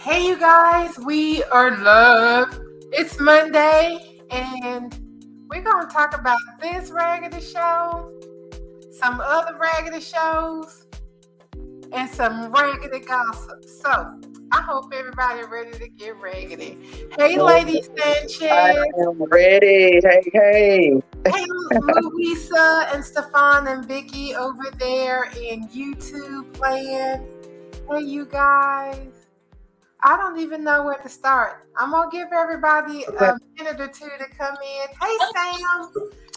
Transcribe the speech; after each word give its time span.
Hey, 0.00 0.28
you 0.28 0.38
guys, 0.38 0.96
we 0.96 1.42
are 1.42 1.76
love. 1.82 2.56
It's 2.92 3.18
Monday, 3.18 4.20
and 4.30 4.96
we're 5.50 5.60
going 5.60 5.88
to 5.88 5.92
talk 5.92 6.16
about 6.16 6.38
this 6.60 6.92
raggedy 6.92 7.40
show, 7.44 8.12
some 8.92 9.20
other 9.20 9.58
raggedy 9.58 10.00
shows, 10.00 10.86
and 11.90 12.08
some 12.08 12.52
raggedy 12.52 13.00
gossip. 13.00 13.64
So, 13.64 14.20
I 14.52 14.62
hope 14.62 14.92
everybody 14.94 15.42
ready 15.42 15.76
to 15.76 15.88
get 15.88 16.16
raggedy. 16.20 16.78
Hey, 17.18 17.40
Lady 17.40 17.82
Sanchez. 17.82 18.42
I 18.52 18.86
am 19.00 19.20
ready. 19.24 19.98
Hey, 20.00 20.22
hey. 20.32 21.02
Hey, 21.26 21.44
Louisa 21.72 22.88
and 22.94 23.04
Stefan 23.04 23.66
and 23.66 23.84
Vicky 23.84 24.36
over 24.36 24.70
there 24.78 25.24
in 25.42 25.66
YouTube 25.70 26.54
playing. 26.54 27.26
Hey, 27.90 28.04
you 28.04 28.26
guys. 28.26 29.17
I 30.02 30.16
don't 30.16 30.38
even 30.38 30.64
know 30.64 30.84
where 30.84 30.98
to 30.98 31.08
start. 31.08 31.66
I'm 31.76 31.90
gonna 31.90 32.10
give 32.10 32.28
everybody 32.32 33.04
a 33.04 33.34
minute 33.58 33.80
or 33.80 33.88
two 33.88 34.06
to 34.18 34.26
come 34.38 34.56
in. 34.62 34.88
Hey, 35.00 35.18
Sam. 35.32 35.92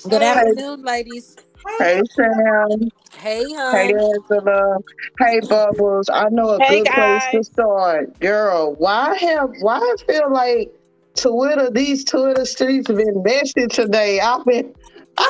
Good 0.10 0.22
Hey. 0.22 0.24
afternoon, 0.24 0.84
ladies. 0.84 1.38
Hey, 1.68 1.78
Hey, 1.80 2.02
Sam. 2.16 2.90
Hey, 3.16 3.54
Hey, 3.72 3.94
hon. 3.94 4.00
Angela. 4.00 4.78
Hey, 5.20 5.42
Bubbles. 5.42 6.10
I 6.10 6.30
know 6.32 6.50
a 6.52 6.62
Hey, 6.62 6.82
good 6.82 6.88
place 6.94 7.28
to 7.34 7.44
start. 7.44 8.20
Girl, 8.20 8.76
why 8.76 9.16
have, 9.18 9.50
why 9.60 9.78
I 9.78 9.96
feel 10.12 10.32
like 10.34 10.72
Twitter, 11.16 11.70
these 11.72 12.06
Twitter 12.06 12.46
streets 12.46 12.88
have 12.88 12.98
been 12.98 13.24
messy 13.24 13.68
today. 13.68 14.20
I've 14.22 14.46
been, 14.46 14.74
ah, 15.18 15.24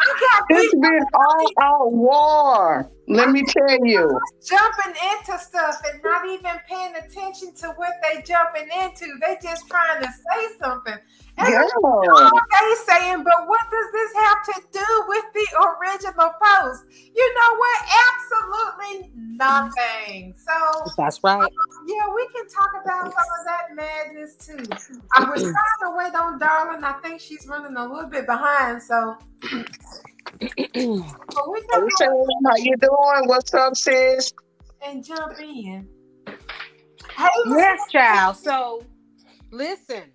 I 0.00 0.16
got 0.20 0.44
it's 0.50 0.72
people 0.72 0.80
been 0.82 1.06
all 1.14 1.52
out 1.62 1.92
war. 1.92 2.90
Let 3.08 3.30
me 3.30 3.44
tell 3.44 3.86
you. 3.86 4.18
jumping 4.44 4.94
into 5.10 5.38
stuff 5.38 5.80
and 5.92 6.02
not 6.02 6.26
even 6.26 6.52
paying 6.68 6.94
attention 6.96 7.54
to 7.56 7.68
what 7.76 7.92
they 8.02 8.22
jumping 8.22 8.68
into. 8.82 9.06
They 9.20 9.38
just 9.42 9.68
trying 9.68 10.02
to 10.02 10.08
say 10.08 10.56
something. 10.60 10.96
And 11.38 11.48
Girl. 11.48 12.30
they 12.32 12.74
saying, 12.86 13.22
but 13.22 13.46
what 13.46 13.60
does 13.70 13.92
this 13.92 14.12
have 14.14 14.42
to 14.44 14.62
do 14.72 15.04
with 15.08 15.24
the 15.34 15.46
original 15.66 16.30
post? 16.42 16.84
You 17.14 17.34
know 17.34 17.56
what? 17.56 17.78
Absolutely 18.08 19.10
nothing. 19.14 20.34
So 20.38 20.92
That's 20.96 21.22
right. 21.22 21.42
Um, 21.42 21.86
yeah, 21.86 22.06
we 22.14 22.26
can 22.34 22.48
talk 22.48 22.70
about 22.82 23.04
some 23.04 23.12
of 23.12 23.44
that 23.44 23.74
madness 23.74 24.34
too. 24.36 24.64
I 25.14 25.28
was 25.30 25.42
trying 25.42 25.54
to 25.82 25.96
wait 25.96 26.14
on 26.14 26.38
Darling. 26.38 26.82
I 26.82 26.94
think 27.02 27.20
she's 27.20 27.46
running 27.46 27.76
a 27.76 27.86
little 27.86 28.08
bit 28.08 28.26
behind, 28.26 28.82
so 28.82 29.18
but 31.34 31.52
we 31.52 31.60
Hey, 31.72 31.80
can 31.84 31.88
Sam. 31.96 32.08
go 32.08 32.26
How 32.46 32.56
you 32.58 32.76
doing? 32.78 33.28
What's 33.28 33.54
up, 33.54 33.76
sis? 33.76 34.32
and 34.82 35.04
jump 35.04 35.38
in. 35.40 35.88
Hey, 37.16 37.28
yes, 37.46 37.80
child. 37.92 38.36
So, 38.36 38.84
listen. 39.52 40.12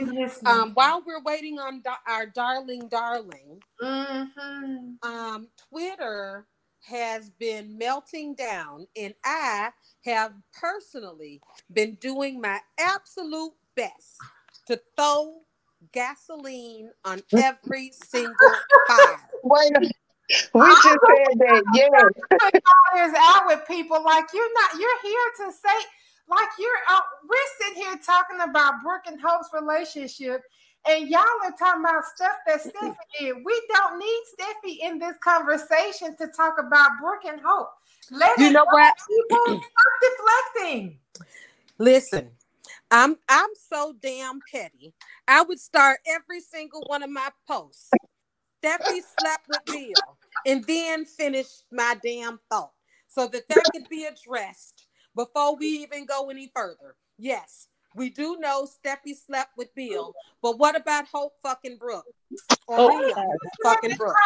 listen. 0.00 0.46
um, 0.46 0.72
while 0.74 1.02
we're 1.06 1.22
waiting 1.22 1.58
on 1.58 1.82
da- 1.82 1.96
our 2.08 2.26
darling, 2.26 2.88
darling, 2.88 3.60
hmm 3.80 4.94
um, 5.02 5.48
Twitter 5.70 6.46
has 6.82 7.30
been 7.30 7.78
melting 7.78 8.34
down, 8.34 8.86
and 8.96 9.14
I 9.24 9.70
have 10.04 10.32
personally 10.52 11.42
been 11.72 11.96
doing 11.96 12.40
my 12.40 12.60
absolute 12.78 13.52
best 13.76 14.18
to 14.66 14.80
throw 14.96 15.42
gasoline 15.92 16.90
on 17.04 17.22
every 17.36 17.92
single 17.92 18.34
fire. 18.88 19.20
Wait 19.44 19.76
a 19.76 19.80
We 20.54 20.66
just 20.66 20.84
said 20.84 21.38
that, 21.38 21.62
yes. 21.74 23.10
is 23.10 23.14
out 23.18 23.46
with 23.46 23.66
people 23.66 24.02
like 24.04 24.26
you're 24.34 24.52
not. 24.54 24.78
You're 24.78 25.02
here 25.02 25.46
to 25.46 25.52
say 25.52 25.86
like 26.28 26.48
you're. 26.58 26.78
Uh, 26.90 27.00
we're 27.28 27.66
sitting 27.66 27.82
here 27.82 27.98
talking 28.04 28.40
about 28.48 28.82
Brooke 28.82 29.06
and 29.06 29.20
Hope's 29.20 29.48
relationship, 29.52 30.42
and 30.88 31.08
y'all 31.08 31.22
are 31.44 31.54
talking 31.58 31.82
about 31.82 32.04
stuff 32.14 32.36
that 32.46 32.60
Steffy 32.62 32.96
did. 33.18 33.36
We 33.44 33.62
don't 33.74 33.98
need 33.98 34.22
Steffy 34.38 34.76
in 34.82 34.98
this 34.98 35.16
conversation 35.22 36.16
to 36.16 36.28
talk 36.28 36.56
about 36.58 36.90
Brooke 37.00 37.24
and 37.26 37.40
Hope. 37.42 37.70
Let 38.10 38.38
You 38.38 38.52
know 38.52 38.66
what? 38.70 38.94
People 39.06 39.60
stop 39.60 40.54
deflecting. 40.56 40.98
Listen, 41.78 42.30
I'm 42.90 43.16
I'm 43.28 43.50
so 43.70 43.94
damn 44.00 44.40
petty. 44.52 44.94
I 45.26 45.42
would 45.42 45.60
start 45.60 46.00
every 46.06 46.40
single 46.40 46.82
one 46.86 47.02
of 47.02 47.10
my 47.10 47.28
posts. 47.46 47.90
Steffy 48.64 49.00
slept 49.20 49.46
with 49.48 49.64
Bill, 49.66 50.18
and 50.46 50.64
then 50.64 51.04
finish 51.04 51.46
my 51.70 51.96
damn 52.02 52.40
thought 52.50 52.72
so 53.06 53.28
that 53.28 53.46
that 53.48 53.62
could 53.72 53.88
be 53.88 54.06
addressed 54.06 54.86
before 55.14 55.56
we 55.56 55.66
even 55.66 56.06
go 56.06 56.28
any 56.30 56.50
further. 56.54 56.96
Yes, 57.18 57.68
we 57.94 58.10
do 58.10 58.36
know 58.38 58.66
Steffy 58.66 59.14
slept 59.14 59.50
with 59.56 59.72
Bill, 59.74 60.12
but 60.42 60.58
what 60.58 60.76
about 60.76 61.06
Hope 61.12 61.34
fucking 61.42 61.76
Brooke 61.78 62.04
or 62.66 62.78
Oh. 62.80 62.86
Leah 62.98 63.14
fucking 63.62 63.96
Brooke? 63.96 64.16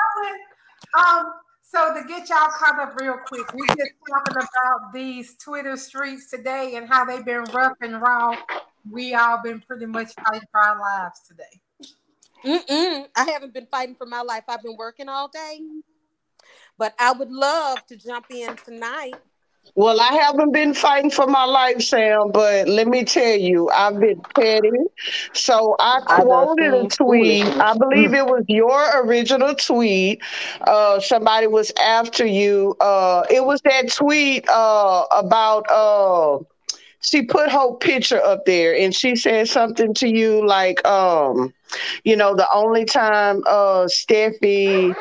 Um, 0.98 1.32
so 1.72 1.94
to 1.94 2.06
get 2.06 2.28
y'all 2.28 2.48
caught 2.50 2.78
up 2.78 3.00
real 3.00 3.16
quick, 3.26 3.52
we 3.54 3.66
just 3.68 3.92
talking 4.06 4.36
about 4.36 4.92
these 4.92 5.36
Twitter 5.38 5.76
streets 5.76 6.28
today 6.30 6.74
and 6.76 6.86
how 6.86 7.04
they've 7.04 7.24
been 7.24 7.44
rough 7.44 7.76
and 7.80 8.00
raw. 8.00 8.36
We 8.90 9.14
all 9.14 9.42
been 9.42 9.60
pretty 9.60 9.86
much 9.86 10.12
fighting 10.14 10.46
for 10.50 10.60
our 10.60 10.78
lives 10.78 11.20
today. 11.26 11.60
Mm-mm. 12.44 13.06
I 13.16 13.30
haven't 13.30 13.54
been 13.54 13.66
fighting 13.70 13.94
for 13.94 14.06
my 14.06 14.20
life. 14.20 14.44
I've 14.48 14.62
been 14.62 14.76
working 14.76 15.08
all 15.08 15.28
day. 15.28 15.60
But 16.76 16.94
I 16.98 17.12
would 17.12 17.30
love 17.30 17.86
to 17.86 17.96
jump 17.96 18.26
in 18.30 18.56
tonight. 18.56 19.14
Well, 19.74 20.00
I 20.00 20.12
haven't 20.14 20.52
been 20.52 20.74
fighting 20.74 21.10
for 21.10 21.26
my 21.26 21.44
life, 21.44 21.80
Sam, 21.82 22.30
but 22.32 22.68
let 22.68 22.86
me 22.86 23.04
tell 23.04 23.36
you, 23.36 23.70
I've 23.70 23.98
been 23.98 24.20
petty. 24.34 24.70
So 25.32 25.76
I 25.78 26.00
I 26.06 26.22
quoted 26.24 26.74
a 26.74 26.86
tweet. 26.86 27.54
I 27.58 27.74
believe 27.76 28.12
it 28.12 28.26
was 28.26 28.44
your 28.48 29.02
original 29.04 29.54
tweet. 29.54 30.22
Uh, 30.66 31.00
somebody 31.00 31.46
was 31.46 31.72
after 31.82 32.26
you. 32.26 32.76
Uh, 32.80 33.24
it 33.30 33.44
was 33.44 33.60
that 33.62 33.90
tweet 33.92 34.48
uh, 34.48 35.04
about. 35.10 35.64
Uh, 35.70 36.44
she 37.00 37.22
put 37.22 37.50
her 37.50 37.72
picture 37.74 38.22
up 38.22 38.44
there, 38.46 38.76
and 38.76 38.94
she 38.94 39.16
said 39.16 39.48
something 39.48 39.94
to 39.94 40.08
you 40.08 40.46
like, 40.46 40.84
um, 40.86 41.52
you 42.04 42.16
know, 42.16 42.34
the 42.34 42.46
only 42.52 42.84
time 42.84 43.42
uh, 43.46 43.86
Steffy 43.86 44.94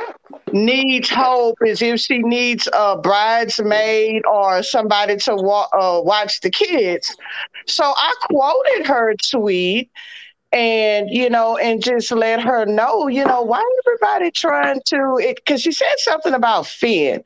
needs 0.53 1.09
hope 1.09 1.57
is 1.66 1.81
if 1.81 2.00
she 2.00 2.19
needs 2.19 2.67
a 2.73 2.97
bridesmaid 2.97 4.25
or 4.25 4.63
somebody 4.63 5.17
to 5.17 5.35
wa- 5.35 5.67
uh, 5.73 6.01
watch 6.03 6.41
the 6.41 6.50
kids. 6.50 7.16
So 7.67 7.84
I 7.85 8.13
quoted 8.29 8.85
her 8.88 9.13
tweet 9.31 9.90
and, 10.51 11.09
you 11.09 11.29
know, 11.29 11.57
and 11.57 11.81
just 11.84 12.11
let 12.11 12.41
her 12.41 12.66
know, 12.66 13.07
you 13.07 13.23
know, 13.25 13.41
why 13.41 13.63
everybody 13.85 14.31
trying 14.31 14.81
to, 14.88 15.17
it 15.22 15.38
because 15.38 15.61
she 15.61 15.72
said 15.72 15.94
something 15.97 16.34
about 16.34 16.67
Finn. 16.67 17.23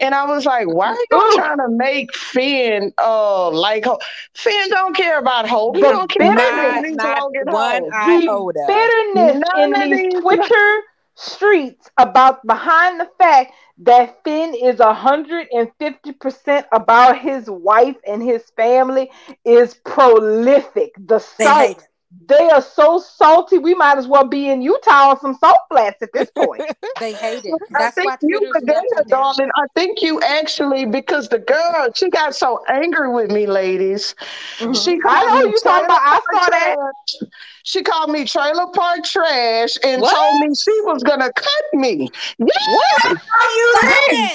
And 0.00 0.14
I 0.16 0.24
was 0.26 0.46
like, 0.46 0.66
why 0.66 0.88
are 0.88 0.96
you 1.10 1.16
Ooh. 1.32 1.36
trying 1.36 1.58
to 1.58 1.68
make 1.68 2.12
Finn 2.14 2.92
uh 2.98 3.50
like 3.50 3.84
Hope? 3.84 4.00
Finn 4.34 4.68
don't 4.70 4.96
care 4.96 5.18
about 5.18 5.48
Hope. 5.48 5.76
He 5.76 5.82
The 5.82 5.90
don't 5.90 6.10
care 6.10 6.32
about 6.32 6.36
bitterness- 6.38 6.82
these 6.82 6.96
not 6.96 7.20
long 7.20 7.32
and 7.36 7.52
one 7.52 7.82
Hope. 7.84 7.92
iota. 7.92 8.64
the 8.66 8.66
bitterness 9.14 9.44
None 9.54 9.64
in 9.64 9.74
of 9.82 9.90
these 9.90 10.12
these- 10.12 10.20
Twitter 10.22 10.82
streets 11.14 11.90
about 11.98 12.46
behind 12.46 13.00
the 13.00 13.08
fact 13.18 13.52
that 13.78 14.22
Finn 14.24 14.54
is 14.54 14.80
hundred 14.80 15.48
and 15.52 15.70
fifty 15.78 16.12
percent 16.12 16.66
about 16.72 17.18
his 17.18 17.48
wife 17.50 17.96
and 18.06 18.22
his 18.22 18.50
family 18.56 19.10
is 19.44 19.74
prolific. 19.84 20.92
The 20.98 21.18
salt. 21.18 21.86
They 22.28 22.50
are 22.50 22.62
so 22.62 22.98
salty. 22.98 23.58
We 23.58 23.74
might 23.74 23.98
as 23.98 24.06
well 24.06 24.26
be 24.26 24.48
in 24.48 24.62
Utah 24.62 25.10
on 25.10 25.20
some 25.20 25.34
salt 25.34 25.58
flats 25.70 26.02
at 26.02 26.10
this 26.12 26.30
point. 26.30 26.62
They 26.98 27.12
hate 27.14 27.44
it. 27.44 27.60
I 27.74 27.90
think 27.90 28.12
you 28.22 28.38
Twitter's 28.38 28.54
were 28.54 28.60
there, 28.66 28.76
melting 28.76 29.08
down. 29.08 29.34
darling. 29.36 29.50
I 29.56 29.64
think 29.74 30.02
you 30.02 30.20
actually 30.22 30.84
because 30.86 31.28
the 31.28 31.38
girl 31.38 31.88
she 31.94 32.10
got 32.10 32.34
so 32.34 32.60
angry 32.68 33.10
with 33.12 33.30
me, 33.30 33.46
ladies. 33.46 34.14
Mm-hmm. 34.58 34.72
She 34.72 34.98
I 35.08 35.22
called 35.22 35.26
know 35.26 35.42
me 35.44 35.50
you 35.50 35.58
talking 35.62 35.84
about. 35.86 36.00
I 36.02 36.20
saw 36.32 36.46
trailer 36.46 36.50
that. 36.50 36.76
park 36.76 36.94
trash. 37.08 37.30
She 37.64 37.82
called 37.82 38.10
me 38.10 38.24
trailer 38.24 38.66
park 38.74 39.04
trash 39.04 39.76
and 39.82 40.02
What? 40.02 40.14
told 40.14 40.40
me 40.40 40.54
she 40.54 40.80
was 40.82 41.02
gonna 41.02 41.32
cut 41.32 41.64
me. 41.72 42.08
Yes, 42.38 43.04
Are 43.04 43.50
you 43.56 43.74
ready? 43.82 44.28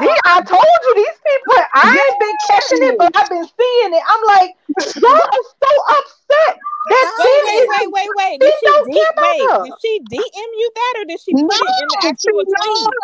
it. 0.00 0.20
I 0.26 0.42
told 0.42 0.62
you 0.82 0.94
these 0.94 1.18
people. 1.26 1.62
I 1.74 1.90
ain't 2.08 2.20
been 2.20 2.36
catching 2.48 2.82
it, 2.82 2.98
but 2.98 3.10
I've 3.16 3.28
been 3.28 3.44
seeing 3.44 3.94
it. 3.94 4.02
I'm 4.08 4.22
like, 4.36 4.50
y'all 4.96 5.12
are 5.12 5.46
so 5.62 5.72
upset. 5.98 6.58
That 6.88 7.06
Wait, 7.18 7.18
Finn 7.22 7.44
wait, 7.44 7.64
wait, 7.66 7.88
wait, 7.92 8.10
wait. 8.14 8.42
Did 8.42 8.54
she, 8.58 8.66
care 8.92 9.10
about 9.12 9.36
wait, 9.38 9.62
did 9.62 9.74
she 9.80 10.00
DM 10.00 10.20
you 10.58 10.70
that 10.74 10.94
or 10.98 11.04
did 11.06 11.20
she 11.20 11.36
put 11.36 11.42
No, 11.42 11.56
it 11.62 11.76
in 11.78 11.88
the 11.90 11.98
she, 12.00 12.08
actual 12.08 12.44
no, 12.46 12.56
tweet? 12.62 12.96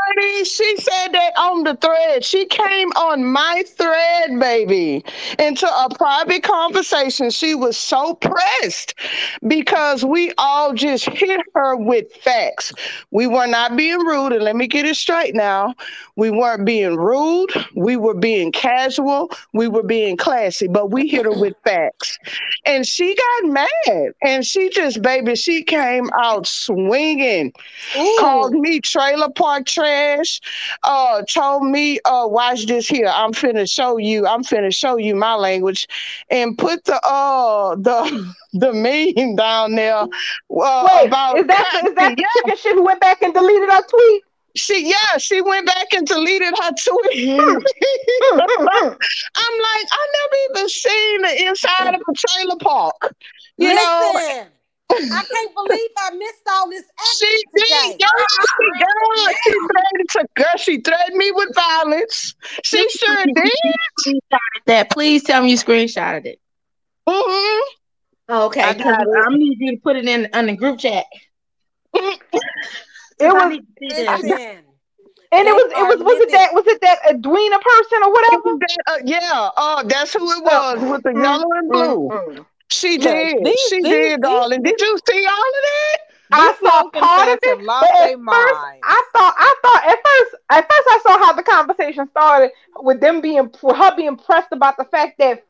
She 0.47 0.77
said 0.79 1.09
that 1.13 1.33
on 1.39 1.65
the 1.65 1.77
thread. 1.77 2.25
She 2.25 2.47
came 2.47 2.91
on 2.93 3.25
my 3.25 3.65
thread, 3.67 4.39
baby, 4.41 5.05
into 5.39 5.67
a 5.67 5.89
private 5.95 6.43
conversation. 6.43 7.31
She 7.31 7.55
was 7.55 7.77
so 7.77 8.15
pressed 8.15 8.95
because 9.47 10.05
we 10.05 10.33
all 10.39 10.75
just 10.75 11.07
hit 11.07 11.41
her 11.55 11.77
with 11.77 12.13
facts. 12.17 12.73
We 13.11 13.27
were 13.27 13.47
not 13.47 13.77
being 13.77 14.01
rude, 14.01 14.33
and 14.33 14.45
let 14.45 14.57
me 14.57 14.67
get 14.69 14.87
it 14.87 14.97
straight 14.97 15.35
now. 15.35 15.75
We 16.17 16.31
weren't 16.31 16.67
being 16.67 16.97
rude. 16.97 17.51
We 17.77 17.97
were 17.97 18.15
being 18.15 18.53
casual. 18.53 19.31
We 19.55 19.69
were 19.69 19.85
being 19.85 20.17
classy, 20.17 20.69
but 20.69 20.91
we 20.91 21.09
hit 21.09 21.25
her 21.27 21.33
with 21.33 21.55
facts. 21.65 22.19
And 22.67 22.87
she 22.87 23.15
got 23.17 23.51
mad. 23.53 23.69
And 24.23 24.45
she 24.45 24.69
just, 24.71 25.03
baby, 25.03 25.35
she 25.35 25.63
came 25.63 26.11
out 26.19 26.47
swinging 26.47 27.53
called 28.19 28.53
me 28.55 28.81
trailer 28.81 29.31
park 29.31 29.67
trash. 29.67 30.41
Uh, 30.83 31.23
told 31.23 31.65
me, 31.65 31.99
uh, 32.05 32.27
watch 32.29 32.67
this 32.67 32.89
here. 32.89 33.11
I'm 33.13 33.33
finna 33.33 33.71
show 33.71 33.97
you. 33.97 34.27
I'm 34.27 34.43
finna 34.43 34.75
show 34.75 34.97
you 34.97 35.15
my 35.15 35.35
language, 35.35 35.87
and 36.31 36.57
put 36.57 36.85
the 36.85 37.01
uh 37.07 37.75
the 37.77 38.35
the 38.53 38.73
meme 38.73 39.37
down 39.37 39.75
there. 39.75 39.97
Uh, 39.97 40.89
Wait, 40.89 41.07
about 41.07 41.37
is 41.37 41.47
that 41.47 41.67
is 41.87 41.95
that 41.95 42.15
the 42.17 42.25
yeah, 42.25 42.27
chicken 42.33 42.57
shit 42.57 42.75
who 42.75 42.83
went 42.85 43.01
back 43.01 43.23
and 43.23 43.35
deleted 43.35 43.69
our 43.71 43.83
tweet? 43.83 44.23
She 44.57 44.89
yeah 44.89 45.19
she 45.19 45.41
went 45.41 45.67
back 45.67 45.87
and 45.95 46.07
deleted 46.07 46.55
her 46.61 46.71
tweet. 46.71 47.29
Mm, 47.29 47.57
mm, 48.23 48.41
mm. 48.41 48.97
I'm 49.37 49.59
like, 49.59 49.87
I 49.93 50.07
never 50.19 50.37
even 50.51 50.69
seen 50.69 51.23
the 51.23 51.47
inside 51.49 51.95
of 51.95 52.01
a 52.01 52.13
trailer 52.15 52.57
park. 52.61 53.15
You 53.57 53.75
know, 53.75 54.13
Listen, 54.15 54.49
I 55.13 55.23
can't 55.33 55.55
believe 55.55 55.91
I 55.99 56.11
missed 56.15 56.43
all 56.51 56.69
this 56.71 56.85
She 57.19 57.43
did, 57.55 57.67
today. 57.69 57.99
girl. 57.99 58.47
She, 58.59 58.73
girl, 58.79 59.35
she 59.45 59.53
threatened 59.71 60.09
to, 60.11 60.27
girl, 60.37 60.57
she 60.57 60.81
threatened 60.81 61.17
me 61.17 61.31
with 61.33 61.55
violence. 61.55 62.35
She 62.63 62.89
sure 62.89 63.27
did. 63.35 63.53
Screenshotted 64.07 64.65
that. 64.67 64.91
Please 64.91 65.23
tell 65.23 65.43
me 65.43 65.51
you 65.51 65.57
screenshotted 65.57 66.27
it. 66.27 66.39
hmm 67.09 67.61
Okay, 68.29 68.61
I 68.63 68.75
'cause 68.75 68.85
got 68.85 69.03
it. 69.03 69.27
I'm 69.27 69.39
need 69.39 69.57
you 69.61 69.73
to 69.73 69.81
put 69.83 69.97
it 69.97 70.07
in 70.07 70.29
on 70.35 70.47
the 70.47 70.57
group 70.57 70.79
chat. 70.79 71.05
It 73.23 73.33
was 73.33 73.49
need 73.51 73.61
to 73.61 73.67
see 73.81 73.89
this. 73.89 74.23
Listen, 74.23 74.65
and 75.33 75.49
it 75.49 75.55
was 75.55 75.73
it 75.73 75.89
was 75.89 75.99
was 76.05 76.21
it 76.21 76.31
that 76.33 76.53
was 76.55 76.67
it 76.67 76.81
that 76.83 76.99
Edwina 77.11 77.59
person 77.59 77.99
or 78.05 78.13
whatever? 78.13 78.49
uh, 78.89 78.99
yeah, 79.05 79.49
oh, 79.57 79.83
that's 79.87 80.13
who 80.15 80.31
it 80.31 80.45
was 80.45 80.81
with 80.81 81.03
the 81.03 81.13
yellow 81.21 81.47
and 81.55 81.69
blue. 81.71 82.09
Mm-mm. 82.11 82.47
She 82.71 82.99
Yeah, 82.99 83.13
did. 83.13 83.45
these- 83.45 83.61
she 83.69 83.77
these- 83.83 83.85
did, 83.91 84.11
these- 84.13 84.19
darling. 84.23 84.63
Did 84.63 84.81
you 84.81 84.99
see 85.09 85.27
all 85.27 85.33
of 85.33 85.63
that? 85.71 85.99
I 86.35 86.55
saw 86.63 86.89
part 86.91 87.29
of 87.29 87.39
it, 87.43 87.61
lost 87.63 87.81
but 87.83 87.91
at 87.91 87.99
their 88.07 88.17
first 88.17 88.23
mind. 88.23 88.81
I 88.83 89.03
thought 89.13 89.35
I 89.37 89.55
thought 89.63 89.85
at 89.85 89.99
first 90.07 90.43
at 90.51 90.73
first 90.73 90.89
I 90.89 91.01
saw 91.03 91.19
how 91.19 91.33
the 91.35 91.43
conversation 91.43 92.09
started 92.09 92.51
with 92.79 93.01
them 93.01 93.21
being 93.21 93.51
with 93.63 93.77
her 93.77 93.95
being 93.97 94.17
pressed 94.17 94.49
about 94.53 94.79
the 94.79 94.85
fact 94.85 95.19
that 95.19 95.37
the 95.37 95.43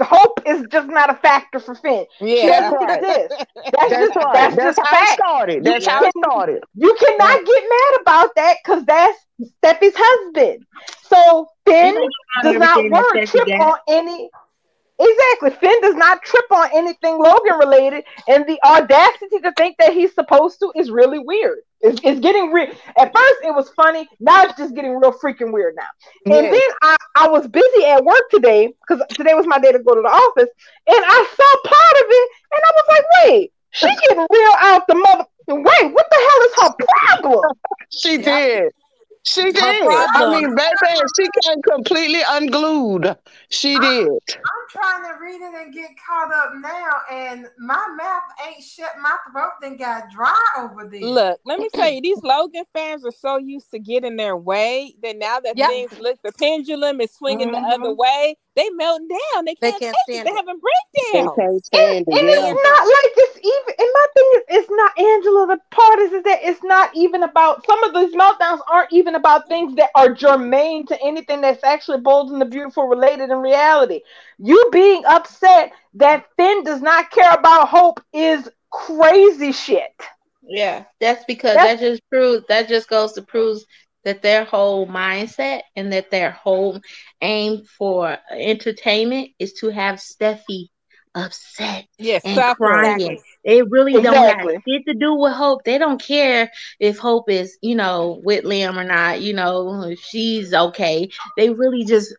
hope 0.00 0.40
is 0.46 0.64
just 0.70 0.88
not 0.88 1.10
a 1.10 1.14
factor 1.14 1.58
for 1.60 1.74
Finn. 1.74 2.06
She 2.18 2.44
Yeah. 2.46 2.60
doesn't 2.70 2.86
That's 2.86 3.02
right. 3.02 3.24
exist. 3.24 3.46
That's, 3.54 3.70
That's 3.72 3.90
just 3.90 4.16
right. 4.16 4.32
that's, 4.34 4.56
That's, 4.56 4.76
just 4.76 4.78
how 4.88 4.96
it 4.96 4.98
fact. 5.06 5.12
started. 5.12 5.54
You 5.56 5.62
That's 5.62 5.86
how 5.86 5.98
it 6.04 6.12
can- 6.12 6.22
started. 6.24 6.62
You 6.74 6.96
cannot 6.98 7.44
get 7.46 7.62
mad 7.68 8.00
about 8.00 8.34
that 8.36 8.56
because 8.64 8.84
that's 8.84 9.18
Steffy's 9.40 9.94
husband. 9.96 10.64
So 11.02 11.48
Finn 11.66 11.94
does 12.42 12.56
not 12.56 12.76
Everything 12.78 12.90
that 12.90 13.02
work 13.02 13.14
Steffy 13.14 13.30
trip 13.44 13.60
on 13.60 13.78
any 13.88 14.30
exactly. 14.98 15.50
Finn 15.50 15.80
does 15.80 15.94
not 15.94 16.22
trip 16.22 16.44
on 16.50 16.70
anything 16.74 17.18
Logan 17.18 17.58
related, 17.58 18.04
and 18.28 18.46
the 18.46 18.58
audacity 18.64 19.40
to 19.40 19.52
think 19.56 19.76
that 19.78 19.92
he's 19.92 20.14
supposed 20.14 20.58
to 20.60 20.72
is 20.76 20.90
really 20.90 21.18
weird. 21.18 21.58
It's, 21.80 22.00
it's 22.02 22.20
getting 22.20 22.50
real. 22.50 22.68
At 22.98 23.12
first, 23.12 23.34
it 23.44 23.54
was 23.54 23.68
funny. 23.70 24.08
Now 24.20 24.44
it's 24.44 24.56
just 24.56 24.74
getting 24.74 24.96
real 24.96 25.12
freaking 25.12 25.52
weird 25.52 25.74
now. 25.76 26.34
And 26.36 26.46
then 26.52 26.70
I, 26.82 26.96
I 27.14 27.28
was 27.28 27.46
busy 27.46 27.84
at 27.86 28.04
work 28.04 28.22
today 28.30 28.72
because 28.86 29.04
today 29.10 29.34
was 29.34 29.46
my 29.46 29.58
day 29.58 29.72
to 29.72 29.78
go 29.78 29.94
to 29.94 30.00
the 30.00 30.08
office, 30.08 30.48
and 30.86 31.04
I 31.04 31.26
saw 31.36 31.70
part 31.70 32.04
of 32.04 32.10
it, 32.10 32.30
and 32.52 32.62
I 32.64 32.70
was 32.74 32.84
like, 32.88 33.04
wait, 33.24 33.52
she 33.70 33.86
getting 34.08 34.26
real 34.30 34.52
out 34.60 34.86
the 34.86 34.94
mother. 34.94 35.24
Wait, 35.46 35.92
what 35.92 36.06
the 36.10 36.16
hell 36.16 36.42
is 36.46 36.78
her 36.78 36.86
problem? 36.88 37.52
She 37.90 38.18
did. 38.18 38.72
She 39.24 39.52
did. 39.52 39.56
I 39.62 40.06
problem. 40.06 40.30
mean, 40.30 40.54
baby, 40.54 41.00
she 41.18 41.26
came 41.42 41.62
completely 41.62 42.20
unglued. 42.28 43.16
She 43.48 43.78
did. 43.78 44.08
I'm 44.08 44.68
trying 44.70 45.02
to 45.04 45.18
read 45.22 45.40
it 45.40 45.54
and 45.54 45.72
get 45.72 45.90
caught 46.06 46.32
up 46.32 46.52
now, 46.56 46.92
and 47.10 47.46
my 47.58 47.86
mouth 47.96 48.22
ain't 48.46 48.62
shut. 48.62 48.92
My 49.00 49.16
throat 49.32 49.52
then 49.62 49.76
got 49.76 50.10
dry 50.10 50.36
over 50.58 50.86
there. 50.86 51.00
Look, 51.00 51.40
let 51.46 51.58
me 51.58 51.68
tell 51.72 51.90
you, 51.90 52.02
these 52.02 52.22
Logan 52.22 52.64
fans 52.74 53.04
are 53.06 53.12
so 53.12 53.38
used 53.38 53.70
to 53.70 53.78
getting 53.78 54.16
their 54.16 54.36
way 54.36 54.94
that 55.02 55.16
now 55.16 55.40
that 55.40 55.56
Yep. 55.56 55.68
things 55.70 55.92
look, 55.98 56.18
the 56.22 56.32
pendulum 56.32 57.00
is 57.00 57.12
swinging 57.12 57.48
Mhm. 57.48 57.52
the 57.52 57.58
other 57.74 57.94
way. 57.94 58.36
They 58.56 58.70
melting 58.70 59.08
down. 59.08 59.44
They 59.44 59.54
They 59.60 59.72
can't, 59.72 59.80
can't 59.80 59.96
take 60.06 60.16
it. 60.16 60.24
stand 60.24 60.26
They 60.26 60.32
it. 60.32 60.36
having 60.36 60.60
They 61.12 61.22
breakdowns. 61.22 61.36
can't 61.36 61.64
stand 61.64 62.06
And 62.12 62.28
it. 62.28 62.28
it's 62.28 62.42
Yeah. 62.42 62.52
not 62.52 62.86
like 62.86 63.12
it's 63.16 63.38
even. 63.38 63.74
And 63.78 63.88
my 63.92 64.06
thing 64.14 64.30
is, 64.36 64.42
it's 64.48 64.70
not 64.70 64.98
Angela. 64.98 65.46
The 65.48 65.60
part 65.70 65.98
is, 66.00 66.12
is 66.12 66.22
that 66.24 66.38
it's 66.42 66.62
not 66.62 66.90
even 66.94 67.22
about. 67.22 67.64
Some 67.66 67.82
of 67.84 67.94
these 67.94 68.14
meltdowns 68.14 68.60
aren't 68.70 68.92
even 68.92 69.14
about 69.14 69.48
things 69.48 69.74
that 69.76 69.90
are 69.94 70.12
germane 70.12 70.86
to 70.86 70.98
anything 71.02 71.40
that's 71.40 71.64
actually 71.64 72.00
bold 72.00 72.30
and 72.30 72.40
the 72.40 72.46
beautiful 72.46 72.86
related 72.86 73.30
in 73.30 73.38
reality. 73.38 74.00
You 74.38 74.68
being 74.72 75.04
upset 75.06 75.72
that 75.94 76.26
Finn 76.36 76.64
does 76.64 76.82
not 76.82 77.10
care 77.10 77.32
about 77.32 77.68
Hope 77.68 78.00
is 78.12 78.48
crazy 78.70 79.52
shit. 79.52 79.92
Yeah, 80.46 80.84
that's 81.00 81.24
because 81.24 81.54
That's- 81.54 81.80
that 81.80 81.84
just 81.86 82.02
proves 82.10 82.44
that 82.48 82.68
just 82.68 82.88
goes 82.88 83.12
to 83.14 83.22
prove 83.22 83.58
that 84.04 84.22
their 84.22 84.44
whole 84.44 84.86
mindset 84.86 85.62
and 85.76 85.92
that 85.92 86.10
their 86.10 86.30
whole 86.30 86.80
aim 87.20 87.62
for 87.78 88.16
entertainment 88.30 89.30
is 89.38 89.52
to 89.54 89.68
have 89.70 89.96
Steffy 89.96 90.68
upset 91.14 91.84
Yes, 91.98 92.24
and 92.24 92.44
suffer. 92.44 92.56
crying. 92.60 93.18
Exactly. 93.18 93.22
It 93.44 93.70
really 93.70 94.00
don't 94.00 94.24
Exactly. 94.24 94.36
have 94.38 94.48
shit 94.66 94.82
to 94.86 94.94
do 94.94 95.14
with 95.14 95.32
Hope. 95.32 95.64
They 95.64 95.78
don't 95.78 96.00
care 96.02 96.50
if 96.80 96.98
Hope 96.98 97.30
is, 97.30 97.58
you 97.62 97.74
know, 97.76 98.20
with 98.22 98.44
Liam 98.44 98.76
or 98.76 98.84
not. 98.84 99.20
You 99.20 99.34
know, 99.34 99.82
if 99.84 100.00
she's 100.00 100.52
okay. 100.54 101.10
They 101.36 101.50
really 101.50 101.84
just 101.84 102.14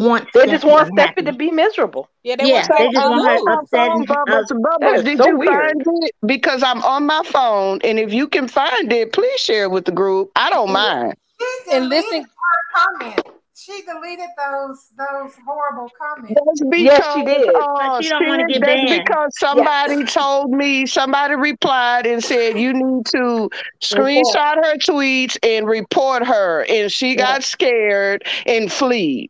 want. 0.00 0.28
They 0.34 0.46
just 0.46 0.64
Steffy 0.64 0.70
want 0.70 0.90
unhappy. 0.90 1.22
Steffy 1.22 1.26
to 1.26 1.32
be 1.32 1.50
miserable. 1.50 2.08
Yeah, 2.22 2.36
they 2.36 2.48
Yeah, 2.48 2.54
want 2.68 2.68
they 2.78 2.86
to 2.86 2.92
just 2.92 3.08
want 3.10 3.26
her 3.28 3.36
lose. 3.38 3.58
upset 3.58 3.90
and 3.90 4.08
Bubba, 4.08 4.44
Bubba, 4.50 4.80
That 4.80 4.94
is 4.96 5.04
did 5.04 5.18
so 5.18 5.26
you 5.28 5.38
weird. 5.38 5.50
find 5.84 6.04
it? 6.04 6.14
Because 6.24 6.62
I'm 6.62 6.82
on 6.84 7.06
my 7.06 7.22
phone, 7.24 7.80
and 7.84 7.98
if 7.98 8.12
you 8.12 8.28
can 8.28 8.48
find 8.48 8.92
it, 8.92 9.12
please 9.12 9.40
share 9.40 9.64
it 9.64 9.70
with 9.70 9.84
the 9.84 9.92
group. 9.92 10.30
I 10.36 10.50
don't 10.50 10.72
mind. 10.72 11.14
She 11.40 11.46
And 11.76 11.90
deleted 11.90 12.04
listen- 12.12 12.22
her 12.22 12.88
comment. 13.00 13.26
She 13.54 13.82
deleted 13.82 14.26
those 14.38 14.88
those 14.96 15.32
horrible 15.46 15.90
comments. 16.00 16.40
That's 16.46 16.60
because 16.62 16.80
Yes, 16.84 17.14
she 17.14 17.22
did. 17.22 17.48
uh, 17.48 17.52
But 17.74 18.02
she 18.02 18.08
don't 18.08 18.26
wanna 18.26 18.46
get 18.48 18.60
that's 18.62 18.90
banned. 18.90 19.04
because 19.04 19.38
somebody 19.38 20.04
told 20.04 20.50
me, 20.52 20.86
somebody 20.86 21.34
replied 21.34 22.06
and 22.06 22.24
said 22.24 22.58
you 22.58 22.72
need 22.72 23.04
to 23.06 23.50
screenshot 23.80 24.56
her 24.56 24.76
tweets 24.78 25.36
and 25.42 25.66
report 25.68 26.24
her, 26.26 26.64
and 26.68 26.90
she 26.90 27.14
got 27.14 27.42
scared 27.44 28.24
and 28.46 28.72
fled. 28.72 29.26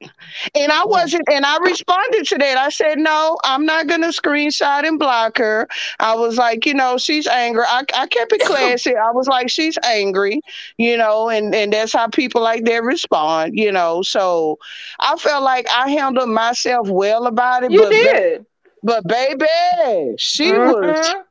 And 0.54 0.70
I 0.72 0.84
wasn't, 0.84 1.24
and 1.30 1.44
I 1.44 1.58
responded 1.58 2.24
to 2.28 2.38
that. 2.38 2.56
I 2.56 2.68
said, 2.70 2.98
no, 2.98 3.38
I'm 3.44 3.66
not 3.66 3.86
gonna 3.88 4.08
screenshot 4.08 4.86
and 4.86 4.98
block 4.98 5.36
her. 5.38 5.68
I 5.98 6.14
was 6.14 6.38
like, 6.38 6.64
you 6.64 6.74
know, 6.74 6.96
she's 6.96 7.26
angry. 7.26 7.64
I, 7.66 7.82
I 7.94 8.06
kept 8.06 8.32
it 8.32 8.40
classy. 8.44 8.96
I 8.96 9.10
was 9.10 9.26
like, 9.26 9.50
she's 9.50 9.76
angry, 9.82 10.40
you 10.78 10.96
know, 10.96 11.28
and 11.28 11.54
and 11.54 11.72
that's 11.72 11.92
how 11.92 12.06
people 12.08 12.40
like 12.40 12.64
that 12.66 12.82
respond, 12.84 13.58
you 13.58 13.72
know. 13.72 14.00
So 14.12 14.58
I 15.00 15.16
felt 15.16 15.42
like 15.42 15.66
I 15.70 15.90
handled 15.90 16.30
myself 16.30 16.88
well 16.90 17.26
about 17.26 17.64
it. 17.64 17.72
You 17.72 17.80
but 17.80 18.00
ba- 18.02 18.22
did. 18.22 18.46
but 18.82 19.06
baby, 19.06 20.14
she 20.18 20.58
was 20.58 21.14
Mhm. 21.14 21.24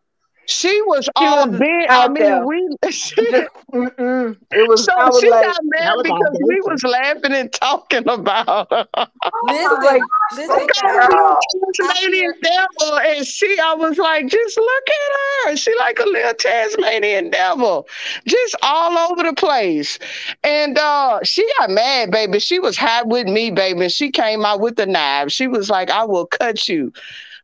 She 0.51 0.81
was 0.83 1.05
She 1.05 1.11
all 1.15 1.47
was 1.47 1.59
big. 1.59 1.87
I 1.89 2.07
mean, 2.07 2.23
there. 2.23 2.45
we 2.45 2.75
Just, 2.83 3.55
mm-mm. 3.73 4.37
It 4.51 4.67
was. 4.67 4.85
so 4.85 4.93
I 4.97 5.09
was 5.09 5.19
she 5.19 5.29
like, 5.29 5.45
got 5.45 5.57
mad 5.63 5.93
was 5.95 6.03
because 6.03 6.39
we 6.47 6.61
was 6.61 6.83
laughing 6.83 7.33
and 7.33 7.51
talking 7.51 8.07
about 8.07 8.67
her. 8.71 8.87
Listen, 9.43 9.81
like, 9.83 10.01
listen, 10.31 10.47
Some 10.47 10.67
kind 10.67 10.99
guys. 10.99 11.07
of 11.07 11.13
little 11.13 11.37
I 11.81 11.93
Tasmanian 11.93 12.33
devil, 12.41 12.99
and 12.99 13.25
she, 13.25 13.57
I 13.59 13.73
was 13.75 13.97
like, 13.97 14.27
just 14.27 14.57
look 14.57 14.83
at 14.89 15.49
her. 15.49 15.55
She 15.57 15.73
like 15.79 15.99
a 15.99 16.05
little 16.05 16.33
Tasmanian 16.33 17.29
devil, 17.31 17.87
just 18.27 18.55
all 18.61 18.97
over 19.11 19.23
the 19.23 19.33
place. 19.33 19.99
And 20.43 20.77
uh, 20.77 21.19
she 21.23 21.47
got 21.59 21.69
mad, 21.69 22.11
baby. 22.11 22.39
She 22.39 22.59
was 22.59 22.77
hot 22.77 23.07
with 23.07 23.27
me, 23.27 23.51
baby. 23.51 23.89
She 23.89 24.11
came 24.11 24.45
out 24.45 24.59
with 24.61 24.75
the 24.75 24.85
knife. 24.85 25.31
She 25.31 25.47
was 25.47 25.69
like, 25.69 25.89
I 25.89 26.03
will 26.05 26.25
cut 26.27 26.67
you. 26.67 26.91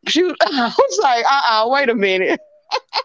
She 0.08 0.24
was, 0.24 0.36
I 0.42 0.74
was 0.78 1.00
like, 1.02 1.26
uh, 1.30 1.42
uh 1.66 1.70
wait 1.70 1.90
a 1.90 1.96
minute. 1.96 2.40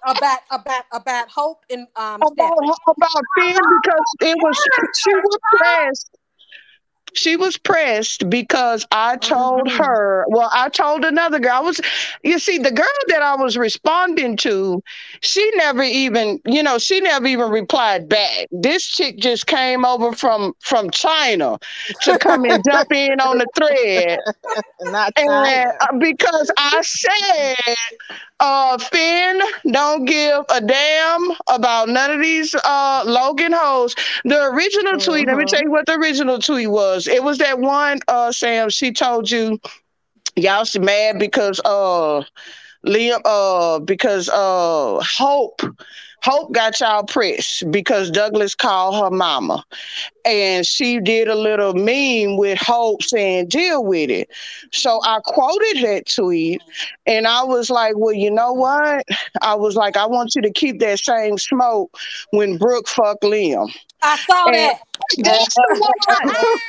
About 0.05 0.41
about 0.51 0.85
about 0.93 1.29
hope 1.31 1.65
and 1.71 1.87
um 1.97 2.25
about 2.27 2.55
about 2.89 3.25
Finn 3.37 3.69
because 3.69 4.17
it 4.21 4.39
was 4.41 4.69
she 4.93 5.15
was 5.15 5.39
pressed. 5.51 6.11
she 7.15 7.37
was 7.37 7.57
pressed 7.59 8.29
because 8.31 8.87
I 8.91 9.17
told 9.17 9.69
Mhm. 9.69 9.73
her, 9.73 10.25
well, 10.29 10.49
I 10.53 10.69
told 10.69 11.05
another 11.05 11.39
girl. 11.39 11.53
I 11.55 11.61
was, 11.61 11.81
you 12.23 12.39
see, 12.39 12.59
the 12.59 12.71
girl 12.71 12.87
that 13.09 13.23
I 13.23 13.35
was 13.37 13.57
responding 13.57 14.37
to, 14.39 14.83
she 15.21 15.51
never 15.57 15.83
even, 15.83 16.41
you 16.47 16.63
know, 16.63 16.79
she 16.79 17.01
never 17.01 17.27
even 17.27 17.51
replied 17.51 18.09
back. 18.09 18.47
This 18.51 18.87
chick 18.87 19.19
just 19.19 19.47
came 19.47 19.85
over 19.85 20.13
from 20.13 20.55
from 20.61 20.91
China 20.91 21.59
to 22.01 22.17
come 22.17 22.45
and 22.45 22.63
jump 22.65 22.91
in 22.93 23.21
on 23.21 23.39
the 23.39 23.47
thread. 23.57 24.21
Not 24.81 25.13
And 25.17 25.27
China. 25.27 25.79
uh, 25.81 25.99
because 25.99 26.51
I 26.57 26.81
said, 26.83 27.57
uh, 28.43 28.79
Finn, 28.79 29.41
don't 29.73 30.05
give 30.07 30.45
a 30.55 30.61
damn 30.61 31.31
about 31.49 31.89
none 31.89 32.11
of 32.13 32.21
these 32.21 32.55
uh 32.55 33.05
Logan 33.07 33.53
hoes. 33.55 33.95
The 34.25 34.43
original 34.45 34.99
tweet, 34.99 35.29
let 35.29 35.39
me 35.39 35.45
Mhm. 35.45 35.55
tell 35.55 35.63
you 35.63 35.71
what 35.71 35.87
the 35.87 35.95
original 35.95 36.39
tweet 36.41 36.71
was. 36.71 37.09
It 37.09 37.25
was 37.25 37.39
that 37.39 37.59
one, 37.61 38.01
uh, 38.09 38.33
Sam, 38.33 38.71
she 38.71 38.93
told 38.93 39.31
you 39.31 39.61
y'all 40.37 40.65
she 40.65 40.79
mad 40.81 41.19
because 41.19 41.61
uh 41.65 42.23
Liam 42.87 43.21
uh 43.25 43.81
because 43.81 44.29
uh 44.29 45.01
Hope 45.03 45.63
Hope 46.23 46.53
got 46.53 46.79
y'all 46.81 47.03
pressed 47.05 47.71
because 47.71 48.11
Douglas 48.11 48.55
called 48.55 49.03
her 49.03 49.11
mama. 49.11 49.65
And 50.25 50.65
she 50.65 51.01
did 51.01 51.27
a 51.29 51.35
little 51.35 51.75
meme 51.75 52.37
with 52.37 52.59
Hope 52.59 53.03
saying, 53.03 53.49
deal 53.49 53.85
with 53.85 54.09
it. 54.09 54.31
So 54.73 55.01
I 55.05 55.19
quoted 55.25 55.83
that 55.85 56.05
tweet 56.15 56.63
and 57.07 57.27
I 57.27 57.43
was 57.43 57.71
like, 57.71 57.95
well, 57.97 58.15
you 58.15 58.31
know 58.31 58.53
what? 58.53 59.05
I 59.41 59.55
was 59.55 59.75
like, 59.75 59.97
I 59.97 60.07
want 60.07 60.35
you 60.37 60.43
to 60.43 60.51
keep 60.53 60.79
that 60.81 61.01
same 61.01 61.39
smoke 61.39 61.97
when 62.31 62.57
Brooke 62.57 62.87
fuck 62.89 63.21
Liam. 63.23 63.69
I 64.03 64.17
saw 64.19 64.47
And- 64.47 64.55
that. 64.55 64.81
That's 65.19 65.55
the 65.55 65.77
one. 65.79 65.91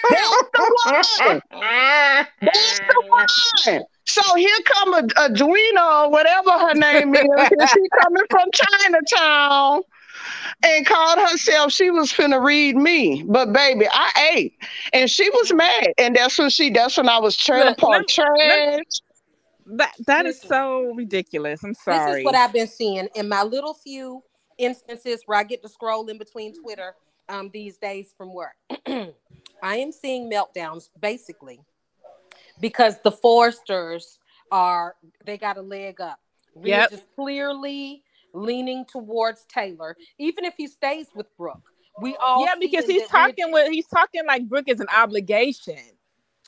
That's 0.09 1.17
the 1.19 1.39
one. 1.51 2.21
That's 2.41 2.79
the 2.79 3.03
one. 3.07 3.83
So 4.05 4.35
here 4.35 4.57
come 4.65 4.93
a, 4.93 5.07
a 5.17 6.09
whatever 6.09 6.51
her 6.51 6.73
name 6.73 7.15
is, 7.15 7.23
and 7.37 7.69
she 7.69 7.81
coming 8.01 8.23
from 8.29 8.47
Chinatown 8.53 9.81
and 10.63 10.85
called 10.85 11.19
herself 11.19 11.71
she 11.71 11.89
was 11.89 12.11
finna 12.11 12.43
read 12.43 12.75
me. 12.75 13.23
But 13.25 13.53
baby, 13.53 13.87
I 13.91 14.31
ate. 14.33 14.57
And 14.93 15.09
she 15.09 15.29
was 15.29 15.53
mad. 15.53 15.93
And 15.97 16.15
that's 16.15 16.37
when 16.37 16.49
she 16.49 16.69
that's 16.69 16.97
when 16.97 17.09
I 17.09 17.17
was 17.17 17.37
trailer 17.37 17.67
Look, 17.67 17.77
park 17.77 18.07
trash. 18.07 18.83
That 19.65 19.93
that 20.07 20.25
is 20.25 20.41
so 20.41 20.93
ridiculous. 20.93 21.63
I'm 21.63 21.73
sorry. 21.73 22.11
This 22.11 22.19
is 22.19 22.25
what 22.25 22.35
I've 22.35 22.53
been 22.53 22.67
seeing 22.67 23.07
in 23.15 23.29
my 23.29 23.43
little 23.43 23.73
few 23.73 24.21
instances 24.57 25.21
where 25.25 25.39
I 25.39 25.43
get 25.43 25.61
to 25.63 25.69
scroll 25.69 26.07
in 26.07 26.17
between 26.17 26.53
Twitter 26.53 26.95
um, 27.29 27.49
these 27.53 27.77
days 27.77 28.13
from 28.17 28.33
work. 28.33 28.55
I 29.63 29.77
am 29.77 29.93
seeing 29.93 30.29
meltdowns 30.29 30.89
basically 30.99 31.61
because 32.59 32.99
the 33.03 33.11
Forresters 33.11 34.17
are 34.51 34.95
they 35.25 35.37
got 35.37 35.57
a 35.57 35.61
leg 35.61 35.99
up. 36.01 36.19
Rhea 36.55 36.77
Yep. 36.77 36.89
just 36.91 37.05
clearly 37.15 38.03
leaning 38.33 38.85
towards 38.85 39.45
Taylor, 39.45 39.95
even 40.17 40.45
if 40.45 40.55
he 40.55 40.67
stays 40.67 41.07
with 41.15 41.27
Brooke. 41.37 41.61
We 41.99 42.15
all 42.17 42.41
yeah, 42.45 42.55
because 42.59 42.85
he's 42.85 43.01
Rhea- 43.01 43.07
talking 43.09 43.51
with 43.51 43.71
he's 43.71 43.87
talking 43.87 44.25
like 44.25 44.47
Brooke 44.47 44.67
is 44.69 44.79
an 44.79 44.87
obligation. 44.95 45.79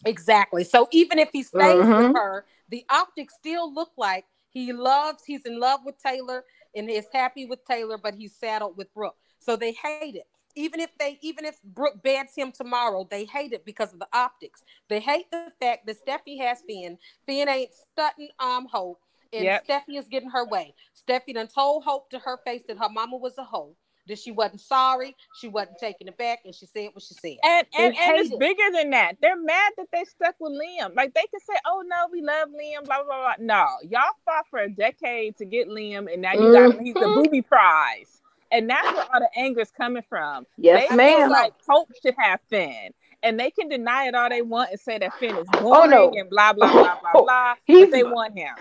Exactly. 0.06 0.64
So 0.64 0.88
even 0.92 1.20
if 1.20 1.30
he 1.32 1.44
stays 1.44 1.86
Mhm. 1.86 1.98
with 1.98 2.16
her, 2.16 2.46
the 2.70 2.86
optics 2.90 3.34
still 3.36 3.74
look 3.74 3.92
like 3.98 4.26
he 4.50 4.72
loves, 4.74 5.24
he's 5.26 5.46
in 5.46 5.60
love 5.60 5.82
with 5.86 5.98
Taylor 6.02 6.46
and 6.76 6.90
is 6.90 7.08
happy 7.12 7.46
with 7.46 7.64
Taylor, 7.66 7.98
but 7.98 8.14
he's 8.16 8.36
saddled 8.36 8.78
with 8.78 8.94
Brooke. 8.94 9.18
So 9.40 9.56
they 9.56 9.72
hate 9.74 10.16
it. 10.16 10.28
Even 10.56 10.80
if 10.80 10.90
they, 10.98 11.18
even 11.22 11.46
if 11.46 11.62
Brooke 11.64 12.02
beds 12.04 12.34
him 12.36 12.52
tomorrow, 12.52 13.08
they 13.10 13.26
hate 13.26 13.54
it 13.54 13.66
because 13.66 13.94
of 13.94 14.00
the 14.00 14.08
optics. 14.14 14.64
They 14.90 15.00
hate 15.00 15.30
the 15.32 15.52
fact 15.60 15.86
that 15.86 15.98
Steffy 16.06 16.40
has 16.40 16.62
Finn. 16.68 16.98
Finn 17.26 17.50
ain't 17.50 17.72
stunting 17.74 18.30
um 18.40 18.68
Hope, 18.72 19.02
and 19.34 19.44
Yep. 19.46 19.66
Steffy 19.68 19.98
is 19.98 20.08
getting 20.08 20.30
her 20.30 20.46
way. 20.48 20.74
Steffy 20.96 21.34
done 21.34 21.48
told 21.48 21.84
Hope 21.84 22.10
to 22.12 22.20
her 22.20 22.38
face 22.46 22.64
that 22.68 22.78
her 22.78 22.90
mama 22.90 23.18
was 23.18 23.38
a 23.38 23.44
hoe, 23.44 23.76
that 24.08 24.18
she 24.20 24.32
wasn't 24.32 24.62
sorry, 24.62 25.16
she 25.34 25.48
wasn't 25.48 25.78
taking 25.80 26.08
it 26.08 26.18
back, 26.18 26.40
and 26.46 26.56
she 26.56 26.66
said 26.66 26.90
what 26.94 27.04
she 27.04 27.16
said. 27.16 27.38
And 27.44 27.68
and, 27.78 27.96
and 27.98 28.18
it's 28.18 28.32
it. 28.32 28.40
bigger 28.40 28.72
than 28.74 28.92
that. 28.92 29.18
They're 29.22 29.42
mad 29.42 29.74
that 29.78 29.88
they 29.92 30.06
stuck 30.06 30.36
with 30.40 30.54
Liam. 30.54 30.96
Like 30.96 31.14
they 31.14 31.26
can 31.30 31.40
say, 31.42 31.56
"Oh 31.66 31.84
no, 31.86 32.08
we 32.12 32.22
love 32.22 32.50
Liam." 32.50 32.86
Blah 32.86 33.04
blah 33.04 33.18
blah. 33.20 33.34
No, 33.40 33.66
y'all 33.90 34.04
fought 34.24 34.46
for 34.50 34.60
a 34.60 34.70
decade 34.70 35.36
to 35.38 35.46
get 35.46 35.68
Liam, 35.68 36.12
and 36.12 36.22
now 36.22 36.34
you 36.34 36.52
got. 36.52 36.72
He's 36.80 36.94
the 36.94 37.08
Mhm. 37.08 37.16
booby 37.16 37.42
prize, 37.42 38.22
and 38.52 38.70
that's 38.70 38.92
where 38.94 39.04
all 39.14 39.20
the 39.20 39.30
anger 39.36 39.62
is 39.62 39.72
coming 39.72 40.04
from. 40.08 40.46
Yes, 40.58 40.90
they 40.90 40.96
ma'am. 40.96 41.18
feel 41.22 41.32
like 41.32 41.54
Pope 41.68 41.90
should 42.02 42.16
have 42.18 42.40
Finn, 42.50 42.92
and 43.24 43.40
they 43.40 43.52
can 43.52 43.68
deny 43.70 44.08
it 44.08 44.16
all 44.16 44.30
they 44.30 44.42
want 44.42 44.72
and 44.72 44.80
say 44.80 44.98
that 45.00 45.14
Finn 45.20 45.36
is 45.36 45.48
boring 45.60 45.94
Oh, 45.94 46.10
no. 46.10 46.12
and 46.16 46.30
blah 46.30 46.54
blah 46.54 46.72
blah 46.72 47.00
blah 47.02 47.12
blah. 47.24 47.54
He's- 47.66 47.86
but 47.90 47.92
they 47.92 48.04
want 48.04 48.38
him. 48.38 48.56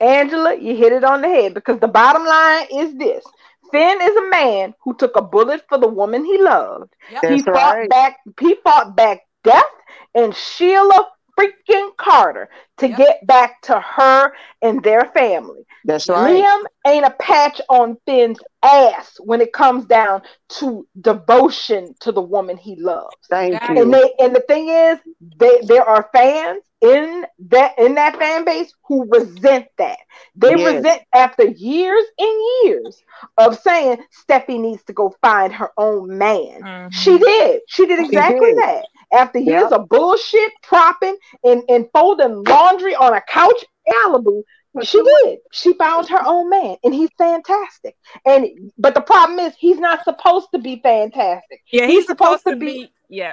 Angela, 0.00 0.54
you 0.56 0.74
hit 0.74 0.92
it 0.92 1.04
on 1.04 1.22
the 1.22 1.28
head 1.28 1.54
because 1.54 1.78
the 1.78 1.86
bottom 1.88 2.24
line 2.24 2.66
is 2.74 2.94
this. 2.96 3.24
Finn 3.70 3.98
is 4.02 4.16
a 4.16 4.28
man 4.30 4.74
who 4.82 4.94
took 4.94 5.16
a 5.16 5.22
bullet 5.22 5.62
for 5.68 5.78
the 5.78 5.88
woman 5.88 6.24
he 6.24 6.38
loved. 6.42 6.94
Yep. 7.12 7.22
That's 7.22 7.34
he 7.34 7.42
fought 7.42 7.76
right. 7.76 7.88
back 7.90 8.18
he 8.40 8.54
fought 8.64 8.96
back 8.96 9.20
death 9.44 9.64
and 10.14 10.34
Sheila 10.34 11.08
freaking 11.38 11.96
Carter 11.96 12.48
to 12.78 12.88
Yep. 12.88 12.98
get 12.98 13.26
back 13.26 13.60
to 13.62 13.78
her 13.80 14.32
and 14.62 14.82
their 14.82 15.04
family. 15.06 15.64
That's 15.84 16.08
right. 16.08 16.44
Liam 16.44 16.62
ain't 16.86 17.04
a 17.06 17.10
patch 17.20 17.60
on 17.68 17.96
Finn's 18.06 18.38
ass 18.62 19.16
when 19.20 19.40
it 19.40 19.52
comes 19.52 19.86
down 19.86 20.22
to 20.60 20.86
devotion 21.00 21.94
to 22.00 22.12
the 22.12 22.22
woman 22.22 22.56
he 22.56 22.76
loves. 22.76 23.30
Thank 23.30 23.60
Got 23.60 23.76
And 23.76 23.92
you. 23.92 23.94
they 23.94 24.12
and 24.18 24.34
the 24.34 24.44
thing 24.48 24.68
is, 24.68 24.98
they 25.38 25.60
there 25.66 25.84
are 25.84 26.08
fans 26.14 26.62
in 26.80 27.24
that 27.50 27.78
in 27.78 27.94
that 27.94 28.16
fan 28.18 28.44
base 28.44 28.72
who 28.86 29.08
resent 29.10 29.66
that. 29.78 29.98
They 30.36 30.54
Yes. 30.54 30.56
resent 30.56 31.02
after 31.14 31.44
years 31.44 32.04
and 32.18 32.42
years 32.64 33.02
of 33.38 33.58
saying 33.58 33.98
Steffy 34.24 34.58
needs 34.60 34.82
to 34.84 34.92
go 34.92 35.14
find 35.22 35.52
her 35.52 35.70
own 35.76 36.18
man. 36.18 36.62
Mhm. 36.62 36.90
She 36.90 37.18
did. 37.18 37.60
She 37.66 37.86
did 37.86 37.98
She 38.00 38.06
exactly 38.06 38.50
did. 38.50 38.64
that. 38.64 38.86
After 39.12 39.38
years 39.38 39.70
Yep. 39.70 39.72
of 39.72 39.88
bullshit, 39.88 40.52
propping, 40.62 41.16
and, 41.44 41.62
and 41.68 41.86
folding 41.92 42.42
laundry 42.44 42.94
on 42.94 43.14
a 43.14 43.20
couch 43.28 43.64
in 43.86 43.94
Malibu, 43.94 44.42
she 44.82 45.02
did. 45.02 45.38
She 45.52 45.72
found 45.74 46.08
her 46.08 46.20
own 46.26 46.50
man, 46.50 46.76
and 46.84 46.92
he's 46.92 47.08
fantastic. 47.16 47.96
And 48.26 48.46
but 48.76 48.94
the 48.94 49.00
problem 49.00 49.38
is, 49.38 49.54
he's 49.58 49.78
not 49.78 50.04
supposed 50.04 50.48
to 50.52 50.58
be 50.58 50.80
fantastic. 50.82 51.62
Yeah, 51.72 51.86
He's 51.86 51.98
he's, 51.98 52.06
supposed, 52.06 52.40
supposed 52.42 52.44
to 52.44 52.50
to 52.50 52.56
be- 52.56 52.66
be. 52.84 52.92
Yeah, 53.08 53.32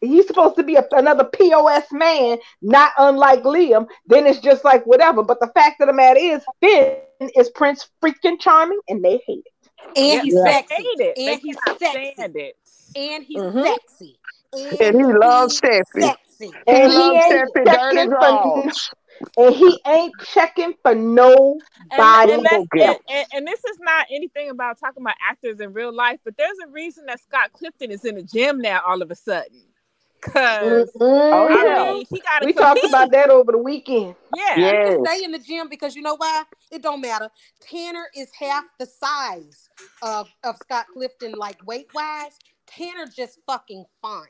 He's 0.00 0.26
supposed 0.26 0.56
to 0.56 0.64
be 0.64 0.74
a, 0.74 0.84
another 0.92 1.24
POS 1.24 1.84
man, 1.92 2.38
not 2.60 2.90
unlike 2.98 3.44
Liam. 3.44 3.86
Then 4.06 4.26
it's 4.26 4.40
just 4.40 4.64
like 4.64 4.84
whatever. 4.84 5.22
But 5.22 5.38
the 5.38 5.50
fact 5.54 5.80
of 5.80 5.86
the 5.86 5.92
matter 5.94 6.18
is, 6.20 6.42
Finn 6.60 6.96
is 7.36 7.48
Prince 7.50 7.88
freaking 8.02 8.40
charming, 8.40 8.80
and 8.88 9.02
they 9.04 9.22
hate 9.26 9.44
it. 9.46 9.70
And 9.96 10.22
he's 10.22 10.34
Yeah. 10.34 10.44
sexy. 10.52 10.74
hate 10.74 10.84
it. 11.00 11.18
And 11.18 11.26
they 11.28 11.36
he's 11.36 11.56
cannot 11.56 11.78
sexy. 11.78 12.14
it. 12.18 12.56
And 12.96 13.24
he's 13.24 13.38
Mhm. 13.40 13.64
sexy. 13.64 14.18
And, 14.52 14.80
And 14.80 14.96
he 14.96 15.04
loves 15.04 15.60
he's 15.60 15.60
Steffy. 15.60 16.14
He 16.38 16.52
And 16.66 16.92
he 16.92 16.98
loves 16.98 17.24
ain't 17.32 17.54
Steffy 17.54 17.64
dirty 17.64 17.96
checking 17.96 18.10
for 18.10 18.18
draws. 18.18 18.90
and 19.36 19.54
he 19.54 19.80
ain't 19.86 20.14
checking 20.32 20.74
for 20.82 20.94
nobody. 20.94 21.60
And, 21.96 22.30
and, 22.30 22.68
and, 22.72 22.96
and, 23.08 23.26
and 23.32 23.46
this 23.46 23.64
is 23.64 23.78
not 23.80 24.06
anything 24.10 24.50
about 24.50 24.78
talking 24.78 25.02
about 25.02 25.14
actors 25.28 25.60
in 25.60 25.72
real 25.72 25.94
life, 25.94 26.18
but 26.24 26.36
there's 26.36 26.58
a 26.66 26.70
reason 26.70 27.06
that 27.06 27.20
Scott 27.20 27.52
Clifton 27.52 27.90
is 27.90 28.04
in 28.04 28.16
the 28.16 28.22
gym 28.22 28.60
now 28.60 28.82
all 28.86 29.02
of 29.02 29.10
a 29.10 29.16
sudden. 29.16 29.62
Because 30.22 30.90
mm-hmm. 30.92 31.02
Oh, 31.02 31.48
I 31.48 31.92
mean, 31.92 32.06
he 32.10 32.20
got 32.20 32.40
to 32.40 32.46
We 32.46 32.52
talked 32.52 32.84
about 32.84 33.12
that 33.12 33.30
over 33.30 33.52
the 33.52 33.58
weekend. 33.58 34.14
Yeah. 34.34 34.56
Yes. 34.56 34.88
can 34.88 35.04
stay 35.04 35.24
in 35.24 35.32
the 35.32 35.38
gym 35.38 35.68
because 35.68 35.94
you 35.94 36.02
know 36.02 36.16
why? 36.16 36.42
It 36.72 36.82
don't 36.82 37.00
matter. 37.00 37.28
Tanner 37.60 38.06
is 38.16 38.30
half 38.38 38.64
the 38.78 38.86
size 38.86 39.68
of, 40.02 40.28
of 40.42 40.56
Scott 40.56 40.86
Clifton, 40.92 41.32
like 41.32 41.64
weight 41.66 41.88
wise. 41.94 42.32
Tanner 42.66 43.06
just 43.06 43.38
fucking 43.46 43.84
fine. 44.02 44.26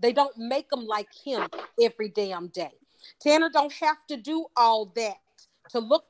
They 0.00 0.12
don't 0.12 0.36
make 0.36 0.66
him 0.72 0.86
like 0.86 1.08
him 1.24 1.48
every 1.80 2.08
damn 2.08 2.48
day. 2.48 2.72
Tanner 3.20 3.50
don't 3.50 3.72
have 3.72 3.98
to 4.08 4.16
do 4.16 4.46
all 4.56 4.92
that 4.96 5.16
to 5.70 5.78
look 5.78 6.04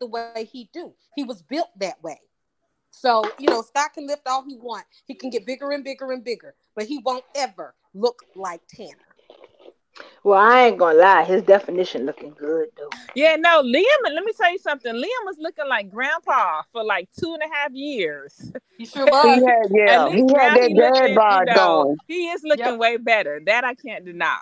the 0.00 0.06
way 0.06 0.48
he 0.50 0.68
do. 0.72 0.92
He 1.14 1.24
was 1.24 1.42
built 1.42 1.70
that 1.78 2.02
way. 2.02 2.20
So, 2.90 3.22
you 3.38 3.48
know, 3.48 3.62
Scott 3.62 3.94
can 3.94 4.06
lift 4.06 4.26
all 4.26 4.44
he 4.44 4.56
want. 4.56 4.84
He 5.06 5.14
can 5.14 5.30
get 5.30 5.46
bigger 5.46 5.70
and 5.70 5.84
bigger 5.84 6.12
and 6.12 6.24
bigger, 6.24 6.54
but 6.74 6.86
he 6.86 6.98
won't 6.98 7.24
ever 7.34 7.74
look 7.94 8.24
like 8.34 8.62
Tanner. 8.68 9.09
Well, 10.24 10.38
I 10.40 10.62
ain't 10.66 10.78
gonna 10.78 10.98
lie, 10.98 11.24
his 11.24 11.42
definition 11.42 12.06
looking 12.06 12.30
good 12.38 12.68
though. 12.76 12.90
Yeah, 13.14 13.36
no, 13.36 13.62
Liam, 13.62 13.84
let 14.04 14.24
me 14.24 14.32
tell 14.32 14.52
you 14.52 14.58
something. 14.58 14.92
Liam 14.94 15.24
was 15.24 15.36
looking 15.38 15.66
like 15.68 15.90
grandpa 15.90 16.62
for 16.72 16.84
like 16.84 17.08
two 17.18 17.34
and 17.34 17.42
a 17.42 17.54
half 17.54 17.72
years. 17.72 18.52
He 18.78 18.86
sure 18.86 19.06
was. 19.06 19.24
He 19.24 19.44
had, 19.46 19.56
yeah, 19.74 20.08
he 20.08 20.20
had 20.32 20.54
that 20.56 20.68
he 20.68 20.74
dad 20.74 20.92
looking, 21.00 21.14
bod 21.14 21.40
you 21.48 21.54
know, 21.54 21.82
going. 21.84 21.96
he 22.06 22.28
is 22.28 22.42
looking 22.44 22.64
Yep. 22.66 22.78
way 22.78 22.96
better. 22.98 23.40
That 23.46 23.64
I 23.64 23.74
can't 23.74 24.04
deny. 24.04 24.38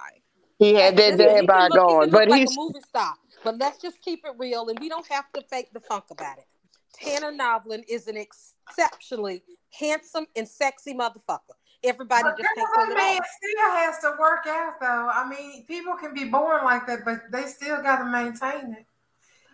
He 0.58 0.74
had 0.74 0.96
that 0.96 1.12
Listen, 1.12 1.18
he 1.18 1.34
dad 1.34 1.46
bod 1.46 1.70
look- 1.72 1.80
he 1.88 1.94
going. 1.94 2.10
But 2.10 2.28
like 2.28 2.40
he's 2.40 2.56
a 2.56 2.60
movie 2.60 2.80
star. 2.80 3.14
But 3.44 3.58
let's 3.58 3.78
just 3.80 4.00
keep 4.02 4.24
it 4.24 4.32
real, 4.36 4.68
and 4.68 4.78
we 4.80 4.88
don't 4.88 5.06
have 5.06 5.24
to 5.34 5.42
fake 5.42 5.68
the 5.72 5.80
funk 5.80 6.04
about 6.10 6.38
it. 6.38 6.46
Tanner 6.92 7.30
Novlan 7.32 7.84
is 7.88 8.08
an 8.08 8.16
exceptionally 8.16 9.42
handsome 9.78 10.26
and 10.34 10.48
sexy 10.48 10.92
motherfucker. 10.94 11.54
Everybody 11.84 12.22
But 12.22 12.36
just 12.38 12.48
can't 12.54 12.66
girl, 12.74 12.86
pull 12.86 12.86
that 12.86 12.92
it 12.92 12.96
man 12.96 13.20
still 13.36 13.70
has 13.70 13.98
to 14.00 14.16
work 14.18 14.46
out, 14.46 14.80
though. 14.80 15.10
I 15.12 15.28
mean, 15.28 15.64
people 15.66 15.94
can 15.96 16.14
be 16.14 16.24
born 16.24 16.64
like 16.64 16.86
that, 16.86 17.04
but 17.04 17.20
they 17.30 17.46
still 17.46 17.80
got 17.82 17.98
to 17.98 18.04
maintain 18.04 18.72
it. 18.74 18.86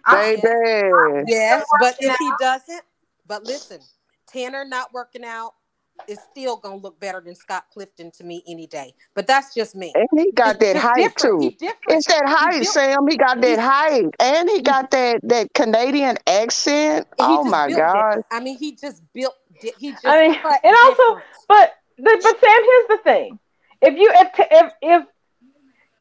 I'm 0.07 0.37
Baby. 0.41 1.25
Yes, 1.27 1.65
but 1.81 1.95
working 2.01 2.11
if 2.11 2.17
he 2.19 2.31
doesn't, 2.39 2.83
but 3.27 3.45
listen, 3.45 3.81
Tanner 4.27 4.65
not 4.65 4.93
working 4.93 5.25
out 5.25 5.53
is 6.09 6.19
still 6.31 6.57
gonna 6.57 6.77
look 6.77 6.99
better 6.99 7.23
than 7.25 7.35
Scott 7.37 7.65
Clifton 7.73 8.11
to 8.11 8.25
me 8.25 8.43
any 8.49 8.67
day. 8.67 8.93
But 9.15 9.27
that's 9.29 9.55
just 9.55 9.75
me. 9.77 9.93
And 9.95 10.09
he 10.21 10.33
got 10.33 10.57
It's 10.57 10.65
that 10.65 10.73
just 10.75 10.85
height 10.85 10.97
different. 11.15 11.59
Too. 11.61 11.67
It's 11.89 12.07
that 12.09 12.27
height, 12.27 12.53
built- 12.63 12.67
Sam. 12.67 13.07
He 13.09 13.17
got 13.17 13.41
that 13.41 13.47
he's- 13.47 13.59
height, 13.61 14.11
and 14.19 14.51
he 14.51 14.61
got 14.61 14.91
that 14.91 15.21
that 15.23 15.55
Canadian 15.55 16.19
accent. 16.27 17.07
Oh 17.19 17.45
my 17.45 17.71
god! 17.71 17.77
different. 18.07 18.27
I 18.33 18.41
mean, 18.41 18.59
he 18.59 18.73
just 18.73 19.03
built. 19.15 19.35
He 19.79 19.93
just. 19.93 20.05
I 20.05 20.29
mean, 20.29 20.39
cut 20.41 20.61
and 20.65 20.77
also, 20.85 20.97
different. 20.97 21.25
but 21.49 21.73
but 21.99 22.23
but 22.23 22.41
Sam, 22.41 22.63
here's 22.65 22.89
the 22.89 23.01
thing: 23.05 23.39
if 23.83 23.95
you 23.97 24.11
if 24.15 24.29
if 24.51 24.73
if, 24.83 25.07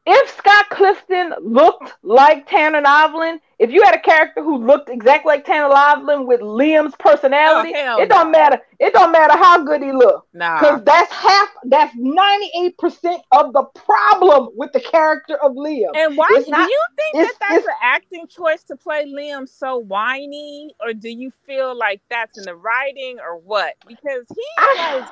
if 0.06 0.36
Scott 0.36 0.66
Clifton 0.70 1.32
looked 1.40 1.94
like 2.02 2.46
Tanner 2.46 2.82
Novlan, 2.82 3.38
if 3.58 3.70
you 3.70 3.82
had 3.82 3.94
a 3.94 4.00
character 4.00 4.42
who 4.42 4.58
looked 4.58 4.90
exactly 4.90 5.30
like 5.30 5.46
Tanner 5.46 5.68
Novlan 5.72 6.26
with 6.26 6.40
Liam's 6.42 6.94
personality, 6.98 7.72
Oh, 7.74 8.02
it 8.02 8.10
don't 8.10 8.30
no. 8.30 8.38
matter. 8.38 8.60
It 8.78 8.92
don't 8.92 9.12
matter 9.12 9.32
how 9.38 9.64
good 9.64 9.82
he 9.82 9.92
looked. 9.92 10.28
Nah. 10.34 10.58
Because 10.60 10.84
that's 10.84 11.10
half, 11.10 11.48
that's 11.64 11.96
98% 11.96 13.20
of 13.32 13.54
the 13.54 13.62
problem 13.74 14.50
with 14.54 14.72
the 14.72 14.80
character 14.80 15.36
of 15.36 15.52
Liam. 15.52 15.96
And 15.96 16.18
why 16.18 16.28
It's 16.32 16.44
do 16.46 16.50
not- 16.50 16.68
you 16.68 16.80
think 16.96 17.14
that 17.14 17.34
that's 17.40 17.64
an 17.66 17.72
acting 17.80 18.26
choice 18.26 18.62
to 18.64 18.76
play 18.76 19.06
Liam 19.06 19.48
so 19.48 19.78
whiny, 19.78 20.74
or 20.80 20.92
do 20.92 21.08
you 21.08 21.30
feel 21.46 21.74
like 21.74 22.02
that's 22.10 22.36
in 22.36 22.44
the 22.44 22.56
writing, 22.56 23.20
or 23.20 23.38
what? 23.38 23.74
Because 23.86 24.26
he 24.28 24.44
I- 24.58 24.96
like 24.98 25.08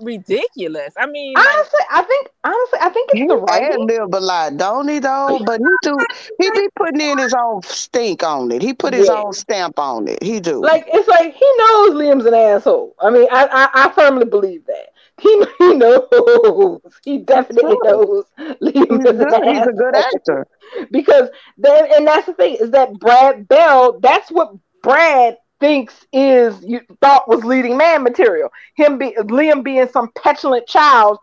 ridiculous. 0.00 0.94
I 0.98 1.06
mean, 1.06 1.42
like, 1.44 1.46
Honestly, 1.58 1.80
I 1.90 2.02
think 2.02 2.28
honestly, 2.44 2.78
I 2.82 2.88
think 2.90 3.10
it's 3.10 3.20
He 3.20 3.26
the 3.26 3.36
ad 3.48 3.78
writing. 3.78 3.80
lib 3.80 4.14
a 4.14 4.20
lot, 4.20 4.56
don't 4.56 4.88
he? 4.88 4.98
Though, 4.98 5.38
but 5.40 5.60
he 5.60 5.76
do. 5.82 6.06
He 6.38 6.50
be 6.50 6.68
putting 6.76 7.00
in 7.00 7.18
his 7.18 7.34
own 7.34 7.62
stink 7.62 8.22
on 8.22 8.50
it. 8.52 8.62
He 8.62 8.72
put 8.74 8.92
his 8.94 9.08
Yeah. 9.08 9.14
own 9.14 9.32
stamp 9.32 9.78
on 9.78 10.08
it. 10.08 10.22
He 10.22 10.40
do. 10.40 10.62
Like 10.62 10.84
it's 10.88 11.08
like 11.08 11.34
he 11.34 11.46
knows 11.58 11.90
Liam's 11.94 12.24
an 12.26 12.34
asshole. 12.34 12.94
I 13.00 13.10
mean, 13.10 13.28
I 13.30 13.46
I, 13.46 13.84
I 13.86 13.90
firmly 13.92 14.24
believe 14.26 14.64
that. 14.66 14.88
He 15.20 15.44
he 15.58 15.74
knows. 15.74 16.80
He 17.04 17.18
definitely 17.18 17.78
knows 17.82 18.24
Liam 18.38 19.00
he's 19.00 19.04
is 19.04 19.18
an 19.18 19.18
good. 19.18 19.42
He's 19.44 19.66
a 19.66 19.72
good 19.72 19.94
actor. 19.96 20.46
because 20.90 21.28
then 21.58 21.88
and 21.94 22.06
that's 22.06 22.26
the 22.26 22.34
thing 22.34 22.56
is 22.60 22.70
that 22.70 22.98
Brad 22.98 23.48
Bell. 23.48 23.98
That's 24.00 24.30
what 24.30 24.54
Brad 24.82 25.36
thinks 25.60 26.06
is 26.12 26.62
you 26.64 26.80
thought 27.00 27.28
was 27.28 27.44
leading 27.44 27.76
man 27.76 28.02
material. 28.02 28.50
Him 28.74 28.98
be 28.98 29.14
Liam 29.18 29.62
being 29.62 29.88
some 29.88 30.10
petulant 30.16 30.66
child. 30.66 31.18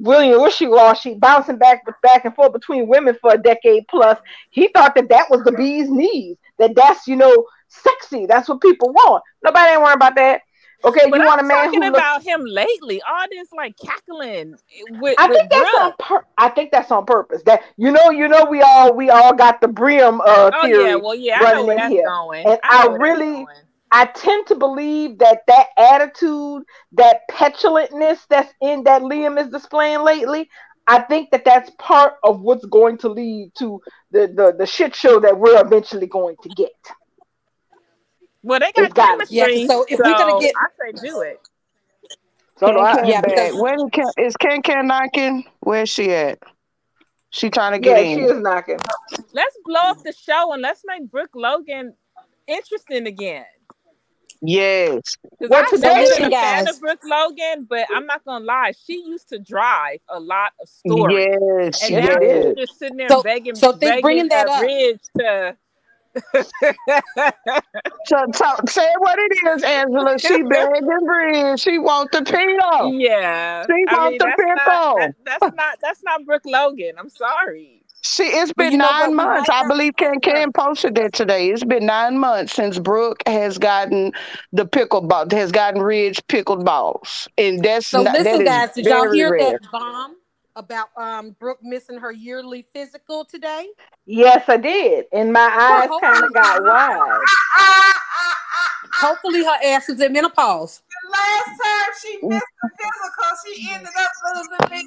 William 0.00 0.40
wishy-washy, 0.40 1.14
bouncing 1.14 1.58
back 1.58 1.82
back 2.02 2.24
and 2.24 2.34
forth 2.34 2.52
between 2.52 2.86
women 2.86 3.16
for 3.20 3.32
a 3.32 3.38
decade 3.38 3.84
plus. 3.88 4.16
He 4.50 4.68
thought 4.68 4.94
that 4.94 5.08
that 5.08 5.28
was 5.28 5.42
the 5.42 5.50
bee's 5.52 5.90
knees. 5.90 6.36
That 6.58 6.76
that's 6.76 7.08
you 7.08 7.16
know 7.16 7.46
sexy. 7.68 8.26
That's 8.26 8.48
what 8.48 8.60
people 8.60 8.92
want. 8.92 9.24
Nobody 9.42 9.72
ain't 9.72 9.80
worrying 9.80 9.96
about 9.96 10.14
that. 10.14 10.42
Okay, 10.84 11.10
but 11.10 11.18
you 11.18 11.26
want 11.26 11.40
a 11.40 11.42
I'm 11.42 11.48
man 11.48 11.64
talking 11.66 11.82
who 11.82 11.88
looks 11.88 11.98
about 11.98 12.22
him 12.22 12.44
lately. 12.44 13.02
All 13.02 13.24
this 13.28 13.48
like 13.52 13.76
cackling 13.76 14.54
with, 15.00 15.16
I 15.18 15.26
with 15.26 15.36
think 15.36 15.50
that's 15.50 15.74
on 15.74 15.80
Brooke. 15.80 15.98
pur- 15.98 16.26
I 16.38 16.48
think 16.50 16.70
that's 16.70 16.92
on 16.92 17.04
purpose. 17.04 17.42
That 17.46 17.62
you 17.76 17.90
know, 17.90 18.10
you 18.10 18.28
know, 18.28 18.44
we 18.44 18.62
all 18.62 18.94
we 18.94 19.10
all 19.10 19.34
got 19.34 19.60
the 19.60 19.66
brim 19.66 20.20
uh, 20.24 20.52
theory. 20.62 20.84
Oh 20.84 20.86
yeah, 20.86 20.94
well 20.94 21.14
yeah, 21.16 21.38
I 21.40 21.54
know 21.54 21.64
where 21.64 21.76
that's 21.76 21.92
here. 21.92 22.06
going. 22.06 22.46
And 22.46 22.60
I, 22.62 22.86
I 22.86 22.96
really-. 22.96 23.46
I 23.90 24.06
tend 24.06 24.46
to 24.48 24.54
believe 24.54 25.18
that 25.18 25.42
that 25.46 25.66
attitude, 25.76 26.62
that 26.92 27.20
petulantness 27.30 28.18
that's 28.28 28.52
in 28.60 28.84
that 28.84 29.02
Liam 29.02 29.40
is 29.40 29.48
displaying 29.50 30.00
lately. 30.02 30.48
I 30.86 31.00
think 31.00 31.30
that 31.30 31.44
that's 31.44 31.70
part 31.78 32.14
of 32.22 32.40
what's 32.40 32.64
going 32.66 32.98
to 32.98 33.08
lead 33.08 33.52
to 33.58 33.80
the 34.10 34.26
the, 34.26 34.54
the 34.58 34.66
shit 34.66 34.94
show 34.94 35.20
that 35.20 35.38
we're 35.38 35.60
eventually 35.60 36.06
going 36.06 36.36
to 36.42 36.48
get. 36.50 36.70
Well, 38.42 38.60
they 38.60 38.68
It's 38.68 38.78
got 38.78 38.94
gotta- 38.94 39.12
chemistry. 39.26 39.36
Yeah, 39.62 39.66
so 39.66 39.84
if 39.88 39.98
we're 39.98 40.04
gonna 40.12 40.40
get- 40.40 40.54
I 40.56 40.92
say 40.92 41.08
do 41.08 41.20
it. 41.22 41.40
So 42.58 42.72
do 42.72 42.78
I. 42.78 42.94
Ken 42.96 43.06
Yeah, 43.06 43.20
Ken 43.20 43.22
because- 43.30 43.52
back. 43.52 43.62
Where 43.62 43.74
is 43.74 43.84
Ken, 43.92 44.06
is 44.18 44.36
Ken 44.36 44.62
Ken 44.62 44.86
knocking? 44.86 45.44
Where's 45.60 45.88
she 45.88 46.10
at? 46.12 46.38
She 47.30 47.50
trying 47.50 47.72
to 47.72 47.78
get 47.78 48.02
Yeah, 48.04 48.10
in. 48.12 48.18
she 48.18 48.24
is 48.24 48.38
knocking. 48.40 48.78
Let's 49.32 49.56
blow 49.64 49.80
up 49.82 50.02
the 50.02 50.12
show 50.12 50.52
and 50.52 50.62
let's 50.62 50.82
make 50.86 51.10
Brooke 51.10 51.34
Logan 51.34 51.94
interesting 52.46 53.06
again. 53.06 53.44
Yes. 54.40 55.16
Because 55.38 55.50
Well, 55.50 55.62
I've 55.64 55.70
today- 55.70 55.88
never 56.04 56.14
been 56.16 56.24
a 56.26 56.30
fan 56.30 56.68
of 56.68 56.80
Brooke 56.80 57.00
Logan, 57.04 57.66
but 57.68 57.86
I'm 57.94 58.06
not 58.06 58.24
gonna 58.24 58.44
lie, 58.44 58.72
she 58.86 58.94
used 59.04 59.28
to 59.30 59.38
drive 59.38 59.98
a 60.08 60.20
lot 60.20 60.52
of 60.60 60.68
stories. 60.68 61.36
Yes. 61.40 61.82
And 61.82 61.90
Yeah, 61.92 62.00
now 62.00 62.20
she 62.20 62.26
yes. 62.26 62.44
she's 62.44 62.66
just 62.68 62.78
sitting 62.78 62.96
there 62.98 63.08
So- 63.08 63.22
begging, 63.22 63.54
so 63.56 63.70
think 63.70 63.80
begging 63.80 64.02
bringing 64.02 64.28
that 64.28 64.48
up. 64.48 64.62
Ridge 64.62 65.00
to. 65.18 65.56
So, 68.06 68.24
so 68.32 68.46
say 68.66 68.92
what 68.98 69.18
it 69.18 69.38
is, 69.48 69.62
Angela. 69.62 70.18
She 70.18 70.42
begging 70.48 71.04
Bridge. 71.04 71.60
She 71.60 71.78
want 71.78 72.10
the 72.12 72.22
Pino. 72.22 72.90
yeah, 72.98 73.64
She 73.66 73.84
I 73.88 73.94
want 73.96 74.10
mean 74.12 74.18
the 74.18 74.24
that's 74.24 74.38
not, 74.38 74.58
pickle. 74.58 74.96
that, 74.98 75.14
that's 75.24 75.56
not 75.56 75.78
that's 75.82 76.02
not 76.02 76.24
Brooke 76.24 76.46
Logan. 76.46 76.92
I'm 76.98 77.10
sorry. 77.10 77.77
She 78.02 78.22
it's 78.24 78.52
But 78.56 78.64
been 78.64 78.72
you 78.72 78.78
know 78.78 78.90
nine 78.90 79.14
months. 79.14 79.48
I 79.50 79.66
believe 79.66 79.96
Ken 79.96 80.20
Ken 80.20 80.52
posted 80.52 80.94
that 80.96 81.12
today. 81.12 81.50
It's 81.50 81.64
been 81.64 81.86
nine 81.86 82.18
months 82.18 82.54
since 82.54 82.78
Brooke 82.78 83.22
has 83.26 83.58
gotten 83.58 84.12
the 84.52 84.64
pickle 84.66 85.00
ball 85.00 85.26
has 85.30 85.52
gotten 85.52 85.82
Ridge 85.82 86.20
pickled 86.28 86.64
balls. 86.64 87.28
And 87.36 87.62
that's 87.62 87.90
So 87.90 88.02
not, 88.02 88.14
that 88.14 88.26
listen, 88.26 88.40
is 88.40 88.46
guys, 88.46 88.72
did 88.72 88.86
y'all 88.86 89.12
hear 89.12 89.30
rare. 89.30 89.58
that 89.60 89.70
bomb 89.72 90.16
about 90.56 90.88
um 90.96 91.36
Brooke 91.38 91.60
missing 91.62 91.98
her 91.98 92.12
yearly 92.12 92.62
physical 92.72 93.24
today? 93.24 93.68
Yes, 94.06 94.48
I 94.48 94.56
did, 94.56 95.06
and 95.12 95.32
my 95.32 95.40
eyes 95.40 95.88
hold 95.88 96.00
kind 96.00 96.24
of 96.24 96.32
got 96.32 96.62
wide. 96.64 97.20
Hopefully 98.94 99.44
her 99.44 99.58
ass 99.64 99.88
is 99.88 100.00
in 100.00 100.12
menopause. 100.12 100.82
The 101.08 101.12
last 101.12 101.62
time 101.64 101.90
she 102.02 102.16
missed 102.28 102.54
the 102.60 102.68
physical, 102.78 103.30
she 103.44 103.70
ended 103.72 103.92
up 103.96 104.12
losing 104.36 104.68
big 104.68 104.86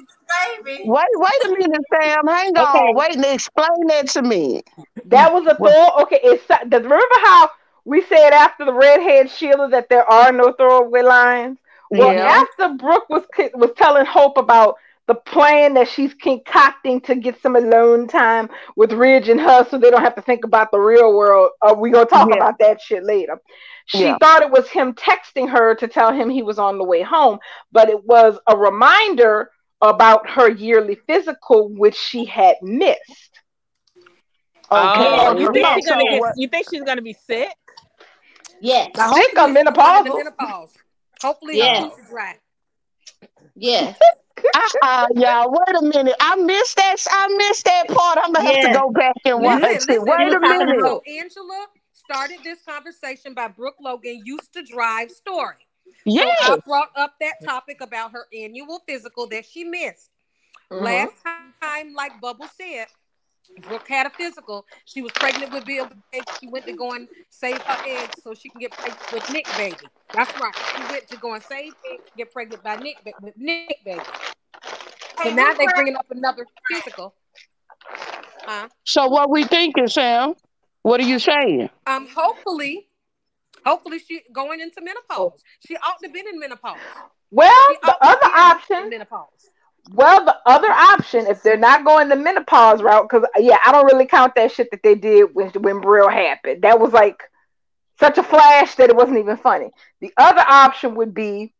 baby. 0.64 0.84
Wait, 0.84 1.06
wait 1.14 1.44
a 1.46 1.48
minute, 1.50 1.82
Sam. 1.92 2.26
Hang 2.26 2.56
Okay. 2.56 2.78
on. 2.88 2.94
Wait 2.94 3.16
and 3.16 3.24
explain 3.26 3.86
that 3.88 4.08
to 4.10 4.22
me. 4.22 4.62
That 5.06 5.32
was 5.32 5.46
a 5.46 5.58
throw. 5.60 6.02
Okay, 6.04 6.20
it's 6.22 6.46
does 6.46 6.82
remember 6.82 7.16
how 7.24 7.50
we 7.84 8.02
said 8.02 8.30
after 8.32 8.64
the 8.64 8.72
redhead 8.72 9.30
Sheila 9.30 9.68
that 9.70 9.88
there 9.88 10.08
are 10.10 10.32
no 10.32 10.52
throwaway 10.52 11.02
lines. 11.02 11.58
Well, 11.90 12.14
Yeah. 12.14 12.26
after 12.26 12.74
Brooke 12.74 13.08
was 13.10 13.24
was 13.54 13.72
telling 13.76 14.06
Hope 14.06 14.38
about 14.38 14.76
the 15.08 15.14
plan 15.16 15.74
that 15.74 15.88
she's 15.88 16.14
concocting 16.14 17.00
to 17.02 17.14
get 17.16 17.40
some 17.42 17.56
alone 17.56 18.06
time 18.08 18.48
with 18.76 18.92
Ridge 18.92 19.28
and 19.28 19.40
her, 19.40 19.66
so 19.68 19.78
they 19.78 19.90
don't 19.90 20.02
have 20.02 20.14
to 20.14 20.22
think 20.22 20.44
about 20.44 20.70
the 20.70 20.78
real 20.78 21.14
world. 21.14 21.50
Uh, 21.60 21.74
we 21.76 21.90
gonna 21.90 22.06
talk 22.06 22.30
Yeah. 22.30 22.34
about 22.34 22.54
that 22.60 22.80
shit 22.80 23.04
later. 23.04 23.40
She 23.86 24.02
Yeah. 24.04 24.16
thought 24.20 24.42
it 24.42 24.50
was 24.50 24.68
him 24.68 24.94
texting 24.94 25.48
her 25.50 25.74
to 25.76 25.88
tell 25.88 26.12
him 26.12 26.30
he 26.30 26.42
was 26.42 26.58
on 26.58 26.78
the 26.78 26.84
way 26.84 27.02
home, 27.02 27.38
but 27.72 27.88
it 27.88 28.04
was 28.04 28.38
a 28.46 28.56
reminder 28.56 29.50
about 29.80 30.28
her 30.30 30.48
yearly 30.48 30.94
physical, 31.06 31.68
which 31.68 31.96
she 31.96 32.24
had 32.24 32.56
missed. 32.62 33.40
Oh, 34.70 35.36
you 35.36 35.48
oh, 35.48 35.52
think 35.52 35.66
she's 35.74 35.88
gonna 35.88 36.04
get? 36.04 36.20
what- 36.20 36.34
You 36.36 36.48
think 36.48 36.66
she's 36.70 36.82
gonna 36.82 37.02
be 37.02 37.12
sick? 37.12 37.50
Yes. 38.60 38.90
I 38.96 39.08
hope 39.08 39.16
Sick 39.16 39.30
she's 39.30 39.38
or 39.38 39.48
in 39.48 39.54
menopausal? 39.54 40.16
menopause. 40.16 40.72
Hopefully 41.20 41.58
Yeah. 41.58 41.82
her 41.82 41.88
teeth 41.90 41.98
is 42.06 42.12
right. 42.12 42.38
Yes. 43.54 43.98
Uh-uh, 44.54 45.06
y'all. 45.14 45.50
Wait 45.50 45.76
a 45.76 45.82
minute. 45.82 46.16
I 46.18 46.36
missed 46.36 46.76
that. 46.76 46.96
I 47.10 47.28
missed 47.36 47.64
that 47.66 47.86
part. 47.88 48.18
I'm 48.18 48.32
gonna 48.32 48.46
have 48.46 48.56
Yeah. 48.56 48.72
to 48.72 48.78
go 48.78 48.90
back 48.90 49.14
and 49.24 49.40
watch 49.42 49.60
Listen, 49.62 49.94
it. 49.94 50.00
listen, 50.00 50.04
Wait 50.04 50.32
a 50.34 50.40
minute. 50.40 51.00
Angela 51.06 51.66
started 52.12 52.38
this 52.44 52.62
conversation 52.62 53.34
by 53.34 53.48
Brooke 53.48 53.76
Logan 53.80 54.22
used 54.24 54.52
to 54.52 54.62
drive 54.62 55.10
story. 55.10 55.56
So 56.06 56.22
I 56.54 56.58
brought 56.66 56.90
up 56.96 57.14
that 57.20 57.34
topic 57.44 57.80
about 57.80 58.12
her 58.12 58.26
annual 58.36 58.80
physical 58.86 59.26
that 59.28 59.44
she 59.46 59.64
missed. 59.64 60.10
Mhm. 60.70 60.82
Last 60.82 61.12
time, 61.60 61.94
like 61.94 62.20
Bubble 62.20 62.48
said, 62.56 62.86
Brooke 63.60 63.88
had 63.88 64.06
a 64.06 64.10
physical. 64.10 64.66
She 64.86 65.02
was 65.02 65.12
pregnant 65.12 65.52
with 65.52 65.66
Bill. 65.66 65.88
Baby. 66.10 66.24
She 66.40 66.46
went 66.48 66.64
to 66.66 66.72
go 66.72 66.92
and 66.92 67.08
save 67.28 67.60
her 67.60 67.84
eggs 67.86 68.22
so 68.22 68.32
she 68.34 68.48
can 68.48 68.60
get 68.60 68.70
pregnant 68.72 69.12
with 69.12 69.30
Nick 69.30 69.46
baby. 69.56 69.86
That's 70.14 70.40
right. 70.40 70.54
She 70.76 70.82
went 70.92 71.08
to 71.08 71.16
go 71.18 71.34
and 71.34 71.42
save 71.42 71.74
eggs, 71.92 72.04
get 72.16 72.32
pregnant 72.32 72.62
by 72.62 72.76
Nick 72.76 73.02
ba- 73.04 73.12
with 73.20 73.36
Nick 73.36 73.84
baby. 73.84 74.00
So 75.22 75.30
now 75.30 75.52
they 75.52 75.64
brought- 75.64 75.74
bringing 75.74 75.96
up 75.96 76.10
another 76.10 76.46
physical. 76.70 77.14
Huh? 77.84 78.68
So 78.84 79.08
what 79.08 79.28
we 79.28 79.44
thinking, 79.44 79.88
Sam? 79.88 80.34
What 80.82 81.00
are 81.00 81.04
you 81.04 81.18
saying? 81.18 81.70
Um, 81.86 82.08
hopefully, 82.08 82.88
hopefully 83.64 83.98
she 84.00 84.22
going 84.32 84.60
into 84.60 84.80
menopause. 84.82 85.42
She 85.66 85.76
ought 85.76 86.00
to 86.02 86.08
been 86.08 86.26
in 86.28 86.38
menopause. 86.38 86.78
Well, 87.30 87.66
the 87.82 87.96
other 88.00 88.26
option, 88.26 88.90
menopause. 88.90 89.50
well, 89.92 90.24
the 90.24 90.36
other 90.46 90.70
option, 90.70 91.26
if 91.26 91.42
they're 91.42 91.56
not 91.56 91.84
going 91.84 92.08
the 92.08 92.16
menopause 92.16 92.82
route, 92.82 93.08
because 93.08 93.26
yeah, 93.38 93.58
I 93.64 93.72
don't 93.72 93.86
really 93.86 94.06
count 94.06 94.34
that 94.36 94.52
shit 94.52 94.70
that 94.72 94.82
they 94.82 94.94
did 94.94 95.30
when 95.34 95.50
when 95.50 95.80
Brill 95.80 96.08
happened. 96.08 96.62
That 96.62 96.80
was 96.80 96.92
like 96.92 97.22
such 97.98 98.18
a 98.18 98.22
flash 98.22 98.74
that 98.76 98.90
it 98.90 98.96
wasn't 98.96 99.18
even 99.18 99.36
funny. 99.36 99.70
The 100.00 100.12
other 100.16 100.42
option 100.46 100.96
would 100.96 101.14
be 101.14 101.54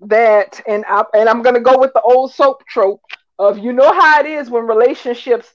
that, 0.00 0.60
and 0.66 0.84
I, 0.88 1.04
and 1.14 1.28
I'm 1.28 1.42
gonna 1.42 1.60
go 1.60 1.78
with 1.78 1.92
the 1.94 2.02
old 2.02 2.32
soap 2.32 2.66
trope 2.66 3.02
of 3.38 3.58
you 3.58 3.72
know 3.72 3.92
how 3.92 4.20
it 4.20 4.26
is 4.26 4.50
when 4.50 4.66
relationships 4.66 5.52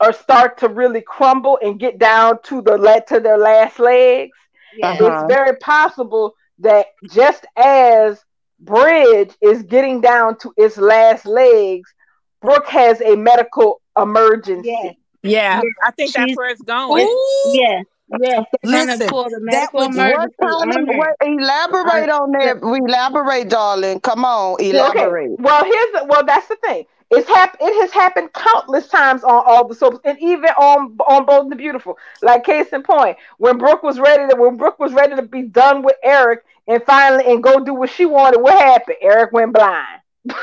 are 0.00 0.12
start 0.12 0.58
to 0.58 0.68
really 0.68 1.00
crumble 1.00 1.58
and 1.62 1.78
get 1.78 1.98
down 1.98 2.38
to 2.44 2.60
the 2.62 2.76
let 2.76 3.06
to 3.08 3.20
their 3.20 3.38
last 3.38 3.78
legs. 3.78 4.36
Yeah. 4.76 4.88
Uh-huh. 4.90 5.04
It's 5.24 5.32
very 5.32 5.56
possible 5.56 6.34
that 6.58 6.86
just 7.12 7.46
as 7.56 8.24
Bridge 8.60 9.32
is 9.40 9.62
getting 9.62 10.00
down 10.00 10.38
to 10.38 10.52
its 10.56 10.76
last 10.78 11.26
legs, 11.26 11.92
Brooke 12.40 12.66
has 12.68 13.00
a 13.00 13.16
medical 13.16 13.80
emergency. 13.96 14.70
Yeah. 14.70 14.90
Yeah, 15.22 15.60
I 15.82 15.90
think 15.92 16.12
that's 16.12 16.26
She's- 16.26 16.36
where 16.36 16.48
it's 16.50 16.60
going. 16.62 17.06
Ooh, 17.06 17.52
Yeah. 17.54 17.82
Yes. 18.20 18.44
Listen, 18.62 18.98
that 18.98 18.98
medical 18.98 19.24
would- 19.24 19.32
What 19.32 19.88
emergency 19.96 20.34
kind 20.38 20.52
on 20.52 20.68
of, 20.82 20.88
her. 20.88 20.98
what, 20.98 21.16
elaborate 21.22 22.10
on 22.10 22.32
that. 22.32 22.58
Elaborate, 22.62 23.48
darling. 23.48 24.00
Come 24.00 24.26
on, 24.26 24.60
elaborate. 24.60 25.32
Okay. 25.32 25.42
Well, 25.42 25.64
here's 25.64 25.92
the, 25.92 26.04
well, 26.06 26.22
that's 26.26 26.46
the 26.48 26.56
thing. 26.56 26.84
It's 27.10 27.28
hap- 27.28 27.56
It 27.60 27.80
has 27.82 27.92
happened 27.92 28.32
countless 28.32 28.88
times 28.88 29.24
on 29.24 29.42
all 29.46 29.66
the 29.68 29.74
soaps, 29.74 29.98
and 30.04 30.18
even 30.20 30.50
on 30.50 30.96
on 31.06 31.24
Bold 31.26 31.44
and 31.44 31.52
the 31.52 31.56
Beautiful. 31.56 31.98
Like 32.22 32.44
case 32.44 32.68
in 32.72 32.82
point, 32.82 33.16
when 33.38 33.58
Brooke 33.58 33.82
was 33.82 33.98
ready 34.00 34.28
to 34.32 34.40
when 34.40 34.56
Brooke 34.56 34.78
was 34.78 34.92
ready 34.92 35.14
to 35.16 35.22
be 35.22 35.42
done 35.42 35.82
with 35.82 35.96
Eric 36.02 36.44
and 36.66 36.82
finally 36.82 37.24
and 37.32 37.42
go 37.42 37.64
do 37.64 37.74
what 37.74 37.90
she 37.90 38.06
wanted, 38.06 38.40
what 38.40 38.58
happened? 38.58 38.96
Eric 39.00 39.32
went 39.32 39.52
blind. 39.52 40.00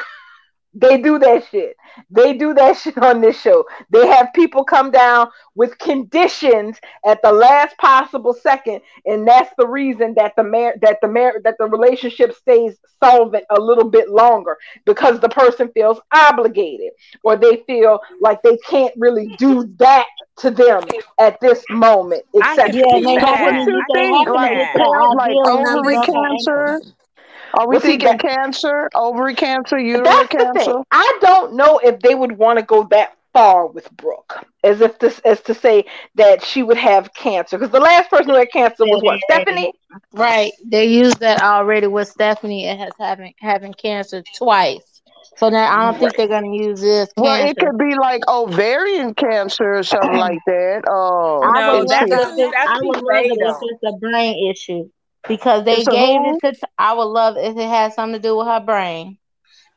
they 0.73 1.01
do 1.01 1.19
that 1.19 1.45
shit. 1.49 1.75
They 2.09 2.33
do 2.33 2.53
that 2.53 2.77
shit 2.77 2.97
on 2.97 3.21
this 3.21 3.39
show. 3.39 3.65
They 3.89 4.07
have 4.07 4.29
people 4.33 4.63
come 4.63 4.91
down 4.91 5.29
with 5.55 5.77
conditions 5.79 6.79
at 7.05 7.21
the 7.21 7.31
last 7.31 7.77
possible 7.77 8.33
second, 8.33 8.81
and 9.05 9.27
that's 9.27 9.51
the 9.57 9.67
reason 9.67 10.13
that 10.15 10.33
the 10.37 10.43
mar- 10.43 10.75
that 10.81 10.99
the 11.01 11.07
mar- 11.07 11.39
that 11.43 11.55
the 11.59 11.65
relationship 11.67 12.33
stays 12.35 12.77
solvent 13.03 13.45
a 13.49 13.59
little 13.59 13.89
bit 13.89 14.09
longer 14.09 14.57
because 14.85 15.19
the 15.19 15.29
person 15.29 15.69
feels 15.73 15.99
obligated 16.13 16.91
or 17.23 17.35
they 17.35 17.57
feel 17.67 17.99
like 18.21 18.41
they 18.43 18.57
can't 18.69 18.93
really 18.97 19.27
do 19.37 19.65
that 19.77 20.07
to 20.37 20.51
them 20.51 20.89
at 21.19 21.39
this 21.41 21.65
moment. 21.69 22.23
Except 22.33 22.73
can 22.73 22.73
Yeah, 22.73 22.83
see 22.89 23.03
and 23.03 23.05
they 23.05 23.17
So 23.27 23.35
that. 23.35 23.39
what 23.39 23.55
happen 23.55 23.65
you 23.65 23.83
I 23.83 23.89
they 23.93 24.07
can 24.09 24.15
think? 24.15 24.29
see 24.33 24.33
Like, 24.33 24.51
to 24.51 24.57
that. 24.57 24.69
get 24.75 24.87
have, 24.93 25.13
like 25.13 25.37
ovary 25.45 25.99
the 25.99 25.99
cancer? 25.99 26.81
Ankle. 27.53 27.63
Are 27.63 27.67
we 27.67 27.75
Well, 27.75 27.81
see, 27.81 27.97
thinking 27.97 28.17
that- 28.17 28.19
cancer, 28.19 28.89
ovary 28.95 29.35
cancer, 29.35 29.79
uterine 29.79 30.03
That's 30.03 30.29
the 30.31 30.37
cancer? 30.37 30.73
thing. 30.73 30.83
I 30.91 31.17
don't 31.21 31.53
know 31.55 31.79
if 31.79 31.99
they 31.99 32.15
would 32.15 32.37
want 32.37 32.59
to 32.59 32.65
go 32.65 32.83
that 32.91 33.13
far 33.33 33.67
with 33.67 33.89
Brooke, 33.91 34.43
as 34.63 34.81
if 34.81 34.99
this 34.99 35.19
as 35.19 35.39
to 35.41 35.53
say 35.53 35.85
that 36.15 36.43
she 36.43 36.63
would 36.63 36.77
have 36.77 37.13
cancer. 37.13 37.57
Because 37.57 37.71
the 37.71 37.79
last 37.79 38.09
person 38.09 38.29
who 38.29 38.35
had 38.35 38.51
cancer 38.51 38.85
was 38.85 39.01
what 39.03 39.19
Stephanie. 39.29 39.71
Right. 40.13 40.51
They 40.65 40.85
used 40.87 41.19
that 41.19 41.41
already 41.41 41.87
with 41.87 42.09
Stephanie 42.09 42.65
and 42.65 42.79
has 42.79 42.91
having 42.99 43.33
having 43.39 43.73
cancer 43.73 44.21
twice. 44.35 45.01
So 45.37 45.49
now 45.49 45.71
I 45.71 45.85
don't 45.91 45.99
think 45.99 46.15
they're 46.17 46.27
gonna 46.27 46.53
use 46.53 46.81
this 46.81 47.09
Well, 47.15 47.47
it 47.47 47.57
could 47.57 47.77
be 47.77 47.95
like 47.95 48.21
ovarian 48.27 49.13
cancer 49.13 49.75
or 49.75 49.83
something 49.83 50.17
like 50.17 50.39
that. 50.47 50.83
Oh, 50.89 51.41
I 51.41 51.61
No, 51.61 51.71
would 51.71 51.79
and 51.79 51.89
love 51.89 51.99
see, 51.99 52.05
it 52.05 52.09
that's 52.09 52.37
if 52.37 52.51
that's 52.51 52.69
I 52.69 52.79
would 52.81 52.97
love 53.01 53.25
it 53.25 53.39
if 53.39 53.39
Beto. 53.39 53.59
it's 53.61 53.83
a 53.85 53.97
brain 53.97 54.49
issue 54.51 54.89
because 55.31 55.63
they 55.63 55.77
it's 55.77 55.87
gave 55.87 56.19
it 56.23 56.39
to. 56.41 56.67
I 56.77 56.93
would 56.93 57.05
love 57.05 57.37
if 57.37 57.55
it 57.55 57.69
had 57.69 57.93
something 57.93 58.21
to 58.21 58.27
do 58.27 58.37
with 58.37 58.47
her 58.47 58.59
brain 58.59 59.17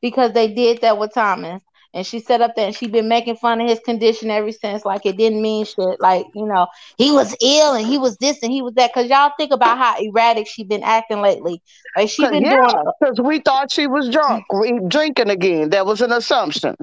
because 0.03 0.33
they 0.33 0.53
did 0.53 0.81
that 0.81 0.99
with 0.99 1.15
Thomas. 1.15 1.63
And 1.95 2.05
she 2.05 2.19
set 2.19 2.41
up 2.41 2.57
that 2.57 2.63
and 2.63 2.75
she 2.75 2.89
been 2.89 3.07
making 3.07 3.37
fun 3.37 3.61
of 3.61 3.69
his 3.69 3.79
condition 3.79 4.29
ever 4.29 4.51
since. 4.51 4.85
Like 4.85 5.07
it 5.07 5.17
didn't 5.17 5.41
mean 5.41 5.65
shit. 5.65 6.01
Like, 6.01 6.27
you 6.35 6.45
know, 6.45 6.67
he 6.99 7.13
was 7.13 7.37
ill 7.41 7.75
and 7.75 7.87
he 7.87 7.99
was 7.99 8.17
this 8.17 8.43
and 8.43 8.51
he 8.51 8.63
was 8.63 8.75
that. 8.75 8.93
Cause 8.93 9.07
y'all 9.07 9.31
think 9.37 9.53
about 9.53 9.79
how 9.79 9.97
erratic 10.01 10.49
she 10.49 10.65
been 10.65 10.83
acting 10.83 11.21
lately. 11.21 11.63
Like 11.97 12.11
she 12.11 12.29
been 12.29 12.43
yeah, 12.43 12.57
doing 12.57 12.85
because 12.99 13.21
we 13.21 13.39
thought 13.39 13.71
she 13.71 13.87
was 13.87 14.09
drunk, 14.09 14.45
mm-hmm. 14.51 14.83
we 14.83 14.89
drinking 14.89 15.31
again. 15.31 15.71
That 15.71 15.87
was 15.87 16.01
an 16.01 16.11
assumption. 16.11 16.75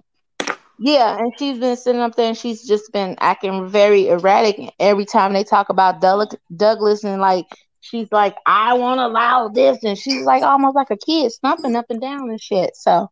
Yeah, 0.80 1.18
and 1.18 1.34
she's 1.38 1.60
been 1.60 1.76
sitting 1.76 2.02
up 2.02 2.16
there 2.16 2.30
and 2.30 2.38
she's 2.38 2.66
just 2.66 2.94
been 2.94 3.18
acting 3.20 3.68
very 3.68 4.08
erratic 4.08 4.74
every 4.80 5.06
time 5.06 5.34
they 5.34 5.44
talk 5.44 5.68
about 5.68 6.00
Doug- 6.00 6.38
Douglas 6.56 7.04
and 7.04 7.22
like 7.22 7.48
she's 7.82 8.12
like, 8.12 8.36
I 8.46 8.74
won't 8.76 9.02
allow 9.02 9.50
this 9.50 9.84
and 9.84 9.98
she's 9.98 10.24
like 10.26 10.44
almost 10.44 10.76
like 10.76 10.92
a 10.92 10.98
kid 10.98 11.32
stumping 11.32 11.76
up 11.76 11.86
and 11.90 12.02
down 12.02 12.30
and 12.30 12.42
shit. 12.42 12.76
So 12.76 13.10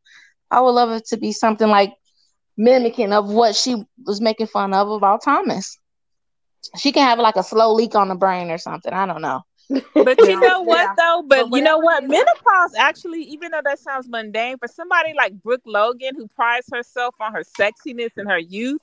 I 0.52 0.62
would 0.62 0.72
love 0.72 0.92
it 0.92 1.06
to 1.08 1.18
be 1.18 1.34
something 1.34 1.68
like 1.70 1.94
mimicking 2.58 3.14
of 3.14 3.30
what 3.32 3.56
she 3.56 3.84
was 4.06 4.22
making 4.22 4.48
fun 4.48 4.74
of 4.74 4.90
about 4.90 5.24
Thomas. 5.24 5.80
She 6.78 6.92
can 6.92 7.08
have 7.08 7.20
like 7.20 7.36
a 7.38 7.44
slow 7.44 7.74
leak 7.74 7.96
on 7.96 8.10
the 8.10 8.16
brain 8.16 8.52
or 8.52 8.58
something. 8.58 8.94
I 8.94 9.06
don't 9.06 9.22
know. 9.22 9.42
But 9.98 10.28
you 10.28 10.36
Yeah, 10.36 10.40
know 10.40 10.62
what 10.62 10.90
yeah. 10.90 10.96
though? 10.98 11.24
But 11.28 11.46
But 11.46 11.54
you 11.54 11.62
know 11.62 11.78
what? 11.78 12.04
Menopause 12.04 12.74
actually, 12.78 13.22
even 13.24 13.52
though 13.52 13.62
that 13.64 13.80
sounds 13.80 14.08
mundane, 14.10 14.58
for 14.58 14.68
somebody 14.68 15.14
like 15.16 15.42
Brooke 15.42 15.64
Logan 15.66 16.16
who 16.16 16.28
prides 16.28 16.68
herself 16.74 17.16
on 17.20 17.34
her 17.34 17.44
sexiness 17.44 18.18
and 18.18 18.30
her 18.30 18.40
youth, 18.40 18.82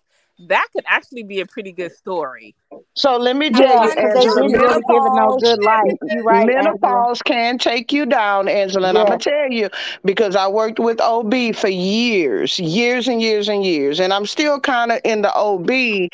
that 0.48 0.66
could 0.72 0.84
actually 0.86 1.22
be 1.24 1.40
a 1.40 1.46
pretty 1.46 1.72
good 1.72 1.92
story. 1.92 2.54
So 2.94 3.16
let 3.16 3.36
me 3.36 3.50
tell 3.50 3.74
Yeah, 3.74 3.82
you, 3.82 3.92
because 4.00 4.26
Angela, 4.26 4.44
didn't 4.48 4.86
give 4.88 5.04
it 5.04 5.12
no 5.12 5.32
menopause, 5.32 5.42
good 5.42 5.60
life. 5.62 5.98
You 6.04 6.22
right, 6.24 6.50
Angela. 6.56 7.04
can 7.24 7.58
take 7.58 7.92
you 7.92 8.06
down, 8.06 8.48
Angela. 8.48 8.88
And 8.88 8.98
I'm 8.98 9.06
gonna 9.06 9.18
tell 9.18 9.50
you 9.50 9.68
because 10.04 10.34
I 10.36 10.48
worked 10.48 10.78
with 10.78 11.00
OB 11.00 11.52
for 11.52 11.68
years, 11.68 12.58
years 12.58 13.08
and 13.08 13.20
years 13.20 13.48
and 13.48 13.64
years, 13.64 14.00
and 14.00 14.12
I'm 14.12 14.26
still 14.26 14.60
kind 14.60 14.92
of 14.92 15.00
in 15.04 15.22
the 15.22 15.32
OB. 15.34 16.08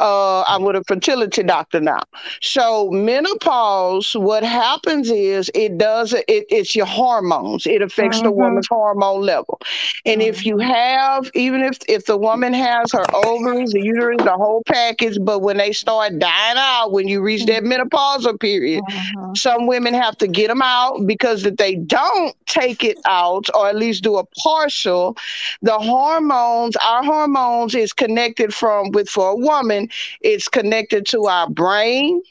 Uh, 0.00 0.42
I'm 0.42 0.62
with 0.62 0.76
a 0.76 0.82
fertility 0.86 1.42
doctor 1.42 1.80
now. 1.80 2.00
So 2.40 2.90
menopause, 2.90 4.12
what 4.14 4.42
happens 4.44 5.10
is 5.10 5.50
it 5.54 5.78
does 5.78 6.12
it. 6.12 6.24
It's 6.28 6.74
your 6.74 6.86
hormones. 6.86 7.66
It 7.66 7.82
affects 7.82 8.20
the 8.22 8.30
Mhm. 8.32 8.32
woman's 8.32 8.66
hormone 8.68 9.22
level, 9.22 9.60
and 10.04 10.20
if 10.22 10.44
you 10.44 10.58
have, 10.58 11.30
even 11.34 11.62
if 11.62 11.78
if 11.88 12.06
the 12.06 12.16
woman 12.16 12.52
has 12.52 12.92
her 12.92 13.06
ovaries, 13.14 13.72
the 13.72 13.80
uterus, 13.80 14.22
the 14.22 14.32
whole 14.32 14.62
package, 14.66 15.16
but 15.20 15.40
when 15.40 15.56
they 15.56 15.72
start 15.72 16.03
dying 16.10 16.56
out, 16.58 16.92
when 16.92 17.08
you 17.08 17.20
reach 17.20 17.46
that 17.46 17.62
menopausal 17.64 18.38
period, 18.40 18.82
Mhm. 18.90 19.36
some 19.36 19.66
women 19.66 19.94
have 19.94 20.16
to 20.18 20.26
get 20.26 20.48
them 20.48 20.62
out 20.62 21.06
because 21.06 21.44
if 21.44 21.56
they 21.56 21.74
don't 21.76 22.34
take 22.46 22.84
it 22.84 22.98
out 23.06 23.46
or 23.54 23.68
at 23.68 23.76
least 23.76 24.02
do 24.02 24.16
a 24.16 24.24
partial, 24.42 25.16
the 25.62 25.78
hormones, 25.78 26.76
our 26.76 27.02
hormones 27.02 27.74
is 27.74 27.92
connected 27.92 28.54
from 28.54 28.90
with 28.92 29.08
for 29.08 29.30
a 29.30 29.36
woman, 29.36 29.88
it's 30.20 30.48
connected 30.48 31.06
to 31.06 31.26
our 31.26 31.48
brain 31.48 32.22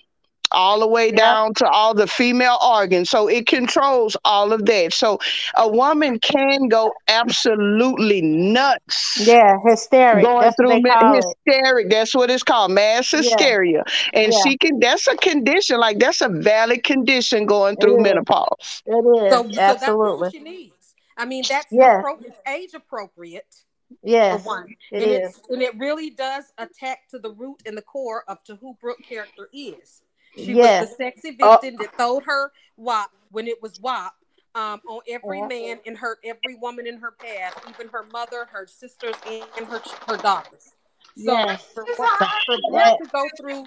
all 0.54 0.80
the 0.80 0.88
way 0.88 1.08
Yep. 1.08 1.16
down 1.16 1.54
to 1.56 1.68
all 1.68 1.94
the 1.94 2.08
female 2.08 2.58
organs. 2.66 3.10
So 3.10 3.28
it 3.28 3.48
controls 3.48 4.16
all 4.26 4.54
of 4.54 4.66
that. 4.66 4.94
So 4.94 5.20
a 5.56 5.68
woman 5.68 6.20
can 6.20 6.68
go 6.68 6.92
absolutely 7.08 8.22
nuts 8.22 9.18
Yeah, 9.28 9.58
hysteric. 9.66 10.24
going 10.24 10.42
That's 10.42 10.56
through 10.56 10.70
they 10.70 10.82
mi- 10.82 10.90
call 10.90 11.18
it. 11.18 11.24
hysteric. 11.46 11.90
That's 11.90 12.16
what 12.16 12.30
it's 12.30 12.44
called, 12.44 12.72
mass 12.72 13.14
Yeah. 13.14 13.84
And 14.14 14.32
Yeah. 14.34 14.40
she 14.44 14.58
can. 14.58 14.80
That's 14.80 15.08
a 15.08 15.16
condition. 15.18 15.80
Like 15.80 16.00
that's 16.00 16.22
a 16.22 16.30
valid 16.30 16.84
condition 16.84 17.46
going 17.46 17.74
It 17.74 17.82
through 17.82 17.98
is. 17.98 18.04
menopause. 18.04 18.84
It 18.86 18.92
is. 18.92 19.32
So, 19.34 19.44
so 19.44 19.50
that's 19.50 19.84
Absolutely. 19.84 20.18
what 20.22 20.32
she 20.32 20.40
needs. 20.40 20.96
I 21.18 21.26
mean, 21.26 21.44
that's 21.48 21.68
Yes. 21.72 22.04
appro- 22.04 22.24
it's 22.24 22.40
age 22.48 22.74
appropriate 22.74 23.46
for 23.90 23.98
Yes. 24.10 24.46
one, 24.46 24.76
It 24.92 25.04
and 25.04 25.12
is. 25.12 25.30
it's 25.38 25.42
and 25.50 25.62
it 25.62 25.78
really 25.78 26.10
does 26.10 26.46
attack 26.58 27.08
to 27.10 27.20
the 27.20 27.32
root 27.32 27.62
and 27.66 27.78
the 27.78 27.82
core 27.82 28.24
of 28.28 28.44
to 28.46 28.56
who 28.56 28.76
Brooke 28.82 29.02
character 29.08 29.50
is. 29.54 30.02
She 30.36 30.54
Yes. 30.54 30.82
was 30.82 30.90
the 30.90 30.96
sexy 30.96 31.38
Uh, 31.42 31.58
victim 31.58 31.78
that 31.78 31.96
throwed 31.96 32.24
her 32.24 32.52
WAP 32.78 33.12
when 33.32 33.48
it 33.48 33.62
was 33.62 33.80
WAP 33.80 34.14
um, 34.56 34.82
on 34.88 35.02
every 35.08 35.40
Yeah. 35.40 35.48
man 35.48 35.80
and 35.86 35.98
hurt 35.98 36.20
every 36.24 36.56
woman 36.56 36.86
in 36.88 36.98
her 37.00 37.12
path, 37.12 37.54
even 37.70 37.90
her 37.90 38.04
mother, 38.04 38.46
her 38.46 38.68
sisters, 38.68 39.16
and 39.26 39.68
her 39.68 39.82
her 40.08 40.18
daughters. 40.18 40.74
So 41.18 41.34
Yes. 41.34 41.64
for, 41.74 41.86
for 41.96 42.08
already, 42.48 42.98
to 42.98 43.08
go 43.12 43.28
through 43.40 43.66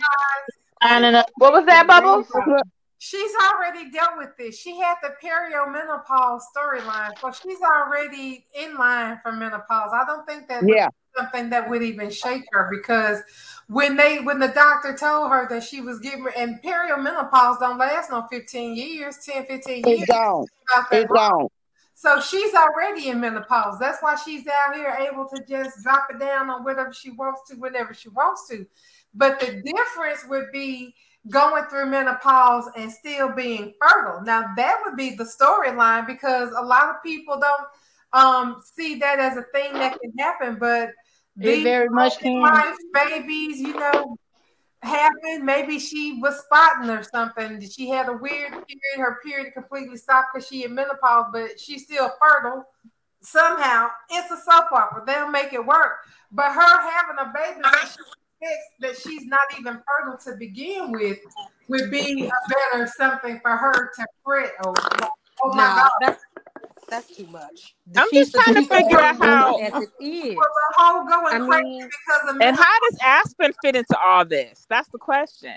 Signing 0.83 1.15
up. 1.15 1.31
What 1.37 1.53
was 1.53 1.65
that, 1.67 1.87
Bubbles? 1.87 2.27
she's 2.99 3.33
already 3.51 3.91
dealt 3.91 4.17
with 4.19 4.37
this. 4.37 4.59
She 4.59 4.79
had 4.79 4.97
the 5.03 5.15
perimenopause 5.23 6.43
storyline, 6.55 7.19
so 7.21 7.33
she's 7.33 7.61
already 7.63 8.45
in 8.55 8.77
line 8.77 9.19
for 9.23 9.33
menopause. 9.33 9.91
I 9.93 10.05
don't 10.07 10.27
think 10.27 10.49
that 10.49 10.65
Yeah. 10.69 10.89
Something 11.17 11.51
that 11.51 11.69
would 11.69 11.83
even 11.83 12.11
shake 12.11 12.45
her 12.53 12.69
because 12.71 13.23
when 13.69 13.97
they 13.97 14.21
when 14.21 14.39
the 14.39 14.49
doctor 14.49 14.95
told 14.97 15.31
her 15.31 15.49
that 15.49 15.63
she 15.63 15.81
was 15.81 15.99
getting 15.99 16.27
and 16.37 16.61
perimenopause 16.63 17.59
don't 17.59 17.79
last 17.79 18.11
no 18.11 18.27
15 18.31 18.77
years 18.77 19.19
10 19.25 19.47
15 19.47 19.85
years. 19.85 20.03
It 20.03 20.07
don't. 20.07 20.49
It 20.93 21.09
don't. 21.13 21.51
so 21.95 22.21
she's 22.21 22.55
already 22.55 23.09
in 23.09 23.21
menopause. 23.21 23.79
That's 23.79 24.03
why 24.03 24.17
she's 24.17 24.47
out 24.47 24.77
here 24.77 24.97
able 25.01 25.29
to 25.35 25.43
just 25.49 25.83
drop 25.83 26.09
it 26.11 26.19
down 26.19 26.51
on 26.51 26.65
whatever 26.65 26.93
she 26.93 27.11
wants 27.11 27.49
to 27.49 27.57
whenever 27.57 27.95
she 27.95 28.09
wants 28.11 28.49
to. 28.49 28.67
But 29.15 29.41
the 29.41 29.63
difference 29.63 30.27
would 30.29 30.53
be 30.53 30.95
going 31.29 31.65
through 31.65 31.87
menopause 31.87 32.71
and 32.77 32.93
still 32.93 33.33
being 33.33 33.75
fertile. 33.81 34.23
Now 34.23 34.45
that 34.57 34.77
would 34.85 34.97
be 34.97 35.17
the 35.17 35.25
storyline 35.25 36.07
because 36.07 36.51
a 36.57 36.63
lot 36.63 36.89
of 36.89 37.03
people 37.03 37.41
don't 37.41 37.67
um 38.13 38.63
see 38.65 38.95
that 38.97 39.19
as 39.19 39.37
a 39.37 39.43
thing 39.53 39.73
that 39.75 39.99
can 40.01 40.13
happen 40.19 40.57
but 40.59 40.91
It 41.41 41.63
very 41.63 41.89
much 41.89 42.19
can. 42.19 42.41
life 42.41 42.77
babies, 42.93 43.61
you 43.61 43.75
know, 43.75 44.17
happened. 44.83 45.45
Maybe 45.45 45.79
she 45.79 46.19
was 46.21 46.39
spotting 46.41 46.89
or 46.91 47.03
something. 47.03 47.61
She 47.69 47.89
had 47.89 48.09
a 48.09 48.13
weird 48.13 48.53
period. 48.53 48.97
Her 48.97 49.19
period 49.25 49.53
completely 49.53 49.97
stopped 49.97 50.29
because 50.33 50.49
she 50.49 50.63
had 50.63 50.71
menopause, 50.71 51.27
but 51.33 51.61
she's 51.61 51.85
still 51.85 52.11
fertile. 52.21 52.65
Somehow, 53.23 53.89
it's 54.11 54.31
a 54.31 54.37
soap 54.37 54.71
opera. 54.73 55.03
They'll 55.07 55.31
make 55.31 55.53
it 55.53 55.65
work. 55.65 55.99
But 56.31 56.53
her 56.53 56.91
having 56.91 57.17
a 57.19 57.33
baby 57.35 57.61
that, 57.63 58.59
that 58.81 58.97
she's 58.97 59.27
not 59.27 59.41
even 59.59 59.83
fertile 59.87 60.19
to 60.25 60.39
begin 60.39 60.93
with 60.93 61.19
would 61.69 61.91
be 61.91 62.27
a 62.27 62.53
better 62.73 62.87
something 62.87 63.41
for 63.41 63.57
her 63.57 63.91
to 63.97 64.07
fret 64.25 64.53
over. 64.65 64.81
Oh 65.43 65.49
my 65.49 65.57
No, 65.57 65.75
God. 65.75 65.91
that's 66.01 66.23
that's 66.89 67.17
too 67.17 67.27
much. 67.27 67.75
I'm 67.97 68.09
just 68.13 68.33
trying 68.35 68.55
to 68.55 68.63
figure 68.67 68.99
out 68.99 69.17
how- 69.19 69.59
as 69.61 69.83
it 69.83 69.91
is. 70.05 70.37
Well, 70.37 70.47
whole 70.77 71.05
going 71.07 71.35
I 71.53 71.63
mean, 71.63 71.83
because 71.83 72.35
of 72.35 72.41
And 72.41 72.57
how 72.57 72.81
does 72.81 72.99
Aspen 73.03 73.53
fit 73.63 73.77
into 73.77 73.99
all 73.99 74.25
this? 74.25 74.67
That's 74.69 74.89
the 74.89 74.99
question. 74.99 75.57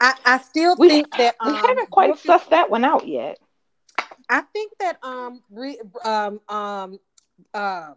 I, 0.00 0.14
I 0.24 0.38
still 0.38 0.76
We- 0.78 0.88
think 0.88 1.10
that 1.16 1.36
We 1.44 1.50
um, 1.52 1.56
haven't 1.56 1.90
quite 1.90 2.08
Brooke 2.08 2.18
is- 2.24 2.24
sussed 2.42 2.50
that 2.50 2.70
one 2.70 2.84
out 2.84 3.06
yet. 3.06 3.38
I 4.28 4.40
think 4.52 4.72
that 4.80 4.98
um 5.04 5.42
re, 5.50 5.78
um 6.04 6.40
um 6.48 6.98
um 7.54 7.94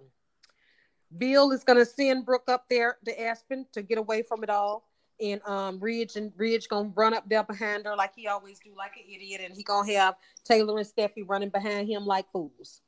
Bill 1.18 1.52
is 1.52 1.64
gonna 1.64 1.86
send 1.86 2.26
Brooke 2.26 2.48
up 2.50 2.66
there 2.70 2.98
to 3.06 3.22
Aspen 3.22 3.66
to 3.74 3.82
get 3.82 3.98
away 3.98 4.22
from 4.22 4.44
it 4.44 4.50
all. 4.50 4.88
And 5.22 5.42
um 5.46 5.80
Ridge 5.80 6.16
and 6.16 6.32
Ridge 6.38 6.68
gonna 6.70 6.92
run 6.96 7.14
up 7.14 7.28
there 7.28 7.44
behind 7.44 7.86
her 7.86 7.96
like 7.96 8.14
he 8.16 8.28
always 8.28 8.60
do, 8.60 8.72
like 8.78 8.94
an 8.96 9.04
idiot, 9.14 9.42
and 9.44 9.54
he 9.54 9.64
gonna 9.64 9.92
have 9.94 10.16
Taylor 10.46 10.78
and 10.78 10.88
Steffy 10.88 11.24
running 11.28 11.50
behind 11.50 11.90
him 11.90 12.06
like 12.06 12.26
fools. 12.32 12.82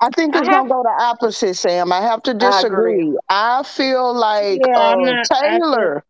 I 0.00 0.10
think 0.10 0.34
I 0.36 0.40
it's 0.40 0.48
have- 0.48 0.68
gonna 0.68 0.68
go 0.68 0.82
the 0.84 1.02
opposite, 1.04 1.54
Sam. 1.54 1.92
I 1.92 2.00
have 2.00 2.22
to 2.22 2.32
disagree. 2.34 3.16
I, 3.28 3.62
feel 3.64 4.14
like 4.14 4.60
Yeah, 4.66 4.78
I'm 4.78 5.00
uh, 5.02 5.10
not- 5.12 5.26
Taylor 5.26 6.04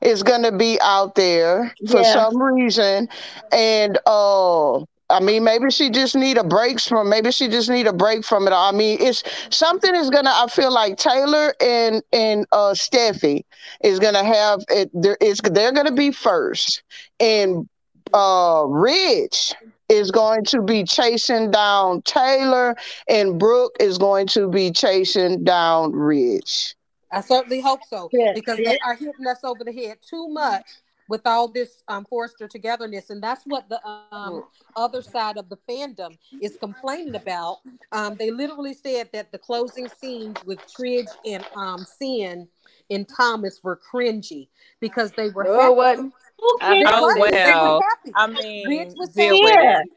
is 0.00 0.22
gonna 0.22 0.52
be 0.56 0.78
out 0.80 1.16
there 1.16 1.74
for 1.90 2.00
Yeah. 2.00 2.12
some 2.12 2.40
reason, 2.40 3.08
and 3.50 3.98
uh, 4.06 4.78
I 5.12 5.20
mean, 5.20 5.44
maybe 5.44 5.70
she 5.70 5.90
just 5.90 6.16
need 6.16 6.38
a 6.38 6.44
break 6.44 6.80
from. 6.80 7.08
Maybe 7.08 7.30
she 7.30 7.48
just 7.48 7.68
need 7.68 7.86
a 7.86 7.92
break 7.92 8.24
from 8.24 8.46
it. 8.46 8.52
all. 8.52 8.72
I 8.72 8.76
mean, 8.76 8.98
it's 9.00 9.22
something 9.50 9.94
is 9.94 10.10
gonna. 10.10 10.32
I 10.32 10.46
feel 10.48 10.72
like 10.72 10.96
Taylor 10.96 11.54
and 11.60 12.02
and 12.12 12.46
uh, 12.52 12.72
Steffy 12.72 13.44
is 13.82 13.98
gonna 13.98 14.24
have 14.24 14.60
it. 14.68 14.90
There 14.94 15.18
is 15.20 15.38
they're 15.38 15.72
gonna 15.72 15.92
be 15.92 16.10
first, 16.10 16.82
and 17.20 17.68
uh, 18.14 18.64
Ridge 18.66 19.54
is 19.88 20.10
going 20.10 20.44
to 20.46 20.62
be 20.62 20.84
chasing 20.84 21.50
down 21.50 22.02
Taylor, 22.02 22.74
and 23.08 23.38
Brooke 23.38 23.76
is 23.78 23.98
going 23.98 24.26
to 24.28 24.48
be 24.48 24.70
chasing 24.70 25.44
down 25.44 25.92
Ridge. 25.92 26.74
I 27.12 27.20
certainly 27.20 27.60
hope 27.60 27.80
so 27.88 28.08
Yeah, 28.10 28.32
because 28.34 28.58
yeah. 28.58 28.70
they 28.70 28.78
are 28.78 28.94
hitting 28.94 29.26
us 29.26 29.44
over 29.44 29.64
the 29.64 29.72
head 29.72 29.98
too 30.08 30.28
much 30.28 30.64
with 31.12 31.26
all 31.26 31.46
this 31.46 31.82
um, 31.88 32.06
Forrester 32.08 32.48
togetherness, 32.48 33.10
and 33.10 33.22
that's 33.22 33.42
what 33.44 33.68
the 33.68 33.78
um, 33.86 34.44
other 34.76 35.02
side 35.02 35.36
of 35.36 35.46
the 35.50 35.58
fandom 35.68 36.16
is 36.40 36.56
complaining 36.56 37.14
about. 37.14 37.58
Um, 37.92 38.16
they 38.18 38.30
literally 38.30 38.72
said 38.72 39.10
that 39.12 39.30
the 39.30 39.36
closing 39.36 39.88
scenes 39.88 40.42
with 40.46 40.58
Tridge 40.74 41.08
and 41.26 41.44
um, 41.54 41.84
Sinn 41.84 42.48
and 42.88 43.06
Thomas 43.06 43.60
were 43.62 43.78
cringy 43.92 44.48
because 44.80 45.12
they 45.12 45.28
were 45.28 45.44
No, 45.44 45.50
it 45.52 45.60
happy. 45.60 45.74
wasn't. 45.74 46.14
Okay. 46.54 46.82
Oh, 46.86 47.02
were- 47.06 47.14
they 47.30 47.44
were 47.44 47.52
well. 47.52 47.82
happy. 47.90 48.12
I 48.14 48.26
mean, 48.28 48.68
Ridge 48.68 48.94
was 48.96 49.10
deal 49.10 49.38
with 49.38 49.52
it. 49.54 49.88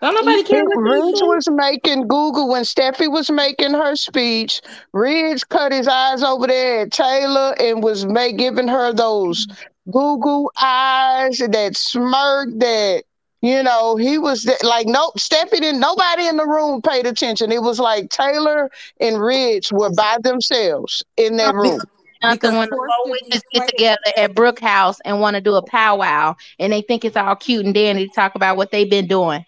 Don't 0.00 0.14
nobody 0.14 0.42
care 0.44 0.64
Ridge 0.76 1.20
was 1.22 1.48
making 1.50 2.06
Google 2.08 2.48
when 2.48 2.62
Steffy 2.62 3.10
was 3.10 3.30
making 3.30 3.72
her 3.72 3.96
speech. 3.96 4.60
Ridge 4.92 5.48
cut 5.48 5.72
his 5.72 5.88
eyes 5.88 6.22
over 6.22 6.46
there 6.46 6.82
at 6.82 6.92
Taylor 6.92 7.54
and 7.58 7.82
was 7.82 8.04
make, 8.04 8.36
giving 8.36 8.68
her 8.68 8.92
those 8.92 9.46
Google 9.90 10.50
eyes, 10.60 11.38
that 11.38 11.76
smirk, 11.76 12.48
that 12.58 13.02
you 13.40 13.62
know 13.62 13.96
he 13.96 14.18
was 14.18 14.44
th- 14.44 14.62
like 14.62 14.86
no 14.86 15.10
Steffy 15.16 15.60
didn't. 15.60 15.80
Nobody 15.80 16.26
in 16.26 16.36
the 16.36 16.46
room 16.46 16.80
paid 16.82 17.06
attention. 17.06 17.52
It 17.52 17.62
was 17.62 17.78
like 17.78 18.10
Taylor 18.10 18.70
and 19.00 19.20
Ridge 19.20 19.72
were 19.72 19.90
by 19.90 20.16
themselves 20.22 21.02
in 21.16 21.36
that 21.36 21.54
room. 21.54 21.80
Nothing 22.22 22.52
Because 22.52 22.56
when 22.56 22.70
the 22.70 22.76
four 22.76 23.10
witches 23.10 23.42
get 23.52 23.66
together 23.66 23.98
at 24.16 24.34
Brook 24.34 24.60
House 24.60 24.98
and 25.04 25.20
want 25.20 25.34
to 25.36 25.40
do 25.40 25.54
a 25.54 25.62
powwow, 25.62 26.34
and 26.58 26.72
they 26.72 26.80
think 26.80 27.04
it's 27.04 27.16
all 27.16 27.36
cute 27.36 27.64
and 27.64 27.74
dandy 27.74 28.06
to 28.06 28.12
talk 28.14 28.34
about 28.34 28.56
what 28.56 28.70
they've 28.70 28.88
been 28.88 29.06
doing. 29.06 29.44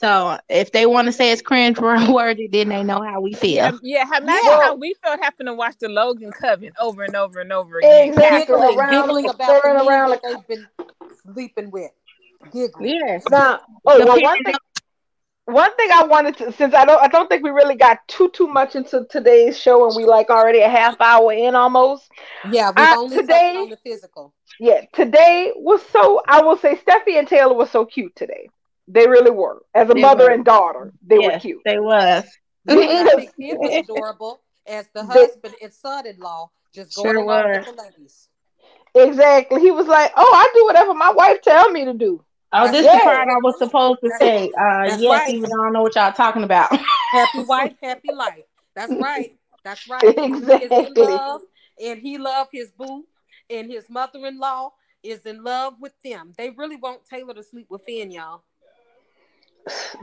So 0.00 0.38
if 0.48 0.72
they 0.72 0.86
want 0.86 1.06
to 1.08 1.12
say 1.12 1.30
it's 1.30 1.42
cringe 1.42 1.78
worthy, 1.78 2.46
then 2.46 2.70
they 2.70 2.82
know 2.82 3.02
how 3.02 3.20
we 3.20 3.34
feel. 3.34 3.56
Yeah, 3.56 3.72
yeah. 3.82 4.04
Imagine 4.16 4.40
Yeah. 4.46 4.60
how 4.62 4.74
we 4.76 4.94
felt 5.02 5.20
having 5.22 5.46
to 5.46 5.52
watch 5.54 5.76
the 5.78 5.90
Logan 5.90 6.30
Coven 6.32 6.72
over 6.80 7.04
and 7.04 7.14
over 7.14 7.40
and 7.40 7.52
over 7.52 7.78
again. 7.78 8.08
Exactly. 8.08 8.40
giggling, 8.46 8.78
around- 8.78 8.90
giggling 8.92 9.28
about 9.28 9.62
the 9.62 9.68
around 9.86 10.10
like- 10.10 10.22
they've 10.22 10.46
been 10.48 10.66
sleeping 11.34 11.70
with. 11.70 11.90
Giggling. 12.50 12.94
Yes. 12.94 13.24
Now, 13.30 13.60
oh 13.84 13.98
The 13.98 14.06
well, 14.06 14.14
period 14.16 14.22
one 14.24 14.44
thing. 14.44 14.54
One 15.46 15.74
thing 15.76 15.90
I 15.92 16.04
wanted 16.04 16.36
to, 16.38 16.52
since 16.52 16.74
I 16.74 16.84
don't, 16.84 17.02
I 17.02 17.08
don't 17.08 17.28
think 17.28 17.42
we 17.42 17.50
really 17.50 17.74
got 17.74 17.98
too 18.08 18.28
too 18.30 18.46
much 18.46 18.76
into 18.76 19.04
today's 19.10 19.58
show, 19.58 19.86
and 19.86 19.94
we 19.96 20.04
like 20.04 20.30
already 20.30 20.60
a 20.60 20.68
half 20.68 20.98
hour 21.00 21.32
in 21.32 21.54
almost. 21.56 22.08
Yeah, 22.50 22.70
we've 22.70 22.86
Uh, 22.86 22.94
only 22.96 23.16
today- 23.16 23.56
on 23.56 23.68
the 23.68 23.76
physical. 23.78 24.32
Yeah, 24.60 24.82
today 24.94 25.52
was 25.56 25.82
so. 25.86 26.22
I 26.26 26.40
will 26.42 26.56
say, 26.56 26.76
Steffy 26.76 27.18
and 27.18 27.26
Taylor 27.28 27.54
were 27.54 27.66
so 27.66 27.84
cute 27.84 28.14
today. 28.14 28.48
They 28.92 29.06
really 29.06 29.30
were. 29.30 29.62
As 29.74 29.88
a 29.90 29.94
They 29.94 30.00
mother 30.00 30.24
were. 30.24 30.30
and 30.30 30.44
daughter, 30.44 30.92
they 31.06 31.18
were 31.18 31.38
cute. 31.38 31.62
they 31.64 31.78
was. 31.78 32.24
And 32.66 32.78
I 32.80 33.14
Because- 33.16 33.34
it 33.38 33.58
was 33.58 33.70
adorable 33.88 34.40
as 34.66 34.88
the 34.94 35.04
husband 35.04 35.54
and 35.62 35.72
son-in-law 35.72 36.50
just 36.74 36.94
going 36.96 37.10
Sure 37.14 37.22
along 37.22 37.48
was. 37.48 37.66
with 37.66 37.76
the 37.76 37.82
ladies. 37.82 38.28
Exactly. 38.94 39.60
He 39.60 39.70
was 39.70 39.86
like, 39.86 40.12
"Oh, 40.16 40.32
I 40.34 40.50
do 40.54 40.64
whatever 40.66 40.94
my 40.94 41.10
wife 41.10 41.40
tell 41.42 41.70
me 41.70 41.84
to 41.84 41.94
do." 41.94 42.24
Oh, 42.52 42.70
this 42.70 42.84
Yeah. 42.84 42.98
the 42.98 43.04
part 43.04 43.28
I 43.28 43.36
was 43.42 43.56
supposed 43.58 44.00
to 44.02 44.10
say. 44.18 44.48
Uh, 44.50 44.88
That's 44.88 45.00
yes, 45.02 45.20
right. 45.26 45.34
even 45.34 45.44
I 45.52 45.64
don't 45.64 45.72
know 45.72 45.82
what 45.82 45.94
y'all 45.94 46.12
talking 46.12 46.42
about. 46.42 46.70
Happy 47.12 47.44
wife, 47.44 47.74
happy 47.82 48.12
life. 48.12 48.44
That's 48.74 48.92
right. 48.92 49.36
That's 49.64 49.88
right. 49.88 50.02
He 50.02 50.08
is 50.32 50.42
in 50.42 50.50
Exactly. 50.62 51.02
love, 51.04 51.42
and 51.82 52.00
he 52.00 52.18
loved 52.18 52.50
his 52.52 52.70
boo, 52.72 53.04
and 53.48 53.70
his 53.70 53.88
mother-in-law 53.88 54.72
is 55.02 55.24
in 55.26 55.42
love 55.44 55.74
with 55.80 55.92
them. 56.02 56.32
They 56.36 56.50
really 56.50 56.76
want 56.76 57.04
Taylor 57.04 57.34
to 57.34 57.42
sleep 57.42 57.66
with 57.70 57.82
Finn, 57.84 58.10
y'all. 58.10 58.42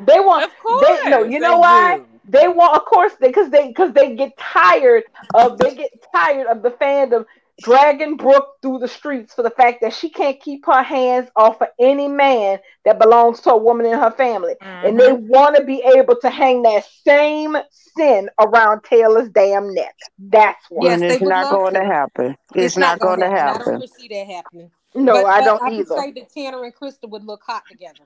They 0.05 0.19
want. 0.19 0.45
Of 0.45 0.57
course. 0.59 0.87
They, 1.03 1.09
no, 1.09 1.23
you 1.23 1.39
know 1.39 1.59
why? 1.59 1.97
do. 1.97 2.05
They 2.29 2.47
want, 2.47 2.75
of 2.75 2.85
course, 2.85 3.13
they 3.19 3.27
because 3.27 3.49
they 3.49 3.67
because 3.67 3.93
they 3.93 4.15
get 4.15 4.37
tired 4.37 5.03
of 5.33 5.57
they 5.57 5.75
get 5.75 5.91
tired 6.13 6.47
of 6.47 6.61
the 6.61 6.71
fandom 6.71 7.25
dragging 7.61 8.17
Brooke 8.17 8.57
through 8.61 8.79
the 8.79 8.87
streets 8.87 9.33
for 9.33 9.43
the 9.43 9.49
fact 9.49 9.81
that 9.81 9.93
she 9.93 10.09
can't 10.09 10.39
keep 10.39 10.65
her 10.65 10.83
hands 10.83 11.29
off 11.35 11.61
of 11.61 11.69
any 11.79 12.07
man 12.07 12.59
that 12.85 12.99
belongs 12.99 13.39
to 13.41 13.51
a 13.51 13.57
woman 13.57 13.85
in 13.85 13.97
her 13.97 14.11
family, 14.11 14.55
and 14.61 14.99
they 14.99 15.09
mm-hmm. 15.09 15.27
want 15.27 15.55
to 15.55 15.63
be 15.63 15.81
able 15.95 16.15
to 16.17 16.29
hang 16.29 16.61
that 16.63 16.85
same 17.05 17.57
sin 17.71 18.29
around 18.39 18.83
Taylor's 18.83 19.29
damn 19.29 19.73
neck. 19.73 19.95
That's 20.19 20.63
why. 20.69 20.89
Yes, 20.89 21.01
and 21.01 21.11
it's 21.11 21.21
not 21.21 21.51
going 21.51 21.73
to 21.73 21.79
to. 21.79 21.85
happen. 21.85 22.37
It's, 22.55 22.77
not, 22.77 22.99
going 22.99 23.19
to 23.19 23.29
happen. 23.29 23.75
I 23.75 23.77
don't 23.79 23.89
see 23.89 24.07
that 24.09 24.27
happening. 24.27 24.71
No, 24.95 25.13
But- 25.13 25.25
I 25.25 25.39
but 25.39 25.45
don't 25.45 25.63
I 25.63 25.75
either. 25.75 25.95
can 25.95 25.97
say 25.97 26.11
that 26.11 26.33
Tanner 26.33 26.63
and 26.63 26.75
Krista 26.75 27.09
would 27.09 27.23
look 27.23 27.41
hot 27.45 27.63
together. 27.69 28.05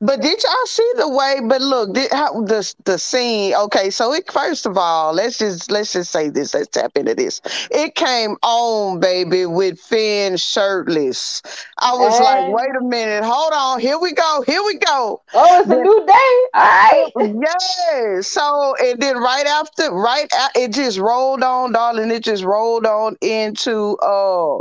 But 0.00 0.20
did 0.20 0.42
y'all 0.42 0.66
see 0.66 0.92
the 0.96 1.08
way? 1.08 1.40
But 1.44 1.60
look, 1.60 1.94
did, 1.94 2.10
how 2.12 2.42
the 2.42 2.74
the 2.84 2.98
scene? 2.98 3.54
Okay, 3.54 3.90
so 3.90 4.12
it 4.12 4.30
first 4.30 4.66
of 4.66 4.76
all, 4.76 5.12
let's 5.12 5.38
just 5.38 5.70
let's 5.70 5.92
just 5.92 6.10
say 6.10 6.28
this. 6.30 6.54
Let's 6.54 6.68
tap 6.68 6.92
into 6.96 7.14
this. 7.14 7.40
It 7.70 7.94
came 7.94 8.36
on, 8.42 9.00
baby, 9.00 9.46
with 9.46 9.80
Finn 9.80 10.36
shirtless. 10.36 11.42
I 11.78 11.94
was 11.94 12.20
like, 12.20 12.44
wait 12.46 12.70
a 12.80 12.84
minute, 12.84 13.24
hold 13.24 13.52
on, 13.54 13.80
here 13.80 13.98
we 13.98 14.12
go, 14.12 14.42
here 14.46 14.62
we 14.64 14.76
go. 14.78 15.22
Oh, 15.34 15.60
it's 15.60 15.70
a 15.70 15.76
new 15.76 16.06
day. 16.06 16.36
All 16.54 16.62
right. 16.62 17.12
Yes. 17.18 18.28
So 18.28 18.74
and 18.80 19.00
then 19.00 19.16
right 19.18 19.46
after, 19.46 19.90
right, 19.92 20.28
it 20.54 20.72
just 20.72 20.98
rolled 20.98 21.42
on, 21.42 21.72
darling. 21.72 22.10
It 22.10 22.22
just 22.24 22.44
rolled 22.44 22.86
on 22.86 23.16
into 23.20 23.96
uh 23.98 24.58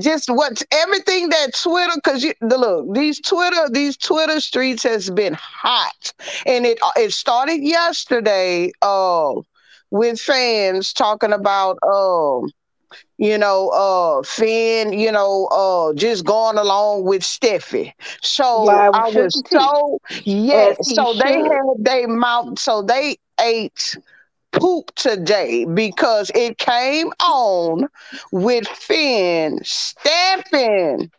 just 0.00 0.28
what 0.28 0.62
everything 0.70 1.28
that 1.28 1.54
Twitter 1.54 1.92
because 1.96 2.22
you 2.22 2.32
the 2.40 2.56
look 2.56 2.94
these 2.94 3.20
Twitter 3.20 3.68
these 3.70 3.96
Twitter 3.96 4.40
streets 4.40 4.82
has 4.82 5.10
been 5.10 5.34
hot 5.34 6.12
and 6.46 6.66
it 6.66 6.78
uh, 6.82 6.90
it 6.96 7.12
started 7.12 7.62
yesterday 7.62 8.70
uh 8.82 9.32
with 9.90 10.20
fans 10.20 10.92
talking 10.92 11.32
about 11.32 11.78
um 11.86 12.50
you 13.18 13.36
know 13.38 13.68
uh 13.70 14.22
Finn 14.22 14.92
you 14.92 15.10
know 15.12 15.46
uh 15.52 15.92
just 15.94 16.24
going 16.24 16.58
along 16.58 17.04
with 17.04 17.22
Steffy 17.22 17.92
so 18.22 18.68
I 18.92 19.08
was 19.08 19.42
so 19.50 19.98
yes 20.24 20.76
so 20.94 21.14
they 21.14 21.32
should. 21.32 21.42
had 21.42 21.74
they 21.78 22.06
mouth 22.06 22.58
so 22.58 22.82
they 22.82 23.16
ate 23.40 23.96
poop 24.52 24.94
today 24.94 25.64
because 25.64 26.30
it 26.34 26.58
came 26.58 27.12
on 27.22 27.88
with 28.32 28.66
Finn 28.68 29.60
stamping 29.64 31.10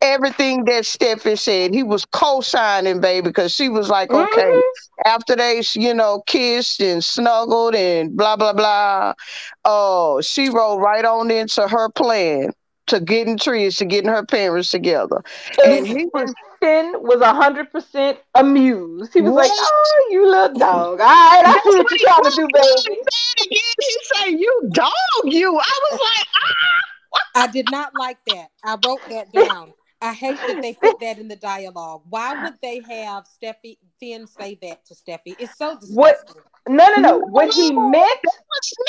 everything 0.00 0.64
that 0.64 0.84
Steffy 0.84 1.38
said. 1.38 1.74
He 1.74 1.82
was 1.82 2.04
co-signing, 2.04 3.00
baby, 3.00 3.28
because 3.28 3.54
she 3.54 3.68
was 3.68 3.88
like, 3.88 4.12
okay, 4.12 4.50
Mhm. 4.52 4.62
after 5.06 5.36
they, 5.36 5.62
you 5.74 5.94
know, 5.94 6.22
kissed 6.26 6.80
and 6.80 7.02
snuggled 7.02 7.74
and 7.74 8.16
blah 8.16 8.36
blah 8.36 8.52
blah. 8.52 9.14
Oh, 9.64 10.20
she 10.20 10.48
rolled 10.50 10.82
right 10.82 11.04
on 11.04 11.30
into 11.30 11.66
her 11.68 11.88
plan. 11.90 12.52
To 12.86 13.00
getting 13.00 13.36
Trish 13.36 13.78
to 13.78 13.84
getting 13.84 14.10
her 14.10 14.24
parents 14.24 14.70
together. 14.70 15.22
And 15.64 15.86
he 15.86 16.06
was 16.14 16.32
Finn 16.60 16.94
was 17.00 17.20
hundred 17.22 17.70
percent 17.72 18.18
amused. 18.34 19.12
He 19.12 19.20
was 19.20 19.32
like, 19.32 19.50
"Oh, 19.52 20.08
you 20.10 20.26
little 20.30 20.56
dog! 20.56 21.00
All 21.00 21.06
right, 21.06 21.42
I 21.44 21.60
see 21.64 21.78
what 21.78 21.90
you're 21.90 21.98
trying 21.98 22.30
to 22.30 22.36
do, 22.36 22.48
baby." 22.48 23.00
Again. 23.42 23.50
He 23.50 23.96
said, 24.02 24.30
"You 24.30 24.68
dog, 24.72 24.92
you." 25.24 25.56
I 25.58 25.80
was 25.90 26.00
like, 26.00 26.26
"Ah!" 26.42 27.42
I 27.42 27.46
did 27.48 27.70
not 27.70 27.94
like 27.94 28.18
that. 28.26 28.48
I 28.64 28.76
wrote 28.84 29.02
that 29.10 29.32
down. 29.32 29.74
I 30.00 30.12
hate 30.12 30.36
that 30.36 30.62
they 30.62 30.74
put 30.74 31.00
that 31.00 31.18
in 31.18 31.28
the 31.28 31.36
dialogue. 31.36 32.02
Why 32.08 32.34
would 32.44 32.54
they 32.62 32.80
have 32.80 33.24
Steffy 33.24 33.78
Finn 33.98 34.26
say 34.26 34.58
that 34.62 34.84
to 34.86 34.94
Steffy? 34.94 35.34
It's 35.38 35.56
so 35.56 35.74
disgusting. 35.74 35.96
What? 35.96 36.16
No, 36.68 36.86
no, 36.96 37.00
no. 37.00 37.18
What 37.18 37.52
he 37.54 37.70
meant, 37.72 38.20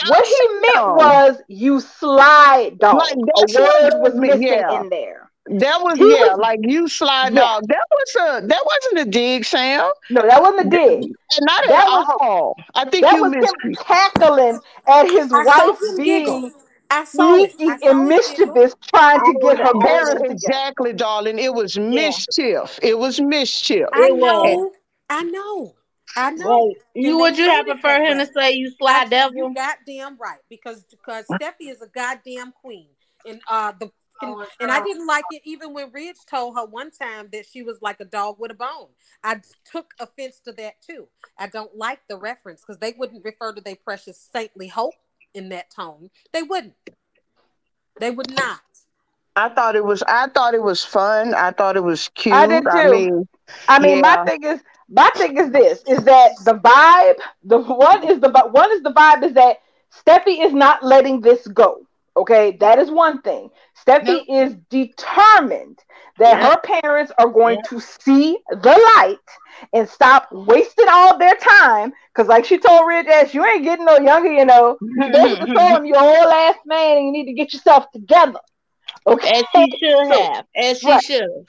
what 0.07 0.25
he 0.25 0.59
meant 0.61 0.87
was, 0.97 1.41
"You 1.47 1.79
slide 1.79 2.79
dog." 2.79 2.95
Like, 2.97 3.13
A 3.13 3.61
word 3.61 4.01
was 4.01 4.15
missing 4.15 4.41
yeah. 4.43 4.81
in 4.81 4.89
there. 4.89 5.29
That 5.49 5.81
was 5.81 5.97
He 5.97 6.03
yeah, 6.11 6.31
was- 6.31 6.39
like 6.39 6.59
you 6.63 6.87
slide 6.89 7.33
Yeah. 7.33 7.39
dog. 7.41 7.63
That 7.67 7.85
was 7.91 8.15
a 8.43 8.47
that 8.47 8.63
wasn't 8.65 9.07
a 9.07 9.09
dig, 9.11 9.45
Sam. 9.45 9.89
No, 10.09 10.21
that 10.27 10.41
wasn't 10.41 10.67
a 10.67 10.69
dig. 10.69 11.03
And 11.03 11.13
not 11.41 11.63
That 11.67 11.85
at 11.85 11.89
was- 11.89 12.17
all. 12.19 12.55
I 12.75 12.83
think 12.85 13.05
That 13.05 13.15
you 13.15 13.21
was 13.21 13.31
missed. 13.33 13.53
him 13.63 13.75
cackling 13.75 14.59
at 14.87 15.09
his 15.09 15.31
I 15.31 15.43
saw 15.43 15.67
wife 15.69 15.79
being 15.97 16.25
giggle. 16.25 16.51
I 16.89 17.03
saw 17.03 17.35
it. 17.35 17.51
sneaky 17.53 17.85
and 17.87 18.07
mischievous, 18.07 18.73
trying 18.93 19.19
to 19.19 19.39
get 19.41 19.57
her 19.59 19.73
parents 19.79 20.21
exactly, 20.23 20.93
darling. 20.93 21.37
It 21.37 21.53
was 21.53 21.77
mischief. 21.77 22.79
It 22.81 22.97
was 22.97 23.19
mischief. 23.21 23.87
I 23.93 24.07
It 24.07 24.15
know. 24.15 24.71
I 25.09 25.23
know. 25.23 25.73
I 26.15 26.31
know. 26.31 26.47
Well, 26.47 26.73
you 26.95 27.17
would 27.17 27.37
you 27.37 27.45
have 27.45 27.65
showed 27.65 27.71
it 27.77 27.81
preferred 27.81 28.03
him 28.05 28.17
to 28.19 28.31
say 28.33 28.53
you 28.53 28.71
slide 28.79 29.05
I- 29.07 29.09
devil? 29.09 29.35
You 29.37 29.53
goddamn 29.53 30.17
right 30.19 30.39
because 30.49 30.83
because 30.89 31.25
Steffy 31.27 31.69
is 31.69 31.81
a 31.81 31.87
goddamn 31.87 32.53
queen, 32.61 32.87
and 33.25 33.41
uh 33.49 33.73
the 33.79 33.91
and, 34.19 34.31
Oh, 34.33 34.45
and 34.59 34.71
I 34.71 34.81
didn't 34.83 35.05
like 35.05 35.25
it 35.29 35.43
even 35.45 35.75
when 35.75 35.91
Ridge 35.91 36.15
told 36.27 36.55
her 36.55 36.65
one 36.65 36.89
time 36.89 37.29
that 37.33 37.45
she 37.45 37.61
was 37.61 37.77
like 37.83 37.99
a 37.99 38.05
dog 38.05 38.37
with 38.39 38.49
a 38.49 38.55
bone. 38.55 38.87
I 39.23 39.41
took 39.71 39.93
offense 39.99 40.39
to 40.45 40.53
that 40.53 40.81
too. 40.81 41.07
I 41.37 41.45
don't 41.45 41.75
like 41.75 41.99
the 42.09 42.17
reference 42.17 42.61
because 42.61 42.79
they 42.79 42.95
wouldn't 42.97 43.23
refer 43.23 43.53
to 43.53 43.61
their 43.61 43.75
precious 43.75 44.17
saintly 44.33 44.69
hope 44.69 44.95
in 45.35 45.49
that 45.49 45.69
tone. 45.69 46.09
They 46.33 46.41
wouldn't. 46.41 46.73
They 47.99 48.09
would 48.09 48.31
not. 48.31 48.61
I 49.35 49.49
thought 49.49 49.75
it 49.75 49.85
was. 49.85 50.01
I 50.07 50.29
thought 50.29 50.55
it 50.55 50.63
was 50.63 50.83
fun. 50.83 51.35
I 51.35 51.51
thought 51.51 51.77
it 51.77 51.83
was 51.83 52.09
cute. 52.15 52.33
I 52.33 52.47
did 52.47 52.65
I 52.67 52.85
too. 52.85 52.91
mean, 52.91 53.27
I 53.67 53.77
mean, 53.77 53.97
Yeah. 53.97 54.15
my 54.15 54.25
thing 54.25 54.43
is, 54.43 54.61
my 54.89 55.09
thing 55.17 55.37
is 55.37 55.51
this: 55.51 55.83
is 55.87 56.03
that 56.05 56.31
the 56.43 56.53
vibe? 56.55 57.15
The 57.43 57.57
one 57.59 58.07
is 58.07 58.19
the 58.19 58.29
one 58.51 58.71
is 58.71 58.81
the 58.83 58.91
vibe 58.93 59.23
is 59.23 59.33
that 59.33 59.57
Steffy 59.93 60.43
is 60.43 60.53
not 60.53 60.83
letting 60.83 61.21
this 61.21 61.47
go. 61.47 61.81
Okay, 62.15 62.57
that 62.59 62.79
is 62.79 62.89
one 62.91 63.21
thing. 63.21 63.49
Steffy 63.85 64.23
is 64.29 64.55
determined 64.69 65.79
that 66.17 66.39
Yeah. 66.39 66.47
her 66.47 66.59
parents 66.81 67.11
are 67.17 67.29
going 67.29 67.57
Yeah. 67.57 67.67
to 67.69 67.79
see 67.79 68.37
the 68.49 68.93
light 68.97 69.17
and 69.73 69.87
stop 69.87 70.27
wasting 70.31 70.87
all 70.89 71.17
their 71.17 71.35
time. 71.35 71.93
Because, 72.13 72.27
like 72.27 72.45
she 72.45 72.57
told 72.57 72.87
Ridge 72.87 73.07
Ash, 73.07 73.33
you 73.33 73.45
ain't 73.45 73.63
getting 73.63 73.85
no 73.85 73.97
younger, 73.97 74.31
you 74.31 74.45
know. 74.45 74.77
Basically 75.11 75.47
told 75.57 75.77
him 75.79 75.85
you're 75.85 75.99
old 75.99 76.31
ass 76.33 76.55
man 76.65 76.97
and 76.97 77.05
you 77.07 77.11
need 77.11 77.25
to 77.25 77.33
get 77.33 77.53
yourself 77.53 77.91
together. 77.91 78.39
Okay. 79.07 79.29
As 79.31 79.43
she 79.55 79.71
should 79.79 80.11
have. 80.11 80.45
As 80.55 80.79
she 80.79 80.97
Right. 80.97 80.99
should 80.99 81.21
have. 81.21 81.45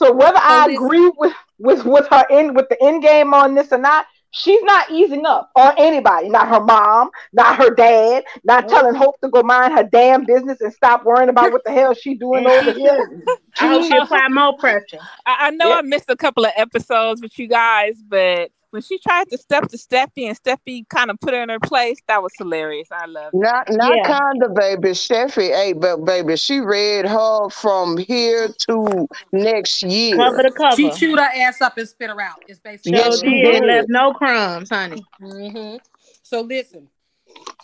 So 0.00 0.12
whether 0.14 0.38
I 0.38 0.66
agree 0.72 1.12
with 1.18 1.34
with 1.58 1.84
with 1.84 2.06
her 2.10 2.24
in 2.30 2.54
with 2.54 2.68
the 2.70 2.82
end 2.82 3.02
game 3.02 3.34
on 3.34 3.54
this 3.54 3.70
or 3.70 3.76
not, 3.76 4.06
she's 4.30 4.62
not 4.62 4.90
easing 4.90 5.26
up 5.26 5.50
on 5.54 5.74
anybody. 5.76 6.30
Not 6.30 6.48
her 6.48 6.60
mom, 6.64 7.10
not 7.34 7.56
her 7.56 7.74
dad, 7.74 8.24
not 8.42 8.66
telling 8.66 8.94
Hope 8.94 9.20
to 9.20 9.28
go 9.28 9.42
mind 9.42 9.74
her 9.74 9.84
damn 9.84 10.24
business 10.24 10.62
and 10.62 10.72
stop 10.72 11.04
worrying 11.04 11.28
about 11.28 11.52
what 11.52 11.64
the 11.64 11.70
hell 11.70 11.92
she 11.92 12.14
doing 12.14 12.46
over 12.46 12.72
here. 12.72 12.96
shouldn't. 12.96 13.24
I 13.58 13.68
hope 13.68 13.84
she 13.84 13.96
apply 13.96 14.28
more 14.30 14.56
pressure. 14.56 15.00
I, 15.26 15.36
I 15.48 15.50
know 15.50 15.68
Yeah. 15.68 15.76
I 15.76 15.82
missed 15.82 16.08
a 16.08 16.16
couple 16.16 16.46
of 16.46 16.52
episodes 16.56 17.20
with 17.20 17.38
you 17.38 17.46
guys, 17.46 18.02
but 18.08 18.50
when 18.70 18.82
she 18.82 18.98
tried 18.98 19.28
to 19.30 19.38
step 19.38 19.68
to 19.68 19.76
Steffy 19.76 20.28
and 20.28 20.40
Steffy 20.40 20.88
kind 20.88 21.10
of 21.10 21.18
put 21.20 21.34
her 21.34 21.42
in 21.42 21.48
her 21.48 21.60
place, 21.60 21.98
that 22.08 22.22
was 22.22 22.32
hilarious. 22.38 22.88
I 22.90 23.06
love 23.06 23.32
it. 23.34 23.38
not 23.38 23.68
not 23.70 23.96
Yeah. 23.96 24.06
kind 24.06 24.42
of 24.42 24.54
baby. 24.54 24.90
Steffy, 24.90 25.50
hey, 25.54 25.72
but 25.72 26.04
baby, 26.04 26.36
she 26.36 26.60
read 26.60 27.06
her 27.06 27.48
from 27.50 27.96
here 27.96 28.48
to 28.68 29.08
next 29.32 29.82
year. 29.82 30.16
Cover 30.16 30.42
to 30.42 30.50
cover. 30.50 30.76
She 30.76 30.90
chewed 30.90 31.18
her 31.18 31.24
ass 31.24 31.60
up 31.60 31.76
and 31.78 31.88
spit 31.88 32.10
her 32.10 32.20
out. 32.20 32.42
It's 32.46 32.60
basically 32.60 32.92
Yes, 32.92 33.16
so 33.18 33.24
she 33.24 33.30
did. 33.42 33.60
did. 33.60 33.66
Left 33.66 33.88
no 33.88 34.12
crumbs, 34.12 34.70
honey. 34.70 35.02
hmm 35.20 35.76
So 36.22 36.42
listen, 36.42 36.88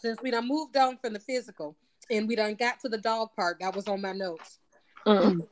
since 0.00 0.20
we 0.22 0.30
done 0.30 0.48
moved 0.48 0.76
on 0.76 0.98
from 0.98 1.12
the 1.12 1.20
physical 1.20 1.76
and 2.10 2.28
we 2.28 2.36
done 2.36 2.54
got 2.54 2.80
to 2.80 2.88
the 2.88 2.98
dog 2.98 3.30
part, 3.36 3.58
that 3.60 3.74
was 3.74 3.86
on 3.88 4.00
my 4.00 4.12
notes. 4.12 4.58
Mm. 5.06 5.46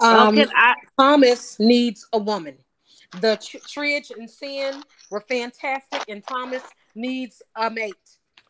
Um, 0.00 0.28
okay, 0.38 0.46
I, 0.54 0.74
Thomas 0.98 1.58
needs 1.58 2.06
a 2.12 2.18
woman. 2.18 2.56
The 3.20 3.38
Tr- 3.42 3.66
Tridge 3.66 4.12
and 4.16 4.28
Sinn 4.28 4.82
were 5.10 5.20
fantastic, 5.20 6.04
and 6.08 6.22
Thomas 6.26 6.62
needs 6.94 7.42
a 7.56 7.70
mate. 7.70 7.94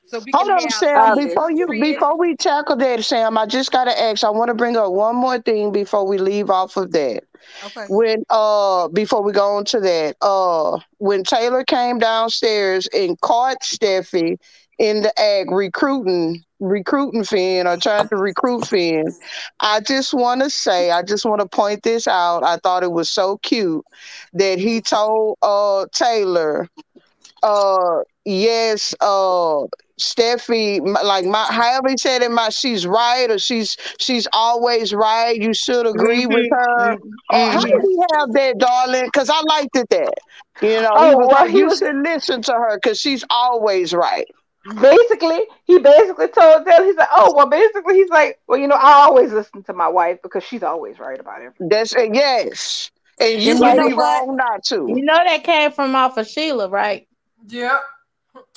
So 0.07 0.23
Hold 0.33 0.51
on, 0.51 0.71
Sam. 0.71 1.17
Before 1.19 1.51
you 1.51 1.67
before 1.67 2.19
we 2.19 2.35
tackle 2.35 2.77
that, 2.77 3.05
Sam, 3.05 3.37
I 3.37 3.45
just 3.45 3.71
gotta 3.71 3.99
ask. 4.01 4.25
I 4.25 4.31
want 4.31 4.49
to 4.49 4.55
bring 4.55 4.75
up 4.75 4.91
one 4.91 5.17
more 5.17 5.39
thing 5.39 5.71
before 5.71 6.07
we 6.07 6.17
leave 6.17 6.49
off 6.49 6.79
of 6.79 6.93
that. 6.93 7.25
Okay. 7.67 7.85
When 7.91 8.25
uh 8.31 8.89
before 8.89 9.23
we 9.23 9.33
go 9.33 9.57
on 9.57 9.67
to 9.67 9.81
that, 9.81 10.17
uh 10.23 10.79
when 10.97 11.25
Taylor 11.25 11.63
came 11.63 11.99
downstairs 11.99 12.89
and 12.95 13.21
caught 13.21 13.61
Steffy 13.63 14.39
in 14.79 15.03
the 15.03 15.19
act 15.21 15.51
recruiting 15.51 16.43
recruiting 16.61 17.25
Finn 17.25 17.67
or 17.67 17.77
trying 17.77 18.09
to 18.09 18.17
recruit 18.17 18.67
Finn, 18.67 19.15
I 19.61 19.81
just 19.81 20.13
want 20.15 20.43
to 20.43 20.51
say, 20.51 20.91
I 20.91 21.03
just 21.03 21.25
want 21.25 21.41
to 21.41 21.47
point 21.49 21.83
this 21.83 22.07
out. 22.09 22.43
I 22.45 22.57
thought 22.57 22.83
it 22.83 22.93
was 22.93 23.11
so 23.11 23.39
cute 23.39 23.85
that 24.35 24.59
he 24.59 24.81
told 24.81 25.39
uh 25.43 25.87
Taylor, 25.93 26.69
uh 27.43 28.01
yes, 28.25 28.95
uh 29.01 29.65
Steffy, 30.01 30.81
like 31.03 31.25
my, 31.25 31.45
however 31.51 31.89
he 31.91 31.97
said 31.99 32.23
it, 32.23 32.31
my 32.31 32.49
she's 32.51 32.87
right 32.87 33.31
or 33.31 33.39
she's 33.39 33.77
she's 33.99 34.27
always 34.33 34.95
right. 34.95 35.41
You 35.41 35.53
should 35.55 35.87
agree 35.87 36.27
with 36.27 36.47
Mhm, 36.47 36.51
her. 36.51 36.95
mhm, 36.95 37.13
Uh, 37.31 37.51
how 37.51 37.67
did 37.67 37.81
he 37.83 37.99
have 38.15 38.33
that, 38.33 38.59
darling? 38.59 39.07
Because 39.07 39.31
I 39.31 39.41
liked 39.43 39.77
it 39.77 39.89
that. 39.91 40.15
You 40.61 40.81
know, 40.81 40.99
he 41.01 41.15
Oh, 41.15 41.15
was 41.15 41.29
well, 41.29 41.47
like, 41.47 41.51
he 41.51 41.63
you 41.63 41.65
was- 41.65 41.79
should 41.79 41.97
listen 41.97 42.43
to 42.43 42.53
her 42.53 42.79
because 42.83 42.99
she's 43.01 43.25
always 43.31 43.93
right. 43.95 44.27
Basically, 44.81 45.41
he 45.65 45.79
basically 45.79 46.29
told 46.29 46.67
them, 46.67 46.85
he's 46.85 46.97
like, 46.97 47.09
oh, 47.13 47.35
well, 47.35 47.49
basically, 47.49 47.95
he's 47.95 48.11
like, 48.11 48.39
well, 48.47 48.59
you 48.59 48.67
know, 48.67 48.77
I 48.77 48.93
always 49.05 49.33
listen 49.33 49.63
to 49.65 49.73
my 49.73 49.89
wife 49.89 50.19
because 50.23 50.45
she's 50.45 50.63
always 50.63 50.99
right 50.99 51.19
about 51.19 51.41
everything. 51.41 51.69
That's 51.69 51.95
uh, 51.97 52.01
yes, 52.13 52.91
and 53.21 53.43
you 53.43 53.53
And 53.53 53.61
would 53.61 53.69
you 53.69 53.75
know 53.77 53.89
be 53.89 53.95
what? 53.95 54.27
wrong 54.27 54.37
not 54.37 54.65
to. 54.65 54.87
You 54.89 55.05
know 55.05 55.17
that 55.17 55.45
came 55.45 55.73
from 55.73 55.95
off 55.95 56.17
of 56.19 56.27
Sheila, 56.27 56.69
right? 56.69 57.07
Yep. 57.49 57.81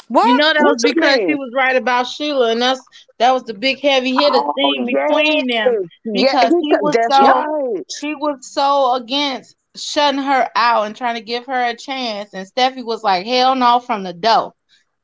What? 0.07 0.27
You 0.27 0.37
know 0.37 0.47
that 0.53 0.61
What 0.63 0.73
was 0.73 0.83
because 0.83 1.17
mean? 1.19 1.29
she 1.29 1.35
was 1.35 1.51
right 1.55 1.75
about 1.75 2.07
Sheila, 2.07 2.51
and 2.51 2.61
that's 2.61 2.81
that 3.17 3.31
was 3.31 3.43
the 3.43 3.53
big 3.53 3.79
heavy 3.79 4.11
hitter 4.11 4.31
Oh, 4.33 4.53
thing 4.55 4.85
between 4.85 5.47
them. 5.47 5.87
because 6.03 6.51
Yeah, 6.51 6.59
he 6.61 6.75
was 6.81 6.95
that's 6.95 7.15
so- 7.15 7.23
right. 7.23 7.83
She 7.99 8.15
was 8.15 8.37
so 8.51 8.95
against 8.95 9.55
shutting 9.75 10.19
her 10.19 10.49
out 10.55 10.85
and 10.87 10.95
trying 10.95 11.15
to 11.15 11.21
give 11.21 11.45
her 11.45 11.63
a 11.69 11.75
chance, 11.75 12.33
and 12.33 12.45
Steffy 12.45 12.83
was 12.83 13.03
like, 13.03 13.25
"Hell 13.25 13.55
no!" 13.55 13.79
from 13.79 14.03
the 14.03 14.11
door. 14.11 14.53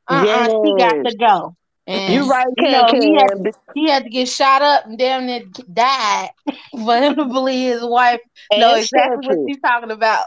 Uh, 0.08 0.26
uh 0.28 0.48
she 0.62 0.74
got 0.76 0.96
to 1.04 1.12
go. 1.18 1.54
And 1.86 2.12
You 2.12 2.28
right, 2.30 2.46
you 2.56 2.70
know, 2.70 2.84
Ken 2.84 3.02
he 3.02 3.14
had, 3.14 3.28
Ken. 3.28 3.52
he 3.74 3.88
had 3.90 4.04
to 4.04 4.10
get 4.10 4.28
shot 4.28 4.62
up 4.62 4.86
and 4.86 4.98
damn 4.98 5.26
near 5.26 5.40
died 5.72 6.30
for 6.72 6.96
him 6.96 7.16
to 7.16 7.24
believe 7.24 7.72
his 7.74 7.82
wife 7.84 8.20
know 8.54 8.74
And 8.74 8.76
exactly 8.76 9.18
what 9.22 9.38
she's 9.46 9.60
talking 9.60 9.90
about. 9.90 10.26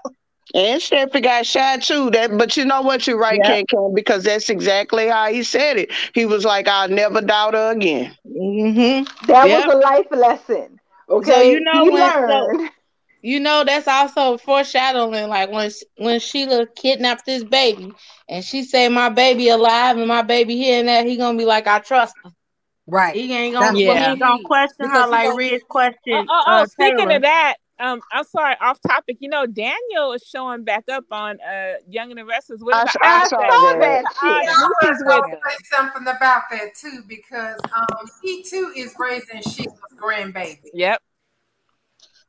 And 0.53 0.81
Steffy 0.81 1.21
got 1.23 1.45
shot 1.45 1.81
too. 1.83 2.09
That, 2.11 2.37
but 2.37 2.57
you 2.57 2.65
know 2.65 2.81
what? 2.81 3.07
You're 3.07 3.17
right, 3.17 3.41
Yeah. 3.41 3.43
Ken 3.43 3.65
Ken, 3.67 3.93
because 3.93 4.23
that's 4.23 4.49
exactly 4.49 5.07
how 5.07 5.27
he 5.31 5.43
said 5.43 5.77
it. 5.77 5.91
He 6.13 6.25
was 6.25 6.45
like, 6.45 6.67
"I'll 6.67 6.89
never 6.89 7.21
doubt 7.21 7.53
her 7.53 7.71
again." 7.71 8.15
Mm-hmm. 8.27 9.27
That 9.27 9.47
Yep. 9.47 9.65
was 9.65 9.65
a 9.65 9.77
life 9.77 10.07
lesson. 10.11 10.79
Okay. 11.09 11.51
you 11.51 11.59
know 11.61 11.83
he 11.83 11.89
when- 11.89 12.11
so- 12.11 12.19
learned. 12.19 12.69
You 13.21 13.39
know 13.39 13.63
that's 13.63 13.87
also 13.87 14.37
foreshadowing. 14.37 15.27
Like 15.29 15.51
when 15.51 15.69
when 15.97 16.19
Sheila 16.19 16.65
kidnapped 16.67 17.25
this 17.25 17.43
baby, 17.43 17.93
and 18.27 18.43
she 18.43 18.63
say 18.63 18.89
my 18.89 19.09
baby 19.09 19.49
alive 19.49 19.97
and 19.97 20.07
my 20.07 20.21
baby 20.23 20.55
here 20.57 20.79
and 20.79 20.87
that, 20.87 21.05
he 21.05 21.17
gonna 21.17 21.37
be 21.37 21.45
like, 21.45 21.67
I 21.67 21.79
trust 21.79 22.15
her. 22.23 22.31
Right. 22.87 23.15
He 23.15 23.31
ain't 23.33 23.53
gonna, 23.53 23.67
That's 23.67 23.77
he 23.77 23.87
what 23.87 23.97
ain't 23.97 24.13
he 24.13 24.19
gonna 24.19 24.43
question 24.43 24.75
Because 24.79 25.03
her 25.03 25.07
like 25.07 25.29
gonna- 25.29 25.35
Oh, 26.07 26.25
oh, 26.29 26.43
oh, 26.47 26.51
uh, 26.63 26.65
speaking 26.65 26.97
Taylor. 26.97 27.15
of 27.17 27.21
that, 27.21 27.55
um, 27.79 28.01
I'm 28.11 28.23
sorry, 28.25 28.55
off 28.59 28.79
topic. 28.81 29.17
You 29.19 29.29
know, 29.29 29.45
Daniel 29.45 30.13
is 30.13 30.23
showing 30.23 30.63
back 30.63 30.85
up 30.91 31.05
on 31.11 31.37
uh 31.41 31.73
Young 31.87 32.09
and 32.09 32.17
the 32.19 32.25
Restless. 32.25 32.61
What 32.61 32.75
I, 32.75 32.81
are 32.81 32.85
the 32.85 32.99
I 33.03 33.27
saw 33.27 33.37
that- 33.39 33.49
that. 33.49 33.79
that. 33.79 34.03
the 34.03 34.07
odds 34.07 34.17
shit. 34.19 34.43
Yeah, 34.43 34.51
I 34.51 34.67
was 34.89 34.97
with 34.99 35.07
gonna 35.07 35.27
him? 35.27 35.39
say 35.47 35.55
something 35.75 36.01
about 36.03 36.43
that 36.51 36.75
too 36.75 37.03
because 37.07 37.59
um, 37.75 38.07
he 38.23 38.43
too 38.43 38.73
is 38.75 38.95
raising 38.99 39.41
Sheila's 39.43 39.79
grandbaby. 39.99 40.59
Yep. 40.73 41.01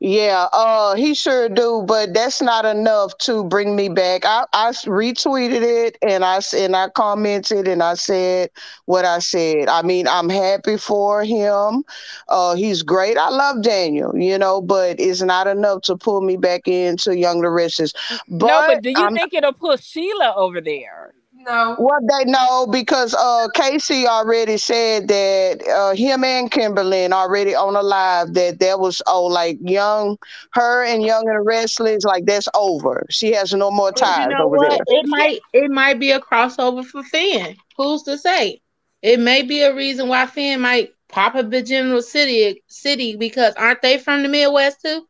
Yeah, 0.05 0.49
uh, 0.53 0.97
he 0.97 1.15
sure 1.15 1.49
do, 1.49 1.85
but 1.87 2.13
that's 2.13 2.43
not 2.43 2.65
enough 2.65 3.17
to 3.19 3.45
bring 3.45 3.77
me 3.77 3.89
back. 3.89 4.25
I, 4.25 4.47
I 4.53 4.71
retweeted 4.71 5.63
it 5.63 5.97
and 6.03 6.25
I 6.25 6.41
and 6.57 6.75
I 6.75 6.89
commented 6.89 7.69
and 7.69 7.85
I 7.85 7.95
said 7.95 8.51
what 8.87 9.05
I 9.05 9.21
said. 9.21 9.69
I 9.69 9.83
mean, 9.83 10.09
I'm 10.09 10.29
happy 10.29 10.77
for 10.77 11.23
him. 11.23 11.85
Uh, 12.29 12.57
he's 12.57 12.83
great. 12.83 13.17
I 13.17 13.29
love 13.29 13.63
Daniel, 13.63 14.13
you 14.17 14.37
know, 14.39 14.61
but 14.61 14.99
it's 14.99 15.23
not 15.23 15.47
enough 15.47 15.83
to 15.83 15.97
pull 15.97 16.21
me 16.21 16.37
back 16.37 16.67
into 16.67 17.17
Young 17.17 17.41
the 17.41 17.51
Restless. 17.51 17.93
But 18.29 18.47
no, 18.49 18.65
but 18.67 18.83
do 18.83 18.91
you 18.91 18.97
I'm, 18.97 19.15
think 19.15 19.33
it'll 19.33 19.53
push 19.53 19.85
Sheila 19.85 20.35
over 20.35 20.61
there? 20.61 21.15
No. 21.43 21.79
Well, 21.79 22.01
they 22.09 22.25
know 22.31 22.67
because 22.67 23.15
uh 23.15 23.49
Casey 23.55 24.07
already 24.07 24.57
said 24.59 25.09
that 25.09 25.63
uh 25.69 25.95
him 25.95 26.25
and 26.25 26.51
Kimberly 26.51 27.11
already 27.13 27.55
on 27.55 27.77
a 27.77 27.83
live 27.83 28.35
that 28.35 28.59
there 28.61 28.79
was 28.79 29.03
oh 29.07 29.25
like 29.27 29.59
young 29.61 30.19
her 30.53 30.85
and 30.85 31.03
young 31.03 31.29
and 31.29 31.37
the 31.39 31.43
restless 31.43 32.05
like 32.05 32.25
that's 32.27 32.49
over. 32.55 33.07
She 33.11 33.33
has 33.33 33.53
no 33.55 33.71
more 33.71 33.93
But 33.93 33.93
ties 33.93 34.19
you 34.19 34.27
know 34.27 34.47
over 34.47 34.59
what? 34.59 34.73
there. 34.73 34.85
It 34.87 35.07
might 35.07 35.41
it 35.53 35.71
might 35.71 35.99
be 36.01 36.11
a 36.13 36.21
crossover 36.21 36.85
for 36.85 37.03
Finn. 37.03 37.57
Who's 37.77 38.03
to 38.05 38.19
say? 38.19 38.61
It 39.03 39.21
may 39.21 39.43
be 39.43 39.63
a 39.63 39.75
reason 39.75 40.09
why 40.09 40.27
Finn 40.27 40.61
might 40.61 40.91
pop 41.09 41.35
up 41.37 41.53
at 41.53 41.67
Genoa 41.67 42.03
City 42.03 42.63
City 42.69 43.17
because 43.17 43.55
aren't 43.55 43.83
they 43.83 43.99
from 43.99 44.23
the 44.23 44.29
Midwest 44.29 44.83
too? 44.83 45.07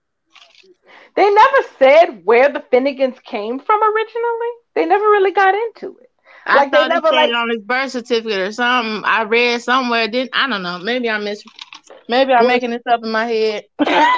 They 1.17 1.29
never 1.29 1.63
said 1.79 2.25
where 2.25 2.49
the 2.51 2.61
Finnegans 2.61 3.23
came 3.25 3.59
from 3.59 3.83
originally. 3.83 4.49
They 4.75 4.87
never 4.87 5.05
really 5.11 5.33
got 5.33 5.55
into 5.55 5.99
it. 5.99 6.12
I 6.47 6.57
Like, 6.57 6.71
they 6.73 6.77
thought 6.79 6.83
he 6.85 6.89
never, 6.89 7.07
said 7.09 7.15
like- 7.15 7.29
it 7.31 7.35
on 7.35 7.49
his 7.51 7.61
birth 7.63 7.91
certificate 7.93 8.39
or 8.39 8.53
something. 8.53 9.03
I 9.05 9.23
read 9.23 9.63
somewhere. 9.63 10.09
Didn't 10.09 10.31
I 10.33 10.49
don't 10.49 10.63
know. 10.63 10.79
Maybe 10.79 11.09
I 11.09 11.19
miss. 11.19 11.43
Maybe 12.09 12.33
I'm 12.33 12.41
Well- 12.45 12.49
making 12.49 12.71
this 12.71 12.83
up 12.91 13.03
in 13.03 13.11
my 13.11 13.27
head. 13.27 13.65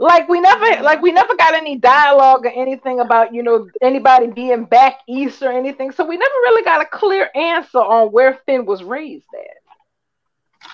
Like 0.00 0.28
we 0.28 0.40
never 0.40 0.82
like 0.82 1.00
we 1.02 1.12
never 1.12 1.36
got 1.36 1.54
any 1.54 1.76
dialogue 1.76 2.44
or 2.46 2.48
anything 2.48 2.98
about, 2.98 3.32
you 3.32 3.44
know, 3.44 3.68
anybody 3.80 4.26
being 4.26 4.64
back 4.64 4.98
east 5.06 5.40
or 5.40 5.52
anything. 5.52 5.92
So 5.92 6.04
we 6.04 6.16
never 6.16 6.34
really 6.42 6.64
got 6.64 6.82
a 6.82 6.84
clear 6.84 7.30
answer 7.32 7.78
on 7.78 8.08
where 8.08 8.40
Finn 8.44 8.66
was 8.66 8.82
raised 8.82 9.28
at. 9.32 10.70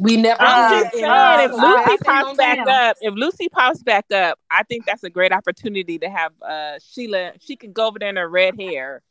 We 0.00 0.16
never 0.16 0.40
I'm 0.40 0.70
just 0.84 0.94
in, 0.94 1.00
saying, 1.00 1.10
uh, 1.10 1.38
if 1.42 1.52
Lucy 1.52 1.84
passing 1.84 2.04
pops 2.06 2.36
back 2.38 2.56
down. 2.56 2.68
up, 2.68 2.96
if 3.02 3.14
Lucy 3.14 3.48
pops 3.50 3.82
back 3.82 4.06
up, 4.10 4.38
I 4.50 4.62
think 4.62 4.86
that's 4.86 5.02
a 5.04 5.10
great 5.10 5.32
opportunity 5.32 5.98
to 5.98 6.08
have 6.08 6.32
uh 6.40 6.78
Sheila. 6.78 7.32
She 7.40 7.56
can 7.56 7.72
go 7.72 7.88
over 7.88 7.98
there 7.98 8.08
in 8.08 8.16
her 8.16 8.28
red 8.28 8.58
hair. 8.58 9.02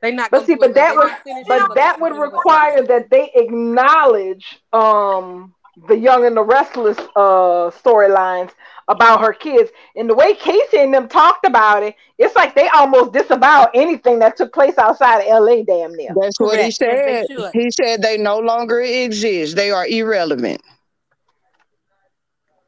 They 0.00 0.12
not 0.12 0.30
But 0.30 0.46
see, 0.46 0.54
but 0.54 0.74
that 0.74 0.96
would 0.96 1.08
didn't 1.08 1.22
finish 1.22 1.46
it, 1.46 1.48
but 1.48 1.74
that 1.74 2.00
would 2.00 2.10
didn't 2.10 2.22
do 2.22 2.30
it. 2.30 2.36
require 2.36 2.82
that 2.86 3.10
they 3.10 3.30
acknowledge 3.34 4.60
um 4.72 5.54
the 5.88 5.96
young 5.96 6.26
and 6.26 6.36
the 6.36 6.42
restless 6.42 6.98
uh 7.16 7.70
storylines 7.70 8.50
about 8.88 9.20
her 9.20 9.32
kids 9.32 9.70
and 9.94 10.10
the 10.10 10.14
way 10.14 10.34
casey 10.34 10.78
and 10.78 10.92
them 10.92 11.08
talked 11.08 11.46
about 11.46 11.82
it 11.82 11.94
it's 12.18 12.34
like 12.34 12.54
they 12.54 12.68
almost 12.70 13.12
disavow 13.12 13.68
anything 13.72 14.18
that 14.18 14.36
took 14.36 14.52
place 14.52 14.76
outside 14.78 15.20
of 15.20 15.42
la 15.44 15.62
damn 15.62 15.94
near 15.94 16.12
That's 16.20 16.38
what 16.40 16.58
he 16.58 16.72
Correct, 16.72 16.82
as 16.82 17.04
they 17.06 17.26
said. 17.36 17.50
He 17.52 17.70
said 17.70 18.02
they 18.02 18.18
no 18.18 18.38
longer 18.38 18.80
exist. 18.80 19.54
They 19.54 19.70
are 19.70 19.86
irrelevant. 19.86 20.60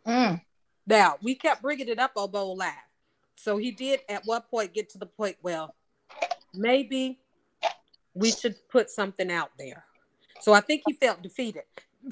Mm. 0.07 0.41
Now 0.87 1.16
we 1.22 1.35
kept 1.35 1.61
bringing 1.61 1.89
it 1.89 1.99
up 1.99 2.12
on 2.16 2.30
Bowl 2.30 2.57
Live, 2.57 2.72
so 3.37 3.57
he 3.57 3.72
did 3.72 4.01
at 4.09 4.24
one 4.24 4.43
point 4.43 4.74
get 4.74 4.91
to 4.91 4.99
the 4.99 5.07
point. 5.07 5.37
Well, 5.43 5.74
maybe 6.55 7.18
we 8.15 8.31
should 8.31 8.57
put 8.69 8.91
something 8.91 9.31
out 9.31 9.51
there. 9.59 9.85
So 10.41 10.53
I 10.53 10.61
think 10.61 10.83
he 10.87 10.93
felt 10.95 11.23
defeated 11.23 11.63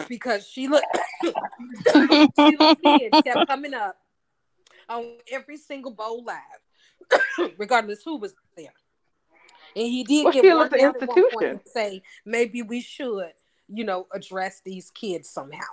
because 0.08 0.46
Sheila, 0.46 0.80
Sheila 1.92 2.76
kids 2.76 3.20
kept 3.24 3.48
coming 3.48 3.74
up 3.74 3.96
on 4.88 5.16
every 5.30 5.56
single 5.56 5.92
Bowl 5.92 6.24
Live, 6.24 7.52
regardless 7.58 8.02
who 8.04 8.16
was 8.16 8.34
there. 8.56 8.72
And 9.76 9.86
he 9.86 10.04
did 10.04 10.24
Well, 10.24 10.32
Sheila's 10.32 10.70
one 10.70 10.80
an 10.80 10.92
down 10.92 10.94
at 11.00 11.08
one 11.08 11.08
point 11.08 11.32
institution. 11.32 11.50
and 11.50 11.60
say 11.66 12.02
maybe 12.24 12.62
we 12.62 12.80
should, 12.80 13.32
you 13.68 13.84
know, 13.84 14.06
address 14.12 14.60
these 14.64 14.90
kids 14.90 15.28
somehow. 15.28 15.66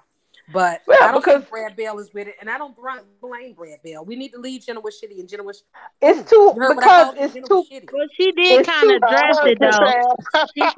But 0.53 0.81
Yeah, 0.87 0.95
I 1.01 1.11
don't 1.11 1.19
because- 1.21 1.41
think 1.41 1.49
Brad 1.49 1.75
Bell 1.75 1.99
is 1.99 2.13
with 2.13 2.27
it, 2.29 2.35
and 2.39 2.49
I 2.49 2.57
don't 2.57 2.73
blame 2.75 3.53
Brad 3.53 3.79
Bell. 3.83 4.05
We 4.05 4.15
need 4.15 4.29
to 4.29 4.39
leave 4.39 4.65
Jenna 4.65 4.79
was 4.79 4.99
shitty, 5.01 5.19
and 5.19 5.27
Jenna 5.27 5.43
was 5.43 5.63
it's 6.01 6.29
too 6.29 6.53
you 6.55 6.61
heard 6.61 6.75
what 6.75 6.85
I 6.85 7.11
because 7.11 7.15
it's 7.25 7.33
Jenna 7.33 7.47
too 7.47 7.65
shitty. 7.69 7.89
Well, 7.91 8.07
she 8.15 8.31
did 8.31 8.65
kind 8.65 8.91
of 8.91 9.01
dress 9.09 9.37
it 9.43 9.57
though. 9.59 10.15
though. 10.55 10.71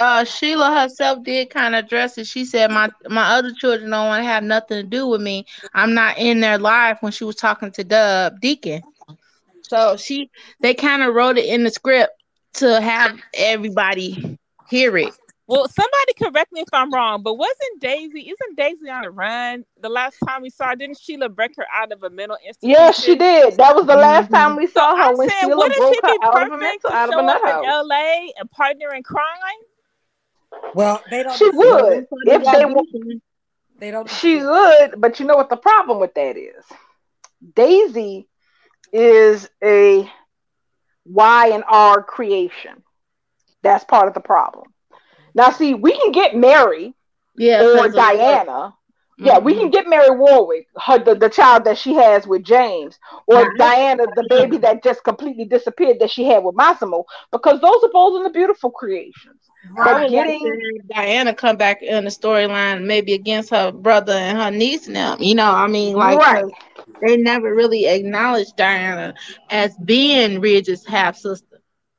uh 0.00 0.24
Sheila 0.24 0.80
herself 0.80 1.22
did 1.22 1.50
kind 1.50 1.76
of 1.76 1.88
dress 1.88 2.18
it. 2.18 2.26
She 2.26 2.44
said 2.44 2.70
my 2.70 2.90
my 3.08 3.36
other 3.36 3.52
children 3.52 3.90
don't 3.90 4.08
want 4.08 4.22
to 4.24 4.28
have 4.28 4.42
nothing 4.42 4.78
to 4.78 4.82
do 4.82 5.06
with 5.06 5.20
me. 5.20 5.46
I'm 5.74 5.94
not 5.94 6.18
in 6.18 6.40
their 6.40 6.58
life 6.58 6.98
when 7.02 7.12
she 7.12 7.24
was 7.24 7.36
talking 7.36 7.70
to 7.72 7.84
Dub 7.84 8.40
Deacon. 8.40 8.82
So 9.62 9.96
she 9.96 10.30
they 10.60 10.74
kind 10.74 11.02
of 11.02 11.14
wrote 11.14 11.38
it 11.38 11.46
in 11.46 11.62
the 11.62 11.70
script 11.70 12.12
to 12.54 12.80
have 12.80 13.18
everybody 13.34 14.38
hear 14.68 14.96
it. 14.96 15.12
Well, 15.48 15.68
somebody 15.68 16.12
correct 16.18 16.52
me 16.52 16.60
if 16.62 16.68
I'm 16.72 16.92
wrong, 16.92 17.22
but 17.22 17.34
wasn't 17.34 17.80
Daisy? 17.80 18.30
Isn't 18.30 18.56
Daisy 18.56 18.90
on 18.90 19.02
the 19.02 19.10
run? 19.10 19.64
The 19.80 19.88
last 19.88 20.16
time 20.26 20.42
we 20.42 20.50
saw, 20.50 20.70
her, 20.70 20.76
didn't 20.76 20.98
Sheila 20.98 21.28
break 21.28 21.52
her 21.56 21.66
out 21.72 21.92
of 21.92 22.02
a 22.02 22.10
mental 22.10 22.36
institution? 22.44 22.70
Yes, 22.70 23.00
she 23.00 23.14
did. 23.14 23.56
That 23.58 23.76
was 23.76 23.86
the 23.86 23.94
last 23.94 24.30
time 24.30 24.56
we 24.56 24.66
saw 24.66 24.96
her 24.96 25.10
I'm 25.10 25.16
when 25.16 25.28
saying, 25.28 25.40
Sheila 25.42 25.56
wouldn't 25.56 25.76
broke 25.76 25.94
she 25.94 26.00
her 26.02 26.18
be 26.18 26.18
out 26.24 26.42
of 26.42 26.52
a 26.52 26.56
mental, 26.56 26.90
to 26.90 26.96
out 26.96 27.08
of 27.08 27.14
show 27.14 27.20
a 27.20 27.22
nut 27.22 27.36
up 27.36 27.42
in 27.42 27.48
house. 27.48 27.64
L.A. 27.64 28.32
and 28.38 28.50
partner 28.50 28.92
in 28.94 29.02
crime? 29.04 29.22
Well, 30.74 31.02
they 31.10 31.22
don't. 31.22 31.36
She 31.36 31.48
would 31.50 32.06
if 32.24 32.44
they 32.44 32.64
wa- 32.64 32.82
They 33.78 33.90
don't. 33.92 34.10
She 34.10 34.42
would, 34.42 35.00
but 35.00 35.20
you 35.20 35.26
know 35.26 35.36
what 35.36 35.48
the 35.48 35.56
problem 35.56 36.00
with 36.00 36.14
that 36.14 36.36
is? 36.36 36.64
Daisy 37.54 38.28
is 38.92 39.48
a 39.62 40.10
Y 41.04 41.50
and 41.52 41.62
R 41.68 42.02
creation. 42.02 42.82
That's 43.62 43.84
part 43.84 44.08
of 44.08 44.14
the 44.14 44.20
problem. 44.20 44.72
Now, 45.36 45.50
see, 45.50 45.74
we 45.74 45.92
can 45.92 46.12
get 46.12 46.36
Mary 46.36 46.94
Yeah, 47.36 47.62
or 47.72 47.88
Diana. 47.88 48.74
Yeah, 49.22 49.38
we 49.38 49.54
Mhm. 49.54 49.58
can 49.58 49.70
get 49.70 49.88
Mary 49.88 50.10
Warwick, 50.10 50.66
her 50.86 50.98
the, 50.98 51.14
the 51.14 51.30
child 51.30 51.64
that 51.64 51.78
she 51.78 51.94
has 51.94 52.26
with 52.26 52.44
James, 52.44 52.98
or 53.26 53.46
Mhm. 53.46 53.56
Diana, 53.56 54.06
the 54.14 54.24
baby 54.24 54.58
that 54.58 54.82
just 54.82 55.04
completely 55.04 55.44
disappeared 55.44 55.98
that 56.00 56.10
she 56.10 56.24
had 56.24 56.44
with 56.44 56.56
Massimo, 56.56 57.04
because 57.32 57.60
those 57.60 57.82
are 57.84 57.90
both 57.92 58.16
in 58.18 58.24
the 58.24 58.30
beautiful 58.30 58.70
creations. 58.70 59.40
Getting 60.08 60.80
Diana 60.88 61.34
come 61.34 61.56
back 61.56 61.82
in 61.82 62.04
the 62.04 62.10
storyline, 62.10 62.84
maybe 62.84 63.14
against 63.14 63.50
her 63.50 63.70
brother 63.72 64.12
and 64.12 64.38
her 64.38 64.50
niece 64.50 64.88
now. 64.88 65.16
You 65.18 65.34
know, 65.34 65.50
I 65.50 65.66
mean, 65.68 65.98
like 65.98 66.22
right, 66.22 66.44
they 67.00 67.16
never 67.16 67.54
really 67.54 67.86
acknowledged 67.86 68.56
Diana 68.56 69.14
as 69.50 69.76
being 69.84 70.40
Ridge's 70.40 70.84
half 70.86 71.16
sister. 71.16 71.55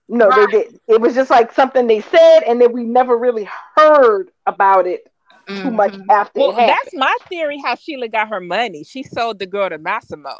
No, 0.07 0.31
Right. 0.31 0.33
they 0.33 0.47
did. 0.47 0.79
It 0.87 1.01
was 1.01 1.13
just 1.15 1.29
like 1.29 1.51
something 1.51 1.87
they 1.87 2.01
said, 2.01 2.41
and 2.41 2.61
then 2.61 2.71
we 2.73 2.83
never 2.83 3.17
really 3.17 3.47
heard 3.75 4.31
about 4.45 4.87
it 4.87 5.11
too 5.55 5.71
much 5.71 5.95
Mhm. 5.95 6.07
after 6.09 6.41
Well, 6.41 6.53
that's 6.63 6.93
my 6.93 7.15
theory. 7.29 7.59
How 7.63 7.75
Sheila 7.75 8.07
got 8.09 8.29
her 8.29 8.39
money? 8.41 8.83
She 8.83 9.03
sold 9.03 9.39
the 9.39 9.45
girl 9.47 9.69
to 9.69 9.77
Massimo. 9.77 10.39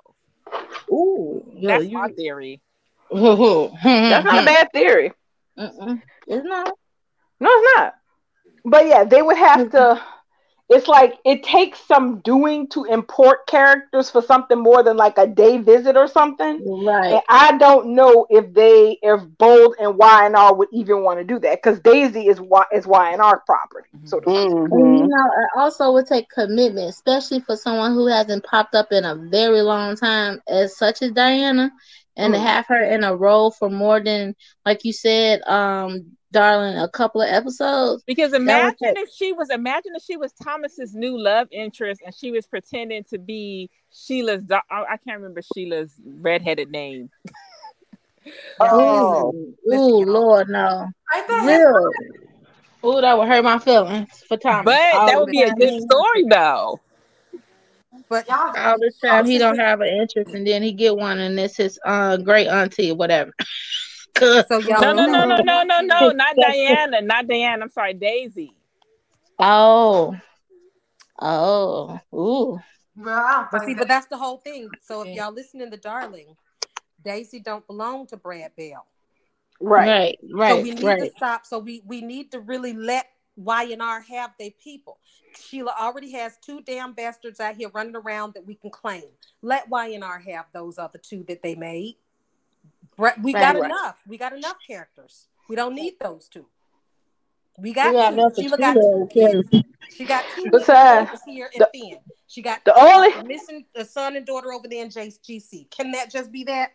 Ooh, 0.92 1.44
yeah, 1.54 1.78
That's 1.78 1.80
you. 1.80 2.00
my 2.00 2.08
theory. 2.10 2.62
That's 4.08 4.24
not 4.26 4.40
a 4.40 4.44
bad 4.44 4.72
theory. 4.74 5.14
Mm-mm. 5.58 6.02
It's 6.28 6.46
not. 6.46 6.74
No, 7.40 7.50
it's 7.52 7.78
not. 7.78 7.96
But 8.66 8.88
yeah, 8.88 9.04
they 9.04 9.22
would 9.22 9.38
have 9.38 9.70
to. 9.72 10.02
It's 10.70 10.88
like 10.88 11.18
it 11.26 11.44
takes 11.44 11.80
some 11.80 12.20
doing 12.22 12.68
to 12.70 12.86
import 12.86 13.48
characters 13.48 14.10
for 14.10 14.22
something 14.22 14.60
more 14.60 14.84
than 14.84 14.98
like 14.98 15.18
a 15.18 15.28
day 15.28 15.58
visit 15.58 15.96
or 15.98 16.08
something. 16.08 16.62
Right. 16.66 17.10
And 17.10 17.22
I 17.30 17.58
don't 17.58 17.96
know 17.96 18.26
if 18.30 18.54
they, 18.54 18.98
if 19.02 19.22
Bold 19.38 19.76
and 19.80 19.98
Y 19.98 20.26
and 20.26 20.36
R 20.36 20.54
would 20.56 20.70
even 20.74 21.04
want 21.04 21.20
to 21.20 21.24
do 21.26 21.40
that 21.40 21.62
because 21.62 21.80
Daisy 21.80 22.28
is 22.28 22.40
Y 22.42 22.64
is 22.74 22.86
Y 22.88 23.12
and 23.12 23.22
R 23.22 23.42
property. 23.46 23.90
So 24.04 24.20
to 24.20 24.28
speak. 24.30 24.52
And 24.72 24.98
you 24.98 25.08
know, 25.08 25.26
it 25.42 25.50
also 25.60 25.92
would 25.94 26.08
take 26.08 26.30
commitment, 26.30 26.90
especially 26.90 27.40
for 27.42 27.56
someone 27.56 27.94
who 27.94 28.08
hasn't 28.08 28.44
popped 28.46 28.76
up 28.76 28.92
in 28.92 29.06
a 29.06 29.16
very 29.16 29.62
long 29.62 29.96
time, 29.96 30.42
as 30.48 30.78
such 30.78 31.02
as 31.02 31.12
Diana, 31.12 31.72
and 32.18 32.34
to 32.34 32.40
Mm. 32.40 32.42
have 32.42 32.66
her 32.68 32.84
in 32.84 33.04
a 33.04 33.16
role 33.16 33.52
for 33.52 33.70
more 33.70 34.02
than, 34.04 34.36
like 34.66 34.84
you 34.84 34.94
said, 34.94 35.42
um, 35.48 36.18
darling, 36.38 36.78
a 36.78 36.88
couple 36.88 37.22
of 37.22 37.30
episodes. 37.30 38.04
Because 38.06 38.34
imagine 38.34 38.76
take- 38.82 38.98
if 38.98 39.10
she 39.12 39.34
was 39.34 39.50
imagine 39.50 39.94
if 39.96 40.04
she 40.04 40.18
was 40.18 40.32
Thomas's 40.34 40.94
new 40.94 41.18
love 41.18 41.48
interest 41.52 42.02
and 42.06 42.14
she 42.16 42.32
was 42.32 42.46
pretending 42.46 43.04
to 43.06 43.18
be 43.18 43.70
Sheila's 43.92 44.44
da- 44.44 44.62
I 44.70 44.82
I 44.84 44.98
can't 44.98 45.18
remember 45.18 45.42
Sheila's 45.56 45.94
redheaded 46.06 46.70
name. 46.70 47.10
Oh. 48.60 49.32
Ooh, 49.34 49.74
ooh. 49.74 50.04
Lord, 50.04 50.50
no. 50.50 50.90
Ain't 51.16 51.28
that 51.30 51.46
Real. 51.46 51.92
Ooh, 52.86 53.00
that 53.00 53.18
would 53.18 53.26
hurt 53.30 53.42
my 53.44 53.58
feelings 53.58 54.10
for 54.28 54.36
Thomas. 54.36 54.66
But 54.66 54.96
All 54.96 55.08
that 55.08 55.20
would 55.20 55.30
be 55.32 55.44
a 55.44 55.54
good 55.54 55.70
he- 55.70 55.80
story 55.80 56.26
though. 56.30 56.82
But 58.10 58.28
y'all? 58.28 58.54
All 58.58 58.80
this 58.80 58.98
time 59.00 59.26
he 59.26 59.38
don't 59.38 59.58
have 59.58 59.80
an 59.80 59.88
interest, 59.88 60.34
and 60.36 60.46
then 60.46 60.62
he 60.62 60.74
get 60.74 60.98
one, 60.98 61.20
and 61.20 61.40
it's 61.40 61.56
his 61.56 61.80
uh 61.86 62.18
great 62.18 62.48
auntie 62.48 62.92
or 62.92 62.96
whatever. 62.96 63.32
'Cause- 64.20 64.46
so 64.50 64.60
y'all. 64.60 64.82
No, 64.82 64.94
no, 64.94 65.06
no, 65.06 65.26
no, 65.26 65.38
no, 65.38 65.64
no, 65.64 65.82
no, 65.82 66.10
not 66.12 66.36
Diana, 66.42 67.02
not 67.02 67.28
Diana. 67.28 67.64
I'm 67.64 67.70
sorry, 67.70 67.94
Daisy. 67.94 68.54
Oh. 69.40 70.16
Oh. 71.20 72.00
Ooh. 72.14 72.60
Well, 72.96 73.48
But 73.52 73.62
see, 73.66 73.74
that- 73.74 73.80
but 73.80 73.88
that's 73.88 74.08
the 74.08 74.18
whole 74.18 74.38
thing. 74.38 74.70
So 74.82 75.02
if 75.04 75.16
y'all 75.16 75.34
listening 75.34 75.72
to 75.72 75.78
Darling, 75.78 76.36
Daisy 77.04 77.40
don't 77.40 77.66
belong 77.68 78.08
to 78.08 78.18
Brad 78.18 78.52
Bell. 78.56 78.86
Right. 79.60 80.18
Right, 80.32 80.50
so 80.52 80.62
we 80.62 80.72
need 80.72 80.84
right. 80.84 81.00
to 81.00 81.12
stop. 81.18 81.46
So 81.46 81.60
we 81.60 81.82
we 81.86 82.02
need 82.02 82.32
to 82.32 82.40
really 82.40 82.74
let 82.74 83.08
Y 83.36 83.64
and 83.72 83.82
R 83.82 84.02
have 84.02 84.32
their 84.40 84.52
people. 84.64 85.00
Sheila 85.40 85.74
already 85.80 86.12
has 86.14 86.38
two 86.44 86.62
damn 86.62 86.94
bastards 86.94 87.40
out 87.40 87.56
here 87.56 87.70
running 87.74 87.96
around 87.96 88.34
that 88.34 88.46
we 88.46 88.56
can 88.56 88.70
claim. 88.72 89.04
Let 89.42 89.70
Y 89.70 89.88
and 89.90 90.04
R 90.04 90.20
have 90.20 90.46
those 90.54 90.78
other 90.78 91.00
two 91.00 91.24
that 91.28 91.42
they 91.44 91.56
made. 91.56 91.98
Bre- 92.98 93.10
We 93.22 93.34
got 93.34 93.56
Right. 93.56 93.66
enough. 93.66 94.02
We 94.08 94.18
got 94.18 94.34
enough 94.34 94.58
characters. 94.66 95.28
We 95.50 95.56
don't 95.56 95.76
need 95.76 95.94
those 96.00 96.28
two. 96.28 96.48
We 97.60 97.74
got, 97.74 97.88
We 97.94 97.94
got 98.00 98.10
two. 98.10 98.14
enough 98.20 98.36
Sheila 98.36 98.58
got 98.58 98.74
two 98.74 99.02
of 99.04 99.10
kids. 99.10 99.50
She 99.96 100.06
got 100.06 100.26
two 100.36 100.50
Besides, 100.52 101.10
kids 101.10 101.22
uh, 101.28 101.32
here 101.32 101.50
in 101.54 101.60
the- 101.60 101.70
Finn. 101.74 102.00
She 102.28 102.42
got 102.42 102.64
the 102.66 102.76
only- 102.78 103.24
missing 103.24 103.66
the 103.74 103.86
son 103.86 104.16
and 104.16 104.26
daughter 104.26 104.52
over 104.54 104.68
there 104.68 104.84
in 104.84 104.90
JGC. 104.92 105.68
Can 105.72 105.92
that 105.92 106.12
just 106.12 106.32
be 106.32 106.44
that? 106.44 106.72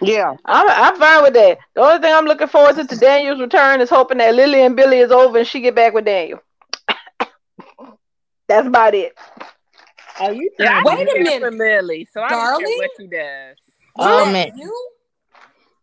Yeah. 0.00 0.34
I'm 0.44 0.68
I'm 0.68 0.98
fine 0.98 1.22
with 1.22 1.32
that. 1.34 1.58
The 1.74 1.80
only 1.80 2.02
thing 2.02 2.12
I'm 2.12 2.26
looking 2.26 2.48
forward 2.48 2.76
to 2.76 2.84
to 2.86 2.96
Daniel's 2.96 3.40
return 3.40 3.80
is 3.80 3.88
hoping 3.88 4.18
that 4.18 4.34
Lily 4.34 4.62
and 4.62 4.76
Billy 4.76 4.98
is 4.98 5.10
over 5.10 5.38
and 5.38 5.46
she 5.46 5.60
get 5.60 5.74
back 5.74 5.94
with 5.94 6.04
Daniel. 6.04 6.40
That's 8.48 8.66
about 8.66 8.94
it. 8.94 9.16
Are 10.20 10.32
you 10.32 10.50
Yeah, 10.58 10.82
I 10.84 10.96
Wait 10.96 11.08
a 11.08 11.24
care 11.24 11.40
for 11.40 11.50
minute. 11.50 11.82
Lily, 11.84 12.08
so 12.12 12.20
I 12.20 12.28
don't 12.28 12.38
Darling? 12.38 12.66
care 12.66 12.76
what 12.78 12.90
she 12.98 13.06
does. 13.06 13.56
Oh 13.98 14.24
That 14.26 14.32
man. 14.32 14.58
you 14.58 14.88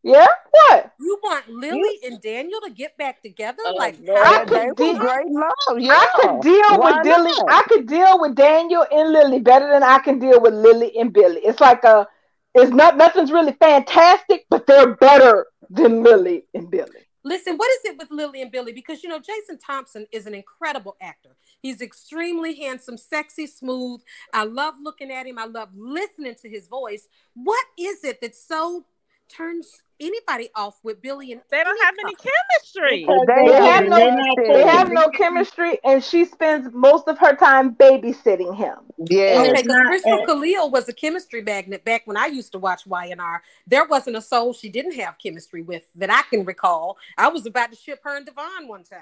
Yeah? 0.08 0.28
What? 0.52 0.92
you 1.00 1.20
want 1.24 1.50
Lily 1.50 2.00
and 2.06 2.22
Daniel 2.22 2.60
to 2.62 2.72
get 2.72 2.98
back 2.98 3.22
together? 3.22 3.60
Oh, 3.66 3.76
like 3.76 3.98
Lord. 4.02 4.26
how 4.26 4.42
I 4.42 4.46
could 4.46 4.76
they 4.78 4.84
deal, 4.84 4.98
great 4.98 5.28
love. 5.28 5.80
Yeah. 5.80 5.94
I 5.94 6.08
could 6.16 6.42
deal 6.42 6.80
Why 6.80 6.92
with 6.92 7.04
Dilly. 7.04 7.32
not? 7.32 7.46
I 7.50 7.64
could 7.68 7.88
deal 7.88 8.20
with 8.20 8.36
Daniel 8.36 8.86
and 8.92 9.12
Lily 9.12 9.40
better 9.40 9.70
than 9.70 9.84
I 9.84 10.00
can 10.00 10.20
deal 10.20 10.42
with 10.42 10.54
Lily 10.54 10.98
and 11.00 11.14
Billy. 11.14 11.42
It's 11.44 11.60
like 11.60 11.84
a 11.84 12.08
it's 12.56 12.72
not 12.72 12.98
nothing's 12.98 13.32
really 13.32 13.54
fantastic, 13.54 14.46
but 14.50 14.66
they're 14.66 14.96
better 14.96 15.48
than 15.70 16.04
Lily 16.04 16.46
and 16.54 16.70
Billy. 16.72 17.08
Listen, 17.24 17.58
what 17.58 17.70
is 17.72 17.92
it 17.92 17.98
with 17.98 18.10
Lily 18.10 18.42
and 18.42 18.52
Billy? 18.52 18.72
Because 18.72 19.04
you 19.04 19.10
know, 19.10 19.20
Jason 19.20 19.58
Thompson 19.58 20.08
is 20.14 20.28
an 20.28 20.34
incredible 20.34 20.96
actor. 21.02 21.36
He's 21.62 21.82
extremely 21.82 22.56
handsome, 22.56 22.98
sexy, 22.98 23.48
smooth. 23.48 24.02
I 24.34 24.46
love 24.46 24.76
looking 24.82 25.12
at 25.12 25.28
him. 25.28 25.38
I 25.38 25.46
love 25.46 25.70
listening 25.76 26.36
to 26.42 26.50
his 26.50 26.68
voice. 26.68 27.08
What 27.34 27.66
is 27.78 28.04
it 28.06 28.22
that 28.22 28.36
so 28.36 28.86
turns 29.28 29.82
anybody 30.00 30.50
off 30.56 30.80
with 30.84 31.02
Billy 31.02 31.32
and 31.32 31.42
They 31.50 31.64
don't 31.64 31.84
have 31.84 31.96
any 32.04 32.16
chemistry. 32.16 33.06
They 33.06 33.52
They 33.52 33.56
have 33.56 33.84
have 33.84 33.90
no 33.90 34.36
they 34.38 34.68
have 34.68 34.92
no 34.92 35.10
chemistry 35.10 35.80
and 35.84 36.04
she 36.04 36.26
spends 36.26 36.74
most 36.74 37.08
of 37.08 37.18
her 37.20 37.36
time 37.36 37.76
babysitting 37.76 38.56
him. 38.56 38.78
Yeah. 38.98 39.42
Okay, 39.42 39.62
because 39.62 39.76
Christel 39.88 40.26
Khalil 40.26 40.70
was 40.70 40.88
a 40.90 40.94
chemistry 40.94 41.42
magnet 41.42 41.84
back 41.84 42.06
when 42.06 42.18
I 42.18 42.28
used 42.28 42.52
to 42.54 42.60
watch 42.60 42.86
Y&R. 42.86 43.44
There 43.66 43.86
wasn't 43.86 44.18
a 44.18 44.22
soul 44.22 44.54
she 44.54 44.70
didn't 44.70 44.94
have 44.96 45.18
chemistry 45.18 45.62
with 45.62 45.84
that 45.96 46.12
I 46.12 46.24
can 46.30 46.46
recall. 46.46 46.98
I 47.18 47.30
was 47.30 47.46
about 47.46 47.72
to 47.72 47.78
ship 47.78 48.00
her 48.04 48.18
and 48.18 48.26
Devon 48.26 48.68
one 48.68 48.84
time. 48.84 49.00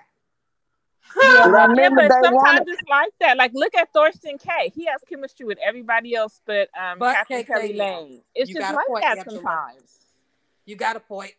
Yeah, 1.21 1.67
Yeah, 1.75 1.89
but 1.89 2.11
sometimes 2.11 2.33
wanted 2.33 2.67
it's 2.67 2.81
like 2.89 3.13
that. 3.19 3.37
Like, 3.37 3.51
look 3.53 3.75
at 3.75 3.93
Thorsten 3.93 4.37
Kaye. 4.37 4.71
He 4.73 4.85
has 4.85 5.01
chemistry 5.07 5.45
with 5.45 5.59
everybody 5.63 6.15
else, 6.15 6.41
but 6.45 6.69
um, 6.77 6.99
But 6.99 7.13
Captain 7.13 7.43
KK, 7.43 7.47
Kelly 7.47 7.73
Lane. 7.73 8.21
It's 8.33 8.49
you 8.49 8.55
just 8.55 8.73
like 8.73 9.01
that 9.01 9.17
Angela. 9.19 9.35
sometimes. 9.35 10.04
You 10.65 10.75
got 10.75 10.95
a 10.95 10.99
point. 10.99 11.33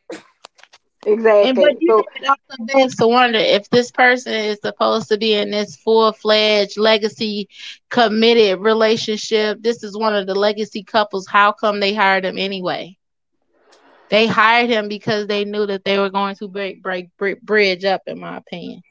Exactly. 1.05 1.51
And 1.51 1.61
but 1.61 1.73
you 1.81 1.91
So 1.91 2.05
also 2.29 2.65
begs 2.75 2.97
to 2.97 3.07
wonder 3.09 3.39
if 3.39 3.69
this 3.71 3.91
person 3.91 4.33
is 4.33 4.59
supposed 4.63 5.09
to 5.09 5.19
be 5.19 5.35
in 5.35 5.51
this 5.51 5.77
full 5.77 6.13
fledged 6.13 6.79
legacy 6.79 7.49
committed 7.91 8.61
relationship. 8.61 9.59
This 9.63 9.83
is 9.83 9.97
one 9.97 10.15
of 10.15 10.27
the 10.27 10.35
legacy 10.35 10.83
couples. 10.83 11.27
How 11.27 11.53
come 11.53 11.81
they 11.81 11.95
hired 11.95 12.25
him 12.25 12.39
anyway? 12.39 12.97
They 14.11 14.27
hired 14.27 14.71
him 14.71 14.89
because 14.89 15.27
they 15.27 15.45
knew 15.45 15.67
that 15.67 15.85
they 15.85 15.99
were 15.99 16.11
going 16.11 16.37
to 16.37 16.49
break 16.49 16.83
break, 16.83 17.17
break 17.17 17.41
bridge 17.43 17.85
up, 17.85 18.03
in 18.07 18.21
my 18.21 18.37
opinion. 18.37 18.83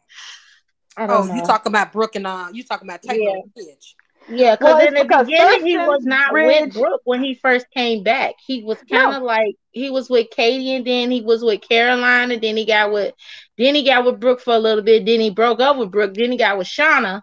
I 0.97 1.07
Oh, 1.07 1.25
don't 1.25 1.27
you 1.31 1.41
know. 1.41 1.43
talking 1.43 1.71
about 1.71 1.91
Brooke 1.91 2.15
and 2.15 2.27
uh, 2.27 2.47
you 2.51 2.63
talking 2.63 2.88
about 2.88 3.03
Taylor 3.03 3.21
Yeah. 3.23 3.41
Bridge. 3.55 3.95
Yeah, 4.28 4.55
because 4.55 4.76
Well, 4.76 4.88
in 4.88 4.93
it's 4.93 4.97
the 5.01 5.03
because 5.07 5.28
beginning 5.28 5.65
he 5.65 5.78
was 5.78 6.03
not 6.03 6.32
Bridge- 6.32 6.65
with 6.65 6.73
Brooke 6.73 7.01
when 7.03 7.23
he 7.23 7.36
first 7.36 7.69
came 7.71 8.03
back. 8.03 8.36
He 8.45 8.63
was 8.63 8.78
kind 8.89 9.15
of 9.15 9.23
like 9.23 9.55
he 9.71 9.89
was 9.91 10.09
with 10.09 10.30
Katie, 10.32 10.73
and 10.76 10.86
then 10.86 11.11
he 11.11 11.21
was 11.21 11.43
with 11.43 11.61
Caroline, 11.67 12.32
and 12.32 12.41
then 12.41 12.57
he 12.57 12.65
got 12.65 12.91
with 12.91 13.13
then 13.57 13.76
he 13.76 13.84
got 13.86 14.05
with 14.05 14.19
Brooke 14.19 14.41
for 14.41 14.53
a 14.55 14.59
little 14.59 14.84
bit. 14.84 15.05
Then 15.05 15.19
he 15.19 15.30
broke 15.30 15.59
up 15.59 15.78
with 15.78 15.91
Brooke. 15.91 16.13
Then 16.15 16.32
he 16.32 16.38
got 16.38 16.57
with 16.57 16.67
Shauna, 16.67 17.21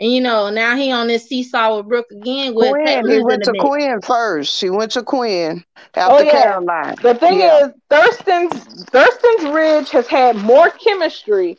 and 0.00 0.12
you 0.12 0.20
know 0.22 0.48
now 0.50 0.74
he 0.76 0.90
on 0.90 1.08
this 1.08 1.26
seesaw 1.26 1.76
with 1.76 1.88
Brooke 1.88 2.10
again. 2.10 2.54
With 2.54 2.70
Quinn. 2.70 3.06
He 3.08 3.22
went 3.22 3.44
to 3.44 3.52
mix. 3.52 3.64
Quinn 3.64 4.00
first. 4.02 4.54
She 4.56 4.70
went 4.70 4.92
to 4.92 5.02
Quinn 5.02 5.64
Oh, 5.96 6.00
after 6.00 6.24
yeah. 6.24 6.42
Caroline. 6.42 6.94
the 7.02 7.14
thing 7.14 7.40
Yeah. 7.40 7.66
is 7.66 7.72
Thorsten's 7.90 8.84
Thorsten's 8.84 9.44
Ridge 9.52 9.90
has 9.90 10.06
had 10.06 10.36
more 10.36 10.70
chemistry 10.70 11.58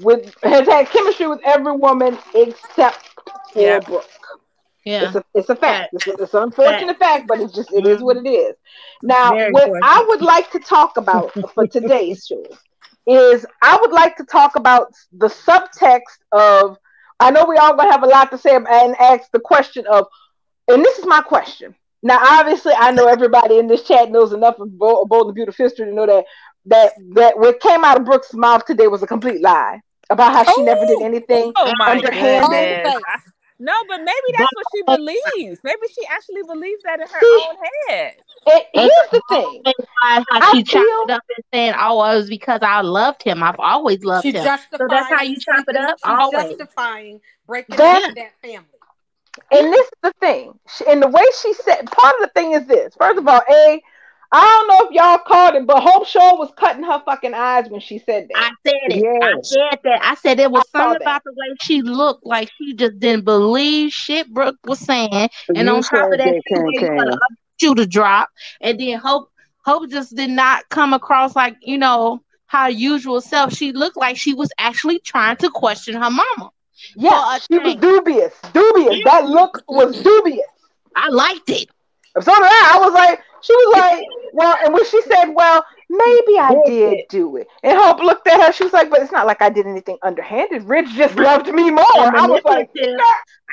with 0.00 0.34
has 0.42 0.66
had 0.66 0.90
chemistry 0.90 1.26
with 1.26 1.40
every 1.44 1.72
woman 1.72 2.18
except 2.34 2.98
for 3.56 3.62
Yeah. 3.62 3.80
Brooke. 3.80 4.04
Yeah, 4.84 5.06
It's 5.06 5.16
a 5.16 5.24
it's 5.34 5.48
a 5.48 5.56
fact. 5.56 5.94
It's, 5.94 6.06
it's 6.06 6.34
an 6.34 6.44
unfortunate 6.44 6.96
fact, 6.98 7.26
but 7.26 7.40
it's 7.40 7.52
just 7.52 7.72
it 7.72 7.86
is 7.86 8.00
what 8.02 8.16
it 8.16 8.28
is. 8.28 8.54
Now, 9.02 9.32
Very 9.32 9.52
what. 9.52 9.68
I 9.82 10.04
would 10.08 10.22
like 10.22 10.50
to 10.52 10.60
talk 10.60 10.96
about 10.96 11.32
for 11.54 11.66
today's 11.66 12.24
show 12.24 12.44
is 13.08 13.44
I 13.62 13.78
would 13.80 13.90
like 13.90 14.16
to 14.16 14.24
talk 14.24 14.56
about 14.56 14.92
the 15.12 15.28
subtext 15.28 16.18
of. 16.32 16.78
I 17.18 17.30
know 17.30 17.46
we 17.46 17.56
all 17.56 17.74
gonna 17.74 17.90
have 17.90 18.02
a 18.02 18.06
lot 18.06 18.30
to 18.30 18.38
say 18.38 18.54
and 18.54 18.66
ask 19.00 19.30
the 19.32 19.40
question 19.40 19.86
of, 19.86 20.06
and 20.68 20.84
this 20.84 20.98
is 20.98 21.06
my 21.06 21.22
question. 21.22 21.74
Now, 22.02 22.18
obviously, 22.22 22.74
I 22.76 22.90
know 22.90 23.08
everybody 23.08 23.58
in 23.58 23.66
this 23.66 23.82
chat 23.82 24.10
knows 24.10 24.32
enough 24.32 24.60
of 24.60 24.78
Bo- 24.78 25.06
Bold 25.06 25.28
and 25.28 25.34
Beautiful 25.34 25.64
history 25.64 25.86
to 25.86 25.92
know 25.94 26.06
that 26.06 26.24
that 26.66 26.92
that 27.14 27.38
what 27.38 27.58
came 27.60 27.84
out 27.84 27.98
of 27.98 28.04
Brooke's 28.04 28.34
mouth 28.34 28.64
today 28.66 28.86
was 28.86 29.02
a 29.02 29.06
complete 29.06 29.40
lie 29.40 29.80
about 30.10 30.32
how 30.32 30.44
she 30.52 30.62
never 30.62 30.84
did 30.86 31.02
anything. 31.02 31.52
Oh 31.56 31.72
Underhanded. 31.80 33.02
Goodness. 33.58 33.72
I- 33.72 33.72
No, 33.72 33.72
but 33.88 33.98
maybe 34.04 34.36
that's 34.36 34.50
what 34.54 34.66
she 34.74 34.82
believes. 34.82 35.60
Maybe 35.64 35.80
she 35.88 36.06
actually 36.06 36.42
believes 36.46 36.82
that 36.84 37.00
in 37.00 37.06
her 37.08 37.20
See, 37.20 37.46
own 37.48 37.56
head. 37.88 38.14
And 38.46 38.62
here's 38.74 39.10
the 39.12 39.22
thing. 39.28 39.62
Why- 39.64 39.72
how 40.02 40.24
I 40.30 40.52
she 40.52 40.62
chopped 40.62 40.84
feel- 40.84 41.02
it 41.04 41.10
up 41.10 41.22
and 41.36 41.44
saying, 41.52 41.74
"Oh, 41.78 42.02
it 42.04 42.16
was 42.16 42.28
because 42.28 42.60
I 42.62 42.80
loved 42.82 43.22
him. 43.22 43.42
I've 43.42 43.58
always 43.58 44.04
loved 44.04 44.24
him." 44.26 44.34
So 44.34 44.86
that's 44.88 45.08
how 45.08 45.22
you 45.22 45.36
chop 45.38 45.64
it 45.68 45.76
up. 45.76 45.98
She's 45.98 46.04
Always. 46.12 46.56
justifying 46.56 47.20
breaking 47.46 47.76
That- 47.76 48.10
up 48.10 48.14
that 48.16 48.32
family. 48.42 48.66
And 49.50 49.72
this 49.72 49.84
is 49.86 49.92
the 50.02 50.12
thing. 50.20 50.58
She, 50.74 50.86
and 50.86 51.02
the 51.02 51.08
way 51.08 51.22
she 51.42 51.52
said, 51.52 51.90
part 51.90 52.14
of 52.14 52.20
the 52.22 52.28
thing 52.34 52.52
is 52.52 52.66
this. 52.66 52.94
First 52.98 53.18
of 53.18 53.28
all, 53.28 53.42
A, 53.50 53.82
I 54.36 54.44
don't 54.44 54.68
know 54.68 54.88
if 54.88 54.94
y'all 54.94 55.18
caught 55.18 55.54
it, 55.54 55.66
but 55.66 55.82
Hope 55.82 56.06
Shaw 56.06 56.36
was 56.36 56.52
cutting 56.56 56.82
her 56.82 57.02
fucking 57.06 57.32
eyes 57.32 57.70
when 57.70 57.80
she 57.80 57.98
said 57.98 58.28
that. 58.28 58.36
I 58.36 58.68
said 58.68 58.98
it. 58.98 59.04
I 59.22 59.32
said 59.42 59.80
that. 59.84 60.00
I 60.02 60.14
said 60.16 60.38
it 60.40 60.50
was 60.50 60.64
I 60.74 60.78
something 60.78 61.02
about 61.02 61.22
the 61.24 61.32
way 61.32 61.56
she 61.62 61.80
looked 61.80 62.26
like 62.26 62.50
she 62.58 62.74
just 62.74 62.98
didn't 62.98 63.24
believe 63.24 63.92
shit 63.92 64.28
Brooke 64.28 64.58
was 64.66 64.78
saying. 64.78 65.30
And 65.48 65.56
You 65.56 65.68
on 65.68 65.82
top 65.82 66.12
of 66.12 66.18
that, 66.18 66.42
she 66.46 66.54
waited 66.54 67.18
shoe 67.58 67.74
to 67.76 67.86
drop. 67.86 68.28
And 68.60 68.78
then 68.78 68.98
Hope 68.98 69.30
Hope 69.64 69.88
just 69.88 70.14
did 70.14 70.30
not 70.30 70.68
come 70.68 70.92
across 70.92 71.34
like, 71.34 71.56
you 71.62 71.78
know, 71.78 72.20
her 72.48 72.68
usual 72.68 73.22
self. 73.22 73.54
She 73.54 73.72
looked 73.72 73.96
like 73.96 74.18
she 74.18 74.34
was 74.34 74.52
actually 74.58 74.98
trying 74.98 75.36
to 75.38 75.50
question 75.50 75.94
her 75.94 76.10
mama. 76.10 76.50
Yeah, 76.94 77.38
she 77.50 77.58
was 77.58 77.76
dubious. 77.76 78.34
Dubious. 78.52 79.00
That 79.06 79.28
look 79.28 79.62
was 79.66 80.00
dubious. 80.02 80.46
I 80.94 81.08
liked 81.08 81.48
it. 81.48 81.68
So 82.20 82.32
did 82.34 82.44
I. 82.44 82.72
I 82.74 82.78
was 82.80 82.92
like, 82.92 83.20
she 83.40 83.54
was 83.54 83.78
like, 83.78 84.06
well, 84.32 84.56
and 84.64 84.74
when 84.74 84.84
she 84.84 85.00
said, 85.02 85.26
well, 85.34 85.64
maybe 85.88 86.38
I 86.38 86.56
did 86.64 87.00
do 87.08 87.36
it. 87.36 87.48
And 87.62 87.78
Hope 87.78 87.98
looked 88.00 88.26
at 88.28 88.40
her. 88.40 88.52
She 88.52 88.64
was 88.64 88.72
like, 88.72 88.90
but 88.90 89.00
it's 89.00 89.12
not 89.12 89.26
like 89.26 89.42
I 89.42 89.50
did 89.50 89.66
anything 89.66 89.98
underhanded. 90.02 90.64
Rich 90.64 90.90
just 90.94 91.16
loved 91.16 91.48
me 91.48 91.70
more. 91.70 91.84
I 91.90 92.26
was 92.28 92.42
like, 92.44 92.68
manipulative. 92.74 93.00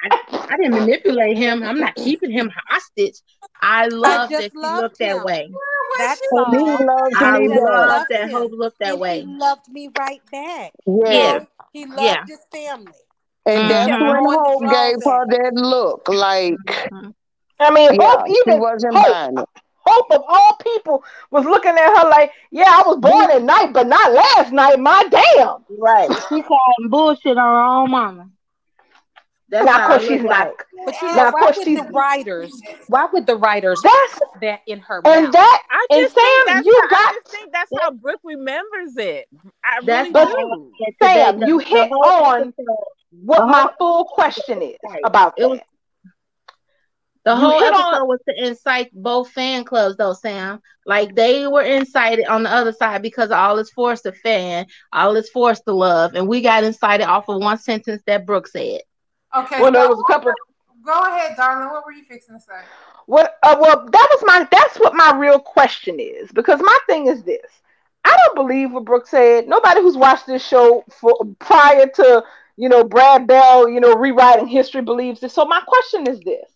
I, 0.03 0.09
I 0.49 0.57
didn't 0.57 0.73
manipulate 0.73 1.37
him. 1.37 1.63
I'm 1.63 1.79
not 1.79 1.95
keeping 1.95 2.31
him 2.31 2.51
hostage. 2.69 3.21
I 3.61 3.87
love 3.87 4.29
just 4.29 4.39
that 4.39 4.51
she 4.51 4.57
loved 4.57 4.75
looked 4.75 4.99
that 4.99 5.23
way. 5.23 5.49
That's 5.97 6.21
He 6.31 6.37
all. 6.37 6.77
loves 6.79 7.15
I 7.15 7.37
me 7.37 7.47
love 7.47 8.07
that 8.09 8.29
him. 8.29 8.31
Hope 8.31 8.51
looked 8.53 8.79
that 8.79 8.93
And 8.93 8.99
way. 8.99 9.21
He 9.21 9.25
loved 9.25 9.67
me 9.69 9.89
right 9.97 10.21
back. 10.31 10.73
Yeah. 10.85 11.39
He 11.71 11.85
loved 11.85 12.01
Yeah. 12.01 12.25
his 12.27 12.39
family. 12.51 12.93
And 13.45 13.69
that's 13.69 13.91
Mhm. 13.91 13.99
when 13.99 14.25
Hope 14.25 14.61
gave 14.69 15.03
her 15.03 15.25
that 15.29 15.51
look. 15.55 16.07
Like, 16.07 16.59
Mhm. 16.91 17.13
I 17.59 17.71
mean, 17.71 17.93
yeah, 17.99 18.09
Hope 18.09 18.27
she 18.27 18.33
even 18.45 18.59
wasn't 18.59 18.95
Hope, 18.95 19.11
buying. 19.13 19.37
Hope 19.85 20.11
of 20.11 20.23
all 20.27 20.55
people 20.63 21.03
was 21.31 21.45
looking 21.45 21.71
at 21.71 21.97
her 22.03 22.09
like, 22.09 22.31
yeah, 22.51 22.65
I 22.67 22.83
was 22.87 22.97
born 22.97 23.29
at 23.31 23.43
night, 23.43 23.73
but 23.73 23.87
not 23.87 24.13
last 24.13 24.51
night. 24.51 24.79
My 24.79 25.03
damn. 25.09 25.63
Right. 25.77 26.09
She 26.29 26.41
calling 26.41 26.89
bullshit 26.89 27.37
on 27.37 27.55
her 27.55 27.61
own 27.63 27.91
mama. 27.91 28.29
That's 29.49 29.65
Now, 29.65 29.83
of 29.83 29.87
course, 29.89 30.01
she's 30.07 30.21
look 30.21 30.31
not. 30.31 30.47
like. 30.47 30.63
But 30.85 31.01
you 31.01 31.07
Now, 31.09 31.15
know, 31.15 31.27
of 31.27 31.33
why 31.33 31.39
course, 31.41 31.57
would 31.57 31.65
she's- 31.67 31.85
the 31.85 31.91
writers? 31.91 32.61
Why 32.87 33.07
would 33.13 33.27
the 33.27 33.35
writers 33.35 33.81
That's 33.83 34.13
put 34.19 34.41
that 34.41 34.61
in 34.67 34.79
her 34.79 35.01
and 35.05 35.25
mouth? 35.25 35.33
that 35.33 35.63
I 35.69 35.87
And 35.91 36.01
just 36.01 36.15
think 36.15 36.47
Sam, 36.47 36.55
that's 36.55 36.65
you 36.65 36.81
how, 36.81 36.87
got- 36.89 36.99
I 36.99 37.13
just 37.23 37.27
think 37.35 37.51
that's 37.53 37.71
how 37.81 37.91
Brooke 37.91 38.21
remembers 38.23 38.97
it. 38.97 39.27
I 39.63 39.79
That's 39.83 40.11
really 40.11 40.11
But- 40.11 40.57
do. 40.57 40.71
Sam, 41.03 41.43
you 41.43 41.59
hit 41.59 41.91
on 41.91 42.39
episode- 42.47 42.65
what 43.23 43.39
the 43.41 43.45
my 43.45 43.69
full 43.77 44.05
question 44.05 44.61
is 44.63 44.77
Right. 44.89 45.01
about 45.03 45.33
It 45.37 45.45
was- 45.47 45.59
that. 45.59 45.67
The 47.25 47.35
whole 47.35 47.59
hit 47.59 47.73
episode 47.73 48.01
on- 48.01 48.07
was 48.07 48.19
to 48.27 48.45
incite 48.47 48.91
both 48.93 49.29
fan 49.31 49.63
clubs, 49.63 49.95
though, 49.97 50.13
Sam. 50.13 50.61
Like 50.85 51.15
they 51.15 51.47
were 51.47 51.61
incited 51.61 52.25
on 52.27 52.43
the 52.43 52.49
other 52.49 52.73
side 52.73 53.01
because 53.01 53.31
all 53.31 53.57
is 53.59 53.69
forced 53.71 54.03
to 54.03 54.11
fan, 54.11 54.65
all 54.91 55.15
is 55.15 55.29
forced 55.29 55.63
to 55.65 55.73
love, 55.73 56.15
and 56.15 56.27
we 56.27 56.41
got 56.41 56.65
incited 56.65 57.07
off 57.07 57.29
of 57.29 57.41
one 57.41 57.57
sentence 57.57 58.03
that 58.07 58.25
Brooke 58.25 58.47
said. 58.47 58.81
Okay. 59.35 59.61
Well, 59.61 59.71
there 59.71 59.83
go- 59.87 59.89
was 59.95 60.03
a 60.07 60.13
couple. 60.13 60.33
Go 60.85 60.99
ahead, 61.05 61.37
darling. 61.37 61.69
What 61.69 61.85
were 61.85 61.93
you 61.93 62.03
fixing 62.03 62.35
to 62.35 62.41
say? 62.41 62.59
What? 63.05 63.37
Uh, 63.41 63.55
well, 63.59 63.87
that 63.89 64.07
was 64.11 64.23
my. 64.25 64.45
That's 64.51 64.77
what 64.79 64.93
my 64.93 65.15
real 65.17 65.39
question 65.39 65.97
is 65.99 66.29
because 66.33 66.59
my 66.61 66.77
thing 66.87 67.07
is 67.07 67.23
this: 67.23 67.61
I 68.03 68.17
don't 68.25 68.35
believe 68.35 68.73
what 68.73 68.83
Brooke 68.83 69.07
said. 69.07 69.47
Nobody 69.47 69.81
who's 69.81 69.95
watched 69.95 70.27
this 70.27 70.45
show 70.45 70.83
for 70.99 71.15
prior 71.39 71.87
to 71.87 72.23
you 72.57 72.67
know 72.67 72.83
Brad 72.83 73.27
Bell, 73.27 73.69
you 73.69 73.79
know, 73.79 73.95
rewriting 73.95 74.47
history 74.47 74.81
believes 74.81 75.21
this. 75.21 75.33
So 75.33 75.45
my 75.45 75.61
question 75.65 76.05
is 76.05 76.19
this: 76.19 76.51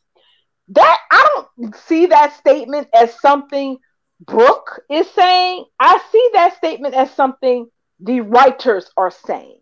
that 0.69 0.99
I 1.11 1.27
don't 1.57 1.75
see 1.75 2.07
that 2.07 2.37
statement 2.37 2.87
as 2.93 3.19
something 3.19 3.77
Brooke 4.25 4.81
is 4.89 5.09
saying. 5.11 5.65
I 5.79 5.99
see 6.11 6.29
that 6.33 6.57
statement 6.57 6.95
as 6.95 7.11
something 7.11 7.67
the 7.99 8.21
writers 8.21 8.89
are 8.97 9.11
saying. 9.11 9.59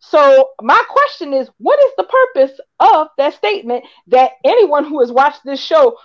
So 0.00 0.50
my 0.62 0.82
question 0.88 1.32
is, 1.32 1.50
what 1.58 1.78
is 1.84 1.92
the 1.96 2.04
purpose 2.04 2.58
of 2.78 3.08
that 3.18 3.34
statement 3.34 3.84
that 4.08 4.32
anyone 4.44 4.84
who 4.84 5.00
has 5.00 5.10
watched 5.10 5.40
this 5.44 5.60
show 5.60 5.96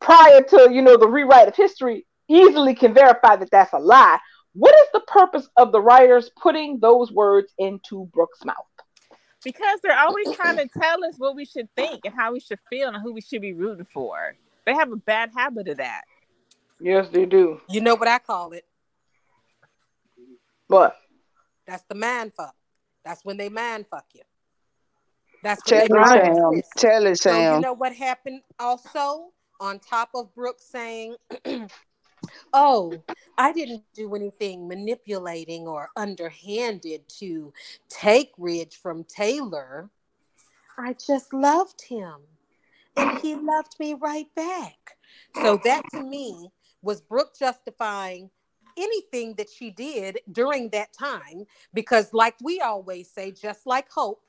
prior 0.00 0.40
to 0.42 0.68
you 0.72 0.82
know 0.82 0.96
the 0.96 1.08
rewrite 1.08 1.48
of 1.48 1.56
history 1.56 2.06
easily 2.28 2.74
can 2.74 2.94
verify 2.94 3.36
that 3.36 3.50
that's 3.50 3.72
a 3.72 3.78
lie? 3.78 4.18
What 4.52 4.74
is 4.74 4.88
the 4.92 5.00
purpose 5.00 5.48
of 5.56 5.72
the 5.72 5.80
writers 5.80 6.30
putting 6.40 6.78
those 6.78 7.10
words 7.10 7.52
into 7.58 8.08
Brooke's 8.12 8.44
mouth? 8.44 8.73
Because 9.44 9.80
they're 9.82 9.98
always 9.98 10.30
trying 10.32 10.56
to 10.56 10.68
tell 10.80 11.04
us 11.04 11.14
what 11.18 11.36
we 11.36 11.44
should 11.44 11.68
think 11.76 12.00
and 12.04 12.14
how 12.14 12.32
we 12.32 12.40
should 12.40 12.58
feel 12.70 12.88
and 12.88 13.02
who 13.02 13.12
we 13.12 13.20
should 13.20 13.42
be 13.42 13.52
rooting 13.52 13.86
for. 13.92 14.36
They 14.64 14.72
have 14.74 14.90
a 14.90 14.96
bad 14.96 15.30
habit 15.36 15.68
of 15.68 15.76
that. 15.76 16.02
Yes, 16.80 17.08
they 17.10 17.26
do. 17.26 17.60
You 17.68 17.80
know 17.80 17.94
what 17.94 18.08
I 18.08 18.18
call 18.18 18.52
it? 18.52 18.64
What? 20.68 20.96
That's 21.66 21.84
the 21.88 21.94
man 21.94 22.32
fuck. 22.36 22.54
That's 23.04 23.24
when 23.24 23.36
they 23.36 23.48
man 23.48 23.84
fuck 23.90 24.06
you. 24.14 24.22
That's 25.42 25.62
Tell 25.62 25.78
when 25.78 25.84
it, 25.84 25.92
they 25.92 25.98
Right. 25.98 26.36
Sam. 26.36 26.62
Tell 26.76 27.06
it, 27.06 27.18
So 27.18 27.54
you 27.54 27.60
know 27.60 27.74
what 27.74 27.94
happened 27.94 28.42
also 28.58 29.32
on 29.60 29.78
top 29.78 30.10
of 30.14 30.34
Brooke 30.34 30.60
saying, 30.60 31.16
"Oh, 32.52 33.02
I 33.38 33.52
didn't 33.52 33.84
do 33.94 34.14
anything 34.14 34.68
manipulating 34.68 35.66
or 35.66 35.90
underhanded 35.96 37.08
to 37.20 37.52
take 37.88 38.32
Ridge 38.38 38.76
from 38.76 39.04
Taylor. 39.04 39.90
I 40.78 40.94
just 40.94 41.32
loved 41.32 41.82
him, 41.82 42.20
and 42.96 43.18
he 43.20 43.34
loved 43.34 43.76
me 43.78 43.94
right 43.94 44.32
back." 44.34 44.96
So 45.42 45.60
that 45.64 45.82
to 45.92 46.02
me 46.02 46.50
was 46.82 47.00
Brooke 47.00 47.36
justifying 47.38 48.30
anything 48.76 49.34
that 49.34 49.48
she 49.48 49.70
did 49.70 50.18
during 50.32 50.68
that 50.70 50.92
time 50.92 51.44
because 51.72 52.12
like 52.12 52.34
we 52.42 52.60
always 52.60 53.10
say 53.10 53.30
just 53.30 53.66
like 53.66 53.90
hope 53.90 54.20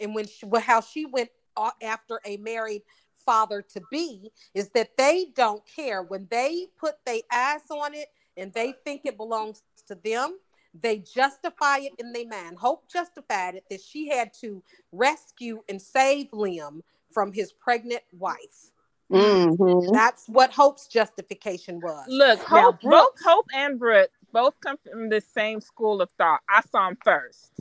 and 0.00 0.14
when 0.14 0.26
she, 0.26 0.46
how 0.60 0.80
she 0.80 1.06
went 1.06 1.30
uh, 1.56 1.70
after 1.82 2.20
a 2.24 2.36
married 2.38 2.82
father 3.24 3.62
to 3.62 3.80
be 3.90 4.30
is 4.54 4.70
that 4.70 4.96
they 4.96 5.26
don't 5.34 5.62
care 5.66 6.02
when 6.02 6.26
they 6.30 6.66
put 6.78 6.94
their 7.06 7.20
eyes 7.32 7.60
on 7.70 7.94
it 7.94 8.08
and 8.36 8.52
they 8.52 8.74
think 8.84 9.02
it 9.04 9.16
belongs 9.16 9.62
to 9.86 9.94
them 10.04 10.38
they 10.80 10.98
justify 10.98 11.78
it 11.78 11.92
in 11.98 12.12
their 12.12 12.26
mind 12.26 12.56
hope 12.58 12.90
justified 12.90 13.54
it 13.56 13.64
that 13.70 13.80
she 13.80 14.08
had 14.08 14.32
to 14.32 14.62
rescue 14.92 15.60
and 15.68 15.80
save 15.82 16.30
liam 16.30 16.80
from 17.12 17.32
his 17.32 17.52
pregnant 17.52 18.02
wife 18.12 18.70
Mm-hmm. 19.10 19.92
that's 19.92 20.26
what 20.26 20.52
hope's 20.52 20.86
justification 20.86 21.80
was 21.80 22.06
Look, 22.08 22.38
Now, 22.50 22.62
Hope, 22.72 22.80
Brooke- 22.80 22.90
both 22.92 23.24
Hope 23.26 23.46
and 23.52 23.78
Brooke 23.78 24.10
both 24.32 24.54
come 24.64 24.78
from 24.90 25.10
the 25.10 25.20
same 25.20 25.60
school 25.60 26.00
of 26.00 26.08
thought. 26.16 26.40
I 26.48 26.62
saw 26.62 26.88
them 26.88 26.96
first. 27.04 27.60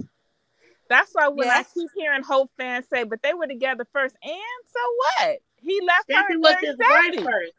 That's 0.89 1.12
why 1.14 1.28
when 1.28 1.47
Yes. 1.47 1.68
I 1.68 1.74
keep 1.74 1.89
hearing 1.97 2.24
Hope 2.24 2.51
fans 2.57 2.86
say, 2.89 3.03
but 3.03 3.22
they 3.22 3.34
were 3.34 3.47
together 3.47 3.86
first, 3.91 4.16
and 4.24 4.62
so 4.66 4.80
what? 5.26 5.39
He 5.64 5.80
left 5.86 6.12
her 6.12 6.34
Steffy 6.34 6.39
was 6.39 6.55
his 6.62 6.76
wife 6.78 7.24
first. 7.26 7.53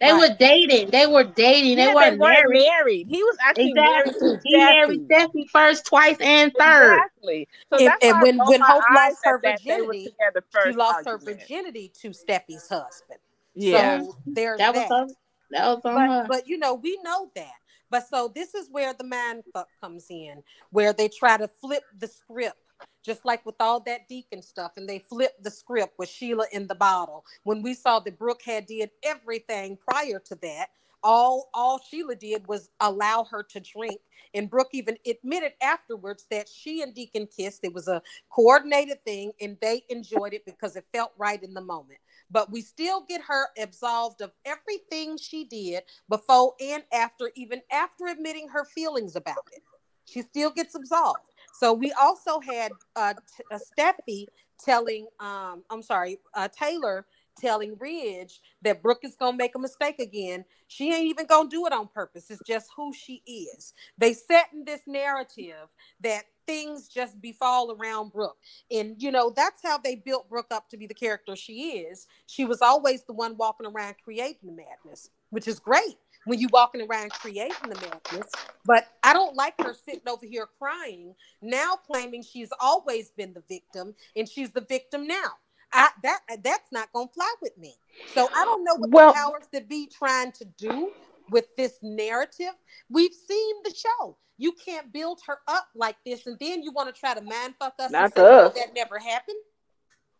They 0.00 0.12
Right. 0.12 0.28
were 0.30 0.36
dating. 0.36 0.90
They 0.90 1.06
were 1.06 1.24
dating. 1.24 1.78
Yeah, 1.78 1.86
they 1.86 1.94
weren't 1.94 2.18
married. 2.18 2.66
married. 2.68 3.06
He 3.08 3.22
was 3.22 3.36
actually 3.40 3.70
Exactly. 3.70 4.12
married 4.20 4.36
to 4.36 4.40
He 4.44 4.56
married 4.56 5.00
Steffy. 5.08 5.28
Steffy 5.30 5.50
first, 5.50 5.86
twice, 5.86 6.16
and 6.20 6.52
third. 6.58 6.94
Exactly. 6.94 7.48
So 7.70 7.78
And- 7.78 7.86
that's 7.86 8.04
and 8.04 8.12
why 8.16 8.22
when- 8.22 8.38
when 8.38 8.60
Hope 8.60 8.82
lost 8.94 9.18
her 9.24 9.36
at 9.36 9.42
that 9.42 9.60
they 9.64 9.70
were 9.80 9.86
virginity, 9.86 10.04
she 10.04 10.36
first 10.50 10.76
lost 10.78 11.06
her 11.06 11.18
virginity 11.18 11.88
to 12.00 12.10
Steffy's 12.10 12.68
husband 12.68 13.20
Yeah. 13.54 14.00
so 14.00 14.16
there's 14.26 14.58
That 14.58 14.74
was 14.74 14.82
that. 14.82 14.92
on. 14.92 15.16
That 15.50 15.66
was 15.68 15.84
on 15.84 15.94
but 15.94 16.08
her. 16.08 16.26
but 16.28 16.48
you 16.48 16.58
know 16.58 16.74
we 16.74 16.98
know 17.04 17.30
that 17.36 17.52
but 17.88 18.08
so 18.08 18.26
this 18.34 18.54
is 18.56 18.68
where 18.70 18.92
the 18.94 19.04
man 19.04 19.44
fuck 19.52 19.68
comes 19.80 20.06
in 20.10 20.42
where 20.70 20.92
they 20.92 21.08
try 21.08 21.36
to 21.36 21.46
flip 21.46 21.84
the 21.96 22.08
script 22.08 22.58
just 23.04 23.24
like 23.24 23.44
with 23.44 23.56
all 23.60 23.80
that 23.80 24.08
deacon 24.08 24.42
stuff 24.42 24.72
and 24.76 24.88
they 24.88 24.98
flipped 24.98 25.42
the 25.42 25.50
script 25.50 25.94
with 25.98 26.08
sheila 26.08 26.46
in 26.52 26.66
the 26.66 26.74
bottle 26.74 27.24
when 27.44 27.62
we 27.62 27.74
saw 27.74 27.98
that 28.00 28.18
brooke 28.18 28.42
had 28.44 28.66
did 28.66 28.90
everything 29.02 29.78
prior 29.88 30.18
to 30.18 30.34
that 30.36 30.68
all 31.02 31.50
all 31.52 31.80
sheila 31.90 32.14
did 32.14 32.46
was 32.48 32.70
allow 32.80 33.24
her 33.24 33.42
to 33.42 33.60
drink 33.60 34.00
and 34.34 34.50
brooke 34.50 34.70
even 34.72 34.96
admitted 35.06 35.52
afterwards 35.62 36.26
that 36.30 36.48
she 36.48 36.82
and 36.82 36.94
deacon 36.94 37.26
kissed 37.26 37.60
it 37.62 37.74
was 37.74 37.88
a 37.88 38.02
coordinated 38.30 39.02
thing 39.04 39.32
and 39.40 39.56
they 39.60 39.82
enjoyed 39.90 40.32
it 40.32 40.44
because 40.46 40.76
it 40.76 40.84
felt 40.92 41.12
right 41.18 41.42
in 41.42 41.52
the 41.54 41.60
moment 41.60 41.98
but 42.30 42.50
we 42.50 42.60
still 42.60 43.02
get 43.02 43.20
her 43.22 43.48
absolved 43.58 44.20
of 44.20 44.32
everything 44.44 45.16
she 45.16 45.44
did 45.44 45.84
before 46.08 46.54
and 46.60 46.82
after, 46.92 47.30
even 47.36 47.60
after 47.70 48.06
admitting 48.06 48.48
her 48.48 48.64
feelings 48.64 49.16
about 49.16 49.48
it. 49.52 49.62
She 50.06 50.22
still 50.22 50.50
gets 50.50 50.74
absolved. 50.74 51.33
So 51.54 51.72
we 51.72 51.92
also 51.92 52.40
had 52.40 52.72
uh, 52.96 53.14
uh, 53.50 53.58
Steffy 53.58 54.26
telling, 54.58 55.06
um, 55.20 55.62
I'm 55.70 55.82
sorry, 55.82 56.18
uh, 56.34 56.48
Taylor 56.48 57.06
telling 57.38 57.76
Ridge 57.78 58.40
that 58.62 58.82
Brooke 58.82 59.04
is 59.04 59.16
gonna 59.16 59.36
make 59.36 59.54
a 59.54 59.58
mistake 59.58 59.98
again. 59.98 60.44
She 60.68 60.92
ain't 60.92 61.06
even 61.06 61.26
gonna 61.26 61.48
do 61.48 61.66
it 61.66 61.72
on 61.72 61.88
purpose. 61.88 62.30
It's 62.30 62.42
just 62.46 62.70
who 62.76 62.92
she 62.92 63.22
is. 63.26 63.72
They 63.98 64.12
set 64.12 64.46
in 64.52 64.64
this 64.64 64.82
narrative 64.86 65.68
that 66.00 66.24
things 66.46 66.88
just 66.88 67.20
befall 67.20 67.72
around 67.72 68.12
Brooke. 68.12 68.38
And 68.70 69.00
you 69.02 69.10
know, 69.10 69.32
that's 69.34 69.62
how 69.62 69.78
they 69.78 69.96
built 69.96 70.28
Brooke 70.28 70.52
up 70.52 70.68
to 70.70 70.76
be 70.76 70.86
the 70.86 70.94
character 70.94 71.36
she 71.36 71.78
is. 71.78 72.06
She 72.26 72.44
was 72.44 72.62
always 72.62 73.04
the 73.04 73.14
one 73.14 73.36
walking 73.36 73.66
around 73.66 73.96
creating 74.04 74.40
the 74.44 74.52
madness, 74.52 75.10
which 75.30 75.48
is 75.48 75.58
great 75.58 75.96
when 76.26 76.38
you 76.40 76.48
walking 76.52 76.82
around 76.82 77.10
creating 77.12 77.54
the 77.68 77.74
madness. 77.76 78.30
But 78.64 78.86
I 79.02 79.12
don't 79.12 79.34
like 79.36 79.54
her 79.60 79.74
sitting 79.74 80.08
over 80.08 80.26
here 80.26 80.48
crying, 80.58 81.14
now 81.42 81.74
claiming 81.86 82.22
she's 82.22 82.50
always 82.60 83.10
been 83.10 83.32
the 83.34 83.42
victim 83.48 83.94
and 84.16 84.28
she's 84.28 84.50
the 84.50 84.62
victim 84.62 85.06
now. 85.06 85.32
I, 85.72 85.88
that 86.02 86.20
that's 86.42 86.70
not 86.70 86.92
gonna 86.92 87.08
fly 87.08 87.32
with 87.42 87.56
me. 87.58 87.74
So 88.14 88.28
I 88.34 88.44
don't 88.44 88.62
know 88.64 88.76
what 88.76 88.90
Well- 88.90 89.12
the 89.12 89.18
powers 89.18 89.44
that 89.52 89.68
be 89.68 89.86
trying 89.86 90.32
to 90.32 90.44
do 90.44 90.92
with 91.30 91.54
this 91.56 91.78
narrative. 91.82 92.52
We've 92.90 93.12
seen 93.14 93.54
the 93.64 93.74
show. 93.74 94.16
You 94.36 94.52
can't 94.52 94.92
build 94.92 95.20
her 95.26 95.38
up 95.48 95.68
like 95.74 95.96
this, 96.04 96.26
and 96.26 96.36
then 96.38 96.62
you 96.62 96.72
want 96.72 96.92
to 96.94 96.98
try 96.98 97.14
to 97.14 97.20
mind 97.20 97.54
fuck 97.58 97.74
us 97.78 97.90
Not 97.90 98.04
and 98.04 98.14
say, 98.14 98.20
"Oh, 98.22 98.46
us. 98.46 98.54
that 98.54 98.74
never 98.74 98.98
happened. 98.98 99.38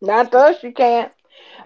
Not 0.01 0.31
to 0.33 0.39
us, 0.39 0.63
you 0.63 0.73
can't. 0.73 1.13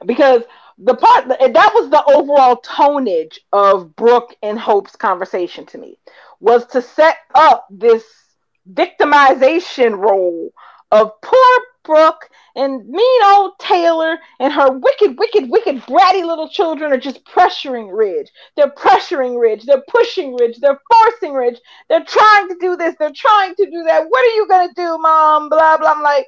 Because 0.06 0.42
the 0.78 0.94
part 0.94 1.28
that 1.28 1.72
was 1.74 1.90
the 1.90 2.04
overall 2.04 2.56
tonnage 2.56 3.40
of 3.52 3.96
Brooke 3.96 4.34
and 4.42 4.58
Hope's 4.58 4.96
conversation 4.96 5.66
to 5.66 5.78
me 5.78 5.98
was 6.40 6.66
to 6.66 6.82
set 6.82 7.16
up 7.34 7.66
this 7.70 8.04
victimization 8.72 9.98
role 9.98 10.52
of 10.92 11.10
poor 11.22 11.58
Brooke 11.84 12.28
and 12.54 12.86
mean 12.86 13.24
old 13.24 13.58
Taylor 13.58 14.18
and 14.40 14.52
her 14.52 14.70
wicked, 14.70 15.18
wicked, 15.18 15.50
wicked, 15.50 15.76
bratty 15.82 16.24
little 16.24 16.48
children 16.48 16.92
are 16.92 16.98
just 16.98 17.24
pressuring 17.24 17.88
Ridge. 17.96 18.30
They're 18.56 18.70
pressuring 18.70 19.40
Ridge. 19.40 19.64
They're 19.64 19.82
pushing 19.88 20.36
Ridge. 20.36 20.58
They're 20.60 20.78
forcing 20.92 21.32
Ridge. 21.32 21.58
They're 21.88 22.04
trying 22.04 22.48
to 22.48 22.56
do 22.60 22.76
this. 22.76 22.94
They're 22.98 23.10
trying 23.14 23.54
to 23.54 23.64
do 23.64 23.84
that. 23.84 24.04
What 24.06 24.24
are 24.24 24.36
you 24.36 24.46
gonna 24.48 24.72
do, 24.76 24.98
mom? 24.98 25.48
Blah 25.48 25.78
blah. 25.78 25.92
I'm 25.92 26.02
like, 26.02 26.26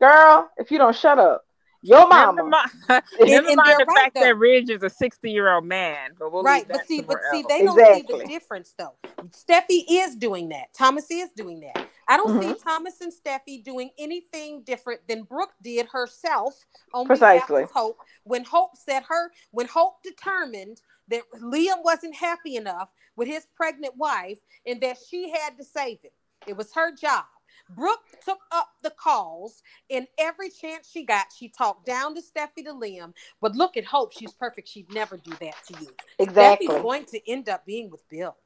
girl, 0.00 0.48
if 0.58 0.70
you 0.70 0.78
don't 0.78 0.94
shut 0.96 1.18
up, 1.18 1.42
your 1.82 2.08
Never 2.08 2.42
mama. 2.42 2.42
mind, 2.44 2.70
And- 2.88 3.02
never 3.30 3.54
mind 3.54 3.80
the 3.80 3.84
right, 3.86 3.96
fact 3.96 4.14
though. 4.14 4.20
that 4.20 4.36
Ridge 4.36 4.70
is 4.70 4.82
a 4.82 4.90
60 4.90 5.30
year 5.30 5.52
old 5.52 5.64
man. 5.64 6.10
But 6.18 6.32
we'll 6.32 6.42
right, 6.42 6.68
leave 6.68 6.68
but 6.78 6.86
see, 6.86 7.00
but 7.00 7.12
somewhere 7.12 7.30
see, 7.32 7.38
else. 7.38 7.46
they 7.48 7.62
don't 7.64 8.08
see 8.08 8.18
the 8.18 8.24
difference 8.26 8.74
though. 8.78 8.94
Steffy 9.30 9.84
is 9.88 10.16
doing 10.16 10.48
that. 10.50 10.74
Thomas 10.76 11.10
is 11.10 11.30
doing 11.36 11.60
that. 11.60 11.88
I 12.08 12.16
don't 12.16 12.40
see 12.40 12.48
mm-hmm. 12.48 12.68
Thomas 12.68 13.00
and 13.00 13.12
Steffy 13.12 13.62
doing 13.62 13.90
anything 13.98 14.62
different 14.62 15.00
than 15.08 15.24
Brooke 15.24 15.52
did 15.62 15.86
herself 15.92 16.54
on 16.94 17.06
Precisely. 17.06 17.62
behalf 17.62 17.70
of 17.70 17.70
Hope. 17.72 17.98
When 18.24 18.44
Hope 18.44 18.76
said 18.76 19.02
her, 19.08 19.30
when 19.50 19.66
Hope 19.66 20.02
determined 20.02 20.80
that 21.08 21.22
Liam 21.40 21.82
wasn't 21.84 22.14
happy 22.14 22.56
enough 22.56 22.88
with 23.16 23.28
his 23.28 23.46
pregnant 23.56 23.96
wife 23.96 24.38
and 24.66 24.80
that 24.80 24.96
she 25.08 25.30
had 25.30 25.58
to 25.58 25.64
save 25.64 26.00
him. 26.02 26.10
It 26.46 26.56
was 26.56 26.72
her 26.74 26.94
job. 26.94 27.24
Brooke 27.70 28.04
took 28.24 28.40
up 28.52 28.68
the 28.82 28.90
calls, 28.90 29.62
and 29.90 30.06
every 30.18 30.50
chance 30.50 30.90
she 30.90 31.04
got, 31.04 31.26
she 31.36 31.48
talked 31.48 31.86
down 31.86 32.14
to 32.14 32.22
Steffy 32.22 32.64
to 32.64 32.72
Liam. 32.72 33.12
But 33.40 33.56
look 33.56 33.76
at 33.76 33.84
Hope; 33.84 34.12
she's 34.12 34.32
perfect. 34.32 34.68
She'd 34.68 34.92
never 34.92 35.16
do 35.16 35.32
that 35.40 35.54
to 35.68 35.80
you. 35.80 35.88
Exactly. 36.18 36.66
Steffy's 36.68 36.82
going 36.82 37.04
to 37.06 37.30
end 37.30 37.48
up 37.48 37.66
being 37.66 37.90
with 37.90 38.08
Bill. 38.08 38.36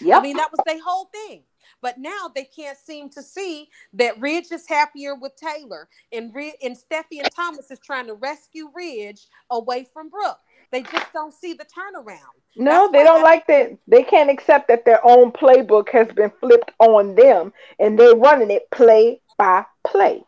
Yep. 0.00 0.18
I 0.18 0.22
mean, 0.22 0.36
that 0.36 0.52
was 0.52 0.60
their 0.66 0.82
whole 0.82 1.06
thing. 1.06 1.42
But 1.80 1.98
now 1.98 2.30
they 2.34 2.44
can't 2.44 2.78
seem 2.78 3.10
to 3.10 3.22
see 3.22 3.68
that 3.94 4.18
Ridge 4.20 4.52
is 4.52 4.66
happier 4.68 5.14
with 5.14 5.36
Taylor, 5.36 5.88
and 6.12 6.32
and 6.62 6.76
Steffy 6.76 7.20
and 7.20 7.30
Thomas 7.34 7.70
is 7.70 7.80
trying 7.80 8.06
to 8.06 8.14
rescue 8.14 8.70
Ridge 8.74 9.26
away 9.50 9.86
from 9.92 10.08
Brooke. 10.08 10.40
They 10.72 10.82
just 10.82 11.12
don't 11.12 11.32
see 11.32 11.52
the 11.54 11.64
turnaround. 11.64 12.18
No, 12.56 12.82
That's 12.82 12.92
they 12.92 13.04
don't 13.04 13.20
I- 13.20 13.22
like 13.22 13.46
that. 13.46 13.78
They 13.86 14.02
can't 14.02 14.30
accept 14.30 14.68
that 14.68 14.84
their 14.84 15.04
own 15.06 15.32
playbook 15.32 15.90
has 15.90 16.08
been 16.08 16.32
flipped 16.40 16.72
on 16.78 17.14
them, 17.14 17.52
and 17.78 17.98
they're 17.98 18.16
running 18.16 18.50
it 18.50 18.70
play 18.70 19.20
by 19.38 19.64
play. 19.86 20.24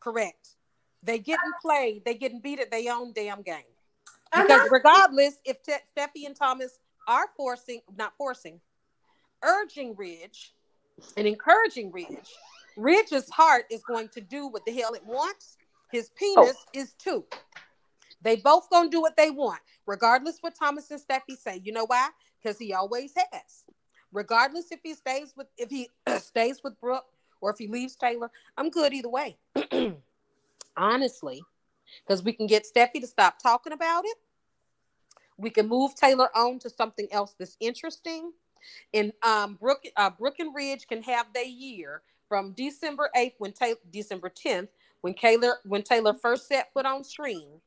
Correct. 0.00 0.48
They 1.02 1.18
getting 1.18 1.52
played. 1.62 2.04
They 2.04 2.14
getting 2.14 2.40
beat 2.40 2.60
at 2.60 2.70
their 2.70 2.92
own 2.92 3.12
damn 3.12 3.42
game. 3.42 3.56
And 4.32 4.46
Because 4.46 4.48
that's- 4.48 4.72
regardless, 4.72 5.34
if 5.44 5.62
Te- 5.62 5.72
Steffy 5.96 6.26
and 6.26 6.36
Thomas 6.36 6.78
are 7.08 7.28
forcing, 7.36 7.80
not 7.96 8.12
forcing, 8.16 8.60
urging 9.42 9.96
Ridge 9.96 10.54
and 11.16 11.26
encouraging 11.26 11.90
Ridge, 11.90 12.34
Ridge's 12.76 13.28
heart 13.30 13.64
is 13.70 13.82
going 13.82 14.08
to 14.10 14.20
do 14.20 14.46
what 14.46 14.64
the 14.64 14.72
hell 14.72 14.94
it 14.94 15.04
wants. 15.04 15.56
His 15.90 16.10
oh. 16.10 16.16
penis 16.18 16.56
is 16.72 16.92
too. 16.92 17.24
They 18.22 18.36
both 18.36 18.68
gonna 18.70 18.90
do 18.90 19.00
what 19.00 19.16
they 19.16 19.30
want, 19.30 19.60
regardless 19.86 20.38
what 20.40 20.54
Thomas 20.54 20.90
and 20.90 21.00
Steffy 21.00 21.36
say. 21.38 21.60
You 21.62 21.72
know 21.72 21.86
why? 21.86 22.08
Because 22.42 22.58
he 22.58 22.72
always 22.72 23.12
has. 23.16 23.64
Regardless 24.12 24.72
if 24.72 24.80
he 24.82 24.94
stays 24.94 25.32
with 25.36 25.46
if 25.56 25.70
he 25.70 25.88
stays 26.18 26.60
with 26.62 26.78
Brooke 26.80 27.06
or 27.40 27.50
if 27.50 27.58
he 27.58 27.68
leaves 27.68 27.96
Taylor, 27.96 28.30
I'm 28.56 28.70
good 28.70 28.92
either 28.92 29.08
way. 29.08 29.38
Honestly, 30.76 31.42
because 32.06 32.22
we 32.22 32.32
can 32.32 32.46
get 32.46 32.64
Steffy 32.64 33.00
to 33.00 33.06
stop 33.06 33.38
talking 33.42 33.72
about 33.72 34.04
it. 34.04 34.16
We 35.36 35.50
can 35.50 35.68
move 35.68 35.94
Taylor 35.94 36.28
on 36.36 36.58
to 36.60 36.70
something 36.70 37.08
else 37.10 37.34
that's 37.38 37.56
interesting. 37.60 38.32
And 38.92 39.12
um, 39.22 39.54
Brooke, 39.54 39.84
uh, 39.96 40.10
and 40.38 40.54
Ridge 40.54 40.86
can 40.86 41.02
have 41.02 41.32
their 41.32 41.44
year 41.44 42.02
from 42.28 42.52
December 42.52 43.10
8th 43.16 43.34
when 43.38 43.52
Taylor, 43.52 43.78
December 43.90 44.30
10th, 44.30 44.68
when 45.00 45.14
Taylor, 45.14 45.56
when 45.64 45.82
Taylor 45.82 46.12
first 46.12 46.46
set 46.46 46.72
foot 46.74 46.84
on 46.84 47.04
screen, 47.04 47.60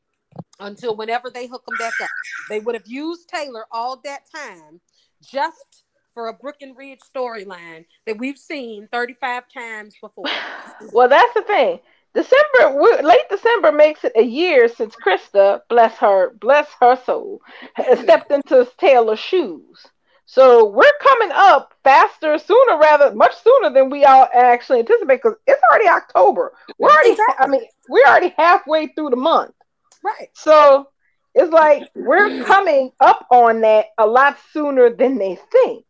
until 0.60 0.96
whenever 0.96 1.30
they 1.30 1.48
hook 1.48 1.66
them 1.66 1.78
back 1.78 1.94
up. 2.02 2.10
They 2.50 2.60
would 2.60 2.76
have 2.76 2.88
used 2.88 3.30
Taylor 3.30 3.66
all 3.72 4.00
that 4.04 4.22
time 4.34 4.80
just 5.22 5.84
for 6.14 6.28
a 6.28 6.34
Brooke 6.34 6.62
and 6.62 6.78
Ridge 6.78 7.00
storyline 7.16 7.86
that 8.06 8.18
we've 8.18 8.38
seen 8.38 8.88
35 8.92 9.44
times 9.54 9.96
before. 10.02 10.26
Well, 10.92 11.08
that's 11.08 11.34
the 11.34 11.44
thing. 11.44 11.80
December, 12.14 13.02
late 13.02 13.30
December 13.30 13.72
makes 13.72 14.04
it 14.04 14.12
a 14.16 14.22
year 14.22 14.68
since 14.68 14.96
Krista, 14.96 15.62
bless 15.70 15.98
her, 15.98 16.34
bless 16.40 16.68
her 16.80 17.00
soul, 17.06 17.42
stepped 18.02 18.32
into 18.32 18.70
Taylor's 18.78 19.20
shoes. 19.20 19.88
So 20.26 20.66
we're 20.66 20.84
coming 21.02 21.32
up 21.34 21.74
faster, 21.84 22.38
sooner 22.38 22.78
rather, 22.78 23.14
much 23.16 23.34
sooner 23.44 23.72
than 23.72 23.90
we 23.90 24.06
all 24.06 24.28
actually 24.34 24.80
anticipate 24.80 25.22
because 25.24 25.38
it's 25.48 25.62
already 25.72 25.88
October. 25.88 26.54
We're 26.78 26.90
already, 26.90 27.16
I 27.40 27.48
mean, 27.48 27.62
we're 27.90 28.06
already 28.06 28.34
halfway 28.38 28.88
through 28.88 29.10
the 29.10 29.16
month. 29.16 29.54
Right. 30.04 30.30
So 30.34 30.90
it's 31.34 31.52
like 31.52 31.90
we're 31.96 32.44
coming 32.44 32.92
up 33.00 33.26
on 33.32 33.62
that 33.62 33.88
a 33.98 34.06
lot 34.06 34.38
sooner 34.52 34.90
than 34.90 35.18
they 35.18 35.40
think. 35.52 35.86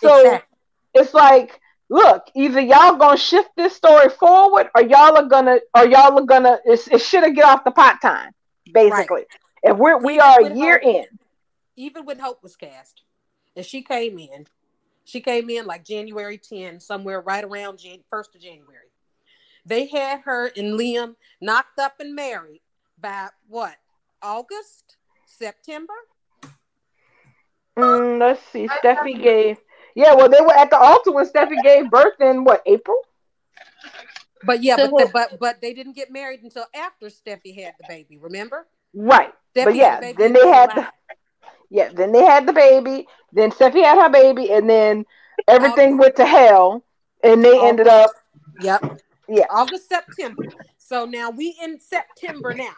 So 0.00 0.20
Exactly. 0.20 0.56
it's 0.94 1.14
like, 1.14 1.60
look, 1.90 2.24
either 2.34 2.60
y'all 2.60 2.96
gonna 2.96 3.18
shift 3.18 3.50
this 3.56 3.74
story 3.74 4.08
forward, 4.08 4.68
or 4.74 4.82
y'all 4.82 5.16
are 5.16 5.26
gonna, 5.26 5.58
or 5.76 5.86
y'all 5.86 6.18
are 6.18 6.24
gonna, 6.24 6.58
it's, 6.64 6.88
it 6.88 7.02
should 7.02 7.24
have 7.24 7.34
get 7.34 7.44
off 7.44 7.64
the 7.64 7.70
pot 7.70 8.00
time, 8.00 8.32
basically. 8.72 9.24
If 9.62 9.76
we're 9.76 9.98
we 9.98 10.20
are 10.20 10.40
a 10.40 10.54
year 10.54 10.76
in, 10.76 11.06
even 11.76 12.04
when 12.06 12.20
Hope 12.20 12.42
was 12.42 12.56
cast, 12.56 13.02
and 13.56 13.66
she 13.66 13.82
came 13.82 14.18
in, 14.18 14.46
she 15.04 15.20
came 15.20 15.50
in 15.50 15.66
like 15.66 15.84
January 15.84 16.38
10, 16.38 16.80
somewhere 16.80 17.20
right 17.20 17.44
around 17.44 17.78
Jan- 17.78 18.04
1st 18.12 18.34
of 18.34 18.40
January. 18.40 18.92
They 19.66 19.86
had 19.86 20.20
her 20.20 20.46
and 20.56 20.78
Liam 20.78 21.16
knocked 21.40 21.78
up 21.78 21.94
and 22.00 22.14
married 22.14 22.62
by 23.00 23.28
what? 23.48 23.76
August? 24.22 24.96
September? 25.26 25.94
Mm, 27.78 28.18
let's 28.18 28.42
see, 28.50 28.66
Steffy 28.82 29.22
gave, 29.22 29.58
yeah, 29.94 30.14
well, 30.14 30.28
they 30.28 30.40
were 30.40 30.56
at 30.56 30.70
the 30.70 30.78
altar 30.78 31.12
when 31.12 31.26
Steffy 31.26 31.62
gave 31.62 31.90
birth 31.90 32.20
in 32.20 32.42
what 32.42 32.62
April? 32.66 32.96
But 34.44 34.62
yeah, 34.62 34.76
So 34.76 34.90
but, 34.90 34.98
the, 34.98 35.10
but 35.12 35.38
but 35.38 35.60
they 35.60 35.74
didn't 35.74 35.94
get 35.94 36.10
married 36.10 36.42
until 36.42 36.64
after 36.74 37.06
Steffy 37.06 37.54
had 37.54 37.74
the 37.78 37.84
baby, 37.88 38.16
remember? 38.16 38.66
Right, 38.94 39.32
Steffy 39.54 39.64
but 39.64 39.76
yeah, 39.76 40.00
the 40.00 40.14
then 40.18 40.32
they 40.32 40.48
had 40.48 40.74
the, 40.74 40.88
yeah, 41.70 41.90
then 41.92 42.10
they 42.10 42.24
had 42.24 42.46
the 42.46 42.52
baby, 42.52 43.06
then 43.32 43.52
Steffy 43.52 43.84
had 43.84 44.00
her 44.00 44.10
baby, 44.10 44.50
and 44.50 44.68
then 44.68 45.04
everything 45.46 45.98
went 45.98 46.16
to 46.16 46.26
hell, 46.26 46.82
and 47.22 47.44
they 47.44 47.60
ended 47.60 47.86
up, 47.86 48.10
Yep. 48.60 49.00
Yeah. 49.28 49.44
August, 49.50 49.88
September. 49.88 50.42
So 50.78 51.04
now 51.04 51.30
we 51.30 51.56
in 51.62 51.78
September 51.78 52.54
now. 52.54 52.74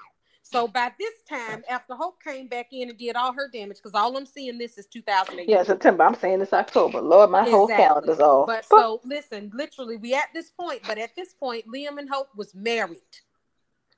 So 0.51 0.67
by 0.67 0.93
this 0.99 1.15
time, 1.29 1.63
after 1.69 1.95
Hope 1.95 2.21
came 2.23 2.49
back 2.49 2.69
in 2.73 2.89
and 2.89 2.99
did 2.99 3.15
all 3.15 3.33
her 3.33 3.49
damage, 3.49 3.77
because 3.77 3.95
all 3.95 4.17
I'm 4.17 4.27
seeing 4.27 4.59
this 4.59 4.79
is 4.79 4.87
2008. 4.87 5.49
yeah, 5.49 5.63
September. 5.63 6.03
I'm 6.03 6.15
saying 6.15 6.41
it's 6.41 6.53
October. 6.53 7.01
Lord, 7.01 7.31
my 7.31 7.49
whole 7.49 7.69
calendar's 7.69 8.19
off. 8.19 8.49
But 8.49 8.65
so 8.65 9.01
listen, 9.05 9.53
literally, 9.55 9.97
we 9.97 10.13
at 10.15 10.29
this 10.35 10.51
point, 10.51 10.81
but 10.87 10.99
at 10.99 11.15
this 11.15 11.35
point, 11.35 11.67
Liam 11.73 11.99
and 11.99 12.11
Hope 12.11 12.29
was 12.37 12.53
married. 12.55 12.99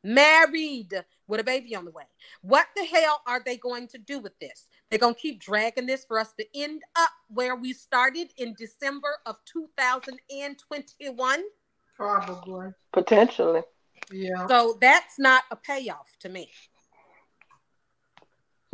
Married 0.04 0.92
with 1.26 1.40
a 1.40 1.44
baby 1.44 1.74
on 1.74 1.86
the 1.86 1.90
way. 1.90 2.04
What 2.42 2.66
the 2.76 2.84
hell 2.84 3.22
are 3.26 3.40
they 3.44 3.56
going 3.56 3.88
to 3.88 3.98
do 3.98 4.18
with 4.18 4.38
this? 4.38 4.66
They're 4.90 4.98
gonna 4.98 5.14
keep 5.14 5.40
dragging 5.40 5.86
this 5.86 6.04
for 6.04 6.18
us 6.18 6.34
to 6.38 6.44
end 6.54 6.82
up 6.96 7.10
where 7.28 7.56
we 7.56 7.72
started 7.72 8.34
in 8.36 8.54
December 8.58 9.16
of 9.24 9.36
2021. 9.46 11.42
Probably. 11.96 12.72
Potentially. 12.92 13.62
Yeah. 14.12 14.46
So 14.46 14.76
that's 14.80 15.18
not 15.18 15.42
a 15.50 15.56
payoff 15.56 16.16
to 16.20 16.28
me. 16.28 16.50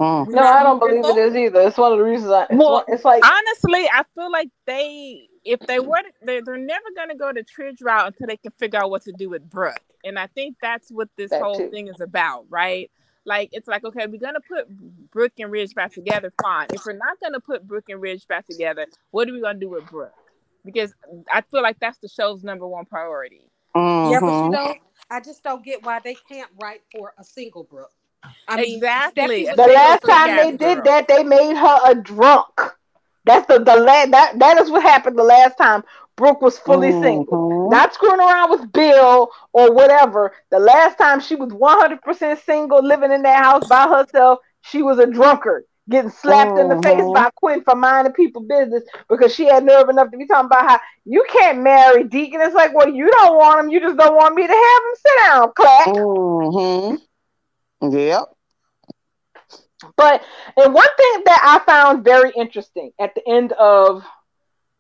Mm. 0.01 0.29
No, 0.29 0.43
I 0.43 0.63
don't 0.63 0.79
believe 0.79 1.05
it 1.05 1.17
is 1.17 1.35
either. 1.35 1.61
It's 1.63 1.77
one 1.77 1.93
of 1.93 1.99
the 1.99 2.05
reasons 2.05 2.31
I. 2.31 2.45
It's, 2.45 2.53
Well, 2.53 2.73
one, 2.73 2.85
it's 2.89 3.05
like 3.05 3.23
Honestly, 3.25 3.89
I 3.93 4.05
feel 4.15 4.31
like 4.31 4.49
they, 4.65 5.29
if 5.45 5.59
they 5.61 5.81
were, 5.81 6.03
they're, 6.23 6.43
they're 6.43 6.57
never 6.57 6.87
going 6.95 7.09
to 7.09 7.17
go 7.17 7.33
the 7.33 7.43
Tridge 7.43 7.83
route 7.83 8.07
until 8.07 8.29
they 8.29 8.37
can 8.37 8.53
figure 8.59 8.81
out 8.81 8.91
what 8.91 9.03
to 9.03 9.13
do 9.13 9.29
with 9.29 9.49
Brooke. 9.51 9.81
And 10.05 10.17
I 10.17 10.29
think 10.29 10.57
that's 10.63 10.91
what 10.91 11.09
this 11.17 11.31
That 11.31 11.43
whole 11.43 11.57
too. 11.57 11.71
thing 11.71 11.89
is 11.89 12.01
about, 12.01 12.45
right? 12.49 12.91
Like, 13.25 13.49
it's 13.53 13.67
like, 13.67 13.85
okay, 13.85 14.07
we're 14.07 14.21
going 14.21 14.35
to 14.35 14.41
put 14.41 14.69
Brooke 15.11 15.33
and 15.41 15.51
Ridge 15.51 15.75
back 15.75 15.93
together. 15.93 16.33
Fine. 16.41 16.69
If 16.73 16.87
we're 16.87 16.93
not 16.93 17.19
going 17.21 17.33
to 17.33 17.41
put 17.41 17.67
Brooke 17.67 17.89
and 17.89 18.01
Ridge 18.01 18.27
back 18.29 18.47
together, 18.47 18.87
what 19.11 19.29
are 19.29 19.33
we 19.33 19.41
going 19.41 19.59
to 19.59 19.61
do 19.61 19.69
with 19.69 19.85
Brooke? 19.91 20.15
Because 20.65 20.95
I 21.31 21.41
feel 21.41 21.61
like 21.61 21.79
that's 21.81 21.99
the 21.99 22.09
show's 22.09 22.45
number 22.45 22.67
one 22.67 22.85
priority. 22.85 23.51
Yeah, 23.75 24.19
but 24.21 24.45
you 24.45 24.51
know, 24.51 24.75
I 25.11 25.21
just 25.21 25.43
don't 25.43 25.65
get 25.65 25.83
why 25.83 26.01
they 26.01 26.15
can't 26.15 26.51
write 26.61 26.83
for 26.93 27.13
a 27.19 27.25
single 27.25 27.65
Brooke. 27.65 27.93
I 28.49 28.57
mean, 28.59 28.83
Exactly. 28.83 29.49
The 29.55 29.69
last 29.69 30.05
time 30.07 30.35
they 30.37 30.53
gas 30.53 30.53
did 30.53 30.85
that, 30.85 31.09
they 31.09 31.23
made 31.25 31.57
her 31.57 31.79
a 31.87 31.95
drunk. 31.95 32.61
That's 33.25 33.47
the 33.47 33.59
the 33.59 33.77
la- 33.77 34.07
that 34.07 34.39
that 34.39 34.59
is 34.59 34.71
what 34.71 34.83
happened 34.83 35.19
the 35.19 35.23
last 35.25 35.57
time 35.57 35.85
Brooke 36.17 36.41
was 36.43 36.59
fully 36.59 36.93
single. 36.93 37.47
Mhm. 37.47 37.67
Not 37.67 37.95
screwing 37.95 38.21
around 38.21 38.51
with 38.51 38.73
Bill 38.73 39.31
or 39.53 39.73
whatever. 39.73 40.35
The 40.51 40.59
last 40.59 40.99
time 40.99 41.21
she 41.21 41.37
was 41.37 41.53
100% 41.53 42.39
single, 42.41 42.83
living 42.83 43.13
in 43.13 43.23
that 43.23 43.43
house 43.45 43.65
by 43.67 43.89
herself, 43.89 44.41
she 44.63 44.83
was 44.83 44.99
a 44.99 45.07
drunkard, 45.07 45.65
getting 45.89 46.11
slapped 46.11 46.59
in 46.59 46.69
the 46.69 46.77
face 46.85 47.09
Mhm. 47.09 47.13
by 47.13 47.31
Quinn 47.37 47.63
for 47.63 47.75
minding 47.75 48.13
people 48.13 48.43
business 48.43 48.85
because 49.09 49.35
she 49.35 49.47
had 49.47 49.65
nerve 49.65 49.89
enough 49.89 50.11
to 50.11 50.17
be 50.19 50.27
talking 50.27 50.47
about 50.47 50.69
how 50.69 50.79
you 51.05 51.25
can't 51.29 51.61
marry 51.61 52.05
Deacon. 52.05 52.41
It's 52.41 52.55
like, 52.55 52.75
well, 52.75 52.89
you 52.89 53.11
don't 53.11 53.37
want 53.37 53.61
him, 53.61 53.71
you 53.71 53.81
just 53.81 53.97
don't 53.97 54.15
want 54.17 54.35
me 54.35 54.47
to 54.47 54.53
have 54.53 54.83
him. 54.83 54.95
Sit 54.97 55.19
down, 55.29 55.53
clack. 55.57 55.95
Mhm. 55.95 56.99
Yep. 57.83 58.35
But 59.97 60.23
and 60.57 60.75
one 60.75 60.89
thing 60.97 61.23
that 61.27 61.41
I 61.45 61.71
found 61.71 62.05
very 62.05 62.33
interesting 62.37 62.93
at 62.99 63.15
the 63.15 63.27
end 63.29 63.53
of 63.53 64.05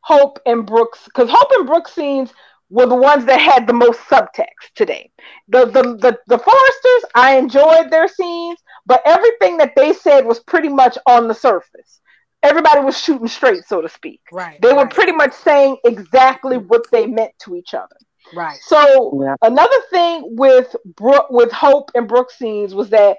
Hope 0.03 0.39
and 0.47 0.67
Brooks, 0.67 1.05
because 1.05 1.29
Hope 1.31 1.49
and 1.53 1.67
Brooks 1.67 1.93
scenes 1.93 2.33
were 2.71 2.87
the 2.87 2.95
ones 2.97 3.25
that 3.27 3.41
had 3.41 3.67
the 3.67 3.73
most 3.73 4.01
subtext 4.01 4.73
today. 4.75 5.11
The, 5.49 5.67
the 5.67 5.83
the 5.83 6.19
the 6.27 6.39
Forresters, 6.39 7.11
I 7.15 7.37
enjoyed 7.37 7.91
their 7.91 8.09
scenes, 8.09 8.59
but 8.89 9.03
everything 9.05 9.59
that 9.59 9.75
they 9.77 9.93
said 9.93 10.25
was 10.25 10.41
pretty 10.41 10.71
much 10.71 10.97
on 11.07 11.29
the 11.29 11.35
surface. 11.35 12.01
Everybody 12.43 12.81
was 12.81 12.99
shooting 12.99 13.29
straight, 13.29 13.65
so 13.65 13.83
to 13.83 13.89
speak. 13.89 14.21
right. 14.33 14.59
They 14.63 14.73
were 14.73 14.87
pretty 14.87 15.13
much 15.13 15.35
saying 15.35 15.77
exactly 15.85 16.57
what 16.57 16.91
they 16.91 17.07
meant 17.07 17.33
to 17.41 17.55
each 17.55 17.75
other. 17.75 17.97
right. 18.33 18.59
So 18.63 19.13
Yeah. 19.23 19.37
another 19.43 19.81
thing 19.91 20.37
with 20.37 20.75
Brooke, 20.97 21.29
with 21.31 21.53
Hope 21.53 21.91
and 21.95 22.09
Brooke 22.09 22.31
scenes 22.31 22.75
was 22.75 22.91
that 22.91 23.19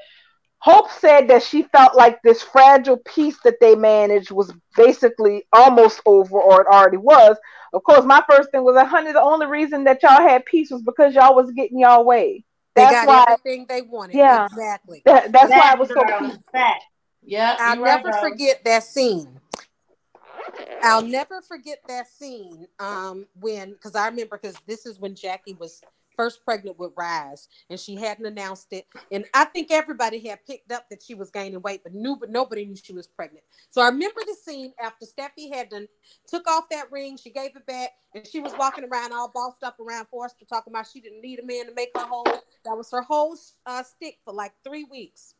Hope 0.61 0.89
said 0.91 1.27
that 1.29 1.43
she 1.43 1.63
felt 1.63 1.95
like 1.95 2.21
this 2.21 2.41
fragile 2.41 2.97
peace 2.97 3.37
that 3.43 3.59
they 3.61 3.75
managed 3.75 4.31
was 4.31 4.51
basically 4.75 5.45
almost 5.53 6.01
over, 6.05 6.37
or 6.39 6.61
it 6.61 6.67
already 6.67 6.97
was. 6.97 7.37
Of 7.73 7.83
course, 7.83 8.03
my 8.03 8.23
first 8.29 8.51
thing 8.51 8.63
was 8.63 8.75
that, 8.75 8.87
honey, 8.87 9.13
the 9.13 9.21
only 9.21 9.45
reason 9.45 9.85
that 9.85 10.03
y'all 10.03 10.21
had 10.21 10.45
peace 10.45 10.69
was 10.71 10.81
because 10.81 11.13
y'all 11.15 11.35
was 11.35 11.51
getting 11.51 11.79
y'all 11.79 12.03
way. 12.03 12.43
They 12.79 12.85
That's 12.85 13.05
got 13.05 13.07
why. 13.07 13.25
everything 13.33 13.65
they 13.67 13.81
wanted. 13.81 14.15
Yeah. 14.15 14.45
Exactly. 14.45 15.01
That, 15.05 15.33
that's 15.33 15.49
why 15.51 15.71
I 15.71 15.75
was 15.75 15.89
so 15.89 15.95
Fact, 15.95 16.21
peaceful. 16.21 16.43
fact. 16.53 16.83
I'll 17.59 17.75
you're 17.75 17.83
right, 17.83 17.97
never 17.97 18.09
Rose. 18.09 18.31
forget 18.31 18.63
that 18.63 18.83
scene. 18.83 19.41
I'll 20.81 21.01
never 21.01 21.41
forget 21.41 21.79
that 21.89 22.07
scene 22.07 22.67
um, 22.79 23.25
when, 23.41 23.73
because 23.73 23.95
I 23.95 24.07
remember, 24.07 24.39
because 24.41 24.55
this 24.65 24.85
is 24.85 24.97
when 24.97 25.13
Jackie 25.13 25.55
was 25.55 25.81
first 26.19 26.43
pregnant 26.43 26.77
with 26.77 26.91
Rise, 26.97 27.47
and 27.69 27.79
she 27.79 27.95
hadn't 27.95 28.25
announced 28.25 28.67
it, 28.71 28.85
and 29.09 29.23
I 29.33 29.45
think 29.45 29.71
everybody 29.71 30.19
had 30.27 30.45
picked 30.45 30.69
up 30.69 30.89
that 30.89 31.01
she 31.01 31.15
was 31.15 31.31
gaining 31.31 31.61
weight, 31.61 31.79
but 31.81 31.93
knew, 31.93 32.17
but 32.19 32.29
nobody 32.29 32.65
knew 32.65 32.75
she 32.75 32.91
was 32.91 33.07
pregnant. 33.07 33.45
So 33.69 33.81
I 33.81 33.85
remember 33.85 34.19
the 34.27 34.35
scene 34.35 34.73
after 34.83 35.05
Steffy 35.05 35.55
had 35.55 35.69
done 35.69 35.87
took 36.27 36.45
off 36.49 36.65
that 36.71 36.91
ring, 36.91 37.15
she 37.15 37.29
gave 37.29 37.55
it 37.55 37.65
back, 37.65 37.91
and 38.13 38.27
she 38.27 38.41
was 38.41 38.51
walking 38.59 38.83
around 38.83 39.13
all 39.13 39.31
bossed 39.33 39.63
up 39.63 39.79
around 39.79 40.07
Forrester, 40.11 40.43
talking 40.43 40.73
about 40.73 40.87
she 40.91 40.99
didn't 40.99 41.21
need 41.21 41.39
a 41.39 41.45
man 41.45 41.67
to 41.67 41.73
make 41.73 41.91
her 41.95 42.05
whole. 42.05 42.25
That 42.25 42.75
was 42.75 42.91
her 42.91 43.01
whole 43.01 43.37
uh, 43.65 43.83
stick 43.83 44.17
for 44.25 44.33
like 44.33 44.51
three 44.65 44.83
weeks. 44.91 45.35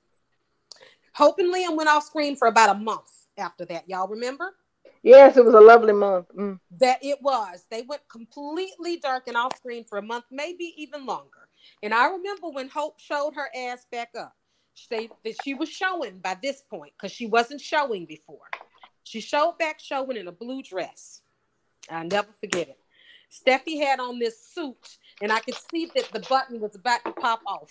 Hope 1.13 1.39
and 1.39 1.53
Liam 1.53 1.75
went 1.75 1.89
off 1.89 2.05
screen 2.05 2.37
for 2.37 2.47
about 2.47 2.73
a 2.73 2.79
month 2.79 3.11
after 3.37 3.65
that. 3.65 3.89
Y'all 3.89 4.07
remember? 4.07 4.55
Yes, 5.03 5.37
it 5.37 5.45
was 5.45 5.53
a 5.53 5.59
lovely 5.59 5.93
month. 5.93 6.27
Mm. 6.37 6.59
that 6.79 6.99
it 7.01 7.21
was. 7.21 7.65
They 7.69 7.83
went 7.83 8.01
completely 8.09 8.97
dark 8.97 9.27
and 9.27 9.37
off 9.37 9.55
screen 9.55 9.85
for 9.85 9.97
a 9.97 10.01
month, 10.01 10.25
maybe 10.31 10.73
even 10.77 11.05
longer. 11.05 11.47
And 11.83 11.93
I 11.93 12.09
remember 12.09 12.49
when 12.49 12.69
Hope 12.69 12.99
showed 12.99 13.33
her 13.35 13.49
ass 13.55 13.85
back 13.91 14.09
up, 14.17 14.35
she, 14.73 15.09
that 15.23 15.35
she 15.43 15.53
was 15.53 15.69
showing 15.69 16.19
by 16.19 16.37
this 16.41 16.61
point 16.69 16.93
because 16.97 17.11
she 17.11 17.25
wasn't 17.25 17.61
showing 17.61 18.05
before. 18.05 18.49
She 19.03 19.21
showed 19.21 19.57
back 19.57 19.79
showing 19.79 20.17
in 20.17 20.27
a 20.27 20.31
blue 20.31 20.61
dress. 20.61 21.21
I'll 21.89 22.05
never 22.05 22.31
forget 22.39 22.69
it. 22.69 22.79
Steffy 23.31 23.79
had 23.81 23.99
on 23.99 24.19
this 24.19 24.43
suit, 24.53 24.97
and 25.21 25.31
I 25.31 25.39
could 25.39 25.55
see 25.71 25.89
that 25.95 26.09
the 26.11 26.19
button 26.21 26.59
was 26.59 26.75
about 26.75 27.03
to 27.05 27.11
pop 27.11 27.41
off. 27.45 27.69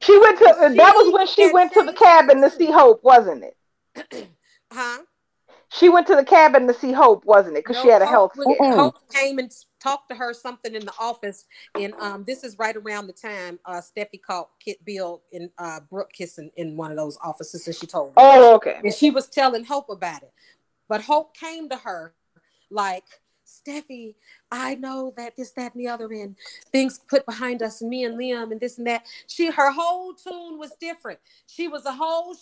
She 0.00 0.18
went 0.18 0.38
to 0.38 0.44
that 0.44 0.94
was 0.94 1.12
when 1.12 1.26
she 1.26 1.52
went 1.52 1.72
to 1.74 1.82
the 1.82 1.92
cabin 1.92 2.40
to 2.40 2.50
see 2.50 2.70
Hope, 2.70 3.02
wasn't 3.02 3.44
it? 3.44 4.28
Huh? 4.72 4.98
She 5.70 5.88
went 5.90 6.06
to 6.06 6.16
the 6.16 6.24
cabin 6.24 6.66
to 6.66 6.72
see 6.74 6.92
Hope, 6.92 7.24
wasn't 7.26 7.56
it? 7.56 7.64
Because 7.64 7.80
she 7.82 7.88
had 7.88 8.00
a 8.00 8.06
Hope 8.06 8.32
health 8.34 8.46
was- 8.46 8.74
Hope 8.74 8.94
came 9.12 9.38
and 9.38 9.52
talked 9.80 10.08
to 10.08 10.14
her 10.14 10.32
something 10.32 10.74
in 10.74 10.84
the 10.84 10.92
office, 10.98 11.44
and 11.74 11.92
um, 12.00 12.24
this 12.26 12.42
is 12.42 12.58
right 12.58 12.74
around 12.76 13.06
the 13.06 13.12
time 13.12 13.58
uh, 13.66 13.80
Steffy 13.80 14.20
caught 14.20 14.48
Kit 14.60 14.82
Bill 14.84 15.22
and 15.32 15.50
uh, 15.58 15.80
Brooke 15.90 16.12
kissing 16.12 16.50
in 16.56 16.76
one 16.76 16.90
of 16.90 16.96
those 16.96 17.18
offices, 17.22 17.66
and 17.66 17.76
she 17.76 17.86
told 17.86 18.08
her, 18.08 18.14
Oh, 18.16 18.54
okay. 18.56 18.80
and 18.82 18.94
she 18.94 19.10
was 19.10 19.28
telling 19.28 19.64
Hope 19.64 19.90
about 19.90 20.22
it. 20.22 20.32
But 20.88 21.02
Hope 21.02 21.36
came 21.36 21.68
to 21.68 21.76
her 21.76 22.14
like, 22.70 23.04
Steffy, 23.46 24.14
I 24.50 24.74
know 24.74 25.12
that 25.16 25.36
this, 25.36 25.52
that, 25.52 25.74
and 25.74 25.84
the 25.84 25.88
other, 25.88 26.06
and 26.12 26.36
things 26.72 26.98
put 27.08 27.24
behind 27.26 27.62
us, 27.62 27.80
and 27.80 27.88
me 27.90 28.04
and 28.04 28.18
Liam, 28.18 28.52
and 28.52 28.60
this 28.60 28.78
and 28.78 28.86
that. 28.86 29.04
She, 29.26 29.50
her 29.50 29.70
whole 29.70 30.14
tune 30.14 30.58
was 30.58 30.72
different. 30.80 31.18
She 31.46 31.68
was 31.68 31.84
a 31.86 31.92
whole. 31.92 32.36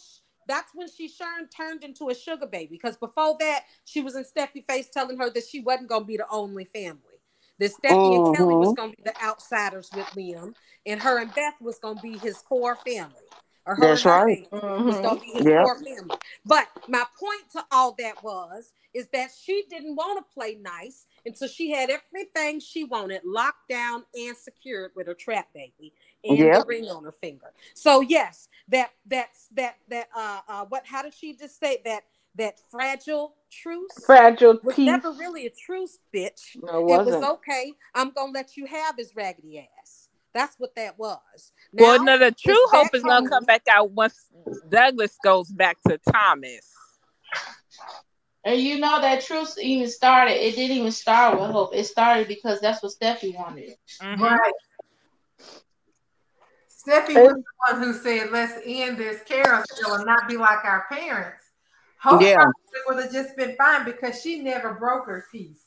That's 0.46 0.70
when 0.74 0.88
she 0.88 1.08
turned 1.08 1.50
turned 1.50 1.82
into 1.82 2.08
a 2.08 2.14
sugar 2.14 2.46
baby. 2.46 2.68
Because 2.76 2.96
before 2.96 3.36
that, 3.40 3.64
she 3.84 4.00
was 4.00 4.16
in 4.16 4.24
Steffy 4.24 4.64
face 4.66 4.88
telling 4.88 5.18
her 5.18 5.30
that 5.30 5.44
she 5.46 5.60
wasn't 5.60 5.88
gonna 5.88 6.04
be 6.04 6.16
the 6.16 6.26
only 6.30 6.64
family. 6.64 7.00
That 7.58 7.72
Steffy 7.72 8.26
and 8.26 8.36
Kelly 8.36 8.54
was 8.54 8.68
mm-hmm. 8.68 8.74
gonna 8.74 8.92
be 8.92 9.02
the 9.04 9.22
outsiders 9.22 9.90
with 9.94 10.06
Liam, 10.16 10.54
and 10.84 11.00
her 11.00 11.20
and 11.20 11.34
Beth 11.34 11.54
was 11.60 11.78
gonna 11.78 12.00
be 12.00 12.18
his 12.18 12.38
core 12.38 12.76
family. 12.76 13.14
Or 13.66 13.74
her 13.74 13.80
That's 13.80 14.04
right. 14.04 14.48
family 14.50 14.82
was 14.84 15.00
gonna 15.00 15.20
be 15.20 15.26
his 15.26 15.42
mm-hmm. 15.42 15.48
Yep. 15.48 15.64
core 15.64 15.78
family. 15.78 16.16
But 16.44 16.68
my 16.88 17.04
point 17.18 17.50
to 17.52 17.64
all 17.72 17.94
that 17.98 18.22
was 18.22 18.72
is 18.94 19.08
that 19.12 19.30
she 19.38 19.64
didn't 19.68 19.96
want 19.96 20.18
to 20.18 20.34
play 20.34 20.56
nice 20.60 21.06
until 21.26 21.48
she 21.48 21.70
had 21.70 21.90
everything 21.90 22.60
she 22.60 22.84
wanted 22.84 23.20
locked 23.24 23.68
down 23.68 24.04
and 24.14 24.36
secured 24.36 24.92
with 24.94 25.06
her 25.06 25.14
trap 25.14 25.48
baby 25.52 25.92
and 26.24 26.38
the 26.38 26.64
ring 26.66 26.84
on 26.84 27.04
her 27.04 27.12
finger. 27.12 27.52
So 27.74 28.00
yes, 28.00 28.48
that 28.68 28.90
that's 29.06 29.48
that 29.54 29.76
that 29.88 30.08
uh 30.16 30.40
uh 30.48 30.64
what 30.68 30.82
how 30.86 31.02
did 31.02 31.14
she 31.14 31.34
just 31.36 31.58
say 31.58 31.78
that 31.84 32.02
that 32.36 32.58
fragile 32.70 33.34
truce 33.50 34.04
Fragile 34.04 34.58
was 34.62 34.76
peace. 34.76 34.86
never 34.86 35.10
really 35.12 35.46
a 35.46 35.50
truce, 35.50 35.98
bitch. 36.14 36.56
No, 36.62 36.86
it 36.88 36.92
It 36.92 37.04
was 37.06 37.22
okay. 37.22 37.72
I'm 37.94 38.10
gonna 38.10 38.32
let 38.32 38.56
you 38.56 38.66
have 38.66 38.96
his 38.96 39.14
raggedy 39.16 39.58
ass. 39.80 40.08
That's 40.34 40.56
what 40.58 40.74
that 40.76 40.98
was. 40.98 41.52
well, 41.72 41.98
Now, 41.98 42.04
no, 42.04 42.18
the 42.18 42.30
true 42.30 42.52
it's 42.52 42.72
hope 42.72 42.94
is 42.94 43.02
gonna 43.02 43.20
home. 43.20 43.28
come 43.28 43.44
back 43.44 43.62
out 43.70 43.90
once 43.92 44.26
Douglas 44.70 45.16
goes 45.24 45.48
back 45.50 45.78
to 45.88 45.98
Thomas. 46.12 46.72
And 48.44 48.60
you 48.60 48.78
know 48.78 49.00
that 49.00 49.22
truth 49.22 49.56
even 49.58 49.88
started. 49.88 50.34
It 50.34 50.54
didn't 50.54 50.76
even 50.76 50.92
start 50.92 51.40
with 51.40 51.50
hope. 51.50 51.74
It 51.74 51.84
started 51.84 52.28
because 52.28 52.60
that's 52.60 52.82
what 52.82 52.92
Steffy 52.92 53.34
wanted. 53.34 53.76
Mhm. 54.00 54.20
Right. 54.20 54.52
Steffy 56.86 57.14
was 57.14 57.34
the 57.34 57.74
one 57.74 57.82
who 57.82 57.92
said, 57.94 58.30
let's 58.30 58.54
end 58.64 58.96
this 58.98 59.22
carousel 59.24 59.94
and 59.94 60.06
not 60.06 60.28
be 60.28 60.36
like 60.36 60.64
our 60.64 60.86
parents. 60.90 61.42
Hope 62.00 62.20
Yeah. 62.22 62.34
probably 62.36 62.52
would 62.86 63.02
have 63.04 63.12
just 63.12 63.36
been 63.36 63.56
fine 63.56 63.84
because 63.84 64.20
she 64.20 64.40
never 64.40 64.74
broke 64.74 65.06
her 65.06 65.24
peace 65.32 65.62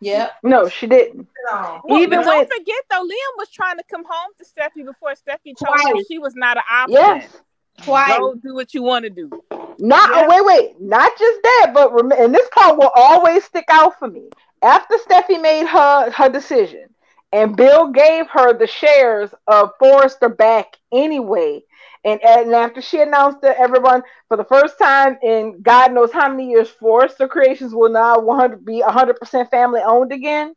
Yep. 0.00 0.32
No, 0.42 0.68
she 0.68 0.86
didn't. 0.86 1.26
at. 1.50 1.80
Well, 1.84 1.98
Even 2.00 2.18
but 2.18 2.24
don't 2.24 2.36
when- 2.38 2.46
forget 2.48 2.84
though, 2.90 3.02
Liam 3.02 3.38
was 3.38 3.48
trying 3.50 3.78
to 3.78 3.84
come 3.90 4.04
home 4.06 4.32
to 4.38 4.44
Steffy 4.44 4.84
before 4.84 5.12
Steffy 5.12 5.54
told 5.56 5.78
Twice. 5.80 5.86
him 5.86 6.04
she 6.06 6.18
was 6.18 6.34
not 6.34 6.56
an 6.58 6.64
option. 6.70 6.94
Yes. 6.96 7.40
Twice. 7.82 8.18
Go 8.18 8.34
do 8.34 8.54
what 8.54 8.74
you 8.74 8.82
want 8.82 9.04
to 9.04 9.10
do. 9.10 9.30
Not 9.78 10.10
Yeah. 10.10 10.26
oh, 10.28 10.28
wait, 10.28 10.44
wait, 10.44 10.80
not 10.80 11.16
just 11.18 11.42
that, 11.42 11.70
but 11.74 11.92
rem- 11.94 12.12
and 12.12 12.34
this 12.34 12.48
part 12.50 12.76
will 12.78 12.90
always 12.94 13.44
stick 13.44 13.64
out 13.68 13.98
for 13.98 14.08
me. 14.08 14.28
After 14.62 14.96
Steffy 14.96 15.40
made 15.40 15.66
her 15.66 16.10
her 16.10 16.28
decision, 16.28 16.88
and 17.32 17.56
Bill 17.56 17.90
gave 17.90 18.28
her 18.30 18.52
the 18.56 18.66
shares 18.66 19.34
of 19.46 19.70
Forrester 19.78 20.28
back 20.28 20.76
anyway, 20.92 21.62
and 22.04 22.22
and 22.24 22.54
after 22.54 22.80
she 22.80 23.00
announced 23.00 23.42
to 23.42 23.58
everyone 23.58 24.02
for 24.28 24.36
the 24.36 24.44
first 24.44 24.78
time 24.78 25.18
in 25.22 25.60
God 25.62 25.92
knows 25.92 26.12
how 26.12 26.28
many 26.28 26.50
years, 26.50 26.68
Forrester 26.70 27.28
Creations 27.28 27.74
will 27.74 27.90
now 27.90 28.18
100 28.20 28.64
be 28.64 28.80
100 28.80 29.16
percent 29.16 29.50
family 29.50 29.80
owned 29.84 30.12
again, 30.12 30.54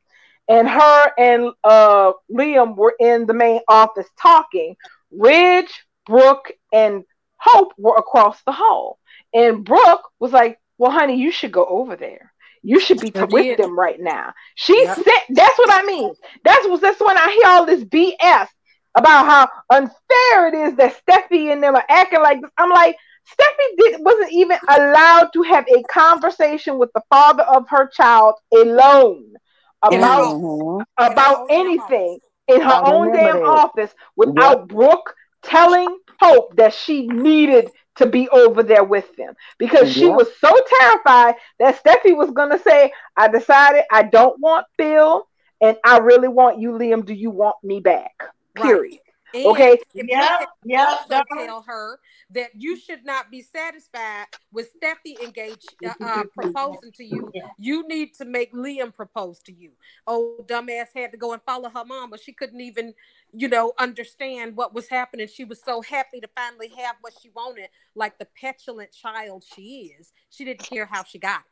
and 0.47 0.67
her 0.67 1.11
and 1.17 1.51
uh 1.63 2.13
Liam 2.31 2.75
were 2.75 2.95
in 2.99 3.25
the 3.25 3.33
main 3.33 3.61
office 3.67 4.07
talking. 4.21 4.75
Ridge, 5.11 5.85
Brooke, 6.05 6.51
and 6.73 7.03
Hope 7.37 7.73
were 7.77 7.95
across 7.97 8.41
the 8.43 8.51
hall. 8.51 8.99
And 9.33 9.63
Brooke 9.63 10.09
was 10.19 10.31
like, 10.33 10.59
Well, 10.77 10.91
honey, 10.91 11.15
you 11.19 11.31
should 11.31 11.51
go 11.51 11.65
over 11.65 11.95
there. 11.95 12.31
You 12.63 12.79
should 12.79 12.99
be 12.99 13.11
Sure 13.13 13.25
with 13.25 13.47
them 13.57 13.77
right 13.77 13.99
now. 13.99 14.33
She 14.55 14.75
Yep. 14.77 14.99
said 15.03 15.21
that's 15.29 15.57
what 15.57 15.71
I 15.73 15.83
mean. 15.85 16.13
That's 16.43 16.67
what 16.67 16.81
that's 16.81 16.99
when 16.99 17.17
I 17.17 17.31
hear 17.31 17.47
all 17.51 17.65
this 17.65 17.83
BS 17.83 18.47
about 18.97 19.25
how 19.25 19.49
unfair 19.71 20.47
it 20.47 20.53
is 20.53 20.75
that 20.77 20.99
Steffy 21.05 21.51
and 21.51 21.63
them 21.63 21.75
are 21.75 21.85
acting 21.89 22.21
like 22.21 22.41
this. 22.41 22.51
I'm 22.57 22.69
like, 22.69 22.95
Steffy 23.29 23.75
did, 23.77 24.01
wasn't 24.03 24.31
even 24.33 24.57
allowed 24.67 25.29
to 25.33 25.43
have 25.43 25.65
a 25.67 25.83
conversation 25.83 26.77
with 26.79 26.89
the 26.93 27.01
father 27.09 27.43
of 27.43 27.65
her 27.69 27.87
child 27.89 28.35
alone 28.53 29.33
about 29.83 30.35
office. 30.39 30.87
About 30.97 31.45
anything 31.49 32.19
in 32.47 32.61
her 32.61 32.79
I 32.83 32.91
own 32.91 33.11
damn 33.11 33.37
that. 33.37 33.43
office 33.45 33.93
without 34.15 34.67
Brooke 34.67 35.13
telling 35.43 35.97
Hope 36.19 36.55
that 36.57 36.73
she 36.73 37.07
needed 37.07 37.69
to 37.95 38.05
be 38.05 38.27
over 38.29 38.63
there 38.63 38.83
with 38.83 39.15
them 39.15 39.33
because 39.57 39.89
she 39.89 40.09
was 40.09 40.27
so 40.39 40.53
terrified 40.79 41.35
that 41.59 41.81
Steffy 41.81 42.15
was 42.15 42.31
gonna 42.31 42.59
say, 42.59 42.91
I 43.15 43.27
decided 43.27 43.83
I 43.91 44.03
don't 44.03 44.39
want 44.39 44.65
Bill 44.77 45.27
and 45.61 45.77
I 45.83 45.97
really 45.99 46.27
want 46.27 46.59
you, 46.59 46.71
Liam. 46.71 47.05
Do 47.05 47.13
you 47.13 47.29
want 47.31 47.55
me 47.63 47.79
back? 47.79 48.13
Right. 48.55 48.99
Period. 49.31 49.47
And 49.49 49.51
Okay. 49.51 49.79
Yeah. 49.93 50.39
you 50.63 50.77
Yep. 50.77 50.87
also 50.87 51.09
Darn. 51.09 51.47
tell 51.47 51.61
her 51.63 51.99
that 52.31 52.51
you 52.55 52.77
should 52.77 53.05
not 53.05 53.31
be 53.31 53.41
satisfied 53.41 54.27
with 54.51 54.69
Steffy 54.75 55.21
engage 55.23 55.65
uh, 55.85 55.93
uh, 56.03 56.23
proposing 56.35 56.91
to 56.93 57.03
you. 57.03 57.31
You 57.57 57.87
need 57.87 58.13
to 58.15 58.25
make 58.25 58.53
Liam 58.53 58.93
propose 58.93 59.39
to 59.43 59.53
you. 59.53 59.71
Oh, 60.07 60.37
dumbass 60.47 60.87
had 60.95 61.11
to 61.11 61.17
go 61.17 61.33
and 61.33 61.41
follow 61.43 61.69
her 61.69 61.85
mom, 61.85 62.09
but 62.09 62.19
she 62.19 62.33
couldn't 62.33 62.61
even, 62.61 62.93
you 63.31 63.47
know, 63.47 63.73
understand 63.77 64.55
what 64.55 64.73
was 64.73 64.89
happening. 64.89 65.27
She 65.27 65.45
was 65.45 65.61
so 65.63 65.81
happy 65.81 66.19
to 66.19 66.29
finally 66.35 66.69
have 66.77 66.95
what 67.01 67.13
she 67.21 67.29
wanted, 67.29 67.69
like 67.95 68.17
the 68.17 68.27
petulant 68.39 68.91
child 68.91 69.43
she 69.43 69.93
is. 69.99 70.13
She 70.29 70.45
didn't 70.45 70.63
care 70.63 70.85
how 70.85 71.03
she 71.03 71.19
got 71.19 71.41
it. 71.41 71.45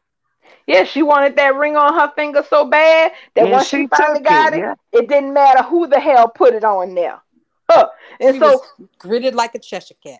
Yeah, 0.66 0.84
she 0.84 1.04
wanted 1.04 1.36
that 1.38 1.56
ring 1.56 1.76
on 1.76 1.94
her 1.94 2.12
finger 2.16 2.44
so 2.50 2.66
bad 2.66 3.12
that 3.36 3.44
And 3.44 3.52
once 3.52 3.68
she, 3.68 3.84
she 3.84 3.88
finally 3.88 4.22
got 4.22 4.54
it, 4.54 4.58
it, 4.58 4.60
yeah. 4.60 4.74
it 4.92 5.08
didn't 5.10 5.34
matter 5.34 5.64
who 5.64 5.88
the 5.88 6.00
hell 6.00 6.28
put 6.30 6.54
it 6.54 6.64
on 6.64 6.96
there. 6.96 7.22
Huh. 7.70 7.88
And 8.20 8.34
She 8.36 8.40
so 8.40 8.48
was 8.48 8.62
gritted 8.98 9.36
like 9.36 9.54
a 9.56 9.60
Cheshire 9.60 9.94
cat. 10.04 10.20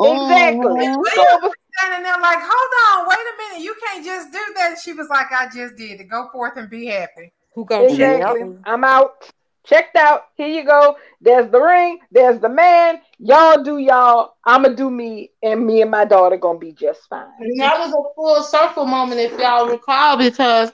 exactly. 0.00 0.64
Mhm. 0.68 0.94
So 0.94 1.22
it 1.22 1.42
was 1.42 1.52
Standing 1.78 2.04
there 2.04 2.18
like, 2.20 2.38
hold 2.40 3.00
on, 3.00 3.08
wait 3.08 3.18
a 3.18 3.36
minute, 3.54 3.64
you 3.64 3.74
can't 3.84 4.02
just 4.02 4.32
do 4.32 4.38
that. 4.56 4.78
She 4.82 4.94
was 4.94 5.08
like, 5.10 5.30
I 5.30 5.46
just 5.54 5.76
did 5.76 6.00
it. 6.00 6.04
Go 6.08 6.30
forth 6.32 6.56
and 6.56 6.70
be 6.70 6.86
happy. 6.86 7.32
Who 7.54 7.66
gonna 7.66 7.88
check 7.88 8.00
exactly. 8.00 8.56
I'm 8.64 8.82
out. 8.82 9.30
checked 9.64 9.96
out. 9.96 10.22
Here 10.36 10.48
you 10.48 10.64
go. 10.64 10.96
There's 11.20 11.50
the 11.50 11.60
ring. 11.60 11.98
There's 12.10 12.40
the 12.40 12.48
man. 12.48 13.00
Y'all 13.18 13.62
do 13.62 13.76
y'all. 13.76 14.36
I'ma 14.44 14.68
do 14.68 14.90
me, 14.90 15.32
and 15.42 15.66
me 15.66 15.82
and 15.82 15.90
my 15.90 16.06
daughter 16.06 16.38
gonna 16.38 16.58
be 16.58 16.72
just 16.72 17.00
fine. 17.10 17.26
And 17.40 17.60
that 17.60 17.78
was 17.78 17.90
a 17.90 18.14
full 18.14 18.42
circle 18.42 18.86
moment, 18.86 19.20
if 19.20 19.38
y'all 19.38 19.68
recall, 19.68 20.16
because 20.16 20.72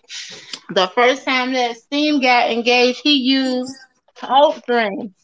the 0.71 0.87
first 0.95 1.25
time 1.25 1.53
that 1.55 1.77
Steam 1.79 2.21
got 2.21 2.49
engaged, 2.51 3.01
he 3.03 3.15
used 3.15 3.75
Hope 4.21 4.63
ring. 4.69 5.15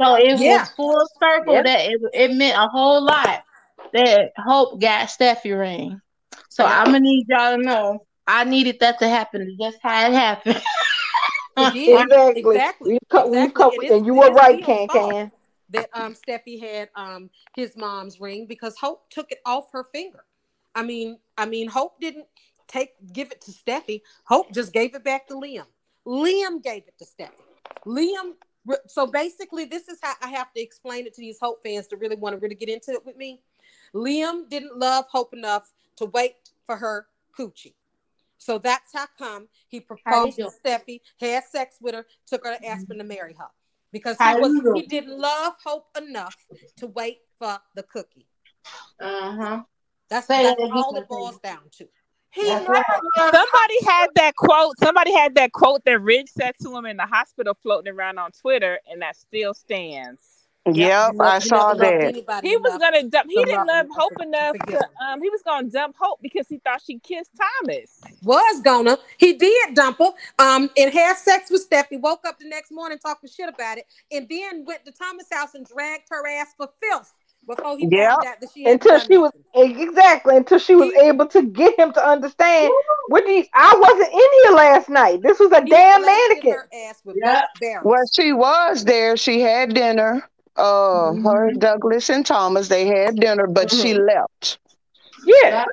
So 0.00 0.16
it 0.16 0.38
Yeah. 0.38 0.60
was 0.60 0.70
full 0.70 1.06
circle 1.20 1.54
Yep. 1.54 1.64
that 1.64 1.80
it, 1.86 2.00
it 2.14 2.32
meant 2.34 2.56
a 2.56 2.68
whole 2.68 3.02
lot 3.02 3.44
that 3.92 4.32
Hope 4.38 4.80
got 4.80 5.08
Steffy 5.08 5.58
ring. 5.58 6.00
So 6.48 6.64
I'm 6.64 6.86
gonna 6.86 7.00
need 7.00 7.26
y'all 7.28 7.56
to 7.56 7.62
know 7.62 8.06
I 8.26 8.44
needed 8.44 8.78
that 8.80 8.98
to 9.00 9.08
happen. 9.08 9.56
That's 9.58 9.76
how 9.82 10.06
it 10.08 10.12
happened. 10.12 10.62
Exactly. 11.56 12.40
Exactly. 12.40 12.92
We 12.92 12.98
co- 13.10 13.28
we 13.28 13.36
Exactly. 13.36 13.52
co- 13.52 13.70
It 13.70 13.84
is- 13.84 13.90
and 13.92 14.06
you 14.06 14.14
were 14.14 14.30
right, 14.32 14.62
Can 14.64 14.88
fault. 14.88 15.10
Can. 15.12 15.32
that 15.70 15.88
um 15.92 16.14
Steffy 16.14 16.58
had 16.60 16.88
um 16.96 17.28
his 17.56 17.76
mom's 17.76 18.20
ring 18.20 18.46
because 18.46 18.76
Hope 18.78 19.10
took 19.10 19.30
it 19.30 19.38
off 19.44 19.70
her 19.72 19.84
finger. 19.84 20.24
I 20.74 20.82
mean, 20.82 21.18
I 21.36 21.44
mean 21.46 21.68
Hope 21.68 22.00
didn't 22.00 22.26
take 22.68 22.90
give 23.12 23.30
it 23.32 23.42
to 23.42 23.50
Steffy. 23.50 24.00
Hope 24.24 24.50
just 24.52 24.72
gave 24.72 24.94
it 24.94 25.04
back 25.04 25.28
to 25.28 25.34
Liam. 25.34 25.66
Liam 26.06 26.62
gave 26.62 26.84
it 26.88 26.94
to 26.98 27.04
Steffy. 27.04 27.32
Liam 27.86 28.32
re- 28.32 28.36
so 28.86 29.06
basically 29.06 29.64
this 29.64 29.88
is 29.88 29.98
how 30.02 30.14
I 30.22 30.28
have 30.28 30.52
to 30.52 30.60
explain 30.60 31.06
it 31.06 31.14
to 31.14 31.20
these 31.20 31.38
Hope 31.40 31.62
fans 31.62 31.86
to 31.88 31.96
really 31.96 32.16
want 32.16 32.34
to 32.34 32.40
really 32.40 32.54
get 32.54 32.68
into 32.68 32.92
it 32.92 33.04
with 33.04 33.16
me. 33.16 33.40
Liam 33.94 34.48
didn't 34.48 34.78
love 34.78 35.06
Hope 35.10 35.34
enough 35.34 35.72
to 35.96 36.06
wait 36.06 36.36
for 36.64 36.76
her 36.76 37.06
coochie. 37.38 37.74
So 38.38 38.58
that's 38.58 38.92
how 38.92 39.06
come 39.18 39.48
he 39.68 39.80
proposed 39.80 40.36
to? 40.36 40.50
Steffy, 40.64 41.00
had 41.20 41.44
sex 41.44 41.76
with 41.80 41.94
her, 41.94 42.06
took 42.26 42.44
her 42.44 42.56
to 42.56 42.66
Aspen 42.66 42.98
to 42.98 43.04
marry 43.04 43.34
her. 43.38 43.46
Because 43.92 44.16
he 44.18 44.34
was 44.40 44.74
he 44.74 44.86
didn't 44.86 45.18
love 45.18 45.54
Hope 45.64 45.86
enough 45.96 46.34
to 46.78 46.86
wait 46.88 47.20
for 47.38 47.58
the 47.76 47.82
cookie. 47.84 48.26
uh-huh. 49.00 49.62
That's, 50.08 50.26
Say 50.26 50.42
that's 50.42 50.58
that 50.58 50.64
again, 50.64 50.76
all 50.76 50.96
it 50.96 51.08
boils 51.08 51.38
down 51.38 51.62
to. 51.78 51.88
He 52.32 52.44
That's 52.44 52.62
never 52.62 52.72
right. 52.72 52.84
loved 53.18 53.34
Somebody 53.36 53.84
had 53.84 54.08
that 54.16 54.36
quote. 54.36 54.78
Somebody 54.78 55.12
had 55.12 55.34
that 55.34 55.52
quote 55.52 55.84
that 55.84 56.00
Ridge 56.00 56.28
said 56.28 56.54
to 56.62 56.74
him 56.76 56.86
in 56.86 56.96
the 56.96 57.06
hospital 57.06 57.54
floating 57.62 57.92
around 57.92 58.18
on 58.18 58.32
Twitter, 58.32 58.78
and 58.90 59.02
that 59.02 59.16
still 59.16 59.52
stands. 59.54 60.20
Yep, 60.64 61.14
You 61.14 61.20
I 61.20 61.40
saw 61.40 61.72
never 61.72 62.12
that. 62.22 62.44
He 62.44 62.56
was 62.56 62.78
gonna 62.78 63.02
dump. 63.02 63.28
He 63.28 63.34
didn't 63.44 63.66
love 63.66 63.66
love 63.66 63.86
Hope 63.96 64.12
to- 64.12 64.18
to 64.18 64.22
enough. 64.22 64.56
To, 64.68 64.80
um, 65.04 65.20
he 65.20 65.28
was 65.28 65.42
gonna 65.42 65.68
dump 65.68 65.96
Hope 65.98 66.20
because 66.22 66.46
he 66.48 66.58
thought 66.58 66.80
she 66.86 67.00
kissed 67.00 67.32
Thomas. 67.36 68.00
was 68.22 68.60
gonna. 68.62 68.96
He 69.18 69.32
did 69.32 69.74
dump 69.74 69.98
her. 69.98 70.12
Um, 70.38 70.70
and 70.76 70.92
had 70.92 71.16
sex 71.16 71.50
with 71.50 71.68
Steffy. 71.68 72.00
Woke 72.00 72.20
up 72.24 72.38
the 72.38 72.48
next 72.48 72.70
morning 72.70 72.98
talking 72.98 73.28
shit 73.28 73.48
about 73.48 73.78
it, 73.78 73.86
and 74.12 74.28
then 74.28 74.64
went 74.64 74.84
to 74.86 74.92
Thomas' 74.92 75.26
house 75.32 75.54
and 75.54 75.66
dragged 75.66 76.04
her 76.10 76.26
ass 76.28 76.54
for 76.56 76.68
filth 76.80 77.12
before 77.46 77.76
he 77.78 77.88
Yep. 77.90 78.10
out 78.10 78.22
that 78.40 78.48
she 78.54 78.64
had 78.64 78.74
Until 78.74 78.98
done 78.98 79.06
she 79.10 79.18
was 79.18 79.32
nothing. 79.54 79.80
exactly 79.80 80.36
until 80.36 80.58
she 80.58 80.74
was 80.74 80.92
He- 80.92 81.00
able 81.00 81.26
to 81.26 81.42
get 81.42 81.78
him 81.78 81.92
to 81.92 82.06
understand. 82.06 82.72
What 83.08 83.24
do 83.26 83.32
you, 83.32 83.44
I 83.54 83.74
wasn't 83.78 84.12
in 84.12 84.28
here 84.44 84.52
last 84.56 84.88
night. 84.88 85.22
This 85.22 85.38
was 85.38 85.50
a 85.52 85.62
He 85.62 85.68
damn 85.70 86.04
mannequin. 86.04 86.52
her 86.54 86.68
ass 86.88 87.00
with 87.04 87.16
Yeah. 87.22 87.42
both. 87.60 87.84
Well, 87.84 88.02
she 88.12 88.32
was 88.32 88.84
there. 88.84 89.16
She 89.16 89.40
had 89.40 89.74
dinner. 89.74 90.28
Uh, 90.56 91.12
Mm-hmm. 91.12 91.26
her, 91.26 91.52
Douglas, 91.52 92.10
and 92.10 92.26
Thomas, 92.26 92.68
they 92.68 92.86
had 92.86 93.16
dinner, 93.16 93.46
but 93.46 93.70
she 93.70 93.94
Mm-hmm. 93.94 94.04
left. 94.06 94.58
Yeah. 95.24 95.64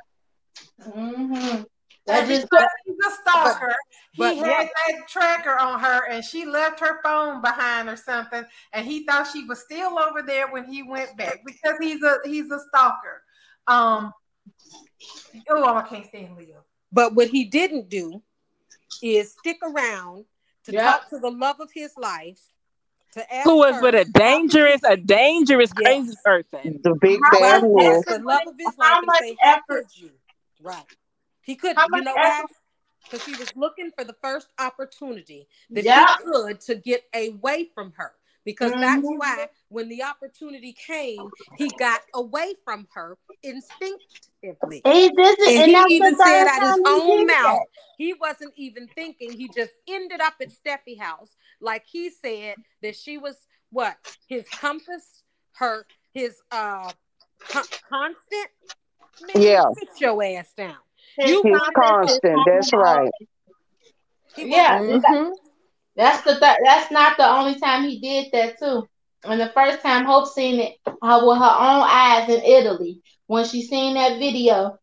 Mm-hmm. 0.82 1.62
That 2.10 2.26
That 2.26 2.28
just 2.28 2.48
because 2.50 2.66
he's 2.86 2.96
a 3.06 3.10
stalker. 3.22 3.74
but- 4.18 4.34
he 4.34 4.40
had 4.40 4.68
that 4.68 5.08
tracker 5.08 5.56
on 5.58 5.80
her, 5.80 6.06
and 6.08 6.24
she 6.24 6.44
left 6.44 6.80
her 6.80 7.00
phone 7.02 7.40
behind 7.40 7.88
or 7.88 7.96
something, 7.96 8.44
and 8.72 8.86
he 8.86 9.04
thought 9.06 9.26
she 9.32 9.44
was 9.44 9.60
still 9.60 9.98
over 9.98 10.22
there 10.22 10.48
when 10.48 10.64
he 10.64 10.82
went 10.82 11.16
back 11.16 11.40
because 11.44 11.74
he's 11.80 12.02
a 12.02 12.16
he's 12.24 12.50
a 12.50 12.60
stalker. 12.68 13.22
Um. 13.66 14.12
Oh, 15.48 15.64
I 15.76 15.82
can't 15.82 16.06
stand 16.06 16.36
Leo. 16.36 16.64
But 16.92 17.14
what 17.14 17.28
he 17.28 17.44
didn't 17.44 17.88
do 17.88 18.22
is 19.02 19.32
stick 19.38 19.58
around 19.62 20.24
to 20.64 20.72
Yeah. 20.72 20.84
talk 20.92 21.08
to 21.10 21.18
the 21.18 21.30
love 21.30 21.60
of 21.60 21.70
his 21.72 21.96
life. 21.96 22.40
To 23.14 23.34
ask 23.34 23.44
Who 23.44 23.56
was 23.58 23.74
her 23.76 23.82
with 23.82 23.94
a 23.96 24.04
dangerous, 24.04 24.80
a 24.84 24.96
dangerous, 24.96 25.70
Yes. 25.80 25.84
crazy 25.84 26.16
person. 26.24 26.80
The 26.82 26.94
big 27.00 27.20
bad 27.32 27.62
much 27.62 27.70
wolf. 27.70 28.04
the 28.06 28.18
love 28.20 28.42
of 28.46 28.54
his 28.56 28.76
life 28.78 28.92
and 28.98 29.06
much 29.06 29.18
say, 29.18 29.36
effort- 29.42 29.86
you?" 29.96 30.10
Right. 30.62 30.84
He 31.50 31.56
could. 31.56 31.74
How 31.76 31.86
You 31.92 32.02
know 32.02 32.14
why? 32.14 32.44
Because 33.10 33.26
he 33.26 33.34
was 33.34 33.56
looking 33.56 33.90
for 33.98 34.04
the 34.04 34.14
first 34.22 34.46
opportunity 34.60 35.48
that 35.70 35.84
Yeah. 35.84 36.06
he 36.16 36.22
could 36.24 36.60
to 36.60 36.76
get 36.76 37.02
away 37.12 37.70
from 37.74 37.92
her. 37.96 38.12
Because 38.44 38.70
that's 38.70 39.02
Mhm. 39.04 39.18
why 39.18 39.48
when 39.68 39.88
the 39.88 40.04
opportunity 40.04 40.72
came, 40.72 41.32
he 41.56 41.70
got 41.70 42.02
away 42.14 42.54
from 42.64 42.86
her 42.94 43.18
instinctively. 43.42 44.80
He 44.84 45.08
did 45.10 45.38
it, 45.40 45.48
And 45.48 45.72
and 45.72 45.88
he 45.88 45.94
even 45.96 46.16
said 46.16 46.44
third 46.44 46.46
out 46.46 46.62
his 46.62 46.70
time 46.70 46.84
he 46.84 47.10
own 47.10 47.26
mouth, 47.26 47.58
that. 47.58 47.66
he 47.98 48.14
wasn't 48.14 48.54
even 48.56 48.86
thinking. 48.94 49.32
He 49.32 49.48
just 49.48 49.72
ended 49.88 50.20
up 50.20 50.34
at 50.40 50.50
Steffy 50.50 50.96
house, 50.96 51.34
like 51.60 51.84
he 51.84 52.10
said 52.10 52.58
that 52.80 52.94
she 52.94 53.18
was 53.18 53.48
what 53.70 53.96
his 54.28 54.48
compass, 54.60 55.24
her 55.54 55.84
his 56.14 56.40
uh 56.52 56.92
con- 57.48 57.64
constant. 57.88 58.50
Man, 59.20 59.42
Yeah. 59.42 59.64
sit 59.76 60.00
your 60.00 60.22
ass 60.22 60.52
down. 60.54 60.78
His 61.16 61.30
You 61.30 61.42
He's 61.42 61.60
constant. 61.74 62.46
That's 62.46 62.72
right. 62.72 63.10
He 64.36 64.48
Yeah, 64.50 64.80
was- 64.80 65.02
Mhm. 65.02 65.32
That's 65.96 66.22
the 66.22 66.38
th- 66.38 66.58
that's 66.64 66.90
not 66.90 67.16
the 67.16 67.28
only 67.28 67.58
time 67.58 67.88
he 67.88 67.98
did 68.00 68.32
that 68.32 68.58
too. 68.58 68.86
And 69.24 69.40
the 69.40 69.50
first 69.50 69.82
time 69.82 70.04
Hope 70.06 70.28
seen 70.28 70.60
it 70.60 70.76
uh, 70.86 71.20
with 71.24 71.38
her 71.38 71.56
own 71.68 71.82
eyes 71.86 72.28
in 72.28 72.40
Italy, 72.42 73.02
when 73.26 73.44
she 73.44 73.62
seen 73.62 73.94
that 73.94 74.18
video, 74.18 74.78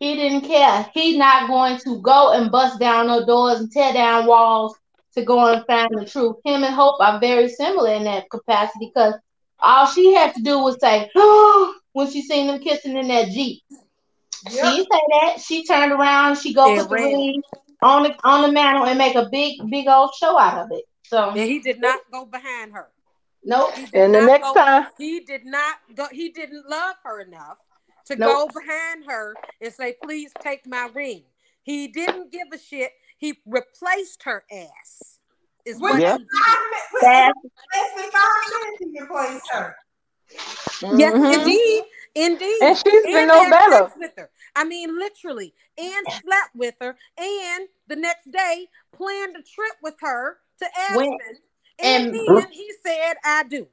he 0.00 0.16
didn't 0.16 0.42
care. 0.42 0.90
He's 0.92 1.16
not 1.16 1.48
going 1.48 1.78
to 1.78 2.00
go 2.02 2.32
and 2.32 2.50
bust 2.50 2.80
down 2.80 3.06
no 3.06 3.24
doors 3.24 3.60
and 3.60 3.70
tear 3.70 3.92
down 3.92 4.26
walls 4.26 4.76
to 5.14 5.22
go 5.24 5.46
and 5.52 5.64
find 5.66 5.88
the 5.92 6.04
truth. 6.04 6.36
Him 6.44 6.64
and 6.64 6.74
Hope 6.74 7.00
are 7.00 7.20
very 7.20 7.48
similar 7.48 7.92
in 7.94 8.04
that 8.04 8.28
capacity 8.30 8.90
because 8.92 9.14
all 9.60 9.86
she 9.86 10.14
had 10.14 10.34
to 10.34 10.42
do 10.42 10.58
was 10.58 10.78
say, 10.80 11.10
"Oh," 11.14 11.74
when 11.92 12.10
she 12.10 12.22
seen 12.22 12.46
them 12.48 12.60
kissing 12.60 12.96
in 12.96 13.08
that 13.08 13.28
jeep. 13.28 13.62
She 14.50 14.56
didn't 14.56 14.88
say 14.92 15.00
that. 15.10 15.40
She 15.40 15.64
turned 15.64 15.92
around. 15.92 16.36
She 16.36 16.52
go 16.54 16.70
And 16.70 16.80
put 16.88 16.88
the 16.90 16.94
ring 17.04 17.42
on 17.82 18.02
the 18.04 18.14
on 18.24 18.42
the 18.42 18.52
mantle 18.52 18.84
and 18.86 18.98
make 18.98 19.14
a 19.14 19.28
big 19.30 19.60
big 19.70 19.86
old 19.88 20.14
show 20.14 20.38
out 20.38 20.58
of 20.58 20.68
it. 20.72 20.84
So 21.06 21.30
and 21.30 21.38
he 21.38 21.58
did 21.60 21.80
not 21.80 22.00
go 22.12 22.24
behind 22.24 22.72
her. 22.72 22.88
nope. 23.44 23.72
He 23.74 23.86
And 23.94 24.14
the 24.14 24.22
next 24.22 24.44
go- 24.48 24.54
time, 24.54 24.86
he 24.98 25.20
did 25.20 25.44
not 25.44 25.76
go. 25.94 26.06
He 26.10 26.30
didn't 26.30 26.68
love 26.68 26.96
her 27.04 27.20
enough 27.20 27.58
to 28.06 28.16
Nope. 28.16 28.50
go 28.52 28.60
behind 28.60 29.04
her 29.06 29.34
and 29.60 29.72
say, 29.72 29.94
"Please 30.02 30.32
take 30.40 30.66
my 30.66 30.88
ring." 30.94 31.24
He 31.62 31.88
didn't 31.88 32.30
give 32.32 32.46
a 32.52 32.58
shit. 32.58 32.92
He 33.18 33.38
replaced 33.46 34.22
her 34.24 34.44
ass. 34.52 35.18
Is 35.64 35.78
what 35.80 36.00
Yeah. 36.00 36.12
he 36.12 36.18
did. 36.18 36.28
That- 37.02 37.32
Less 37.74 37.94
than 37.96 38.10
five 38.12 38.52
minutes 38.52 38.78
he 38.94 39.00
replaced 39.00 39.50
her. 39.50 39.76
Yes, 40.96 41.12
Mhm. 41.14 41.34
indeed, 41.40 41.84
indeed. 42.14 42.58
and 42.62 42.76
she's 42.76 43.02
been 43.04 43.16
and 43.16 43.28
no 43.28 43.48
better. 43.50 43.92
with 43.96 44.12
her. 44.16 44.30
I 44.56 44.64
mean, 44.64 44.98
literally, 44.98 45.54
and 45.78 46.06
slept 46.22 46.56
with 46.56 46.74
her, 46.80 46.96
and 47.18 47.68
the 47.88 47.96
next 47.96 48.30
day 48.32 48.66
planned 48.96 49.36
a 49.36 49.42
trip 49.42 49.76
with 49.82 49.94
her 50.00 50.38
to 50.58 50.66
Aspen, 50.90 51.10
and, 51.78 52.06
and- 52.06 52.14
then 52.14 52.50
he 52.50 52.72
said, 52.84 53.14
"I 53.24 53.44
do." 53.44 53.68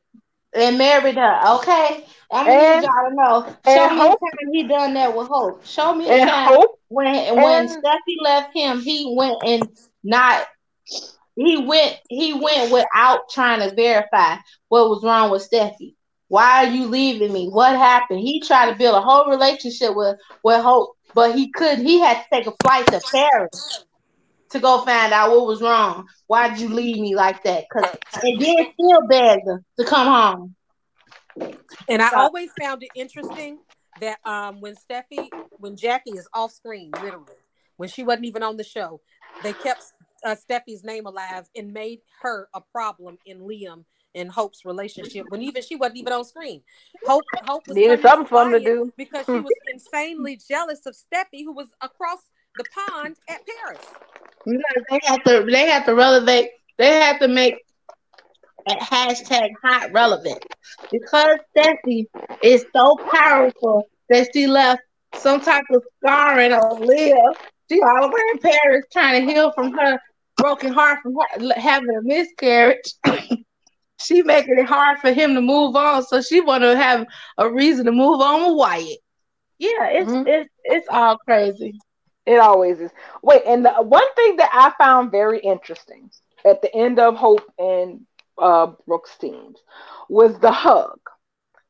and 0.55 0.77
married 0.77 1.15
her. 1.15 1.39
Okay, 1.55 2.05
I 2.31 2.43
need 2.43 2.53
And- 2.53 2.83
y'all 2.83 3.09
to 3.09 3.15
know. 3.15 3.55
Show 3.65 3.89
me 3.89 3.97
Hope- 3.97 4.19
the 4.19 4.27
time 4.27 4.53
he 4.53 4.63
done 4.67 4.93
that 4.93 5.15
with 5.17 5.27
Hope. 5.27 5.65
Show 5.65 5.95
me 5.95 6.05
the 6.05 6.11
And 6.11 6.29
time 6.29 6.47
hope 6.53 6.79
when 6.89 7.35
when 7.35 7.67
Steffy 7.69 8.15
left 8.21 8.53
him. 8.55 8.79
He 8.81 9.15
went 9.17 9.37
and 9.43 9.67
not. 10.03 10.45
He 11.35 11.57
went. 11.57 11.97
He 12.09 12.33
went 12.35 12.71
without 12.71 13.29
trying 13.29 13.67
to 13.67 13.73
verify 13.73 14.35
what 14.67 14.89
was 14.89 15.03
wrong 15.03 15.31
with 15.31 15.49
Steffy. 15.49 15.95
Why 16.27 16.65
are 16.65 16.69
you 16.71 16.87
leaving 16.87 17.31
me? 17.33 17.47
What 17.49 17.75
happened? 17.75 18.19
He 18.21 18.39
tried 18.41 18.71
to 18.71 18.77
build 18.77 18.95
a 18.95 19.01
whole 19.01 19.29
relationship 19.29 19.95
with 19.95 20.17
with 20.43 20.61
Hope, 20.61 20.95
but 21.13 21.35
he 21.35 21.51
couldn't. 21.51 21.85
He 21.85 21.99
had 21.99 22.17
to 22.23 22.25
take 22.31 22.47
a 22.47 22.53
flight 22.63 22.87
to 22.87 23.01
Paris 23.11 23.85
to 24.49 24.59
go 24.59 24.83
find 24.85 25.13
out 25.13 25.31
what 25.31 25.45
was 25.47 25.61
wrong. 25.61 26.07
Why'd 26.27 26.59
you 26.59 26.69
leave 26.69 26.97
me 26.99 27.15
like 27.15 27.43
that? 27.43 27.65
Cause 27.71 27.85
and 28.23 28.41
then 28.41 28.67
still 28.73 29.07
begged 29.07 29.43
her 29.45 29.63
to 29.79 29.85
come 29.85 30.07
home. 30.07 30.55
And 31.89 32.01
I 32.01 32.09
So- 32.11 32.19
always 32.19 32.51
found 32.59 32.83
it 32.83 32.89
interesting 32.95 33.59
that 33.99 34.19
um, 34.25 34.61
when 34.61 34.75
Steffy, 34.75 35.29
when 35.59 35.75
Jackie 35.75 36.11
is 36.11 36.27
off 36.33 36.51
screen, 36.51 36.91
literally, 37.01 37.33
when 37.77 37.89
she 37.89 38.03
wasn't 38.03 38.25
even 38.25 38.43
on 38.43 38.57
the 38.57 38.63
show, 38.63 39.01
they 39.43 39.53
kept 39.53 39.83
uh, 40.23 40.35
Steffy's 40.35 40.83
name 40.83 41.05
alive 41.05 41.49
and 41.55 41.73
made 41.73 41.99
her 42.21 42.47
a 42.53 42.61
problem 42.61 43.17
in 43.25 43.39
Liam 43.41 43.85
and 44.15 44.31
Hope's 44.31 44.65
relationship 44.65 45.25
when 45.29 45.41
even 45.41 45.63
she 45.63 45.75
wasn't 45.75 45.97
even 45.97 46.13
on 46.13 46.25
screen. 46.25 46.61
Hope, 47.05 47.23
Hope 47.45 47.67
was 47.67 47.75
needed 47.75 48.01
something 48.01 48.27
for 48.27 48.43
him 48.43 48.51
to 48.51 48.59
do. 48.59 48.93
because 48.97 49.25
she 49.25 49.31
was 49.31 49.51
insanely 49.71 50.39
jealous 50.47 50.85
of 50.85 50.95
Steffy, 50.95 51.43
who 51.43 51.53
was 51.53 51.69
across 51.81 52.19
the 52.57 52.63
pond 52.75 53.15
at 53.29 53.41
Paris. 53.45 53.81
Because 54.45 54.83
they 54.89 54.99
had 55.03 55.23
to 55.25 55.45
they 55.49 55.69
had 55.69 55.85
to 55.85 55.95
relevate 55.95 56.49
they 56.77 56.99
had 56.99 57.19
to 57.19 57.27
make 57.27 57.55
at 58.67 58.79
hashtag 58.79 59.49
hot 59.61 59.91
relevant 59.91 60.45
because 60.91 61.37
Steffy 61.55 62.05
is 62.41 62.65
so 62.73 62.97
powerful 63.11 63.87
that 64.09 64.29
she 64.33 64.47
left 64.47 64.81
some 65.15 65.41
type 65.41 65.65
of 65.71 65.83
scarring 65.97 66.53
on 66.53 66.85
Leah. 66.85 67.15
She 67.69 67.81
all 67.81 68.05
over 68.05 68.17
in 68.33 68.39
Paris 68.39 68.85
trying 68.91 69.25
to 69.25 69.33
heal 69.33 69.51
from 69.53 69.73
her 69.73 69.99
broken 70.37 70.73
heart 70.73 70.99
from 71.01 71.15
her, 71.15 71.53
having 71.59 71.89
a 71.89 72.01
miscarriage. 72.01 72.93
she 74.03 74.21
making 74.23 74.57
it 74.59 74.65
hard 74.65 74.99
for 74.99 75.11
him 75.11 75.35
to 75.35 75.41
move 75.41 75.75
on, 75.75 76.03
so 76.03 76.21
she 76.21 76.41
want 76.41 76.63
to 76.63 76.75
have 76.75 77.05
a 77.37 77.49
reason 77.51 77.85
to 77.85 77.91
move 77.91 78.21
on 78.21 78.45
with 78.47 78.57
Wyatt. 78.57 78.99
Yeah, 79.59 79.87
it's 79.89 80.13
Mhm. 80.13 80.25
it's 80.25 80.49
it's 80.63 80.87
all 80.89 81.17
crazy. 81.17 81.79
It 82.25 82.39
always 82.39 82.79
is. 82.79 82.91
Wait, 83.21 83.43
and 83.45 83.65
the 83.65 83.71
one 83.73 84.13
thing 84.15 84.37
that 84.37 84.49
I 84.53 84.71
found 84.83 85.11
very 85.11 85.39
interesting 85.39 86.09
at 86.45 86.61
the 86.61 86.73
end 86.75 86.99
of 86.99 87.15
Hope 87.15 87.43
and 87.57 88.01
uh, 88.37 88.67
Brooke's 88.87 89.17
scenes 89.19 89.59
was 90.09 90.39
the 90.39 90.51
hug, 90.51 90.99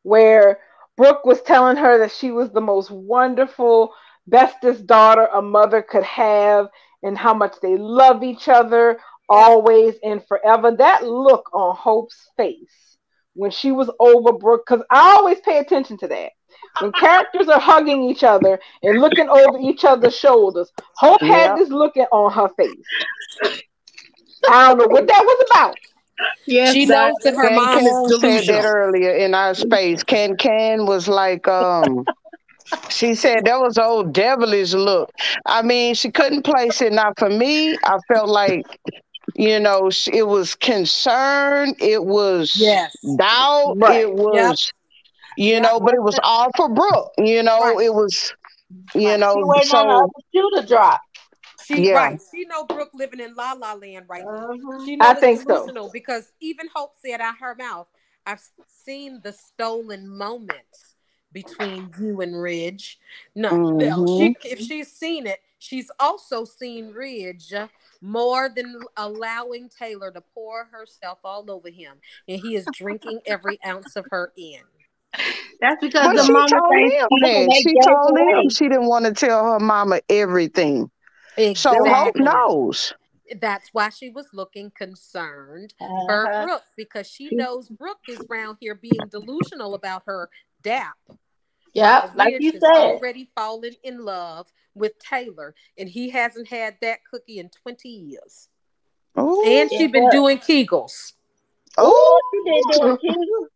where 0.04 0.60
Brooke 0.98 1.26
was 1.26 1.42
telling 1.42 1.78
her 1.78 2.00
that 2.00 2.12
she 2.12 2.32
was 2.32 2.52
the 2.52 2.62
most 2.62 2.92
wonderful, 2.92 3.94
bestest 4.28 4.86
daughter 4.88 5.28
a 5.34 5.42
mother 5.42 5.82
could 5.82 6.04
have, 6.04 6.68
and 7.04 7.18
how 7.18 7.34
much 7.34 7.56
they 7.62 7.78
love 7.78 8.24
each 8.24 8.48
other 8.48 9.00
always 9.34 9.96
and 10.04 10.26
forever. 10.28 10.72
That 10.76 11.04
look 11.04 11.50
on 11.54 11.76
Hope's 11.76 12.30
face 12.38 12.98
when 13.34 13.52
she 13.52 13.72
was 13.72 13.90
over 14.00 14.34
Brooke, 14.34 14.64
because 14.68 14.86
I 14.92 15.16
always 15.18 15.40
pay 15.42 15.58
attention 15.60 15.98
to 16.00 16.08
that. 16.08 16.32
When 16.80 16.92
characters 17.00 17.48
are 17.50 17.60
hugging 17.60 18.04
each 18.04 18.24
other 18.24 18.60
and 18.84 19.00
looking 19.02 19.30
over 19.30 19.58
each 19.60 19.84
other's 19.86 20.16
shoulders, 20.18 20.72
Hope 20.96 21.22
Yeah. 21.22 21.56
had 21.56 21.56
this 21.56 21.70
look 21.70 21.96
on 22.12 22.32
her 22.34 22.50
face. 22.58 22.88
I 24.50 24.70
don't 24.70 24.78
know 24.80 24.88
what 24.88 25.08
that 25.08 25.24
was 25.24 25.46
about. 25.52 25.78
Yes, 26.46 26.74
She 26.74 26.86
knows 26.86 27.16
that 27.24 27.36
her 27.36 27.50
Can 27.50 27.56
mom 27.56 27.80
Can 27.80 27.88
is 27.88 28.04
said 28.20 28.48
that 28.48 28.64
delusional. 28.64 28.66
earlier 28.66 29.12
in 29.16 29.34
our 29.34 29.54
space. 29.54 30.04
Can 30.04 30.38
Can 30.38 30.86
was 30.86 31.08
like, 31.08 31.48
um, 31.48 32.08
she 32.90 33.16
said 33.16 33.46
that 33.46 33.60
was 33.60 33.78
old 33.78 34.14
devilish 34.14 34.74
look. 34.74 35.10
I 35.46 35.62
mean, 35.62 35.96
she 35.96 36.12
couldn't 36.12 36.44
place 36.44 36.82
it. 36.82 36.94
Not 36.94 37.18
for 37.20 37.30
me, 37.30 37.78
I 37.84 37.98
felt 38.08 38.30
like, 38.30 38.66
you 39.36 39.60
know, 39.60 39.90
it 40.12 40.28
was 40.28 40.56
concern, 40.56 41.76
it 41.80 42.04
was 42.06 42.56
Yes. 42.58 42.96
doubt, 43.18 43.76
Right. 43.78 44.02
it 44.02 44.14
was, 44.14 44.72
you 45.38 45.54
Yep. 45.54 45.64
know, 45.64 45.80
but 45.80 45.94
it 45.94 46.02
was 46.04 46.20
all 46.24 46.52
for 46.56 46.70
Brooke. 46.70 47.12
You 47.18 47.44
know, 47.44 47.62
Right. 47.62 47.86
it 47.86 47.94
was, 47.94 48.34
you 48.94 49.10
Right. 49.10 49.20
know, 49.20 49.34
she 49.34 49.44
waiting 49.44 49.72
on 49.76 50.12
the 50.16 50.22
so 50.24 50.24
shoe 50.34 50.62
to 50.62 50.68
drop. 50.68 51.02
She 51.66 51.88
Yeah. 51.88 51.96
right. 51.96 52.22
She 52.32 52.46
know 52.46 52.66
Brooke 52.66 52.92
living 52.94 53.20
in 53.20 53.36
La 53.36 53.54
La 53.54 53.74
Land 53.74 54.06
right 54.10 54.24
now. 54.24 54.48
Mhm. 54.50 54.86
She 54.86 54.96
know 54.96 55.08
I 55.08 55.14
think 55.14 55.42
so. 55.42 55.90
because 55.92 56.32
even 56.40 56.68
Hope 56.74 56.96
said 56.98 57.22
out 57.22 57.38
her 57.40 57.56
mouth, 57.56 57.88
"I've 58.26 58.42
seen 58.68 59.22
the 59.22 59.32
stolen 59.34 60.08
moments 60.08 60.96
between 61.32 61.94
you 61.98 62.22
and 62.22 62.42
Ridge." 62.42 63.00
No, 63.36 63.56
no, 63.72 64.06
she 64.18 64.36
if 64.50 64.60
she's 64.60 64.92
seen 64.92 65.26
it, 65.26 65.42
she's 65.58 65.90
also 66.00 66.44
seen 66.44 66.92
Ridge 66.92 67.54
more 68.04 68.50
than 68.54 68.76
allowing 68.98 69.70
Taylor 69.70 70.12
to 70.12 70.22
pour 70.34 70.66
herself 70.66 71.20
all 71.24 71.50
over 71.50 71.70
him, 71.70 71.98
and 72.28 72.40
he 72.40 72.56
is 72.56 72.68
drinking 72.68 73.22
every 73.26 73.60
ounce 73.66 73.96
of 73.96 74.06
her 74.12 74.32
in. 74.38 74.60
That's 75.62 75.82
because 75.82 76.08
But 76.08 76.18
the 76.18 76.24
she 76.24 76.32
moment 76.34 76.52
told 76.52 76.74
him 76.74 76.90
spoke, 76.90 77.22
that. 77.22 77.62
She 77.64 77.74
told 77.80 78.18
away. 78.20 78.44
him 78.44 78.50
she 78.50 78.68
didn't 78.68 78.88
want 78.88 79.06
to 79.06 79.14
tell 79.14 79.54
her 79.54 79.60
mama 79.60 80.02
everything. 80.10 80.92
So 81.56 81.88
Hope 81.88 82.16
knows. 82.18 82.94
That's 83.40 83.70
why 83.72 83.90
she 83.90 84.10
was 84.10 84.28
looking 84.34 84.72
concerned 84.78 85.74
for 85.80 86.28
Uh-huh. 86.28 86.44
Brooke 86.44 86.64
because 86.76 87.08
she 87.08 87.34
knows 87.34 87.70
Brooke 87.70 88.02
is 88.10 88.26
around 88.30 88.58
here 88.60 88.76
being 88.76 89.08
delusional 89.10 89.76
about 89.76 90.04
her 90.06 90.30
dap. 90.62 90.96
Yep, 91.74 92.04
While 92.16 92.28
like 92.28 92.36
you 92.40 92.52
has 92.52 92.62
said. 92.62 92.72
already 92.72 93.30
fallen 93.36 93.72
in 93.84 94.04
love 94.06 94.52
with 94.76 94.98
Taylor, 95.00 95.56
and 95.78 95.90
he 95.90 96.10
hasn't 96.10 96.48
had 96.48 96.78
that 96.82 97.00
cookie 97.10 97.40
in 97.40 97.50
20 97.50 97.90
years. 97.90 98.50
Ooh. 99.20 99.44
And 99.46 99.70
she's 99.72 99.92
been 99.92 100.04
Yeah. 100.06 100.10
doing 100.12 100.38
Kegels. 100.40 101.14
Oh, 101.78 102.22
she 102.32 102.52
did 102.52 102.80
do 102.80 102.88
it, 102.94 103.02
King. 103.02 103.48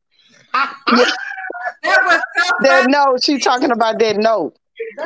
That 0.54 2.04
was 2.04 2.22
so 2.38 2.54
That 2.62 2.86
note, 2.88 3.24
she 3.24 3.38
talking 3.40 3.72
about 3.72 4.00
that 4.00 4.18
note. 4.18 4.56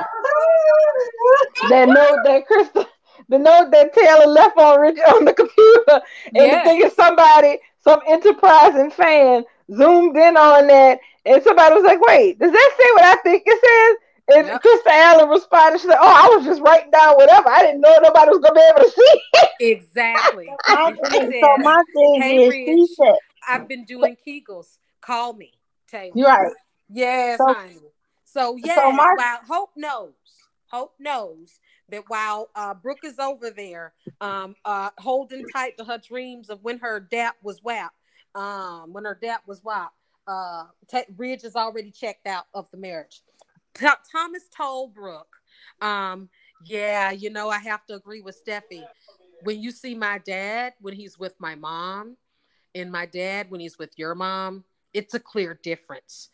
that 1.69 1.87
note 1.89 2.19
that 2.23 2.45
Crystal, 2.47 2.85
the 3.29 3.37
note 3.39 3.71
that 3.71 3.93
Taylor 3.93 4.27
left 4.27 4.57
on 4.57 4.79
Rich 4.79 4.99
on 5.07 5.25
the 5.25 5.33
computer, 5.33 6.01
and 6.35 6.53
the 6.53 6.61
thing 6.63 6.81
is, 6.81 6.93
somebody, 6.93 7.59
some 7.83 7.99
enterprising 8.07 8.91
fan, 8.91 9.43
zoomed 9.73 10.15
in 10.17 10.37
on 10.37 10.67
that, 10.67 10.99
and 11.25 11.43
somebody 11.43 11.75
was 11.75 11.83
like, 11.83 11.99
"Wait, 12.07 12.39
does 12.39 12.51
that 12.51 12.71
say 12.79 12.91
what 12.93 13.03
I 13.03 13.15
think 13.21 13.43
it 13.45 13.59
says?" 13.59 13.97
And 14.37 14.47
Yep. 14.47 14.63
Krista 14.63 14.91
Allen 14.91 15.29
responded, 15.29 15.81
"She 15.81 15.87
said, 15.87 15.97
oh, 15.99 16.07
I 16.31 16.35
was 16.35 16.45
just 16.45 16.61
writing 16.61 16.91
down 16.91 17.15
whatever. 17.15 17.49
I 17.49 17.63
didn't 17.63 17.81
know 17.81 17.93
nobody 18.01 18.29
was 18.29 18.39
gonna 18.39 18.55
be 18.55 18.69
able 18.75 18.83
to 18.83 18.91
see." 18.91 19.21
Exactly. 19.71 20.47
She 20.67 21.09
thing, 21.09 21.41
so 21.43 21.57
my 21.63 21.83
thing 21.95 22.21
"Hey, 22.21 22.37
is, 22.45 22.49
Rich, 22.53 22.89
said, 22.97 23.15
I've 23.47 23.67
been 23.67 23.83
doing 23.85 24.15
Kegels. 24.25 24.77
Call 25.01 25.33
me, 25.33 25.51
Taylor. 25.89 26.11
you're 26.15 26.27
right. 26.27 26.53
Yes, 26.89 27.37
So- 27.39 27.53
honey. 27.53 27.75
So 28.23 28.55
yes, 28.55 28.77
my- 28.95 29.13
while 29.17 29.39
Hope 29.47 29.71
knows, 29.75 30.13
Hope 30.67 30.93
knows 30.99 31.59
that 31.89 32.03
while 32.07 32.49
uh, 32.55 32.73
Brooke 32.73 33.03
is 33.03 33.19
over 33.19 33.49
there, 33.49 33.93
um, 34.21 34.55
uh, 34.63 34.91
holding 34.99 35.45
tight 35.49 35.77
to 35.77 35.83
her 35.83 35.97
dreams 35.97 36.49
of 36.49 36.63
when 36.63 36.79
her 36.79 37.01
dap 37.01 37.35
was 37.43 37.61
WAP, 37.61 37.91
um, 38.35 38.93
when 38.93 39.03
her 39.03 39.17
dap 39.21 39.41
was 39.45 39.61
WAP, 39.63 39.91
uh, 40.27 40.63
Ta- 40.89 41.03
Ridge 41.17 41.43
is 41.43 41.55
already 41.55 41.91
checked 41.91 42.27
out 42.27 42.45
of 42.53 42.69
the 42.71 42.77
marriage. 42.77 43.21
T- 43.73 43.87
Thomas 44.11 44.43
told 44.55 44.93
Brooke, 44.93 45.35
um, 45.81 46.29
yeah, 46.65 47.11
you 47.11 47.29
know, 47.29 47.49
I 47.49 47.59
have 47.59 47.85
to 47.87 47.95
agree 47.95 48.21
with 48.21 48.37
Steffy. 48.45 48.83
When 49.43 49.61
you 49.61 49.71
see 49.71 49.95
my 49.95 50.19
dad 50.19 50.73
when 50.81 50.93
he's 50.93 51.17
with 51.17 51.33
my 51.39 51.55
mom, 51.55 52.17
and 52.75 52.91
my 52.91 53.05
dad 53.05 53.49
when 53.49 53.59
he's 53.59 53.77
with 53.77 53.91
your 53.97 54.15
mom, 54.15 54.63
it's 54.93 55.13
a 55.13 55.19
clear 55.19 55.59
difference. 55.63 56.29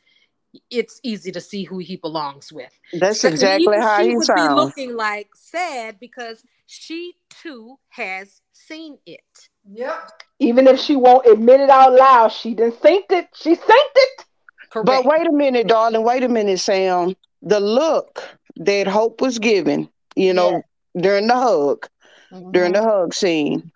It's 0.70 1.00
easy 1.04 1.32
to 1.32 1.42
see 1.42 1.64
who 1.64 1.78
he 1.78 1.96
belongs 1.98 2.52
with. 2.52 2.78
That's 2.94 3.22
So- 3.22 3.30
exactly 3.30 3.78
how 3.78 4.02
she 4.02 4.10
he 4.10 4.16
would 4.18 4.28
be 4.28 4.50
looking 4.50 4.96
like 4.96 5.30
sad 5.36 6.00
because 6.00 6.44
she 6.66 7.14
too 7.30 7.78
has 7.90 8.42
seen 8.54 8.98
it. 9.06 9.50
Yep. 9.72 10.12
Even 10.40 10.68
if 10.68 10.80
she 10.80 10.96
won't 10.96 11.26
admit 11.28 11.60
it 11.62 11.70
out 11.70 11.94
loud, 11.94 12.30
she 12.30 12.54
done 12.54 12.72
synced 12.72 13.12
it. 13.12 13.28
She 13.36 13.56
synced 13.56 13.96
it. 13.96 14.26
Correct. 14.70 14.86
But 14.86 15.06
wait 15.06 15.28
a 15.28 15.32
minute, 15.32 15.68
darling. 15.68 16.04
Wait 16.04 16.24
a 16.24 16.30
minute, 16.30 16.60
Sam. 16.60 17.16
The 17.42 17.60
look 17.60 18.24
that 18.58 18.88
Hope 18.88 19.22
was 19.22 19.40
given, 19.40 19.90
you 20.16 20.34
know, 20.34 20.62
during 20.98 21.28
the 21.28 21.36
hug, 21.36 21.88
during 22.52 22.74
the 22.74 22.84
hug 22.84 23.14
scene. 23.14 23.72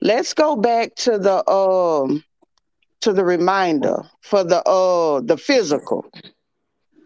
Let's 0.00 0.34
go 0.34 0.56
back 0.56 0.94
to 0.96 1.18
the 1.18 1.48
um 1.50 2.24
to 3.00 3.12
the 3.12 3.24
reminder 3.24 4.02
for 4.22 4.44
the 4.44 4.62
uh 4.68 5.20
the 5.20 5.36
physical. 5.36 6.04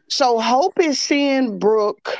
So 0.08 0.40
Hope 0.40 0.78
is 0.80 1.00
seeing 1.00 1.58
Brooke. 1.58 2.18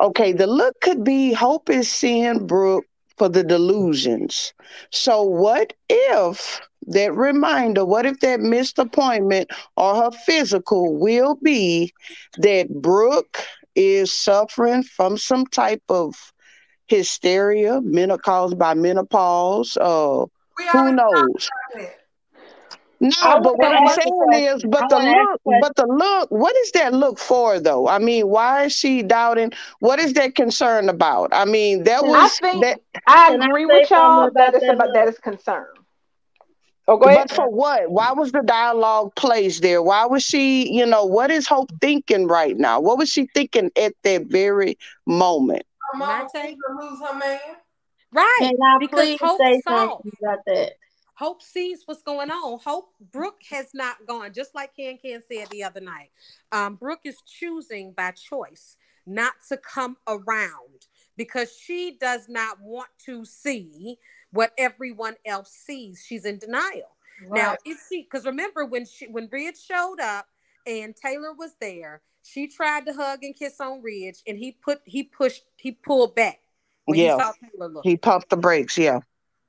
Okay, 0.00 0.32
the 0.32 0.46
look 0.46 0.80
could 0.80 1.04
be 1.04 1.32
Hope 1.32 1.70
is 1.70 1.90
seeing 1.90 2.46
Brooke 2.46 2.86
for 3.16 3.28
the 3.28 3.44
delusions. 3.44 4.52
So 4.90 5.22
what 5.22 5.72
if 5.88 6.60
that 6.88 7.14
reminder, 7.14 7.84
what 7.84 8.06
if 8.06 8.20
that 8.20 8.40
missed 8.40 8.78
appointment 8.78 9.50
or 9.76 9.94
her 9.94 10.10
physical 10.10 10.96
will 10.98 11.36
be 11.36 11.92
that 12.38 12.68
Brooke 12.68 13.38
is 13.74 14.12
suffering 14.12 14.82
from 14.82 15.16
some 15.18 15.46
type 15.46 15.82
of 15.88 16.14
hysteria, 16.86 17.80
men- 17.82 18.16
caused 18.18 18.58
by 18.58 18.74
menopause. 18.74 19.76
Uh, 19.80 20.26
who 20.72 20.92
knows? 20.92 21.48
Talked 23.00 23.16
about 23.18 23.26
that. 23.26 23.32
No, 23.32 23.38
but 23.40 23.58
what 23.58 23.72
I'm 23.72 23.86
saying 23.86 24.32
is, 24.32 24.64
but 24.64 24.88
the 24.88 24.98
wanna 24.98 25.10
ask 25.10 25.40
a 25.46 25.50
look, 25.50 25.60
but 25.60 25.74
the 25.76 25.86
look, 25.86 26.30
what 26.30 26.54
is 26.56 26.72
that 26.72 26.92
look 26.92 27.18
for 27.18 27.58
though? 27.60 27.88
I 27.88 27.98
mean, 27.98 28.28
why 28.28 28.64
is 28.64 28.72
she 28.74 29.02
doubting? 29.02 29.52
What 29.80 29.98
is 29.98 30.14
that 30.14 30.34
concern 30.34 30.88
about? 30.88 31.30
I 31.32 31.44
mean, 31.44 31.84
that 31.84 32.06
was. 32.06 32.18
I 32.18 32.28
think 32.40 32.60
that, 32.60 32.80
I 33.06 33.30
Can 33.30 33.42
I 33.42 33.48
agree 33.48 33.66
with 33.66 33.90
y'all 33.90 34.26
something 34.26 34.32
that 34.36 34.54
about 34.54 34.54
it's 34.54 34.68
that 34.68 34.68
about 34.68 34.92
look? 34.92 34.94
that 34.94 35.08
is 35.08 35.18
concern. 35.18 35.66
Oh, 36.86 36.96
go 36.96 37.06
ahead. 37.06 37.26
but 37.26 37.30
for 37.30 37.48
what? 37.50 37.90
Why 37.90 38.12
was 38.12 38.32
the 38.32 38.42
dialogue 38.42 39.14
placed 39.16 39.62
there? 39.62 39.82
Why 39.82 40.06
was 40.06 40.22
she, 40.22 40.70
you 40.72 40.86
know, 40.86 41.04
what 41.04 41.30
is 41.30 41.46
Hope 41.46 41.70
thinking 41.80 42.26
right 42.26 42.56
now? 42.56 42.80
What 42.80 42.98
was 42.98 43.10
she 43.10 43.26
thinking 43.34 43.70
at 43.76 43.94
that 44.04 44.26
very 44.26 44.78
moment? 45.06 45.64
Her 45.92 45.98
Can 45.98 46.10
I 46.10 46.22
mama 46.22 46.28
gonna 46.32 46.80
lose 46.90 47.00
her 47.00 47.14
man. 47.18 47.56
right. 48.12 48.50
Can 48.50 48.56
I 48.62 48.78
Because 48.78 48.88
please 48.88 49.20
Hope 49.20 49.40
say 49.40 49.62
saw. 49.66 50.00
something 50.00 50.12
about 50.22 50.40
that? 50.46 50.72
Hope 51.16 51.42
sees 51.42 51.82
what's 51.86 52.02
going 52.02 52.30
on. 52.30 52.58
Hope 52.64 52.90
Brooke 53.12 53.40
has 53.50 53.68
not 53.74 53.96
gone, 54.06 54.32
just 54.32 54.54
like 54.54 54.74
Ken 54.76 54.98
Ken 55.00 55.22
said 55.30 55.48
the 55.50 55.62
other 55.64 55.80
night. 55.80 56.10
Um, 56.52 56.74
Brooke 56.76 57.00
is 57.04 57.16
choosing 57.26 57.92
by 57.92 58.10
choice 58.12 58.76
not 59.06 59.34
to 59.48 59.56
come 59.58 59.96
around 60.08 60.86
because 61.16 61.56
she 61.56 61.96
does 62.00 62.28
not 62.28 62.58
want 62.60 62.88
to 63.06 63.24
see 63.24 63.98
what 64.32 64.52
everyone 64.58 65.14
else 65.24 65.50
sees. 65.50 66.04
She's 66.06 66.24
in 66.24 66.38
denial. 66.38 66.96
Now, 67.30 67.50
Right. 67.50 67.58
if 67.64 67.78
she, 67.88 68.02
because 68.02 68.24
remember 68.26 68.64
when 68.64 68.84
she 68.86 69.06
when 69.06 69.28
Ridge 69.30 69.58
showed 69.60 70.00
up 70.00 70.26
and 70.66 70.96
Taylor 70.96 71.32
was 71.32 71.52
there, 71.60 72.02
she 72.24 72.48
tried 72.48 72.86
to 72.86 72.92
hug 72.92 73.22
and 73.22 73.36
kiss 73.36 73.60
on 73.60 73.82
Ridge, 73.82 74.22
and 74.26 74.36
he 74.36 74.50
put 74.52 74.80
he 74.84 75.04
pushed 75.04 75.44
he 75.56 75.70
pulled 75.72 76.16
back 76.16 76.40
Yeah. 76.88 77.16
he 77.16 77.22
saw 77.22 77.32
Taylor 77.32 77.68
looking. 77.68 77.90
He 77.92 77.96
pumped 77.96 78.30
the 78.30 78.36
brakes. 78.36 78.76
Yeah. 78.76 79.00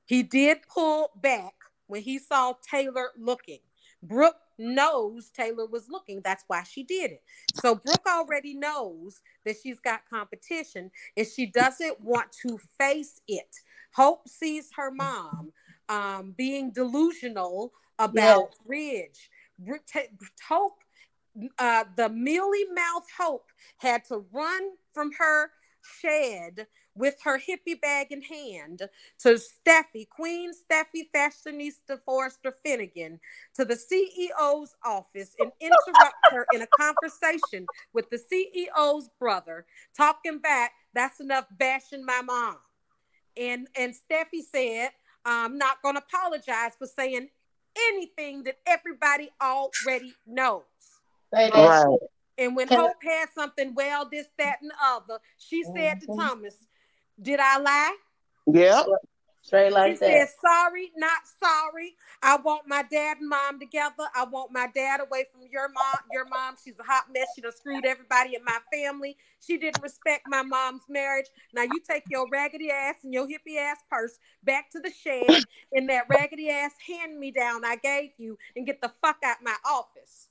He 0.06 0.22
did 0.22 0.58
pull 0.72 1.10
back 1.20 1.54
when 1.86 2.02
he 2.02 2.18
saw 2.18 2.54
Taylor 2.68 3.10
looking. 3.18 3.58
Brooke 4.02 4.36
knows 4.58 5.30
Taylor 5.30 5.66
was 5.66 5.88
looking. 5.88 6.20
That's 6.22 6.44
why 6.46 6.62
she 6.62 6.84
did 6.84 7.10
it. 7.10 7.22
So 7.52 7.74
Brooke 7.74 8.06
already 8.06 8.54
knows 8.54 9.20
that 9.44 9.56
she's 9.62 9.80
got 9.80 10.08
competition 10.08 10.90
and 11.16 11.26
she 11.26 11.46
doesn't 11.46 12.00
want 12.00 12.32
to 12.42 12.58
face 12.78 13.20
it. 13.28 13.56
Hope 13.92 14.28
sees 14.28 14.70
her 14.76 14.90
mom 14.90 15.52
um, 15.88 16.34
being 16.36 16.70
delusional 16.70 17.72
about 17.98 18.50
Ridge. 18.66 19.30
Hope, 20.46 20.78
uh, 21.58 21.84
the 21.96 22.08
mealy 22.08 22.64
mouth 22.72 23.06
Hope 23.16 23.50
had 23.78 24.04
to 24.06 24.24
run 24.32 24.70
from 24.92 25.10
her 25.18 25.50
shed 26.00 26.66
with 26.96 27.16
her 27.22 27.38
hippie 27.38 27.80
bag 27.80 28.08
in 28.10 28.22
hand 28.22 28.82
to 29.20 29.28
Steffy, 29.38 30.08
Queen 30.08 30.50
Steffy 30.52 31.08
Fashionista 31.14 32.00
Forrester 32.04 32.52
Finnegan, 32.64 33.20
to 33.54 33.64
the 33.64 33.74
CEO's 33.74 34.74
office 34.84 35.34
and 35.38 35.52
interrupt 35.60 36.14
her 36.30 36.46
in 36.52 36.62
a 36.62 36.66
conversation 36.78 37.66
with 37.92 38.08
the 38.10 38.18
CEO's 38.18 39.08
brother, 39.20 39.66
talking 39.96 40.38
back, 40.38 40.72
that's 40.94 41.20
enough 41.20 41.44
bashing 41.58 42.04
my 42.04 42.22
mom. 42.22 42.56
And 43.36 43.68
and 43.76 43.94
Steffy 43.94 44.40
said, 44.42 44.90
I'm 45.24 45.58
not 45.58 45.82
gonna 45.82 46.00
apologize 46.06 46.72
for 46.78 46.86
saying 46.86 47.28
anything 47.90 48.44
that 48.44 48.56
everybody 48.66 49.28
already 49.42 50.14
knows. 50.26 50.62
Right. 51.32 51.52
And 52.38 52.54
when 52.56 52.68
Can 52.68 52.80
I- 52.80 52.82
Hope 52.82 53.02
had 53.02 53.28
something, 53.34 53.74
well, 53.74 54.08
this, 54.10 54.28
that, 54.38 54.60
and 54.62 54.70
other, 54.82 55.18
she 55.38 55.62
said 55.64 56.00
to 56.02 56.06
Mhm. 56.06 56.16
Thomas, 56.18 56.66
Did 57.20 57.40
I 57.40 57.58
lie? 57.58 57.96
Yep. 58.46 58.86
Straight 59.42 59.68
She 59.68 59.74
like 59.74 59.96
said, 59.98 60.26
that. 60.26 60.28
sorry, 60.40 60.90
not 60.96 61.20
sorry. 61.40 61.94
I 62.20 62.36
want 62.36 62.66
my 62.66 62.82
dad 62.82 63.18
and 63.18 63.28
mom 63.28 63.60
together. 63.60 64.08
I 64.14 64.24
want 64.24 64.50
my 64.50 64.66
dad 64.74 65.00
away 65.00 65.26
from 65.30 65.42
your 65.52 65.68
mom. 65.68 66.00
Your 66.12 66.24
mom, 66.24 66.56
she's 66.62 66.80
a 66.80 66.82
hot 66.82 67.04
mess. 67.14 67.28
She 67.34 67.42
done 67.42 67.52
screwed 67.52 67.86
everybody 67.86 68.34
in 68.34 68.44
my 68.44 68.58
family. 68.72 69.16
She 69.40 69.56
didn't 69.56 69.82
respect 69.82 70.24
my 70.26 70.42
mom's 70.42 70.82
marriage. 70.88 71.26
Now 71.54 71.62
you 71.62 71.80
take 71.80 72.04
your 72.08 72.28
raggedy 72.28 72.70
ass 72.72 72.96
and 73.04 73.14
your 73.14 73.28
hippie 73.28 73.58
ass 73.58 73.78
purse 73.88 74.18
back 74.42 74.68
to 74.72 74.80
the 74.80 74.90
shed 74.90 75.44
in 75.72 75.86
that 75.86 76.08
raggedy 76.08 76.50
ass 76.50 76.72
hand 76.84 77.16
me 77.18 77.30
down 77.30 77.64
I 77.64 77.76
gave 77.76 78.10
you 78.18 78.36
and 78.56 78.66
get 78.66 78.80
the 78.80 78.92
fuck 79.00 79.18
out 79.24 79.36
my 79.44 79.54
office. 79.64 80.28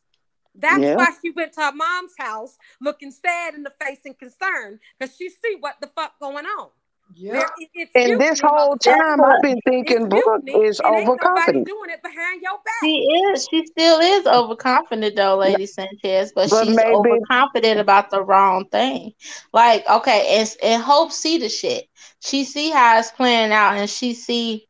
That's 0.58 0.80
Yeah. 0.80 0.96
why 0.96 1.08
she 1.22 1.32
went 1.32 1.54
to 1.54 1.62
her 1.62 1.72
mom's 1.74 2.14
house 2.18 2.58
looking 2.82 3.12
sad 3.12 3.54
in 3.56 3.64
the 3.64 3.74
face 3.82 4.00
and 4.06 4.18
concerned 4.18 4.80
because 4.98 5.16
she 5.16 5.30
see 5.30 5.58
what 5.60 5.76
the 5.82 5.88
fuck 5.88 6.20
going 6.20 6.46
on. 6.46 6.70
Yeah. 7.14 7.34
There- 7.34 7.50
it- 7.74 7.90
And 7.94 8.20
this 8.20 8.42
whole 8.42 8.78
time, 8.78 9.24
I've 9.24 9.42
been 9.44 9.60
thinking 9.62 9.98
It's 9.98 10.08
Brooke 10.08 10.42
is 10.48 10.80
and 10.80 11.08
overconfident. 11.08 11.68
doing 11.68 11.90
it 11.92 12.02
behind 12.02 12.42
your 12.42 12.54
back. 12.66 12.74
She 12.84 12.98
is. 12.98 13.48
She 13.52 13.64
still 13.68 14.00
is 14.00 14.26
overconfident 14.26 15.16
though, 15.16 15.38
Lady 15.38 15.68
Sanchez, 15.68 16.32
but, 16.34 16.50
But 16.50 16.66
she's 16.66 16.76
maybe- 16.76 16.96
overconfident 16.96 17.80
about 17.80 18.10
the 18.10 18.24
wrong 18.24 18.66
thing. 18.72 19.14
Like, 19.54 19.88
okay, 19.88 20.40
and 20.40 20.56
and 20.64 20.82
Hope 20.82 21.12
see 21.12 21.38
the 21.38 21.48
shit. 21.50 21.86
She 22.22 22.44
see 22.44 22.72
how 22.72 22.98
it's 22.98 23.12
playing 23.12 23.52
out, 23.52 23.76
and 23.76 23.90
she 23.90 24.14
see 24.16 24.68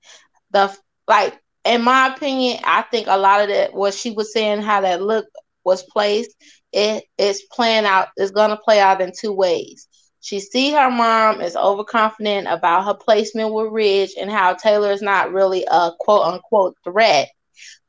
the 0.51 0.75
like. 1.07 1.39
In 1.63 1.81
my 1.81 2.13
opinion, 2.13 2.59
I 2.63 2.83
think 2.83 3.07
a 3.07 3.17
lot 3.17 3.41
of 3.41 3.47
that 3.47 3.73
what 3.73 3.95
she 3.95 4.11
was 4.11 4.31
saying, 4.31 4.61
how 4.61 4.81
that 4.81 5.01
look 5.01 5.25
was 5.65 5.83
placed, 5.83 6.35
it 6.71 7.03
is 7.17 7.43
playing 7.51 7.85
out. 7.85 8.09
Is 8.17 8.31
gonna 8.31 8.57
play 8.57 8.79
out 8.79 9.01
in 9.01 9.11
two 9.17 9.33
ways. 9.33 9.87
She 10.21 10.39
see 10.39 10.71
her 10.71 10.89
mom 10.89 11.41
is 11.41 11.55
overconfident 11.55 12.47
about 12.47 12.85
her 12.85 12.95
placement 12.95 13.53
with 13.53 13.71
Ridge 13.71 14.15
and 14.19 14.31
how 14.31 14.53
Taylor 14.53 14.91
is 14.91 15.01
not 15.01 15.31
really 15.31 15.65
a 15.69 15.91
quote 15.99 16.23
unquote 16.23 16.75
threat 16.83 17.29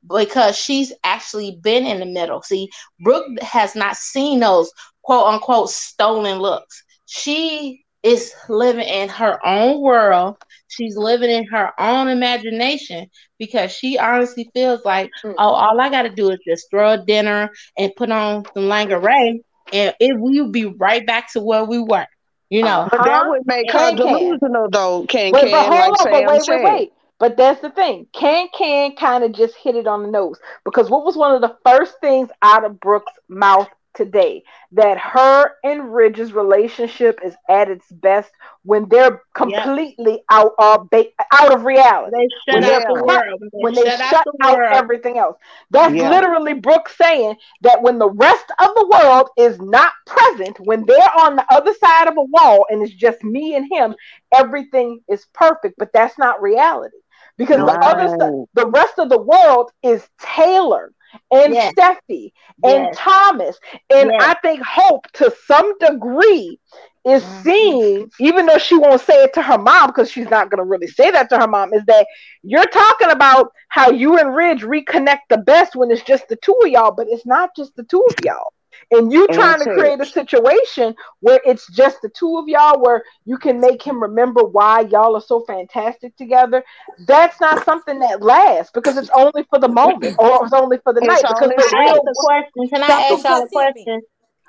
because 0.07 0.57
she's 0.57 0.93
actually 1.03 1.59
been 1.62 1.86
in 1.86 2.01
the 2.01 2.07
middle. 2.07 2.43
See, 2.43 2.69
Brooke 3.01 3.40
has 3.40 3.74
not 3.74 3.97
seen 3.97 4.40
those 4.40 4.70
quote 5.03 5.27
unquote 5.27 5.70
stolen 5.70 6.39
looks. 6.39 6.85
She 7.07 7.85
is 8.07 8.33
living 8.49 8.87
in 8.89 9.09
her 9.11 9.39
own 9.47 9.81
world. 9.83 10.37
She's 10.69 10.97
living 10.97 11.31
in 11.31 11.47
her 11.49 11.73
own 11.78 12.09
imagination 12.09 13.07
because 13.39 13.73
she 13.73 13.99
honestly 13.99 14.51
feels 14.55 14.85
like, 14.85 15.11
Mm. 15.24 15.37
oh, 15.39 15.51
all 15.51 15.81
I 15.81 15.91
got 15.91 16.03
to 16.03 16.11
do 16.11 16.31
is 16.31 16.39
just 16.47 16.70
throw 16.70 16.93
a 16.93 17.05
dinner 17.05 17.51
and 17.78 17.93
put 17.97 18.11
on 18.11 18.45
some 18.55 18.69
lingerie, 18.69 19.43
and 19.73 19.95
it 20.01 20.19
will 20.19 20.51
be 20.51 20.66
right 20.66 21.07
back 21.07 21.33
to 21.33 21.41
where 21.41 21.65
we 21.65 21.78
were. 21.78 22.07
You 22.51 22.62
know, 22.65 22.89
But 22.91 23.05
that 23.05 23.23
would 23.27 23.43
make 23.47 23.73
her 23.73 23.93
Can 23.93 23.99
Can. 23.99 24.16
delusional, 24.16 24.69
though. 24.70 25.07
Can 25.07 25.35
Wait, 25.35 25.51
can 25.51 25.51
but 25.51 25.66
hold 25.66 25.78
like 25.78 25.95
on, 26.01 26.11
but 26.11 26.24
wait, 26.27 26.47
wait, 26.47 26.62
wait. 26.62 26.93
But 27.19 27.37
that's 27.37 27.61
the 27.61 27.70
thing. 27.70 28.07
Can 28.12 28.49
Can 28.57 28.95
kind 28.97 29.24
of 29.24 29.33
just 29.33 29.57
hit 29.57 29.77
it 29.77 29.87
on 29.87 30.03
the 30.03 30.11
nose 30.11 30.39
because 30.65 30.91
what 30.91 31.05
was 31.05 31.16
one 31.16 31.35
of 31.35 31.41
the 31.41 31.57
first 31.65 32.01
things 32.01 32.31
out 32.43 32.65
of 32.65 32.81
Brooke's 32.81 33.12
mouth 33.28 33.69
today 33.97 34.44
that 34.73 34.98
her 34.98 35.52
and 35.64 35.94
Ridge's 35.94 36.32
relationship 36.32 37.20
is 37.24 37.35
at 37.48 37.70
its 37.70 37.90
best 37.90 38.31
when 38.64 38.89
they're 38.89 39.23
completely 39.35 40.23
out 40.31 40.52
of 40.59 40.90
ba- 40.90 41.06
out 41.32 41.52
of 41.55 41.64
reality. 41.64 42.16
they 42.16 42.28
shut 42.48 42.62
When 42.62 42.64
out 42.64 42.82
they're 42.82 42.86
the 42.89 42.94
cut- 43.09 43.24
world. 43.24 43.43
when 43.59 43.74
they 43.74 43.89
shut 43.89 44.01
shut, 44.09 44.20
out 44.20 44.24
the 44.24 44.32
out 44.43 44.60
everything 44.70 45.18
else. 45.18 45.36
That's 45.70 45.94
Yeah. 45.94 46.01
literally 46.01 46.55
Brooke 46.55 46.89
saying 46.89 47.36
that 47.62 47.82
when 47.82 47.98
the 47.98 48.10
rest 48.10 48.47
of 48.59 48.74
the 48.74 48.89
world 48.89 49.31
is 49.36 49.59
not 49.60 49.93
present, 50.06 50.59
when 50.60 50.85
they're 50.86 51.16
on 51.20 51.36
the 51.36 51.47
other 51.51 51.74
side 51.74 52.09
of 52.09 52.16
a 52.16 52.23
wall 52.23 52.66
and 52.70 52.82
it's 52.82 52.93
just 52.94 53.23
me 53.24 53.55
and 53.56 53.66
him, 53.70 53.94
everything 54.35 55.01
is 55.09 55.27
perfect. 55.35 55.77
But 55.78 55.93
that's 55.93 56.18
not 56.18 56.43
reality 56.43 56.97
because 57.39 57.64
the 57.64 57.78
other 57.85 58.09
side, 58.09 58.31
the 58.55 58.68
rest 58.68 58.98
of 58.98 59.09
the 59.09 59.20
world 59.23 59.70
is 59.82 60.09
Taylor 60.20 60.93
and 61.32 61.55
Yes. 61.55 61.74
Steffy 61.76 62.32
and 62.62 62.90
Yes. 62.90 62.94
Thomas. 62.94 63.59
And 63.90 64.10
Yes. 64.10 64.20
I 64.20 64.34
think 64.43 64.60
Hope, 64.62 65.06
to 65.14 65.32
some 65.47 65.76
degree, 65.78 66.59
is 67.05 67.24
Mhm. 67.24 67.43
seeing, 67.43 68.10
even 68.20 68.47
though 68.47 68.59
she 68.59 68.76
won't 68.76 69.01
say 69.01 69.24
it 69.24 69.32
to 69.34 69.43
her 69.43 69.59
mom 69.59 69.88
because 69.88 70.10
she's 70.10 70.28
not 70.30 70.51
going 70.51 70.59
to 70.59 70.68
really 70.68 70.88
say 70.88 71.10
that 71.10 71.28
to 71.30 71.38
her 71.38 71.47
mom, 71.48 71.72
is 71.72 71.84
that 71.86 72.06
you're 72.43 72.66
talking 72.66 73.10
about 73.10 73.51
how 73.68 73.90
you 73.90 74.18
and 74.18 74.34
Ridge 74.34 74.62
reconnect 74.62 75.20
the 75.30 75.38
best 75.38 75.76
when 75.76 75.90
it's 75.90 76.02
just 76.02 76.28
the 76.28 76.36
two 76.36 76.56
of 76.64 76.70
y'all, 76.70 76.93
but 76.93 77.06
it's 77.09 77.26
not 77.26 77.51
just 77.56 77.74
the 77.76 77.84
two 77.84 78.02
of 78.10 78.16
y'all. 78.24 78.52
And 78.90 79.12
you 79.12 79.27
trying 79.28 79.61
to 79.61 79.74
create 79.74 80.01
a 80.01 80.07
situation 80.07 80.94
where 81.20 81.40
it's 81.44 81.66
just 81.73 82.03
the 82.03 82.09
two 82.09 82.39
of 82.39 82.48
y'all, 82.48 82.81
where 82.81 83.05
you 83.24 83.36
can 83.39 83.61
make 83.61 83.82
him 83.82 84.01
remember 84.01 84.43
why 84.44 84.81
y'all 84.81 85.16
are 85.16 85.20
so 85.20 85.44
fantastic 85.44 86.16
together. 86.16 86.62
That's 87.07 87.40
not 87.40 87.65
something 87.65 87.98
that 88.01 88.23
lasts 88.23 88.73
because 88.73 88.97
it's 88.97 89.11
only 89.15 89.44
for 89.51 89.59
the 89.59 89.69
moment 89.69 90.16
or 90.19 90.44
it's 90.44 90.53
only 90.53 90.78
for 90.85 90.93
the 90.93 91.01
It's 91.03 91.23
night. 91.23 91.23
Because 91.23 91.48
the 91.48 91.55
Can 91.57 91.78
I 91.78 91.85
real 91.85 91.93
ask 91.93 92.03
a 92.07 92.15
question? 92.15 92.69
Can 92.69 92.82
I 92.82 92.86
ask 92.86 93.24
y'all 93.24 93.43
a 93.43 93.43
because 93.43 93.43
me. 93.43 93.48
question? 93.53 94.03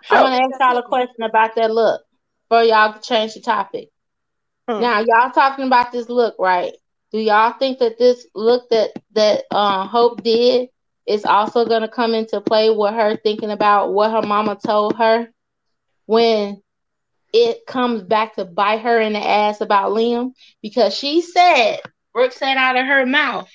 Sure. 0.04 0.18
I 0.18 0.22
want 0.22 0.36
to 0.36 0.44
ask 0.44 0.60
y'all 0.60 0.78
a 0.78 0.88
question 0.88 1.24
about 1.24 1.56
that 1.56 1.72
look 1.72 2.02
for 2.49 2.64
y'all 2.64 2.94
to 2.94 3.02
change 3.02 3.34
the 3.34 3.41
topic. 3.41 3.90
Hmm. 4.68 4.82
Now, 4.82 4.99
y'all 4.99 5.32
talking 5.32 5.66
about 5.66 5.91
this 5.91 6.10
look, 6.10 6.36
right? 6.40 6.74
Do 7.12 7.20
y'all 7.20 7.54
think 7.58 7.80
that 7.80 7.98
this 7.98 8.28
look 8.36 8.70
that 8.70 8.91
that 9.14 9.45
uh, 9.52 9.88
Hope 9.88 10.24
did 10.24 10.70
is 11.08 11.26
also 11.26 11.66
going 11.66 11.82
to 11.82 11.88
come 11.88 12.14
into 12.14 12.42
play 12.42 12.70
with 12.70 12.94
her 12.94 13.16
thinking 13.18 13.52
about 13.52 13.94
what 13.94 14.12
her 14.12 14.28
mama 14.28 14.58
told 14.64 14.96
her 14.98 15.30
when 16.06 16.62
it 17.34 17.66
comes 17.66 18.04
back 18.04 18.36
to 18.36 18.46
bite 18.46 18.82
her 18.82 19.00
in 19.00 19.14
the 19.14 19.26
ass 19.26 19.62
about 19.62 19.92
Liam? 19.92 20.34
Because 20.62 20.94
she 20.94 21.22
said, 21.22 21.80
Brooke 22.14 22.34
said 22.34 22.58
out 22.58 22.78
of 22.78 22.86
her 22.86 23.06
mouth, 23.06 23.50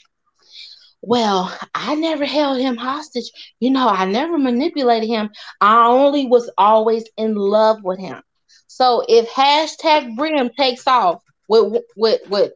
well, 1.03 1.53
I 1.75 1.97
never 1.97 2.25
held 2.25 2.61
him 2.61 2.77
hostage. 2.77 3.31
You 3.59 3.71
know, 3.71 3.89
I 3.89 4.05
never 4.05 4.39
manipulated 4.39 5.09
him. 5.09 5.31
I 5.61 5.87
only 5.87 6.27
was 6.27 6.49
always 6.57 7.05
in 7.17 7.35
love 7.35 7.83
with 7.83 7.99
him. 7.99 8.23
So 8.69 9.05
if 9.09 9.29
hashtag 9.29 10.17
Brim 10.17 10.51
takes 10.57 10.87
off 10.87 11.23
with 11.49 11.83
with 11.97 12.21
with 12.31 12.53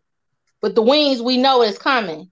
with 0.62 0.74
the 0.74 0.82
wings 0.82 1.20
we 1.20 1.36
know 1.36 1.62
is 1.62 1.77
coming, 1.77 2.31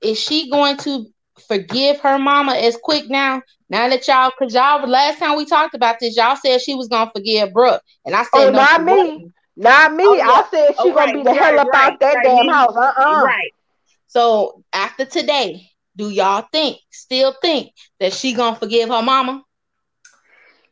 is 0.00 0.18
she 0.18 0.48
going 0.48 0.76
to 0.78 1.06
forgive 1.46 2.00
her 2.00 2.18
mama 2.18 2.52
as 2.54 2.76
quick 2.82 3.08
now? 3.08 3.42
Now 3.70 3.88
that 3.88 4.06
y'all, 4.08 4.30
cause 4.38 4.54
y'all 4.54 4.86
last 4.88 5.18
time 5.18 5.36
we 5.36 5.44
talked 5.44 5.74
about 5.74 5.96
this, 6.00 6.16
y'all 6.16 6.36
said 6.36 6.60
she 6.60 6.74
was 6.74 6.88
gonna 6.88 7.10
forgive 7.14 7.52
Brooke, 7.52 7.82
and 8.04 8.14
I 8.14 8.22
said 8.24 8.48
Oh, 8.48 8.50
no, 8.50 8.58
not 8.58 8.82
me. 8.84 8.92
wasn't. 8.96 9.32
Not 9.56 9.92
me. 9.94 10.04
Oh, 10.06 10.14
yeah. 10.14 10.30
I 10.30 10.44
said 10.50 10.68
she 10.68 10.74
Oh, 10.78 10.92
gonna 10.92 11.06
right, 11.06 11.14
be 11.14 11.22
the 11.22 11.30
right, 11.30 11.38
hell 11.38 11.54
about 11.58 11.72
right, 11.72 12.00
that 12.00 12.14
right, 12.14 12.24
damn 12.24 12.46
me- 12.46 12.52
house. 12.52 12.76
Uh-uh. 12.76 13.22
Right. 13.24 13.52
So 14.06 14.64
after 14.72 15.04
today, 15.04 15.68
do 15.96 16.10
y'all 16.10 16.46
think, 16.52 16.78
still 16.90 17.34
think 17.42 17.72
that 18.00 18.12
she 18.12 18.32
gonna 18.32 18.56
forgive 18.56 18.88
her 18.88 19.02
mama? 19.02 19.42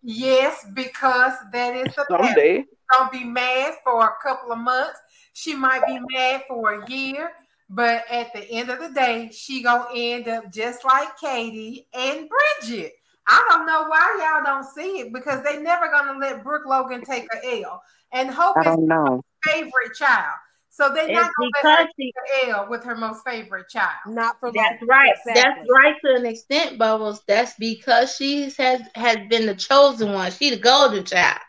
Yes, 0.02 0.64
because 0.72 1.32
that 1.52 1.74
is 1.74 1.94
the 1.96 2.04
pattern. 2.08 2.26
Someday. 2.28 2.64
Gonna 2.96 3.10
be 3.10 3.24
mad 3.24 3.74
for 3.82 4.04
a 4.04 4.14
couple 4.22 4.52
of 4.52 4.58
months. 4.58 5.00
She 5.32 5.54
might 5.54 5.84
be 5.84 5.98
mad 6.14 6.44
for 6.46 6.80
a 6.80 6.88
year. 6.88 7.32
But 7.68 8.04
at 8.10 8.32
the 8.32 8.48
end 8.50 8.70
of 8.70 8.78
the 8.78 8.90
day, 8.90 9.30
she 9.32 9.62
gonna 9.62 9.88
end 9.94 10.28
up 10.28 10.52
just 10.52 10.84
like 10.84 11.18
Katie 11.18 11.88
and 11.92 12.28
Bridget. 12.28 12.92
I 13.26 13.44
don't 13.50 13.66
know 13.66 13.86
why 13.88 14.18
y'all 14.20 14.44
don't 14.44 14.64
see 14.64 15.00
it 15.00 15.12
because 15.12 15.42
they 15.42 15.58
never 15.60 15.88
gonna 15.88 16.18
let 16.18 16.44
Brooke 16.44 16.66
Logan 16.66 17.02
take 17.02 17.26
a 17.34 17.62
L. 17.64 17.82
And 18.12 18.30
Hope 18.30 18.56
I 18.64 18.70
is 18.70 18.76
know. 18.78 19.20
her 19.44 19.52
favorite 19.52 19.94
child. 19.98 20.34
So 20.70 20.90
they're 20.90 21.08
not 21.08 21.32
gonna 21.36 21.50
let 21.64 21.80
her 21.80 21.84
because 21.84 21.94
she 21.98 22.12
take 22.12 22.46
a 22.46 22.50
L 22.50 22.68
with 22.68 22.84
her 22.84 22.94
most 22.94 23.24
favorite 23.24 23.68
child. 23.68 23.96
Not 24.06 24.38
for 24.38 24.52
That's 24.52 24.80
long. 24.82 24.88
right. 24.88 25.14
That's 25.24 25.58
right 25.68 25.94
to 26.04 26.14
an 26.14 26.26
extent, 26.26 26.78
Bubbles. 26.78 27.22
That's 27.26 27.54
because 27.58 28.14
she 28.14 28.50
has 28.58 28.82
has 28.94 29.16
been 29.28 29.46
the 29.46 29.54
chosen 29.54 30.12
one. 30.12 30.30
She 30.30 30.50
the 30.50 30.58
golden 30.58 31.04
child. 31.04 31.40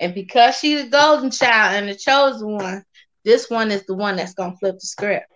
And 0.00 0.12
because 0.14 0.56
she 0.58 0.74
the 0.82 0.88
golden 0.88 1.30
child 1.30 1.76
and 1.76 1.88
the 1.88 1.94
chosen 1.94 2.52
one, 2.56 2.84
this 3.24 3.48
one 3.48 3.70
is 3.70 3.86
the 3.86 3.94
one 3.94 4.16
that's 4.16 4.34
gonna 4.34 4.56
flip 4.56 4.74
the 4.74 4.86
script. 4.86 5.32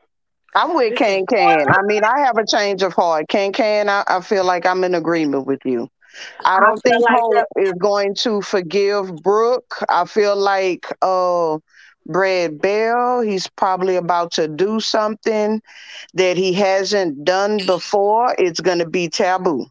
I'm 0.55 0.75
with 0.75 0.95
Can 0.97 1.27
Can. 1.27 1.67
I 1.71 1.83
mean, 1.83 2.05
I 2.05 2.21
have 2.21 2.37
a 2.39 2.47
change 2.47 2.83
of 2.83 2.93
heart. 2.93 3.29
Can 3.29 3.53
Can, 3.53 3.89
I, 3.89 4.05
I 4.07 4.21
feel 4.21 4.45
like 4.45 4.67
I'm 4.67 4.85
in 4.85 4.95
agreement 4.95 5.47
with 5.47 5.61
you. 5.65 5.89
I 6.45 6.59
I 6.59 6.61
don't 6.61 6.81
feel 6.85 7.01
think 7.01 7.03
like 7.03 7.23
Hope 7.23 7.33
that- 7.33 7.49
is 7.57 7.73
going 7.73 8.15
to 8.23 8.41
forgive 8.43 9.15
Brooke. 9.23 9.77
I 9.89 10.05
feel 10.05 10.37
like 10.37 10.87
uh 11.03 11.59
Brad 12.07 12.61
Bell, 12.61 13.21
he's 13.21 13.47
probably 13.49 13.97
about 13.97 14.33
to 14.33 14.49
do 14.49 14.81
something 14.81 15.61
that 16.15 16.37
he 16.37 16.53
hasn't 16.55 17.25
done 17.25 17.65
before. 17.67 18.35
It's 18.39 18.61
gonna 18.61 18.87
be 18.89 19.09
taboo. 19.09 19.67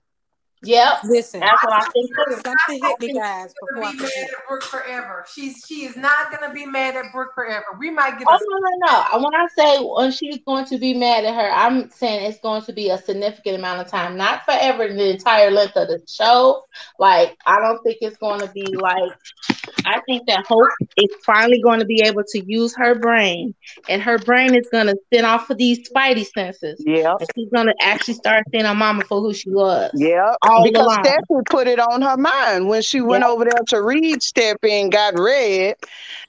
Yep. 0.63 0.97
Listen, 1.05 1.39
That's 1.39 1.63
what 1.63 1.73
I 1.73 1.89
think 1.91 2.09
too. 2.09 2.33
something 2.43 2.83
hit 2.83 2.99
me, 2.99 3.13
guys, 3.13 3.53
before 3.61 3.85
I 3.85 3.93
Gonna 3.93 3.97
be 3.97 4.03
mad 4.03 4.29
at 4.29 4.47
Brooke 4.47 4.63
forever. 4.63 5.25
She's 5.33 5.63
she 5.65 5.85
is 5.85 5.95
not 5.95 6.31
gonna 6.31 6.53
be 6.53 6.65
mad 6.65 6.97
at 6.97 7.13
Brooke 7.13 7.33
forever. 7.33 7.65
We 7.79 7.89
might 7.89 8.19
get 8.19 8.27
Oh 8.29 8.35
a 8.35 8.39
no 8.39 8.57
no 8.59 9.19
no! 9.19 9.23
When 9.23 9.35
I 9.35 9.47
say 9.55 9.77
when 9.81 10.11
she's 10.11 10.39
going 10.39 10.65
to 10.65 10.77
be 10.77 10.93
mad 10.93 11.23
at 11.23 11.33
her, 11.33 11.49
I'm 11.49 11.89
saying 11.89 12.25
it's 12.29 12.39
going 12.39 12.63
to 12.63 12.73
be 12.73 12.89
a 12.89 12.97
significant 12.97 13.55
amount 13.55 13.79
of 13.81 13.87
time, 13.87 14.17
not 14.17 14.43
forever, 14.43 14.87
the 14.93 15.11
entire 15.11 15.49
length 15.49 15.77
of 15.77 15.87
the 15.87 16.01
show. 16.09 16.65
Like 16.97 17.37
I 17.45 17.59
don't 17.59 17.81
think 17.83 17.99
it's 18.01 18.17
going 18.17 18.41
to 18.41 18.47
be 18.51 18.65
like. 18.75 19.13
I 19.85 20.01
think 20.07 20.27
that 20.27 20.45
Hope 20.47 20.67
is 20.97 21.09
finally 21.25 21.61
going 21.61 21.79
to 21.79 21.85
be 21.85 22.01
able 22.05 22.23
to 22.27 22.43
use 22.45 22.75
her 22.75 22.95
brain, 22.95 23.53
and 23.87 24.01
her 24.01 24.17
brain 24.19 24.55
is 24.55 24.67
going 24.71 24.87
to 24.87 24.95
spin 25.05 25.25
off 25.25 25.49
of 25.49 25.57
these 25.57 25.89
spidey 25.89 26.25
senses, 26.25 26.81
Yep. 26.85 27.17
and 27.19 27.29
she's 27.35 27.49
going 27.49 27.67
to 27.67 27.75
actually 27.81 28.13
start 28.15 28.43
seeing 28.51 28.65
her 28.65 28.75
mama 28.75 29.03
for 29.03 29.19
who 29.21 29.33
she 29.33 29.49
was. 29.49 29.91
Yep. 29.95 30.35
All 30.43 30.63
because 30.63 30.85
along. 30.85 31.03
Stephanie 31.03 31.41
put 31.49 31.67
it 31.67 31.79
on 31.79 32.01
her 32.01 32.17
mind 32.17 32.67
when 32.67 32.81
she 32.81 33.01
went 33.01 33.21
Yep. 33.23 33.29
over 33.29 33.45
there 33.45 33.59
to 33.69 33.81
read 33.81 34.21
Stephanie 34.21 34.81
and 34.81 34.91
got 34.91 35.17
read. 35.17 35.75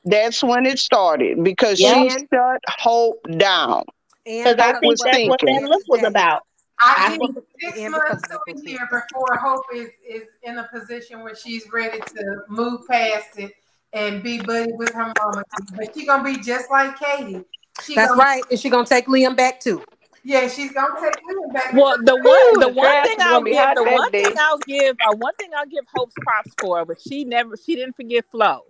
That's 0.05 0.43
when 0.43 0.67
it 0.67 0.79
started 0.79 1.43
because 1.45 1.79
she 1.79 2.09
shut 2.11 2.61
Hope 2.69 3.21
down. 3.37 3.85
Because 4.25 4.57
I 4.59 4.73
think 4.73 4.85
was 4.85 5.01
that's 5.01 5.27
what 5.29 5.41
thinking. 5.41 5.63
that 5.63 5.69
look 5.69 5.83
was 5.89 6.03
about. 6.03 6.43
I 6.81 6.95
I 6.97 7.11
give 7.11 7.19
think- 7.35 7.37
it 7.37 7.75
six 7.75 7.91
months 7.91 8.29
to 8.29 8.35
of 8.37 8.41
a 8.49 8.69
year 8.69 8.89
before 8.91 9.37
Hope 9.37 9.65
is, 9.75 9.91
is 10.09 10.23
in 10.43 10.59
a 10.59 10.69
position 10.73 11.23
where 11.23 11.35
she's 11.35 11.71
ready 11.73 12.01
to 12.01 12.43
move 12.49 12.87
past 12.89 13.39
it 13.39 13.53
and 13.93 14.23
be 14.23 14.41
buddy 14.41 14.73
with 14.73 14.93
her 14.95 15.13
mama. 15.19 15.43
But 15.77 15.95
she's 15.95 16.07
gonna 16.07 16.25
be 16.25 16.37
just 16.39 16.71
like 16.71 16.99
Katie. 16.99 17.45
She 17.83 17.95
That's 17.95 18.11
gonna, 18.11 18.21
right. 18.23 18.43
Is 18.51 18.61
she 18.61 18.71
gonna 18.71 18.87
take 18.87 19.07
Liam 19.07 19.37
back 19.37 19.61
too? 19.61 19.83
Yeah, 20.23 20.49
she's 20.49 20.73
gonna 20.73 21.01
take 21.01 21.15
Liam 21.17 21.53
back. 21.53 21.73
Well, 21.73 21.97
the 22.03 22.15
one, 22.17 22.27
Ooh, 22.27 22.53
the 22.55 22.61
the 22.61 22.69
one 22.69 22.87
grass 22.87 23.07
thing 23.09 23.17
I'll 23.21 23.43
give, 23.43 23.75
the 23.75 23.83
one 23.85 24.11
day. 24.13 24.25
thing 24.25 24.37
I'll 24.39 24.59
give, 24.59 24.97
uh, 25.07 25.17
one 25.17 25.35
thing 25.35 25.51
I'll 25.57 25.67
give 25.67 25.85
Hope's 25.95 26.15
props 26.21 26.53
for, 26.61 26.85
but 26.85 27.01
she 27.01 27.25
never, 27.25 27.57
she 27.57 27.75
didn't 27.75 27.97
forget 27.97 28.25
Flo. 28.31 28.61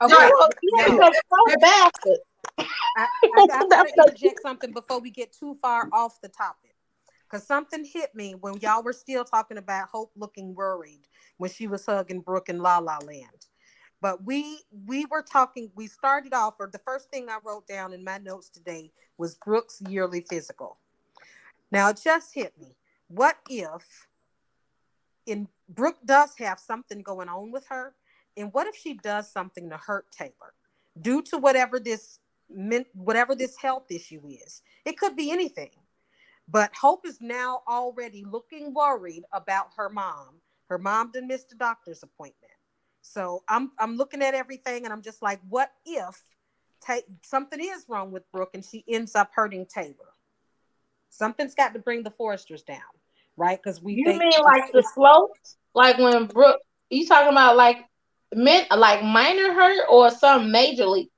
Okay. 0.00 0.14
Right. 0.14 0.32
Well, 0.32 0.48
yeah, 0.62 0.84
because 0.90 1.20
so 1.28 1.54
bastard. 1.60 2.18
I, 2.58 2.64
I, 2.96 3.06
I 3.34 3.66
gotta 3.68 3.92
interject 3.96 4.40
something 4.42 4.72
before 4.72 5.00
we 5.00 5.10
get 5.10 5.32
too 5.32 5.54
far 5.54 5.88
off 5.92 6.20
the 6.20 6.28
topic. 6.28 6.67
Because 7.28 7.46
something 7.46 7.84
hit 7.84 8.14
me 8.14 8.34
when 8.40 8.56
y'all 8.58 8.82
were 8.82 8.92
still 8.92 9.24
talking 9.24 9.58
about 9.58 9.88
Hope 9.88 10.12
looking 10.16 10.54
worried 10.54 11.02
when 11.36 11.50
she 11.50 11.66
was 11.66 11.84
hugging 11.84 12.20
Brooke 12.20 12.48
in 12.48 12.58
La 12.58 12.78
La 12.78 12.98
Land. 12.98 13.46
But 14.00 14.24
we 14.24 14.60
we 14.86 15.06
were 15.06 15.22
talking, 15.22 15.70
we 15.74 15.88
started 15.88 16.32
off, 16.32 16.54
or 16.58 16.68
the 16.72 16.78
first 16.78 17.10
thing 17.10 17.28
I 17.28 17.38
wrote 17.44 17.66
down 17.66 17.92
in 17.92 18.04
my 18.04 18.18
notes 18.18 18.48
today 18.48 18.92
was 19.18 19.34
Brooke's 19.34 19.82
yearly 19.88 20.24
physical. 20.28 20.78
Now 21.70 21.90
it 21.90 22.00
just 22.02 22.34
hit 22.34 22.54
me. 22.58 22.76
What 23.08 23.36
if 23.50 24.06
in 25.26 25.48
Brooke 25.68 25.98
does 26.04 26.30
have 26.38 26.58
something 26.58 27.02
going 27.02 27.28
on 27.28 27.50
with 27.50 27.66
her? 27.68 27.94
And 28.36 28.52
what 28.52 28.68
if 28.68 28.76
she 28.76 28.94
does 28.94 29.30
something 29.30 29.68
to 29.68 29.76
hurt 29.76 30.06
Taylor 30.12 30.54
due 31.00 31.22
to 31.22 31.38
whatever 31.38 31.78
this 31.80 32.20
whatever 32.94 33.34
this 33.34 33.56
health 33.56 33.90
issue 33.90 34.22
is? 34.26 34.62
It 34.84 34.96
could 34.96 35.16
be 35.16 35.30
anything. 35.30 35.70
But 36.50 36.74
Hope 36.74 37.06
is 37.06 37.20
now 37.20 37.60
already 37.68 38.24
looking 38.24 38.72
worried 38.72 39.24
about 39.32 39.68
her 39.76 39.88
mom. 39.90 40.40
Her 40.68 40.78
mom 40.78 41.10
didn't 41.12 41.28
miss 41.28 41.44
the 41.44 41.56
doctor's 41.56 42.02
appointment. 42.02 42.52
So 43.02 43.42
I'm 43.48 43.72
I'm 43.78 43.96
looking 43.96 44.22
at 44.22 44.34
everything 44.34 44.84
and 44.84 44.92
I'm 44.92 45.02
just 45.02 45.22
like, 45.22 45.40
what 45.48 45.70
if 45.84 46.22
ta- 46.84 47.06
something 47.22 47.60
is 47.60 47.86
wrong 47.88 48.12
with 48.12 48.30
Brooke 48.32 48.50
and 48.54 48.64
she 48.64 48.84
ends 48.88 49.14
up 49.14 49.30
hurting 49.34 49.66
Taylor? 49.66 49.94
Something's 51.10 51.54
got 51.54 51.72
to 51.74 51.78
bring 51.78 52.02
the 52.02 52.10
Forresters 52.10 52.62
down, 52.62 52.80
right? 53.36 53.58
Because 53.62 53.82
we 53.82 53.94
You 53.94 54.18
mean 54.18 54.40
like 54.44 54.72
the 54.72 54.82
slope, 54.82 55.32
Like 55.74 55.98
when 55.98 56.26
Brooke, 56.26 56.60
you 56.90 57.06
talking 57.06 57.30
about 57.30 57.56
like 57.56 57.78
men, 58.34 58.66
like 58.74 59.02
minor 59.02 59.52
hurt 59.52 59.86
or 59.88 60.10
some 60.10 60.52
majorly? 60.52 61.08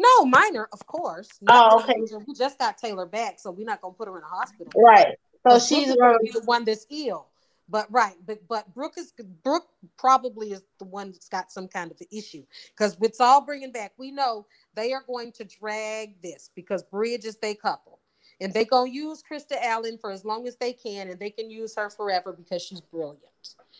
No 0.00 0.24
minor, 0.24 0.68
of 0.72 0.86
course. 0.86 1.28
Oh, 1.48 1.80
okay. 1.82 2.00
major. 2.00 2.18
We 2.18 2.34
just 2.34 2.58
got 2.58 2.78
Taylor 2.78 3.06
back, 3.06 3.38
so 3.38 3.50
we're 3.50 3.66
not 3.66 3.80
gonna 3.80 3.94
put 3.94 4.08
her 4.08 4.16
in 4.16 4.24
a 4.24 4.26
hospital. 4.26 4.72
Right. 4.76 5.16
So 5.42 5.54
But 5.54 5.62
she's 5.62 5.94
gonna 5.94 6.18
be 6.22 6.30
the 6.30 6.42
one 6.44 6.64
that's 6.64 6.86
ill. 6.90 7.26
But 7.68 7.86
right, 7.92 8.16
but 8.26 8.40
but 8.48 8.72
Brooke 8.74 8.98
is 8.98 9.12
Brooke 9.44 9.68
probably 9.96 10.52
is 10.52 10.62
the 10.78 10.86
one 10.86 11.12
that's 11.12 11.28
got 11.28 11.52
some 11.52 11.68
kind 11.68 11.90
of 11.90 12.00
an 12.00 12.08
issue 12.10 12.44
because 12.70 12.96
it's 13.00 13.20
all 13.20 13.44
bringing 13.44 13.70
back. 13.70 13.92
We 13.96 14.10
know 14.10 14.46
they 14.74 14.92
are 14.92 15.04
going 15.06 15.32
to 15.32 15.44
drag 15.44 16.20
this 16.20 16.50
because 16.54 16.82
Bridge 16.82 17.24
is 17.24 17.36
their 17.36 17.54
couple, 17.54 18.00
and 18.40 18.52
they 18.52 18.64
gonna 18.64 18.90
use 18.90 19.22
Krista 19.22 19.56
Allen 19.62 19.98
for 19.98 20.10
as 20.10 20.24
long 20.24 20.48
as 20.48 20.56
they 20.56 20.72
can, 20.72 21.10
and 21.10 21.20
they 21.20 21.30
can 21.30 21.48
use 21.48 21.76
her 21.76 21.90
forever 21.90 22.32
because 22.32 22.62
she's 22.62 22.80
brilliant. 22.80 23.20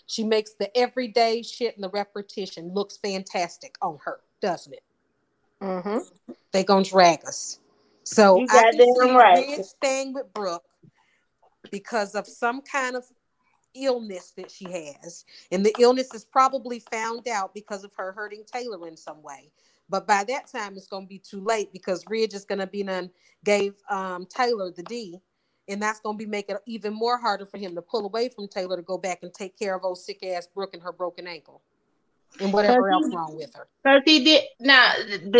She 0.06 0.22
makes 0.24 0.54
the 0.54 0.76
everyday 0.76 1.42
shit 1.42 1.74
and 1.74 1.82
the 1.82 1.90
repetition 1.90 2.72
looks 2.72 2.96
fantastic 2.96 3.76
on 3.82 3.98
her, 4.04 4.20
doesn't 4.40 4.72
it? 4.72 4.82
Mm-hmm. 5.62 6.32
They 6.52 6.64
gonna 6.64 6.84
drag 6.84 7.24
us. 7.26 7.60
So 8.04 8.44
I 8.50 8.72
can 8.72 9.14
right. 9.14 9.64
Staying 9.64 10.14
with 10.14 10.32
Brooke 10.32 10.64
because 11.70 12.14
of 12.14 12.26
some 12.26 12.62
kind 12.62 12.96
of 12.96 13.04
illness 13.74 14.32
that 14.36 14.50
she 14.50 14.64
has, 14.64 15.24
and 15.52 15.64
the 15.64 15.74
illness 15.78 16.12
is 16.14 16.24
probably 16.24 16.80
found 16.90 17.28
out 17.28 17.54
because 17.54 17.84
of 17.84 17.92
her 17.96 18.12
hurting 18.12 18.44
Taylor 18.50 18.88
in 18.88 18.96
some 18.96 19.22
way. 19.22 19.50
But 19.88 20.06
by 20.06 20.24
that 20.24 20.46
time, 20.46 20.76
it's 20.76 20.86
gonna 20.86 21.06
be 21.06 21.18
too 21.18 21.40
late 21.40 21.72
because 21.72 22.04
Ridge 22.08 22.34
is 22.34 22.44
gonna 22.44 22.66
be 22.66 22.82
done 22.82 23.10
gave 23.44 23.74
um, 23.90 24.26
Taylor 24.26 24.70
the 24.70 24.82
D, 24.84 25.20
and 25.68 25.82
that's 25.82 26.00
gonna 26.00 26.16
be 26.16 26.26
making 26.26 26.56
it 26.56 26.62
even 26.66 26.94
more 26.94 27.18
harder 27.18 27.46
for 27.46 27.58
him 27.58 27.74
to 27.74 27.82
pull 27.82 28.06
away 28.06 28.28
from 28.28 28.48
Taylor 28.48 28.76
to 28.76 28.82
go 28.82 28.98
back 28.98 29.18
and 29.22 29.32
take 29.34 29.58
care 29.58 29.74
of 29.74 29.84
old 29.84 29.98
sick 29.98 30.24
ass 30.24 30.48
Brooke 30.52 30.74
and 30.74 30.82
her 30.82 30.92
broken 30.92 31.26
ankle, 31.26 31.62
and 32.38 32.52
whatever 32.52 32.90
else 32.90 33.04
wrong 33.12 33.34
with 33.36 33.52
her. 33.54 33.66
Because 33.82 34.02
he 34.04 34.24
did. 34.24 34.44
Now, 34.60 34.92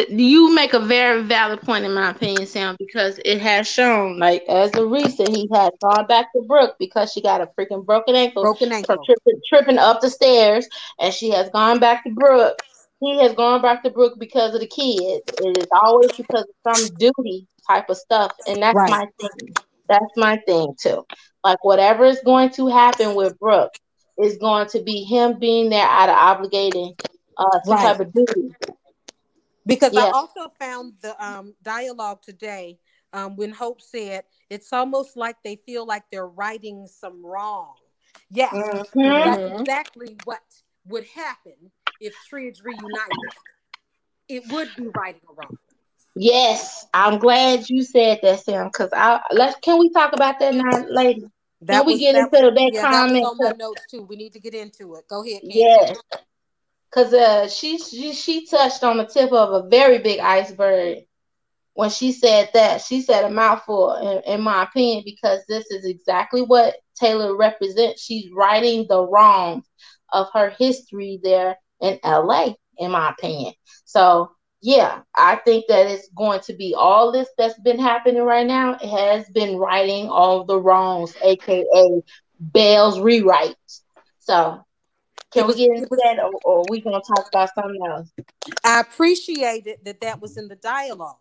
you 0.09 0.55
make 0.55 0.73
a 0.73 0.81
very 0.81 1.23
valid 1.23 1.61
point, 1.61 1.85
in 1.85 1.93
my 1.93 2.11
opinion, 2.11 2.47
Sam, 2.47 2.77
because 2.79 3.21
it 3.25 3.41
has 3.41 3.67
shown, 3.69 4.19
like, 4.19 4.43
as 4.49 4.75
a 4.77 4.85
recent, 4.87 5.29
he 5.29 5.49
had 5.53 5.73
gone 5.83 6.07
back 6.07 6.33
to 6.33 6.43
Brooke 6.47 6.77
because 6.79 7.13
she 7.13 7.21
got 7.21 7.41
a 7.41 7.47
freaking 7.59 7.85
broken 7.85 8.15
ankle 8.17 8.45
Broken 8.45 8.73
from 8.87 8.99
ankle. 8.99 9.05
tripping, 9.05 9.41
tripping 9.49 9.79
up 9.79 10.01
the 10.01 10.09
stairs, 10.11 10.67
and 10.99 11.13
she 11.13 11.31
has 11.31 11.51
gone 11.51 11.79
back 11.81 12.05
to 12.05 12.11
Brooke. 12.11 12.57
He 13.01 13.19
has 13.21 13.33
gone 13.35 13.61
back 13.63 13.83
to 13.85 13.91
Brooke 13.91 14.19
because 14.19 14.55
of 14.55 14.61
the 14.61 14.67
kids. 14.67 15.23
It 15.39 15.57
is 15.59 15.69
always 15.73 16.11
because 16.17 16.45
of 16.45 16.55
some 16.67 16.97
duty 16.97 17.47
type 17.69 17.89
of 17.91 17.97
stuff, 17.97 18.33
and 18.47 18.63
that's 18.63 18.79
Right. 18.79 18.89
my 18.89 19.07
thing. 19.21 19.55
That's 19.89 20.13
my 20.17 20.39
thing 20.47 20.75
too. 20.81 21.05
Like 21.45 21.65
whatever 21.65 22.05
is 22.05 22.21
going 22.25 22.51
to 22.51 22.69
happen 22.69 23.15
with 23.15 23.39
Brooke 23.39 23.73
is 24.23 24.39
going 24.39 24.69
to 24.69 24.83
be 24.83 25.05
him 25.05 25.39
being 25.39 25.71
there 25.71 25.87
out 25.87 26.09
of 26.09 26.17
obligating 26.17 26.95
uh, 27.37 27.61
some 27.65 27.79
Right. 27.79 27.79
type 27.79 28.01
of 28.01 28.13
duty. 28.13 28.55
Because 29.67 29.97
I 29.97 30.07
also 30.13 30.49
found 30.59 30.95
the 31.03 31.15
um, 31.25 31.55
dialogue 31.63 32.23
today 32.23 32.79
um, 33.13 33.37
when 33.37 33.53
Hope 33.53 33.81
said 33.81 34.25
it's 34.49 34.73
almost 34.73 35.17
like 35.17 35.37
they 35.45 35.57
feel 35.57 35.87
like 35.87 36.05
they're 36.11 36.27
righting 36.27 36.87
some 36.87 37.25
wrong. 37.25 37.75
Yes, 38.31 38.85
Mhm. 38.97 39.23
that's 39.23 39.47
exactly 39.47 40.17
what 40.25 40.41
would 40.87 41.05
happen 41.15 41.71
if 42.01 42.15
Tridge 42.21 42.63
reunited. 42.63 43.33
It 44.29 44.45
would 44.49 44.75
be 44.77 44.89
righting 44.89 45.23
a 45.29 45.35
wrong. 45.35 45.57
Yes, 46.17 46.87
I'm 46.93 47.19
glad 47.19 47.69
you 47.69 47.83
said 47.83 48.21
that, 48.23 48.41
Sam. 48.41 48.67
Because 48.67 48.91
I 48.93 49.21
let's 49.33 49.57
can 49.61 49.79
we 49.79 49.91
talk 49.91 50.13
about 50.13 50.39
that 50.41 50.55
now, 50.55 50.85
Can 51.67 51.87
we 51.87 51.99
get 51.99 52.15
that, 52.15 52.33
into 52.33 52.51
that 52.55 52.71
yeah, 52.73 52.83
comment? 52.83 53.25
that 53.25 53.29
on 53.29 53.37
my 53.39 53.53
notes 53.53 53.83
too. 53.91 54.03
We 54.03 54.17
need 54.17 54.33
to 54.33 54.41
get 54.41 54.55
into 54.55 54.95
it. 54.95 55.07
Go 55.09 55.25
ahead. 55.25 55.43
Kate. 55.43 55.55
Yes, 55.55 55.99
because 56.91 57.13
uh, 57.13 57.49
she, 57.49 57.79
she 57.79 58.13
she 58.13 58.47
touched 58.47 58.83
on 58.83 58.97
the 58.97 59.05
tip 59.05 59.33
of 59.33 59.53
a 59.53 59.69
very 59.69 59.99
big 59.99 60.21
iceberg 60.21 61.05
when 61.75 61.91
she 61.91 62.13
said 62.13 62.51
that. 62.55 62.81
She 62.81 63.03
said 63.03 63.25
a 63.25 63.31
mouthful, 63.31 63.95
in, 63.95 64.35
in 64.35 64.41
my 64.41 64.65
opinion, 64.65 65.03
because 65.05 65.41
this 65.49 65.71
is 65.71 65.85
exactly 65.85 66.43
what 66.43 66.77
Taylor 66.99 67.37
represents. 67.37 68.03
She's 68.03 68.31
righting 68.33 68.87
the 68.89 69.07
wrongs 69.07 69.65
of 70.13 70.29
her 70.35 70.51
history 70.59 71.21
there 71.23 71.57
in 71.81 71.99
LA, 72.05 72.55
in 72.79 72.91
my 72.91 73.11
opinion. 73.11 73.55
So 73.85 74.33
yeah, 74.63 75.01
I 75.17 75.37
think 75.37 75.67
that 75.69 75.87
it's 75.87 76.09
going 76.11 76.41
to 76.41 76.53
be 76.53 76.75
all 76.77 77.13
this 77.13 77.29
that's 77.39 77.59
been 77.61 77.79
happening 77.79 78.23
right 78.23 78.47
now. 78.47 78.79
Has 78.79 79.29
been 79.31 79.57
righting 79.57 80.09
all 80.09 80.45
the 80.45 80.61
wrongs, 80.61 81.15
aka 81.23 82.03
Bell's 82.39 82.99
rewrites. 82.99 83.83
So, 84.19 84.65
can 85.33 85.47
we 85.47 85.55
get 85.55 85.71
into 85.77 85.97
that, 86.03 86.19
or, 86.21 86.41
or 86.45 86.65
we 86.71 86.81
gonna 86.81 87.01
talk 87.01 87.29
about 87.29 87.51
something 87.55 87.81
else? 87.87 88.11
I 88.65 88.81
appreciated 88.81 89.79
that 89.85 90.01
that 90.01 90.21
was 90.21 90.37
in 90.37 90.49
the 90.49 90.57
dialogue 90.57 91.17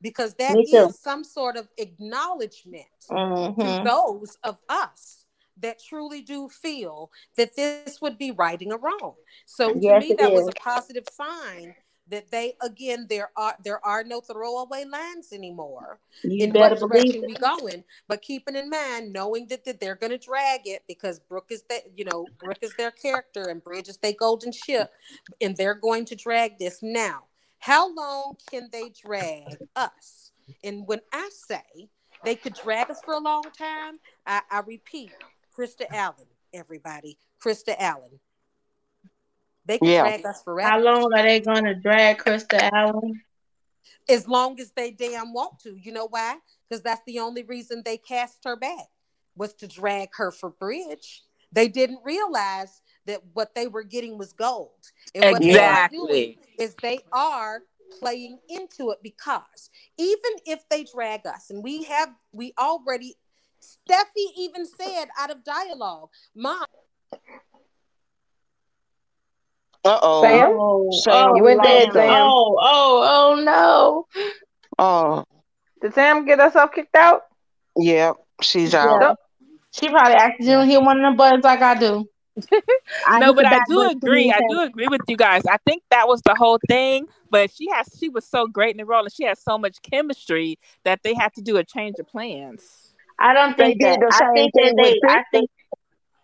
because 0.00 0.34
that 0.34 0.56
is 0.58 0.98
some 0.98 1.24
sort 1.24 1.56
of 1.56 1.68
acknowledgement 1.78 2.86
to 3.08 3.14
Mhm. 3.14 3.84
those 3.84 4.36
of 4.44 4.60
us 4.68 5.24
that 5.58 5.82
truly 5.82 6.22
do 6.22 6.48
feel 6.48 7.10
that 7.36 7.54
this 7.56 8.00
would 8.00 8.18
be 8.18 8.30
righting 8.30 8.72
a 8.72 8.76
wrong. 8.76 9.14
So 9.46 9.68
to 9.68 9.98
me, 10.00 10.14
that 10.18 10.32
was 10.32 10.48
a 10.48 10.52
positive 10.52 11.06
sign 11.08 11.74
that 12.08 12.30
they 12.30 12.54
again 12.62 13.06
there 13.08 13.30
are 13.36 13.54
there 13.64 13.84
are 13.86 14.02
no 14.04 14.20
throwaway 14.20 14.84
lines 14.84 15.32
anymore 15.32 15.98
You 16.24 16.44
in 16.44 16.52
better 16.52 16.74
what 16.74 16.92
direction 16.92 17.24
we 17.26 17.34
going. 17.34 17.84
But 18.08 18.22
keeping 18.22 18.56
in 18.56 18.68
mind, 18.68 19.12
knowing 19.12 19.46
that, 19.48 19.64
that 19.64 19.80
they're 19.80 19.94
gonna 19.94 20.18
drag 20.18 20.62
it 20.64 20.82
because 20.88 21.20
Brooke 21.20 21.50
is 21.50 21.62
that 21.68 21.82
you 21.96 22.04
know 22.04 22.26
Brooke 22.38 22.62
is 22.62 22.74
their 22.76 22.90
character 22.90 23.48
and 23.48 23.62
Bridge 23.62 23.88
is 23.88 23.98
their 23.98 24.12
golden 24.12 24.52
ship, 24.52 24.92
and 25.40 25.56
they're 25.56 25.74
going 25.74 26.04
to 26.06 26.16
drag 26.16 26.58
this 26.58 26.80
now. 26.82 27.24
How 27.58 27.94
long 27.94 28.34
can 28.50 28.68
they 28.72 28.90
drag 28.90 29.56
us? 29.76 30.32
And 30.64 30.86
when 30.86 31.00
I 31.12 31.30
say 31.32 31.88
they 32.24 32.34
could 32.34 32.54
drag 32.54 32.90
us 32.90 33.00
for 33.04 33.14
a 33.14 33.20
long 33.20 33.44
time, 33.56 34.00
I, 34.26 34.42
I 34.50 34.60
repeat, 34.66 35.12
Krista 35.56 35.84
Allen, 35.92 36.26
everybody, 36.52 37.18
Krista 37.42 37.74
Allen. 37.78 38.18
They 39.64 39.78
could 39.78 39.88
Yeah. 39.88 40.02
drag 40.02 40.26
us 40.26 40.42
forever 40.42 40.70
How 40.70 40.78
long 40.80 41.12
are 41.14 41.22
they 41.22 41.40
gonna 41.40 41.74
drag 41.74 42.18
Krista 42.18 42.70
Allen? 42.72 43.22
as 44.08 44.26
long 44.28 44.58
as 44.60 44.72
they 44.72 44.90
damn 44.90 45.32
want 45.32 45.58
to. 45.60 45.76
You 45.76 45.92
know 45.92 46.06
why? 46.08 46.38
Because 46.68 46.82
that's 46.82 47.02
the 47.06 47.20
only 47.20 47.42
reason 47.42 47.82
they 47.84 47.96
cast 47.96 48.44
her 48.44 48.56
back 48.56 48.88
was 49.36 49.54
to 49.54 49.66
drag 49.66 50.10
her 50.16 50.30
for 50.30 50.50
bridge. 50.50 51.22
They 51.52 51.68
didn't 51.68 52.00
realize 52.04 52.80
that 53.06 53.20
what 53.34 53.54
they 53.54 53.66
were 53.66 53.82
getting 53.82 54.18
was 54.18 54.32
gold. 54.32 54.90
And 55.14 55.24
what 55.30 55.40
they 55.40 55.48
doing 55.48 55.56
Exactly. 55.56 56.38
is 56.58 56.74
they 56.76 57.00
are 57.12 57.62
playing 58.00 58.38
into 58.48 58.90
it 58.90 58.98
because 59.02 59.70
even 59.98 60.32
if 60.46 60.68
they 60.68 60.84
drag 60.84 61.26
us, 61.26 61.50
and 61.50 61.62
we 61.62 61.84
have 61.84 62.14
we 62.32 62.52
already 62.58 63.16
Steffy 63.60 64.26
even 64.36 64.66
said 64.66 65.06
out 65.18 65.30
of 65.30 65.44
dialogue, 65.44 66.08
Mom, 66.34 66.64
Uh 69.84 69.98
oh. 70.02 70.22
Sam? 70.22 70.50
Oh, 70.58 70.88
Sam, 71.02 71.30
oh, 71.30 71.34
you 71.36 71.42
went 71.42 71.64
Sam. 71.64 71.84
dead, 71.84 71.92
Sam. 71.92 72.10
oh, 72.22 72.56
oh, 72.60 73.34
oh 73.36 73.42
no. 73.42 74.06
Oh, 74.78 75.24
Did 75.80 75.94
Sam 75.94 76.24
get 76.24 76.38
herself 76.38 76.70
kicked 76.72 76.94
out? 76.96 77.22
yeah, 77.76 78.12
she's 78.40 78.74
out. 78.74 79.00
Yeah. 79.00 79.14
She 79.72 79.88
probably 79.88 80.14
accidentally 80.14 80.68
hit 80.68 80.82
one 80.82 81.02
of 81.04 81.12
the 81.12 81.16
buttons 81.16 81.44
like 81.44 81.60
I 81.62 81.78
do. 81.78 82.08
I 83.06 83.18
no, 83.18 83.32
but 83.34 83.44
I 83.46 83.60
do 83.68 83.82
agree. 83.90 84.30
I 84.32 84.40
do 84.48 84.60
agree 84.60 84.86
with 84.88 85.00
you 85.08 85.16
guys. 85.16 85.42
I 85.46 85.56
think 85.66 85.82
that 85.90 86.06
was 86.08 86.20
the 86.22 86.34
whole 86.34 86.58
thing. 86.68 87.06
But 87.30 87.50
she 87.50 87.68
has 87.70 87.88
she 87.98 88.08
was 88.08 88.26
so 88.26 88.46
great 88.46 88.70
in 88.72 88.76
the 88.78 88.84
role 88.84 89.02
and 89.04 89.12
she 89.12 89.24
has 89.24 89.38
so 89.42 89.56
much 89.58 89.80
chemistry 89.82 90.58
that 90.84 91.00
they 91.02 91.14
had 91.14 91.32
to 91.34 91.42
do 91.42 91.56
a 91.56 91.64
change 91.64 91.96
of 91.98 92.06
plans. 92.06 92.92
I 93.18 93.32
don't 93.34 93.56
think 93.56 93.80
did 93.80 94.00
that. 94.00 94.00
the 94.00 94.24
I 94.24 94.32
think 94.34 94.52
that 94.54 94.74
they. 94.82 95.00
I 95.08 95.24
think. 95.32 95.50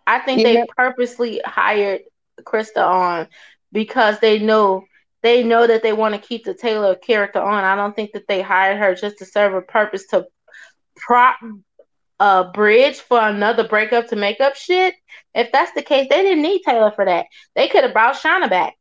I 0.06 0.18
think 0.20 0.38
You 0.38 0.44
they 0.44 0.54
know- 0.60 0.66
purposely 0.76 1.40
hired 1.44 2.02
Krista 2.42 2.84
on 2.84 3.28
because 3.72 4.18
they 4.20 4.38
know 4.38 4.84
they 5.22 5.42
know 5.42 5.66
that 5.66 5.82
they 5.82 5.92
want 5.92 6.14
to 6.14 6.20
keep 6.20 6.44
the 6.44 6.54
Taylor 6.54 6.94
character 6.94 7.40
on. 7.40 7.64
I 7.64 7.74
don't 7.74 7.94
think 7.94 8.12
that 8.12 8.28
they 8.28 8.40
hired 8.40 8.78
her 8.78 8.94
just 8.94 9.18
to 9.18 9.24
serve 9.24 9.54
a 9.54 9.60
purpose 9.60 10.06
to 10.08 10.26
prop 10.96 11.36
a 12.20 12.44
bridge 12.52 12.98
for 12.98 13.20
another 13.20 13.66
breakup 13.66 14.08
to 14.08 14.16
make 14.16 14.40
up 14.40 14.54
shit. 14.54 14.94
If 15.34 15.50
that's 15.52 15.72
the 15.72 15.82
case, 15.82 16.08
they 16.08 16.22
didn't 16.22 16.42
need 16.42 16.62
Taylor 16.62 16.92
for 16.92 17.04
that. 17.04 17.26
They 17.54 17.68
could 17.68 17.84
have 17.84 17.92
brought 17.92 18.16
Shauna 18.16 18.48
back. 18.48 18.74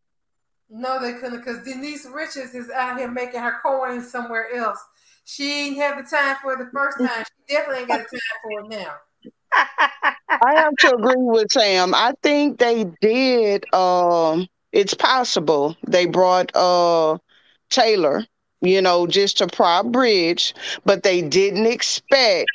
No, 0.69 0.99
they 0.99 1.13
couldn't 1.13 1.39
because 1.39 1.63
Denise 1.63 2.05
Richards 2.05 2.53
is 2.53 2.69
out 2.69 2.97
here 2.97 3.09
making 3.09 3.39
her 3.39 3.57
coins 3.63 4.11
somewhere 4.11 4.53
else. 4.53 4.79
She 5.23 5.67
ain't 5.67 5.77
have 5.77 5.97
the 5.97 6.09
time 6.09 6.37
for 6.41 6.53
it 6.53 6.59
the 6.59 6.69
first 6.73 6.97
mm-hmm. 6.97 7.07
time. 7.07 7.25
She 7.25 7.55
definitely 7.55 7.81
ain't 7.81 7.87
got 7.87 7.99
the 7.99 8.17
time 8.17 8.39
for 8.43 8.59
it 8.61 8.81
now. 8.81 8.95
I 10.41 10.53
have 10.55 10.75
to 10.79 10.95
agree 10.95 11.13
with 11.17 11.47
Sam. 11.51 11.93
I 11.93 12.13
think 12.21 12.59
they 12.59 12.85
did. 13.01 13.65
Um, 13.73 14.47
it's 14.71 14.93
possible 14.93 15.75
they 15.87 16.05
brought 16.05 16.55
uh 16.55 17.17
Taylor, 17.69 18.25
you 18.61 18.81
know, 18.81 19.07
just 19.07 19.37
to 19.37 19.47
prop 19.47 19.87
bridge, 19.87 20.53
but 20.85 21.03
they 21.03 21.21
didn't 21.21 21.65
expect 21.67 22.47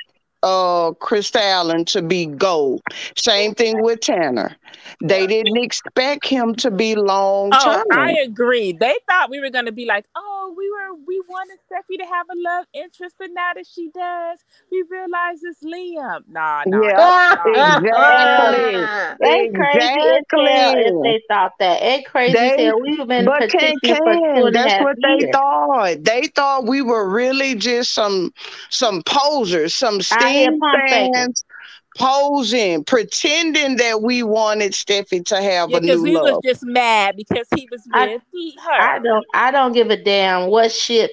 uh 0.43 0.93
Krista 0.93 1.41
Allen 1.41 1.85
to 1.87 2.03
be 2.03 2.27
gold. 2.27 2.83
Same 3.17 3.55
thing 3.55 3.83
with 3.83 4.01
Tanner. 4.01 4.57
They 5.03 5.27
didn't 5.27 5.57
expect 5.59 6.27
him 6.27 6.55
to 6.57 6.71
be 6.71 6.95
long 6.95 7.51
term. 7.53 7.85
Oh. 7.93 7.99
I 7.99 8.13
agree. 8.25 8.73
They 8.73 8.97
thought 9.09 9.31
we 9.31 9.41
were 9.41 9.51
gonna 9.51 9.73
be 9.73 9.87
like, 9.87 10.07
oh, 10.17 10.32
we 11.07 11.13
we 11.13 11.21
wanted 11.29 11.59
Steffy 11.71 11.99
to 11.99 12.05
have 12.07 12.27
a 12.31 12.37
love 12.37 12.67
interest, 12.73 13.17
but 13.19 13.29
now 13.33 13.51
that 13.55 13.67
she 13.67 13.89
does, 13.95 14.39
we 14.71 14.83
realize 14.91 15.39
it's 15.43 15.63
Liam. 15.63 16.23
Nah, 16.29 16.63
nah. 16.67 16.83
Yeah, 16.83 17.79
nah. 17.83 17.83
exactly. 17.83 19.29
Ain't 19.29 19.55
crazy 19.55 19.79
as 19.79 20.25
hell 20.31 20.75
if 20.77 21.03
they 21.03 21.21
thought 21.29 21.53
that. 21.59 21.83
Ain't 21.83 22.07
crazy 22.07 22.37
as 22.39 22.57
They- 22.57 22.65
hell. 22.65 22.81
We've 22.81 23.07
been 23.07 23.25
But 23.25 23.49
can 23.51 23.75
petitioning 23.83 23.97
for 23.97 24.15
two 24.15 24.21
can 24.35 24.47
and 24.47 24.49
a 24.49 24.51
that's 24.51 24.73
half 24.73 24.83
what 24.83 24.97
they 25.03 25.19
years. 25.21 25.31
thought. 25.33 25.97
They 26.05 26.27
thought 26.35 26.67
we 26.67 26.83
were 26.83 27.09
really 27.09 27.55
just 27.55 27.93
some 27.95 28.33
some 28.71 29.03
posers, 29.03 29.75
some 29.75 30.01
Out 30.13 30.31
here 30.31 30.51
Steam 30.51 30.59
pump 30.61 30.83
faking. 30.89 31.15
fans 31.15 31.45
posing, 31.97 32.85
pretending 32.85 33.77
that 33.77 34.03
we 34.03 34.23
wanted 34.23 34.73
Steffy 34.73 35.25
to 35.27 35.41
have 35.43 35.71
Yeah, 35.71 35.77
a 35.77 35.81
because 35.81 36.01
new 36.01 36.03
we 36.03 36.17
was 36.19 36.39
just 36.45 36.65
mad 36.65 37.17
because 37.17 37.49
he 37.55 37.69
was 37.71 37.83
I- 37.93 38.07
with 38.07 38.23
her. 38.65 38.73
I 38.79 38.99
don't. 38.99 39.25
I 39.35 39.51
don't 39.51 39.73
give 39.73 39.91
a 39.91 39.97
damn 40.03 40.49
what 40.51 40.73
ship 40.73 41.11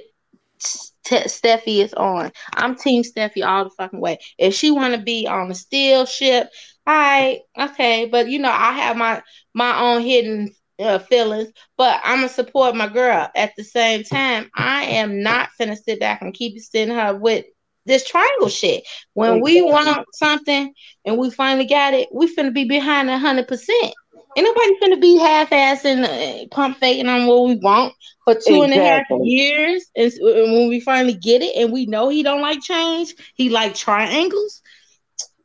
Ste- 0.60 1.28
Steffy 1.28 1.84
is 1.84 1.94
on. 1.94 2.32
I'm 2.56 2.76
Team 2.76 3.04
Steffy 3.04 3.46
all 3.46 3.64
the 3.66 3.70
fucking 3.72 4.00
way. 4.00 4.20
If 4.38 4.54
she 4.54 4.72
want 4.72 4.94
to 4.96 5.02
be 5.02 5.28
on 5.28 5.50
the 5.50 5.56
steel 5.56 6.06
ship, 6.06 6.50
all 6.88 6.94
right, 6.96 7.40
okay. 7.58 8.06
But 8.06 8.30
you 8.30 8.40
know, 8.40 8.52
I 8.52 8.72
have 8.74 8.98
my 8.98 9.22
my 9.54 9.80
own 9.82 10.02
hidden 10.02 10.54
uh, 10.80 11.00
feelings. 11.00 11.50
But 11.78 12.02
I'm 12.04 12.18
gonna 12.20 12.30
support 12.30 12.76
my 12.76 12.88
girl. 12.88 13.30
At 13.36 13.54
the 13.58 13.64
same 13.64 14.04
time, 14.04 14.50
I 14.56 14.84
am 14.86 15.22
not 15.24 15.50
gonna 15.60 15.76
sit 15.76 16.00
back 16.00 16.22
and 16.22 16.34
keep 16.34 16.60
sending 16.62 16.96
her 16.98 17.16
with 17.16 17.46
this 17.90 18.08
triangle 18.08 18.48
shit. 18.48 18.88
When 19.14 19.42
we 19.42 19.62
want 19.62 20.06
something 20.14 20.74
and 21.06 21.18
we 21.18 21.30
finally 21.30 21.66
got 21.66 21.94
it, 21.94 22.08
we 22.14 22.34
finna 22.34 22.54
be 22.54 22.64
behind 22.66 23.10
a 23.10 23.18
hundred 23.18 23.48
percent. 23.48 23.94
Ain't 24.38 24.46
nobody 24.46 24.80
finna 24.80 25.02
be 25.02 25.18
half-assing, 25.18 26.04
uh, 26.04 26.48
pump 26.52 26.78
faking 26.78 27.08
on 27.08 27.26
what 27.26 27.46
we 27.46 27.56
want 27.56 27.94
for 28.24 28.36
two 28.36 28.62
and 28.62 28.72
a 28.72 28.78
half 28.78 29.02
Exactly. 29.02 29.28
years, 29.28 29.86
and, 29.96 30.12
and 30.14 30.54
when 30.54 30.70
we 30.70 30.80
finally 30.80 31.16
get 31.16 31.42
it, 31.42 31.56
and 31.58 31.74
we 31.74 31.88
know 31.88 32.10
he 32.10 32.24
don't 32.24 32.42
like 32.42 32.62
change, 32.62 33.16
he 33.36 33.50
like 33.50 33.74
triangles. 33.74 34.62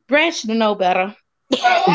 Brad 0.07 0.35
should 0.35 0.51
know 0.51 0.75
better. 0.75 1.17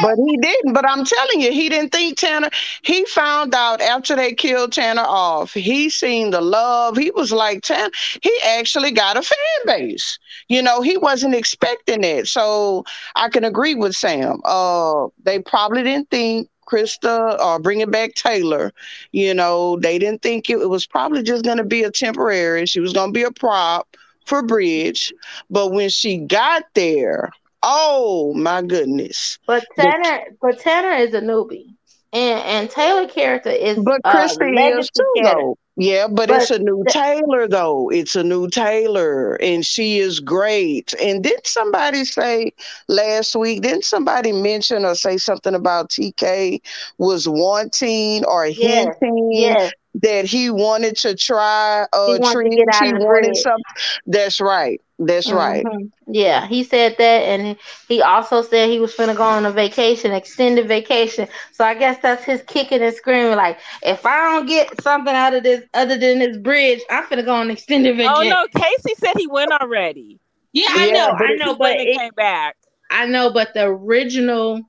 But 0.02 0.16
he 0.26 0.38
didn't. 0.38 0.74
But 0.74 0.88
I'm 0.88 1.04
telling 1.06 1.42
you, 1.42 1.52
he 1.52 1.70
didn't 1.70 1.92
think 1.92 2.18
Tanner. 2.18 2.50
He 2.84 3.06
found 3.06 3.54
out 3.54 3.82
after 3.82 4.16
they 4.16 4.34
killed 4.34 4.74
Tanner 4.74 5.04
off. 5.06 5.54
He 5.54 5.90
seen 5.90 6.32
the 6.32 6.42
love. 6.42 6.98
He 6.98 7.12
was 7.12 7.32
like 7.32 7.62
Tanner. 7.62 7.92
He 8.22 8.32
actually 8.48 8.92
got 8.92 9.18
a 9.18 9.22
fan 9.22 9.66
base. 9.66 10.20
You 10.48 10.62
know, 10.62 10.82
he 10.82 10.98
wasn't 10.98 11.36
expecting 11.36 12.04
it. 12.04 12.28
So 12.28 12.86
I 13.16 13.30
can 13.30 13.44
agree 13.44 13.76
with 13.76 13.96
Sam. 13.96 14.42
Uh, 14.46 15.08
they 15.24 15.40
probably 15.40 15.84
didn't 15.84 16.10
think 16.10 16.50
Krista 16.68 17.40
or 17.40 17.60
bringing 17.60 17.90
back 17.92 18.14
Taylor. 18.14 18.72
You 19.12 19.34
know, 19.34 19.78
they 19.80 19.98
didn't 19.98 20.22
think 20.22 20.50
it, 20.50 20.60
it 20.60 20.70
was 20.70 20.86
probably 20.86 21.24
just 21.24 21.44
going 21.44 21.58
to 21.58 21.64
be 21.64 21.84
a 21.84 21.92
temporary. 21.92 22.66
She 22.66 22.80
was 22.80 22.94
going 22.94 23.10
to 23.10 23.14
be 23.14 23.24
a 23.24 23.32
prop 23.32 23.98
for 24.26 24.44
Bridge. 24.44 25.12
But 25.50 25.72
when 25.72 25.90
she 25.90 26.18
got 26.18 26.64
there, 26.76 27.32
oh 27.64 28.34
my 28.36 28.62
goodness. 28.62 29.38
But 29.46 29.66
Tanner, 29.76 30.36
but 30.42 30.60
Tanner 30.60 30.94
is 31.04 31.14
a 31.14 31.22
newbie, 31.22 31.76
and 32.14 32.40
and 32.42 32.70
Taylor 32.70 33.08
character 33.08 33.50
is 33.50 33.84
But 33.84 34.02
a 34.04 34.10
Krista 34.10 34.50
is 34.78 34.90
too, 34.90 35.16
character. 35.16 35.22
though. 35.22 35.58
Yeah, 35.76 36.08
but, 36.08 36.30
But 36.30 36.32
it's 36.32 36.50
a 36.52 36.60
new 36.60 36.86
th- 36.86 36.94
Taylor 36.94 37.48
though. 37.48 37.90
It's 37.90 38.16
a 38.16 38.24
new 38.24 38.50
Taylor, 38.50 39.36
and 39.36 39.66
she 39.66 40.00
is 40.00 40.20
great. 40.20 40.94
And 41.02 41.24
didn't 41.24 41.48
somebody 41.48 42.04
say 42.06 42.52
last 42.88 43.36
week? 43.36 43.62
Didn't 43.62 43.86
somebody 43.86 44.32
mention 44.34 44.86
or 44.86 44.96
say 44.96 45.18
something 45.18 45.54
about 45.56 45.90
TK 45.90 46.62
was 46.98 47.28
wanting 47.28 48.26
or 48.26 48.46
yes, 48.56 48.96
hinting 49.00 49.30
yes, 49.32 49.72
that 50.02 50.26
he 50.26 50.50
wanted 50.50 50.96
to 50.98 51.16
try 51.16 51.86
he 52.06 52.16
uh 52.16 52.18
wants 52.18 52.42
to 52.44 52.50
get 52.50 52.68
out 52.74 52.88
He 52.88 52.94
of 52.94 52.98
wanted 52.98 53.36
bridge. 53.36 53.44
something. 53.44 53.64
That's 54.06 54.40
right. 54.40 54.82
That's 55.00 55.32
right. 55.32 55.68
hmm 55.68 55.88
Yeah, 56.08 56.46
he 56.48 56.64
said 56.64 56.96
that, 56.98 57.22
and 57.24 57.58
he 57.88 58.02
also 58.02 58.42
said 58.42 58.70
he 58.70 58.80
was 58.80 58.94
gonna 58.96 59.14
go 59.16 59.24
on 59.24 59.46
a 59.46 59.52
vacation, 59.52 60.12
extended 60.12 60.68
vacation. 60.68 61.28
So 61.52 61.64
I 61.64 61.74
guess 61.76 62.00
that's 62.02 62.24
his 62.24 62.42
kicking 62.44 62.82
and 62.82 62.94
screaming, 62.94 63.36
like, 63.36 63.60
if 63.84 64.06
I 64.06 64.18
don't 64.34 64.48
get 64.48 64.82
something 64.82 65.14
out 65.14 65.34
of 65.34 65.44
this 65.44 65.64
other 65.74 65.98
than 65.98 66.20
this 66.20 66.38
bridge, 66.38 66.82
I'm 66.90 67.08
gonna 67.10 67.24
go 67.24 67.36
on 67.36 67.52
extended 67.52 67.98
Oh 68.04 68.24
no, 68.28 68.46
Casey 68.56 68.96
said 68.96 69.14
he 69.18 69.28
went 69.28 69.52
already. 69.52 70.20
Yeah, 70.54 70.70
I 70.72 70.88
Yeah, 70.88 70.92
know, 70.92 71.14
I 71.16 71.34
know, 71.38 71.56
but 71.56 71.74
went 71.74 71.80
and 71.80 71.90
it, 71.90 72.02
came 72.02 72.14
back. 72.16 72.56
I 72.90 73.06
know, 73.08 73.32
but 73.32 73.54
the 73.54 73.66
original 73.66 74.62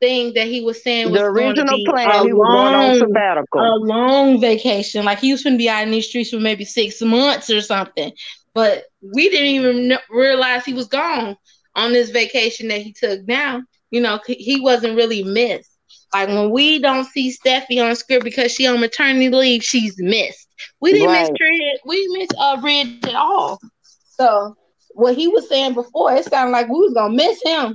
thing 0.00 0.32
that 0.34 0.46
he 0.46 0.62
was 0.62 0.82
saying 0.82 1.06
the 1.06 1.12
was 1.12 1.20
to 1.22 1.28
original 1.28 1.78
plan, 1.84 2.26
he 2.26 2.32
was 2.32 2.48
going 2.50 2.74
on 2.74 2.98
long, 2.98 3.16
a 3.56 3.76
long 3.84 4.40
vacation. 4.40 5.04
Like 5.04 5.18
he 5.18 5.32
was 5.32 5.42
going 5.42 5.54
to 5.54 5.58
be 5.58 5.68
out 5.68 5.82
in 5.82 5.90
these 5.90 6.08
streets 6.08 6.30
for 6.30 6.40
maybe 6.40 6.64
six 6.64 7.00
months 7.02 7.50
or 7.50 7.60
something. 7.60 8.12
But 8.54 8.84
we 9.02 9.28
didn't 9.28 9.48
even 9.48 9.98
realize 10.10 10.64
he 10.64 10.74
was 10.74 10.88
gone 10.88 11.36
on 11.74 11.92
this 11.92 12.10
vacation 12.10 12.68
that 12.68 12.80
he 12.80 12.92
took. 12.92 13.26
Now, 13.26 13.62
you 13.90 14.00
know, 14.00 14.20
he 14.26 14.60
wasn't 14.60 14.96
really 14.96 15.22
missed. 15.22 15.70
Like 16.12 16.28
when 16.28 16.50
we 16.50 16.78
don't 16.78 17.04
see 17.04 17.34
Steffy 17.34 17.82
on 17.82 17.94
script 17.96 18.24
because 18.24 18.52
she 18.52 18.66
on 18.66 18.80
maternity 18.80 19.28
leave, 19.28 19.62
she's 19.62 19.96
missed. 19.98 20.48
We 20.80 20.92
didn't 20.92 21.12
miss 21.12 21.28
Right. 21.30 21.40
Red. 21.40 21.78
We 21.84 22.08
missed 22.18 22.34
uh, 22.38 22.60
Red 22.62 22.98
at 23.04 23.14
all. 23.14 23.60
So 24.08 24.56
what 24.94 25.14
he 25.14 25.28
was 25.28 25.48
saying 25.48 25.74
before, 25.74 26.14
it 26.14 26.24
sounded 26.24 26.52
like 26.52 26.68
we 26.68 26.78
was 26.78 26.94
gonna 26.94 27.14
miss 27.14 27.40
him. 27.44 27.74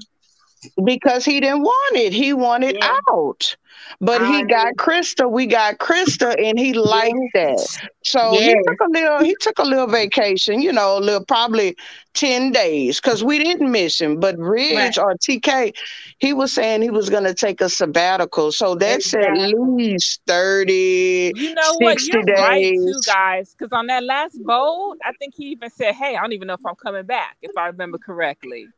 Because 0.84 1.26
he 1.26 1.40
didn't 1.40 1.62
want 1.62 1.98
it. 1.98 2.14
He 2.14 2.34
wanted 2.34 2.76
Yeah, 2.76 3.00
out. 3.10 3.56
But 4.00 4.22
I 4.22 4.22
he 4.22 4.44
got 4.44 4.76
agree. 4.76 4.78
Krista. 4.78 5.30
We 5.30 5.46
got 5.46 5.78
Krista, 5.80 6.36
and 6.42 6.58
he 6.60 6.74
liked 6.74 7.20
that. 7.34 7.68
So 8.04 8.40
he 8.40 8.56
took 8.56 8.80
a 8.82 8.90
little. 8.90 9.20
He 9.24 9.36
took 9.40 9.60
a 9.60 9.64
little 9.64 9.88
vacation. 9.88 10.62
You 10.62 10.72
know, 10.72 10.98
a 10.98 11.00
little 11.00 11.26
probably 11.26 11.76
ten 12.14 12.52
days 12.52 13.00
because 13.00 13.24
we 13.24 13.40
didn't 13.40 13.72
miss 13.72 14.00
him. 14.00 14.20
But 14.20 14.38
right. 14.70 14.96
Ridge 14.96 14.98
or 14.98 15.16
TK, 15.16 15.74
he 16.20 16.34
was 16.34 16.54
saying 16.54 16.82
he 16.82 16.90
was 16.90 17.10
going 17.10 17.24
to 17.24 17.34
take 17.34 17.62
a 17.62 17.70
sabbatical. 17.70 18.52
So 18.52 18.76
that's 18.76 19.14
at 19.14 19.32
least 19.34 20.22
30, 20.28 21.34
You 21.34 21.50
know 21.54 21.76
what? 21.78 22.06
You're 22.06 22.26
right 22.26 22.72
too, 22.84 23.02
guys. 23.04 23.56
Because 23.56 23.72
on 23.72 23.88
that 23.88 24.04
last 24.04 24.44
boat, 24.44 24.98
I 25.04 25.12
think 25.14 25.36
he 25.36 25.46
even 25.46 25.70
said, 25.70 25.96
"Hey, 25.96 26.16
I 26.16 26.22
don't 26.22 26.34
even 26.34 26.48
know 26.48 26.54
if 26.54 26.66
I'm 26.66 26.76
coming 26.76 27.06
back." 27.06 27.38
If 27.42 27.58
I 27.58 27.68
remember 27.68 27.98
correctly, 27.98 28.72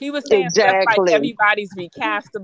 he 0.00 0.10
was 0.10 0.26
saying 0.26 0.50
stuff 0.50 0.66
like 0.86 0.96
Exactly. 0.96 1.14
everybody's 1.14 1.72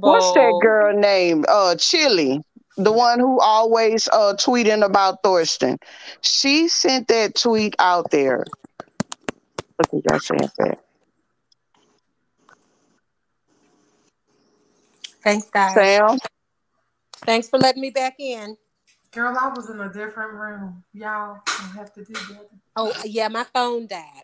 What's 0.00 0.32
that 0.32 0.58
girl 0.62 0.96
name? 0.96 1.44
Uh, 1.48 1.74
Chili, 1.76 2.40
the 2.76 2.92
one 2.92 3.18
who 3.18 3.40
always 3.40 4.06
uh 4.08 4.34
tweeting 4.34 4.84
about 4.84 5.22
Thorsten. 5.22 5.78
She 6.20 6.68
sent 6.68 7.08
that 7.08 7.34
tweet 7.34 7.74
out 7.78 8.10
there. 8.10 8.44
Look 9.78 9.88
at 9.94 10.10
y'all 10.10 10.18
saying 10.20 10.50
that. 10.58 10.78
Thanks, 15.22 15.50
guys. 15.50 15.74
Sam, 15.74 16.18
Thanks 17.24 17.48
for 17.48 17.58
letting 17.58 17.82
me 17.82 17.90
back 17.90 18.14
in. 18.20 18.56
Girl, 19.12 19.36
I 19.40 19.48
was 19.48 19.70
in 19.70 19.80
a 19.80 19.92
different 19.92 20.34
room. 20.34 20.84
Y'all 20.92 21.38
don't 21.58 21.70
have 21.70 21.92
to 21.94 22.04
do 22.04 22.12
that. 22.12 22.48
Oh, 22.76 22.92
yeah, 23.04 23.28
my 23.28 23.44
phone 23.52 23.86
died. 23.88 24.22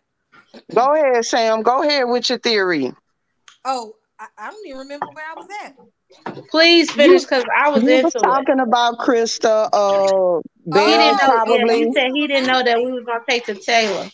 go 0.73 0.93
ahead, 0.93 1.25
Sam. 1.25 1.63
Go 1.63 1.81
ahead 1.83 2.07
with 2.07 2.29
your 2.29 2.37
theory. 2.37 2.93
Oh, 3.65 3.95
I, 4.19 4.27
I 4.37 4.51
don't 4.51 4.65
even 4.67 4.79
remember 4.79 5.07
where 5.13 5.25
I 5.25 5.33
was 5.35 5.47
at. 5.63 5.75
Please 6.49 6.91
finish 6.91 7.23
because 7.23 7.43
I 7.57 7.69
was 7.69 7.83
You 7.83 7.89
were 7.89 7.95
into 7.95 8.07
it. 8.07 8.21
talking 8.21 8.59
about 8.59 8.99
Krista, 8.99 9.69
uh, 9.73 10.41
He 10.65 10.71
didn't 10.71 10.71
know. 10.71 11.07
Yeah, 11.09 11.17
probably. 11.17 11.79
you 11.79 11.93
said 11.93 12.11
he 12.13 12.27
didn't 12.27 12.47
know 12.47 12.63
that 12.63 12.77
we 12.77 12.91
was 12.91 13.05
gonna 13.05 13.23
take 13.27 13.45
to 13.47 13.55
Taylor. 13.55 14.09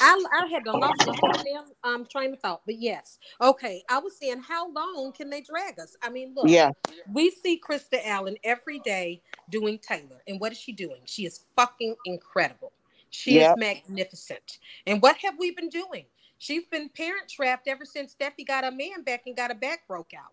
I, 0.00 0.24
I 0.42 0.46
had 0.48 0.64
to 0.66 0.72
lost 0.72 1.06
my 1.06 1.16
whole 1.18 1.32
damn 1.32 1.64
um 1.82 2.06
train 2.06 2.34
of 2.34 2.40
thought, 2.40 2.60
but 2.66 2.74
yes. 2.78 3.18
Okay, 3.40 3.82
I 3.88 3.98
was 3.98 4.18
saying, 4.18 4.42
how 4.46 4.70
long 4.70 5.12
can 5.16 5.30
they 5.30 5.40
drag 5.40 5.78
us? 5.80 5.96
I 6.02 6.10
mean, 6.10 6.34
look, 6.36 6.46
Yeah, 6.48 6.70
we 7.10 7.30
see 7.30 7.58
Krista 7.58 7.98
Allen 8.04 8.36
every 8.44 8.80
day 8.80 9.22
doing 9.48 9.78
Taylor, 9.78 10.22
and 10.26 10.38
what 10.38 10.52
is 10.52 10.58
she 10.58 10.72
doing? 10.72 11.00
She 11.06 11.24
is 11.24 11.46
fucking 11.56 11.96
incredible. 12.04 12.72
She 13.10 13.36
yeah. 13.36 13.52
is 13.52 13.56
magnificent. 13.56 14.58
And 14.86 15.00
what 15.00 15.16
have 15.18 15.38
we 15.38 15.52
been 15.52 15.70
doing? 15.70 16.04
She's 16.38 16.66
been 16.66 16.88
parent 16.88 17.28
trapped 17.28 17.68
ever 17.68 17.84
since 17.84 18.14
Steffy 18.14 18.46
got 18.46 18.64
her 18.64 18.70
man 18.70 19.02
back 19.04 19.22
and 19.26 19.36
got 19.36 19.50
her 19.50 19.56
back 19.58 19.86
broke 19.88 20.12
out. 20.14 20.32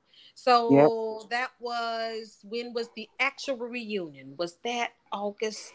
Yep. 0.69 0.93
So 0.93 1.27
that 1.31 1.51
was 1.59 2.39
when 2.43 2.73
was 2.73 2.89
the 2.95 3.09
actual 3.19 3.57
reunion? 3.57 4.35
Was 4.37 4.57
that 4.63 4.91
August? 5.11 5.73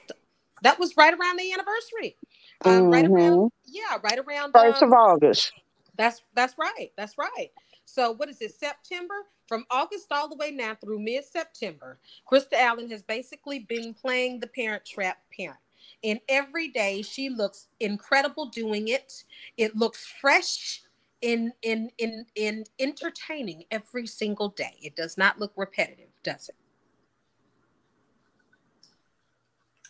That 0.63 0.79
was 0.79 0.97
right 0.97 1.15
around 1.15 1.39
the 1.39 1.53
anniversary. 1.53 2.17
Um, 2.65 2.91
right 2.91 3.07
around, 3.07 3.51
yeah, 3.67 3.99
right 4.03 4.19
around 4.19 4.55
First 4.55 4.83
of 4.83 4.93
um 4.93 4.93
August. 4.93 5.53
that's 5.97 6.23
that's 6.35 6.55
right. 6.59 6.91
That's 6.97 7.19
right. 7.19 7.51
So 7.85 8.13
what 8.13 8.29
is 8.29 8.41
it? 8.41 8.55
September 8.55 9.15
from 9.49 9.65
August 9.71 10.13
all 10.13 10.29
the 10.29 10.37
way 10.37 10.53
now 10.53 10.77
through 10.81 11.01
mid-September, 11.01 11.99
Krista 12.31 12.55
Allen 12.55 12.89
has 12.91 13.03
basically 13.03 13.61
been 13.61 13.95
playing 13.95 14.41
the 14.41 14.47
parent 14.47 14.85
trap 14.87 15.19
parent. 15.37 15.59
And 16.03 16.21
every 16.29 16.69
day 16.69 17.03
she 17.03 17.29
looks 17.29 17.69
incredible 17.79 18.47
doing 18.47 18.89
it. 18.89 19.25
It 19.57 19.77
looks 19.77 20.07
fresh 20.21 20.83
in 21.21 21.53
in 21.63 21.91
in 21.99 22.25
in 22.35 22.65
entertaining 22.79 23.65
every 23.71 24.07
single 24.07 24.49
day. 24.49 24.77
It 24.83 24.97
does 24.97 25.19
not 25.19 25.39
look 25.39 25.53
repetitive, 25.57 26.09
does 26.23 26.49
it? 26.49 26.57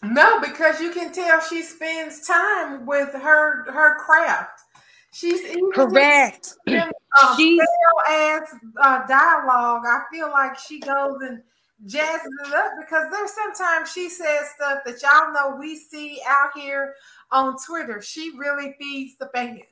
No, 0.03 0.41
because 0.41 0.81
you 0.81 0.91
can 0.93 1.13
tell 1.13 1.41
she 1.41 1.63
spends 1.63 2.27
time 2.27 2.87
with 2.87 3.13
her 3.13 3.71
her 3.71 3.97
craft. 3.99 4.61
She's 5.13 5.41
Correct. 5.75 6.55
She's 7.37 7.61
ass 8.09 8.55
uh, 8.81 9.07
dialogue. 9.07 9.83
I 9.87 10.03
feel 10.13 10.31
like 10.31 10.57
she 10.59 10.81
goes 10.81 11.19
and 11.23 11.43
jazzes 11.87 12.27
it 12.47 12.55
up 12.55 12.73
because 12.79 13.11
there's 13.11 13.33
sometimes 13.33 13.93
she 13.93 14.09
says 14.09 14.51
stuff 14.55 14.81
that 14.85 15.03
y'all 15.03 15.33
know 15.33 15.57
we 15.57 15.77
see 15.77 16.21
out 16.27 16.51
here 16.55 16.95
on 17.31 17.57
Twitter. 17.67 18.03
She 18.03 18.33
really 18.37 18.75
feeds 18.79 19.17
the 19.19 19.31
fans. 19.35 19.63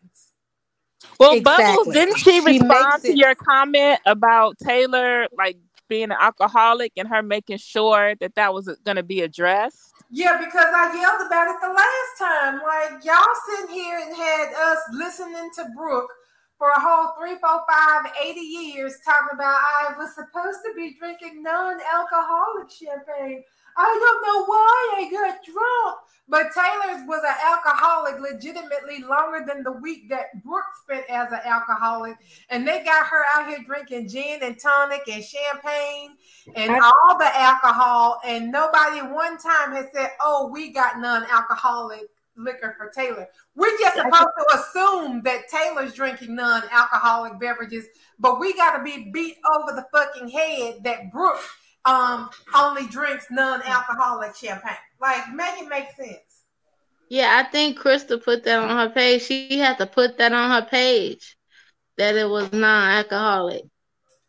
Well, 1.21 1.41
Bubbles, 1.41 1.93
didn't 1.93 2.17
she 2.17 2.33
She 2.33 2.41
respond 2.41 2.69
makes 2.69 3.03
to 3.03 3.11
it 3.11 3.17
your 3.17 3.35
comment 3.35 4.01
about 4.07 4.59
Taylor 4.59 5.27
like 5.37 5.57
being 5.89 6.05
an 6.05 6.17
alcoholic 6.21 6.93
and 6.97 7.09
her 7.09 7.23
making 7.23 7.59
sure 7.59 8.15
that 8.17 8.35
that 8.35 8.53
was 8.53 8.69
going 8.85 8.97
to 8.97 9.03
be 9.03 9.23
addressed? 9.23 9.93
Yeah, 10.11 10.39
because 10.39 10.67
I 10.75 10.95
yelled 10.95 11.27
about 11.27 11.49
it 11.49 11.61
the 11.61 11.73
last 11.73 12.19
time. 12.19 12.61
Like 12.63 13.05
y'all 13.05 13.25
sitting 13.49 13.75
here 13.75 13.99
and 13.99 14.17
had 14.17 14.53
us 14.55 14.79
listening 14.93 15.51
to 15.57 15.67
Brooke 15.77 16.11
for 16.59 16.69
a 16.71 16.81
whole 16.81 17.15
three, 17.19 17.37
four, 17.39 17.63
five, 17.71 18.13
80 18.21 18.41
years 18.41 18.99
talking 19.05 19.29
about 19.33 19.61
I 19.81 19.95
was 19.97 20.15
supposed 20.15 20.59
to 20.67 20.75
be 20.77 20.97
drinking 20.99 21.43
non-alcoholic 21.43 22.69
champagne. 22.69 23.45
I 23.77 23.85
don't 23.85 24.27
know 24.27 24.45
why 24.45 24.95
I 24.99 25.11
got 25.11 25.45
drunk. 25.45 25.99
But 26.31 26.53
Taylor's 26.53 27.09
was 27.09 27.23
an 27.27 27.37
alcoholic 27.43 28.21
legitimately 28.21 29.03
longer 29.09 29.47
than 29.47 29.63
the 29.63 29.73
week 29.73 30.11
that 30.11 30.45
Brooke 30.45 30.65
spent 30.83 31.05
as 31.09 31.33
an 31.33 31.41
alcoholic. 31.43 32.19
And 32.51 32.69
they 32.69 32.85
got 32.85 33.07
her 33.07 33.25
out 33.35 33.49
here 33.49 33.61
drinking 33.65 34.11
gin 34.11 34.41
and 34.43 34.59
tonic 34.61 35.03
and 35.11 35.25
champagne 35.25 36.17
and 36.55 36.71
all 36.73 37.19
the 37.19 37.35
alcohol. 37.35 38.21
And 38.27 38.53
nobody 38.53 39.01
one 39.01 39.39
time 39.39 39.73
has 39.73 39.87
said, 39.95 40.11
oh, 40.21 40.51
we 40.53 40.71
got 40.71 40.99
non-alcoholic 40.99 42.11
liquor 42.39 42.75
for 42.79 42.91
Taylor. 42.91 43.27
We're 43.55 43.77
just 43.79 43.97
supposed 43.97 44.29
to 44.39 44.59
assume 44.59 45.23
that 45.23 45.49
Taylor's 45.49 45.93
drinking 45.95 46.35
non-alcoholic 46.35 47.39
beverages, 47.41 47.87
but 48.19 48.41
we 48.41 48.55
got 48.55 48.77
to 48.77 48.83
be 48.83 49.11
beat 49.13 49.37
over 49.57 49.73
the 49.73 49.87
fucking 49.93 50.29
head 50.29 50.85
that 50.85 51.11
Brooke 51.13 51.41
um 51.85 52.29
only 52.55 52.87
drinks 52.89 53.27
non-alcoholic 53.31 54.35
champagne. 54.37 54.77
Like, 55.01 55.33
make 55.33 55.61
it 55.61 55.69
make 55.69 55.91
sense. 55.97 56.45
yeah, 57.09 57.43
I 57.45 57.51
think 57.51 57.79
Krista 57.79 58.23
put 58.23 58.45
that 58.45 58.59
on 58.59 58.77
her 58.77 58.93
page. 58.93 59.23
She 59.23 59.59
had 59.59 59.79
to 59.79 59.87
put 59.87 60.19
that 60.19 60.33
on 60.33 60.51
her 60.51 60.69
page 60.69 61.37
that 61.97 62.17
it 62.17 62.29
was 62.29 62.53
non-alcoholic 62.53 63.65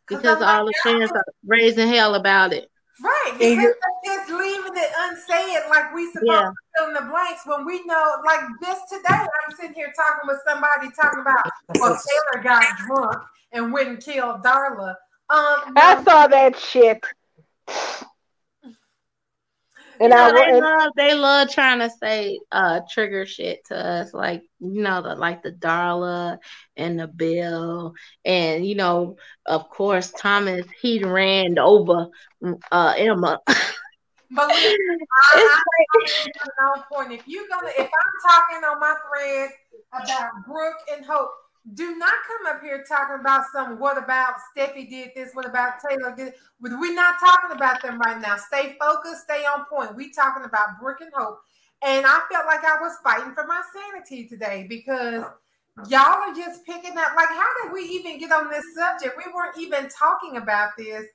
Cause 0.10 0.24
like, 0.24 0.42
all 0.42 0.66
the 0.66 0.74
fans 0.84 1.12
are 1.12 1.24
raising 1.46 1.88
hell 1.88 2.16
about 2.16 2.52
it. 2.52 2.70
Right, 3.02 3.32
because 3.34 3.74
they're 4.04 4.16
just 4.16 4.30
leaving 4.30 4.74
it 4.76 4.92
unsaid 5.00 5.64
like 5.70 5.94
we 5.94 6.06
supposed 6.08 6.26
Yeah, 6.28 6.50
to 6.50 6.54
fill 6.78 6.88
in 6.90 6.94
the 6.94 7.10
blanks 7.10 7.42
when 7.46 7.66
we 7.66 7.84
know, 7.86 8.16
like 8.26 8.42
this 8.62 8.80
today, 8.90 9.04
I'm 9.10 9.56
sitting 9.56 9.74
here 9.74 9.92
talking 9.96 10.28
with 10.28 10.40
somebody 10.48 10.90
talking 11.00 11.22
about, 11.22 11.44
well, 11.80 12.00
Taylor 12.34 12.44
got 12.44 12.66
drunk 12.86 13.24
and 13.52 13.74
went 13.74 13.90
and 13.90 14.04
killed 14.04 14.44
Darla. 14.44 14.96
Um, 15.30 15.74
I 15.76 15.96
no, 15.96 16.04
saw 16.04 16.28
that 16.28 16.58
shit. 16.60 17.04
And 20.02 20.14
You 20.14 20.20
I 20.20 20.32
they 20.32 20.52
and, 20.52 20.60
love 20.60 20.92
they 20.96 21.14
love 21.14 21.50
trying 21.50 21.80
to 21.80 21.90
say 21.90 22.40
uh 22.52 22.82
trigger 22.90 23.26
shit 23.26 23.66
to 23.66 23.76
us, 23.76 24.14
like 24.14 24.44
you 24.60 24.82
know, 24.82 25.02
the 25.02 25.16
like 25.16 25.44
the 25.44 25.52
Darla 25.52 26.38
and 26.78 26.98
the 26.98 27.08
Bill, 27.08 27.94
and 28.24 28.66
you 28.66 28.76
know, 28.76 29.18
of 29.46 29.70
course, 29.70 30.12
Thomas 30.12 30.66
he 30.82 31.04
ran 31.04 31.60
over 31.60 32.08
uh 32.72 32.94
Emma. 32.98 33.40
But 34.32 34.48
listen, 34.48 35.00
I, 35.34 35.40
I, 35.40 36.22
I'm 36.44 36.68
on 36.70 36.84
point. 36.94 37.12
If 37.20 37.28
you're 37.28 37.48
gonna, 37.50 37.70
if 37.70 37.90
I'm 37.90 38.32
talking 38.32 38.64
on 38.64 38.80
my 38.80 38.96
thread 39.10 39.50
about 39.92 40.30
Brooke 40.46 40.78
and 40.94 41.04
Hope, 41.04 41.32
do 41.74 41.96
not 41.98 42.14
come 42.28 42.56
up 42.56 42.62
here 42.62 42.84
talking 42.88 43.20
about 43.20 43.44
some. 43.54 43.80
What 43.80 43.98
about 43.98 44.36
Steffy 44.56 44.90
did 44.90 45.12
this? 45.16 45.32
What 45.34 45.46
about 45.46 45.74
Taylor 45.88 46.16
did? 46.16 46.34
We're 46.62 46.94
not 46.94 47.20
talking 47.20 47.56
about 47.56 47.82
them 47.82 48.00
right 48.00 48.20
now. 48.22 48.38
Stay 48.38 48.76
focused. 48.80 49.24
Stay 49.24 49.46
on 49.46 49.66
point. 49.66 49.96
We 49.96 50.12
talking 50.12 50.46
about 50.46 50.80
Brooke 50.82 51.02
and 51.02 51.12
Hope, 51.14 51.40
and 51.82 52.06
I 52.06 52.22
felt 52.32 52.46
like 52.46 52.64
I 52.64 52.78
was 52.82 52.98
fighting 53.04 53.34
for 53.34 53.46
my 53.46 53.62
sanity 53.74 54.28
today 54.28 54.66
because 54.68 55.24
y'all 55.88 56.24
are 56.24 56.34
just 56.34 56.66
picking 56.66 56.98
up. 56.98 57.12
Like, 57.16 57.30
how 57.30 57.50
did 57.64 57.74
we 57.74 57.82
even 57.82 58.20
get 58.20 58.32
on 58.32 58.50
this 58.50 58.66
subject? 58.76 59.16
We 59.18 59.32
weren't 59.34 59.58
even 59.58 59.90
talking 59.90 60.38
about 60.38 60.72
this 60.78 61.06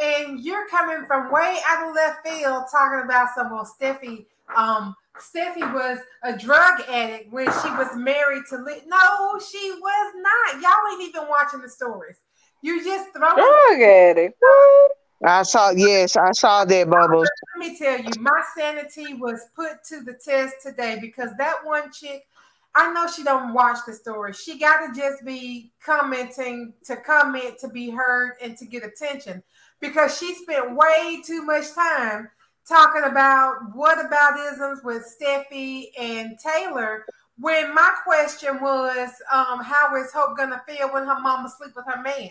and 0.00 0.40
you're 0.40 0.68
coming 0.68 1.04
from 1.06 1.30
way 1.30 1.58
out 1.68 1.88
of 1.88 1.94
left 1.94 2.26
field 2.26 2.64
talking 2.70 3.02
about 3.04 3.28
some 3.34 3.50
well 3.50 3.68
Steffy 3.80 4.26
um 4.56 4.94
Steffy 5.20 5.60
was 5.72 5.98
a 6.22 6.36
drug 6.36 6.80
addict 6.88 7.32
when 7.32 7.46
she 7.46 7.68
was 7.70 7.94
married 7.96 8.44
to 8.50 8.56
Lee. 8.58 8.82
No, 8.86 9.38
she 9.38 9.72
was 9.72 10.14
not. 10.16 10.62
Y'all 10.62 10.92
ain't 10.92 11.08
even 11.08 11.28
watching 11.28 11.60
the 11.60 11.68
stories. 11.68 12.16
You 12.62 12.84
just 12.84 13.12
throwing 13.12 13.36
drug 13.36 13.82
addict. 13.82 14.36
What? 14.38 14.92
I 15.22 15.42
saw, 15.42 15.70
yes, 15.70 16.16
I 16.16 16.32
saw 16.32 16.64
that, 16.64 16.88
Bubbles. 16.88 17.28
Let 17.56 17.68
me 17.68 17.76
tell 17.76 18.00
you, 18.00 18.10
my 18.18 18.42
sanity 18.56 19.14
was 19.14 19.40
put 19.54 19.84
to 19.88 20.00
the 20.02 20.14
test 20.14 20.56
today 20.62 20.98
because 20.98 21.30
that 21.36 21.56
one 21.62 21.92
chick, 21.92 22.26
I 22.74 22.90
know 22.92 23.06
she 23.06 23.22
don't 23.22 23.52
watch 23.52 23.78
the 23.86 23.92
story. 23.92 24.32
She 24.32 24.58
got 24.58 24.86
to 24.86 24.98
just 24.98 25.24
be 25.24 25.72
commenting 25.84 26.72
to 26.84 26.96
comment 26.96 27.58
to 27.58 27.68
be 27.68 27.90
heard 27.90 28.36
and 28.40 28.56
to 28.56 28.64
get 28.64 28.82
attention 28.82 29.42
because 29.80 30.16
she 30.18 30.34
spent 30.34 30.74
way 30.74 31.20
too 31.26 31.42
much 31.42 31.74
time 31.74 32.30
talking 32.70 33.02
about 33.04 33.74
what 33.74 34.04
about 34.04 34.38
isms 34.52 34.80
with 34.82 35.04
Steffy 35.20 35.88
and 35.98 36.38
Taylor. 36.38 37.04
When 37.38 37.74
my 37.74 37.92
question 38.04 38.60
was, 38.60 39.10
um, 39.32 39.60
how 39.62 39.96
is 39.96 40.12
Hope 40.12 40.36
gonna 40.36 40.62
feel 40.68 40.92
when 40.92 41.06
her 41.06 41.20
mama 41.20 41.52
sleep 41.58 41.72
with 41.74 41.86
her 41.86 42.00
man? 42.00 42.30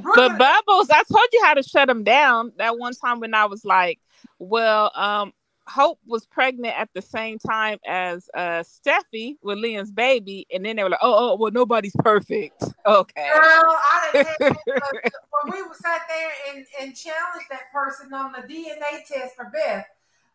Brooke- 0.00 0.16
But 0.16 0.38
Bubbles, 0.38 0.90
I 0.90 1.02
told 1.04 1.28
you 1.32 1.44
how 1.44 1.54
to 1.54 1.62
shut 1.62 1.88
him 1.88 2.02
down 2.02 2.52
that 2.56 2.78
one 2.78 2.94
time 2.94 3.20
when 3.20 3.34
I 3.34 3.44
was 3.44 3.64
like, 3.64 4.00
well, 4.38 4.90
um, 4.94 5.32
Hope 5.66 5.98
was 6.06 6.26
pregnant 6.26 6.78
at 6.78 6.90
the 6.94 7.00
same 7.00 7.38
time 7.38 7.78
as 7.86 8.28
uh 8.34 8.62
Steffy 8.62 9.36
with 9.42 9.58
Liam's 9.58 9.90
baby, 9.90 10.46
and 10.52 10.64
then 10.64 10.76
they 10.76 10.82
were 10.82 10.90
like, 10.90 11.00
"Oh, 11.02 11.32
oh, 11.32 11.36
well, 11.36 11.50
nobody's 11.52 11.96
perfect." 11.96 12.62
Okay. 12.86 13.30
Girl, 13.32 13.42
I 13.42 14.10
done 14.12 14.26
had 14.26 14.36
that, 14.38 14.52
uh, 14.82 15.10
when 15.42 15.54
we 15.56 15.62
were 15.66 15.74
sat 15.74 16.02
there 16.06 16.30
and, 16.54 16.66
and 16.78 16.94
challenged 16.94 17.48
that 17.50 17.72
person 17.72 18.12
on 18.12 18.32
the 18.32 18.40
DNA 18.46 19.06
test 19.08 19.34
for 19.34 19.50
Beth, 19.54 19.86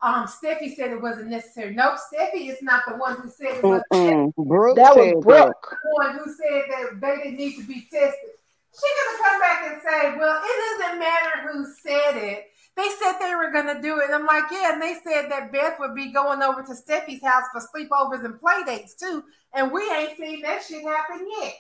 um, 0.02 0.26
Steffy 0.26 0.76
said 0.76 0.92
it 0.92 1.00
wasn't 1.00 1.28
necessary. 1.28 1.76
Nope, 1.76 2.00
Steffy 2.12 2.50
is 2.50 2.62
not 2.64 2.84
the 2.88 2.96
one 2.96 3.18
who 3.18 3.30
said 3.30 3.58
it 3.58 3.64
was 3.64 3.84
Mm-mm. 3.94 4.34
Brooke 4.36 4.78
That 4.78 4.96
was 4.96 5.24
Brooke. 5.24 5.78
the 5.84 5.90
one 5.92 6.18
who 6.18 6.26
said 6.34 6.64
that 6.70 7.00
they 7.00 7.16
didn't 7.18 7.38
need 7.38 7.58
to 7.58 7.64
be 7.68 7.82
tested. 7.82 8.32
She 8.74 8.88
gonna 9.06 9.30
come 9.30 9.40
back 9.40 9.72
and 9.72 9.82
say, 9.82 10.18
"Well, 10.18 10.42
it 10.44 10.80
doesn't 10.80 11.00
matter 11.00 11.52
who 11.52 11.66
said 11.84 12.18
it. 12.18 12.48
They 12.80 12.90
said 12.98 13.20
they 13.20 13.36
were 13.36 13.52
gonna 13.52 13.82
do 13.82 14.00
it." 14.00 14.06
And 14.06 14.16
I'm 14.16 14.26
like, 14.26 14.46
"Yeah," 14.50 14.72
and 14.72 14.82
they 14.82 14.96
said 15.04 15.30
that 15.30 15.52
Beth 15.52 15.78
would 15.80 15.94
be 15.96 16.14
going 16.14 16.42
over 16.42 16.64
to 16.64 16.74
Steffy's 16.74 17.22
house 17.22 17.44
for 17.52 17.60
sleepovers 17.60 18.24
and 18.24 18.40
play 18.40 18.64
dates 18.66 18.96
too, 18.96 19.26
and 19.54 19.70
we 19.70 19.82
ain't 19.92 20.18
seen 20.18 20.42
that 20.44 20.64
shit 20.64 20.84
happen 20.86 21.28
yet. 21.42 21.56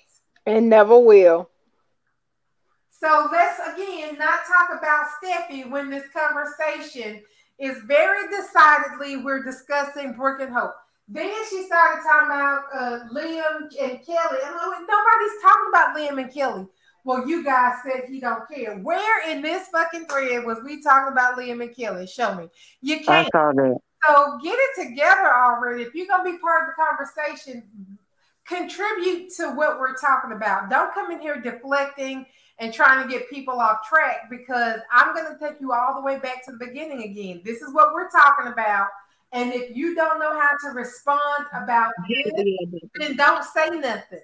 And 0.46 0.70
never 0.70 0.98
will. 0.98 1.50
So 2.90 3.28
let's 3.32 3.60
again 3.60 4.18
not 4.18 4.40
talk 4.48 4.78
about 4.78 5.08
Steffy 5.22 5.70
when 5.70 5.90
this 5.90 6.06
conversation 6.14 7.22
is 7.58 7.78
very 7.80 8.30
decidedly 8.30 9.18
we're 9.18 9.44
discussing 9.44 10.14
Brooke 10.14 10.40
and 10.40 10.54
Hope. 10.54 10.76
Then 11.10 11.34
she 11.50 11.64
started 11.64 12.02
talking 12.04 12.28
about 12.28 12.64
uh, 12.74 13.00
Liam 13.12 13.64
and 13.64 14.06
Kelly. 14.06 14.40
I'm 14.46 14.56
like, 14.56 14.88
nobody's 14.88 15.42
talking 15.42 15.66
about 15.68 15.98
Liam 15.98 16.22
and 16.22 16.34
Kelly. 16.34 16.68
Well, 17.04 17.28
you 17.28 17.44
guys 17.44 17.76
said 17.84 18.06
he 18.10 18.20
don't 18.20 18.48
care. 18.50 18.76
Where 18.78 19.30
in 19.30 19.42
this 19.42 19.68
fucking 19.70 20.06
thread 20.06 20.46
was 20.46 20.60
we 20.64 20.82
talking 20.82 21.12
about 21.12 21.38
Liam 21.38 21.64
and 21.64 21.76
Kelly? 21.76 22.08
Show 22.08 22.36
me. 22.36 22.48
You 22.82 22.98
can't. 22.98 23.28
I 23.34 23.38
saw 23.38 23.52
that. 23.54 23.78
So 24.08 24.40
get 24.42 24.58
it 24.58 24.88
together 24.88 25.34
already. 25.34 25.84
If 25.84 25.94
you're 25.94 26.08
gonna 26.08 26.24
be 26.24 26.38
part 26.38 26.70
of 26.70 26.76
the 26.76 26.84
conversation, 26.84 27.98
contribute 28.46 29.32
to 29.38 29.52
what 29.52 29.80
we're 29.80 29.96
talking 29.96 30.32
about. 30.32 30.70
Don't 30.70 30.94
come 30.94 31.12
in 31.12 31.20
here 31.20 31.40
deflecting 31.40 32.26
and 32.60 32.74
trying 32.74 33.04
to 33.04 33.10
get 33.10 33.30
people 33.30 33.60
off 33.60 33.88
track 33.88 34.30
because 34.30 34.80
I'm 34.92 35.14
gonna 35.16 35.38
take 35.40 35.60
you 35.62 35.74
all 35.74 35.96
the 35.96 36.02
way 36.02 36.20
back 36.20 36.46
to 36.46 36.52
the 36.52 36.66
beginning 36.66 37.04
again. 37.04 37.42
This 37.44 37.62
is 37.62 37.74
what 37.74 37.94
we're 37.94 38.10
talking 38.10 38.52
about. 38.52 38.88
And 39.32 39.54
if 39.54 39.76
you 39.76 39.96
don't 39.96 40.20
know 40.20 40.40
how 40.40 40.50
to 40.64 40.76
respond 40.76 41.46
about 41.54 41.92
it, 42.08 42.90
then 42.96 43.16
don't 43.16 43.44
say 43.44 43.70
nothing. 43.70 44.20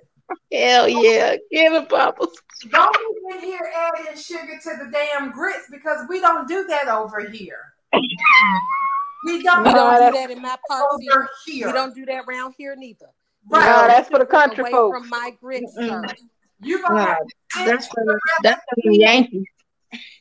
Hell 0.52 0.88
yeah, 0.89 1.35
give 1.52 1.73
it 1.73 1.89
Bubbles. 1.89 2.35
Don't 2.72 2.95
be 2.97 3.35
in 3.35 3.41
here 3.43 3.72
adding 3.76 4.15
sugar 4.19 4.60
to 4.64 4.69
the 4.85 4.89
damn 4.91 5.31
grits 5.31 5.65
because 5.72 6.06
we 6.10 6.19
don't 6.19 6.47
do 6.47 6.65
that 6.68 6.88
over 6.88 7.27
here. 7.30 7.60
We 9.26 9.41
don't, 9.43 9.64
We 9.64 9.73
don't 9.73 10.11
do 10.14 10.18
that 10.19 10.31
in 10.31 10.41
my 10.41 10.56
parts 10.68 10.97
either. 11.02 11.14
over 11.22 11.30
here. 11.45 11.68
We 11.68 11.73
don't 11.73 11.95
do 11.95 12.06
that 12.06 12.26
around 12.27 12.53
here 12.57 12.76
neither. 12.76 13.07
No, 13.49 13.60
right. 13.60 13.88
that's 13.88 14.10
for 14.10 14.19
the 14.19 14.26
country 14.26 14.61
Away 14.61 14.72
folks. 14.72 14.97
from 14.99 15.10
my 15.10 15.31
grits, 15.39 15.73
sir. 15.76 16.03
You 16.61 16.81
gonna 16.81 16.95
No, 16.95 17.06
have 17.06 17.18
to 17.19 17.65
That's 17.65 17.88
for 17.88 18.19
that's 18.43 18.61
for 18.61 18.76
the 18.84 18.97
Yankees. 18.97 19.45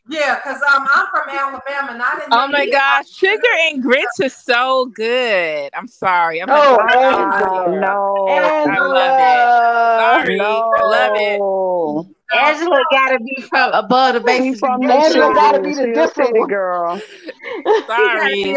Yeah, 0.06 0.36
because 0.36 0.60
um, 0.62 0.86
I'm 0.94 1.06
from 1.10 1.28
Alabama 1.31 1.93
and 1.93 2.02
I 2.02 2.14
didn't 2.16 2.32
Oh 2.32 2.47
my 2.48 2.62
you- 2.64 2.72
gosh, 2.72 3.09
sugar 3.09 3.40
and 3.68 3.82
grits 3.82 4.20
is 4.20 4.35
so 4.36 4.86
good. 4.94 5.70
I'm 5.74 5.89
sorry. 5.89 6.43
I'm 6.43 6.51
Oh, 6.51 6.76
not 6.78 6.94
Ah, 6.94 7.36
Angela. 7.64 7.81
no. 7.81 8.26
I 8.28 8.78
love 8.81 10.24
it. 10.26 10.26
Sorry. 10.28 10.39
No. 10.39 10.70
I 10.76 10.82
love 10.82 11.12
it. 11.16 11.40
it. 11.40 12.14
Angela 12.36 12.82
gotta 12.90 13.18
be 13.20 13.43
from 13.48 13.72
above 13.72 14.14
the 14.14 14.20
She 14.20 14.51
base. 14.51 14.59
from 14.59 14.82
Angela 14.82 15.26
city. 15.26 15.35
gotta 15.35 15.60
be 15.62 15.74
the 15.74 15.85
She 15.85 15.93
different 15.94 16.36
one. 16.39 16.48
girl. 16.48 17.01
Sorry. 17.86 18.56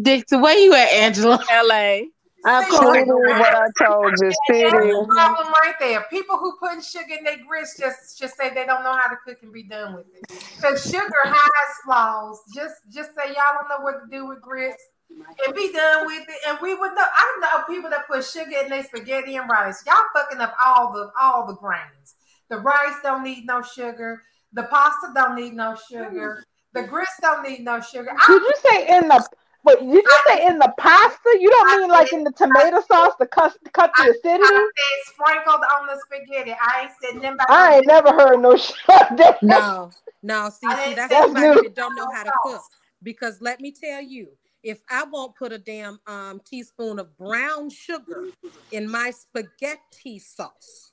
Dixon, 0.00 0.40
where 0.42 0.56
you 0.58 0.74
at, 0.74 0.92
Angela? 0.92 1.42
LA. 1.64 2.00
Of 2.48 2.68
told 2.70 2.96
you 2.96 3.18
what 3.18 3.54
I 3.54 3.68
told 3.84 4.12
you, 4.22 4.26
That's 4.26 4.36
city. 4.46 4.70
the 4.70 5.06
problem 5.08 5.52
right 5.64 5.74
there. 5.78 6.06
People 6.10 6.38
who 6.38 6.56
put 6.58 6.82
sugar 6.82 7.14
in 7.18 7.24
their 7.24 7.38
grits 7.46 7.76
just 7.78 8.18
just 8.18 8.36
say 8.36 8.54
they 8.54 8.64
don't 8.64 8.82
know 8.82 8.96
how 8.96 9.08
to 9.08 9.16
cook 9.24 9.38
and 9.42 9.52
be 9.52 9.64
done 9.64 9.94
with 9.94 10.06
it. 10.14 10.24
Because 10.56 10.82
sugar 10.82 11.22
has 11.24 11.68
flaws. 11.84 12.40
Just 12.54 12.76
just 12.90 13.10
say 13.14 13.26
y'all 13.26 13.58
don't 13.58 13.68
know 13.68 13.84
what 13.84 14.00
to 14.02 14.10
do 14.10 14.26
with 14.26 14.40
grits 14.40 14.82
and 15.10 15.54
be 15.54 15.72
done 15.72 16.06
with 16.06 16.22
it. 16.22 16.48
And 16.48 16.58
we 16.62 16.74
would 16.74 16.94
know. 16.94 17.04
I 17.04 17.38
know 17.40 17.74
people 17.74 17.90
that 17.90 18.08
put 18.08 18.24
sugar 18.24 18.56
in 18.62 18.70
their 18.70 18.84
spaghetti 18.84 19.36
and 19.36 19.48
rice. 19.48 19.84
Y'all 19.86 19.96
fucking 20.14 20.40
up 20.40 20.54
all 20.64 20.92
the 20.92 21.10
all 21.20 21.46
the 21.46 21.54
grains. 21.54 22.14
The 22.48 22.56
rice 22.56 22.96
don't 23.02 23.24
need 23.24 23.46
no 23.46 23.60
sugar. 23.62 24.22
The 24.54 24.62
pasta 24.64 25.12
don't 25.14 25.36
need 25.36 25.52
no 25.52 25.76
sugar. 25.90 26.38
Mm. 26.40 26.80
The 26.80 26.88
grits 26.88 27.12
don't 27.20 27.42
need 27.46 27.60
no 27.60 27.80
sugar. 27.80 28.10
I 28.10 28.32
you 28.32 28.52
say 28.70 28.96
in 28.96 29.08
the 29.08 29.26
wait, 29.68 29.80
did 29.80 30.04
you 30.04 30.18
say 30.26 30.46
in 30.46 30.58
the 30.58 30.72
pasta? 30.78 31.36
You 31.38 31.50
don't 31.50 31.80
mean 31.80 31.90
like 31.90 32.12
in 32.12 32.24
the 32.24 32.32
tomato 32.32 32.80
sauce 32.90 33.14
to 33.20 33.26
cut 33.26 33.56
cut 33.72 33.90
the 33.96 34.10
acidity? 34.10 34.44
I 34.44 34.70
said 34.76 35.14
sprinkled 35.14 35.60
on 35.78 35.86
the 35.86 36.00
spaghetti. 36.06 36.52
I 36.52 36.82
ain't 36.82 36.92
said 37.02 37.14
nothing 37.16 37.34
about 37.34 37.50
I 37.50 37.76
ain't 37.76 37.86
never 37.86 38.10
heard 38.12 38.40
no 38.40 38.56
shit 38.56 38.76
like. 39.16 39.42
No, 39.42 39.90
no. 40.22 40.50
See, 40.50 40.68
see, 40.84 40.94
that's 40.94 41.12
somebody 41.12 41.46
new. 41.46 41.62
that 41.62 41.74
don't 41.74 41.94
know 41.94 42.10
how 42.12 42.24
to 42.24 42.32
cook. 42.42 42.62
Because 43.02 43.40
let 43.40 43.60
me 43.60 43.72
tell 43.72 44.02
you, 44.02 44.28
if 44.62 44.80
I 44.90 45.04
won't 45.04 45.36
put 45.36 45.52
a 45.52 45.58
damn 45.58 46.00
um, 46.06 46.40
teaspoon 46.44 46.98
of 46.98 47.16
brown 47.16 47.70
sugar 47.70 48.24
in 48.72 48.90
my 48.90 49.10
spaghetti 49.10 50.18
sauce, 50.18 50.92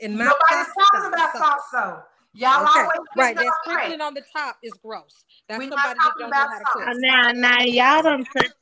in 0.00 0.16
my 0.16 0.24
Nobody's 0.24 0.74
talking 0.74 1.08
about 1.12 1.32
sauce, 1.32 1.40
sauce 1.40 1.60
though. 1.72 2.02
Y'all 2.36 2.66
okay, 2.66 2.80
always 2.80 2.92
right? 3.16 3.36
getting 3.36 3.48
That 3.48 3.54
sprinkling 3.64 4.00
on 4.00 4.14
the 4.14 4.22
top 4.34 4.56
is 4.62 4.72
gross. 4.82 5.24
That's 5.48 5.60
We 5.60 5.70
not 5.70 5.78
somebody 5.78 5.98
that 5.98 6.04
talking 6.04 6.20
don't 6.20 6.30
know 6.30 6.36
about 6.36 6.50
how 6.50 6.58
to 6.58 6.64
sauce. 6.64 6.82
cook. 6.86 6.96
Now, 7.00 7.32
now, 7.32 7.60
y'all 7.62 8.02
done 8.02 8.24
touched 8.24 8.54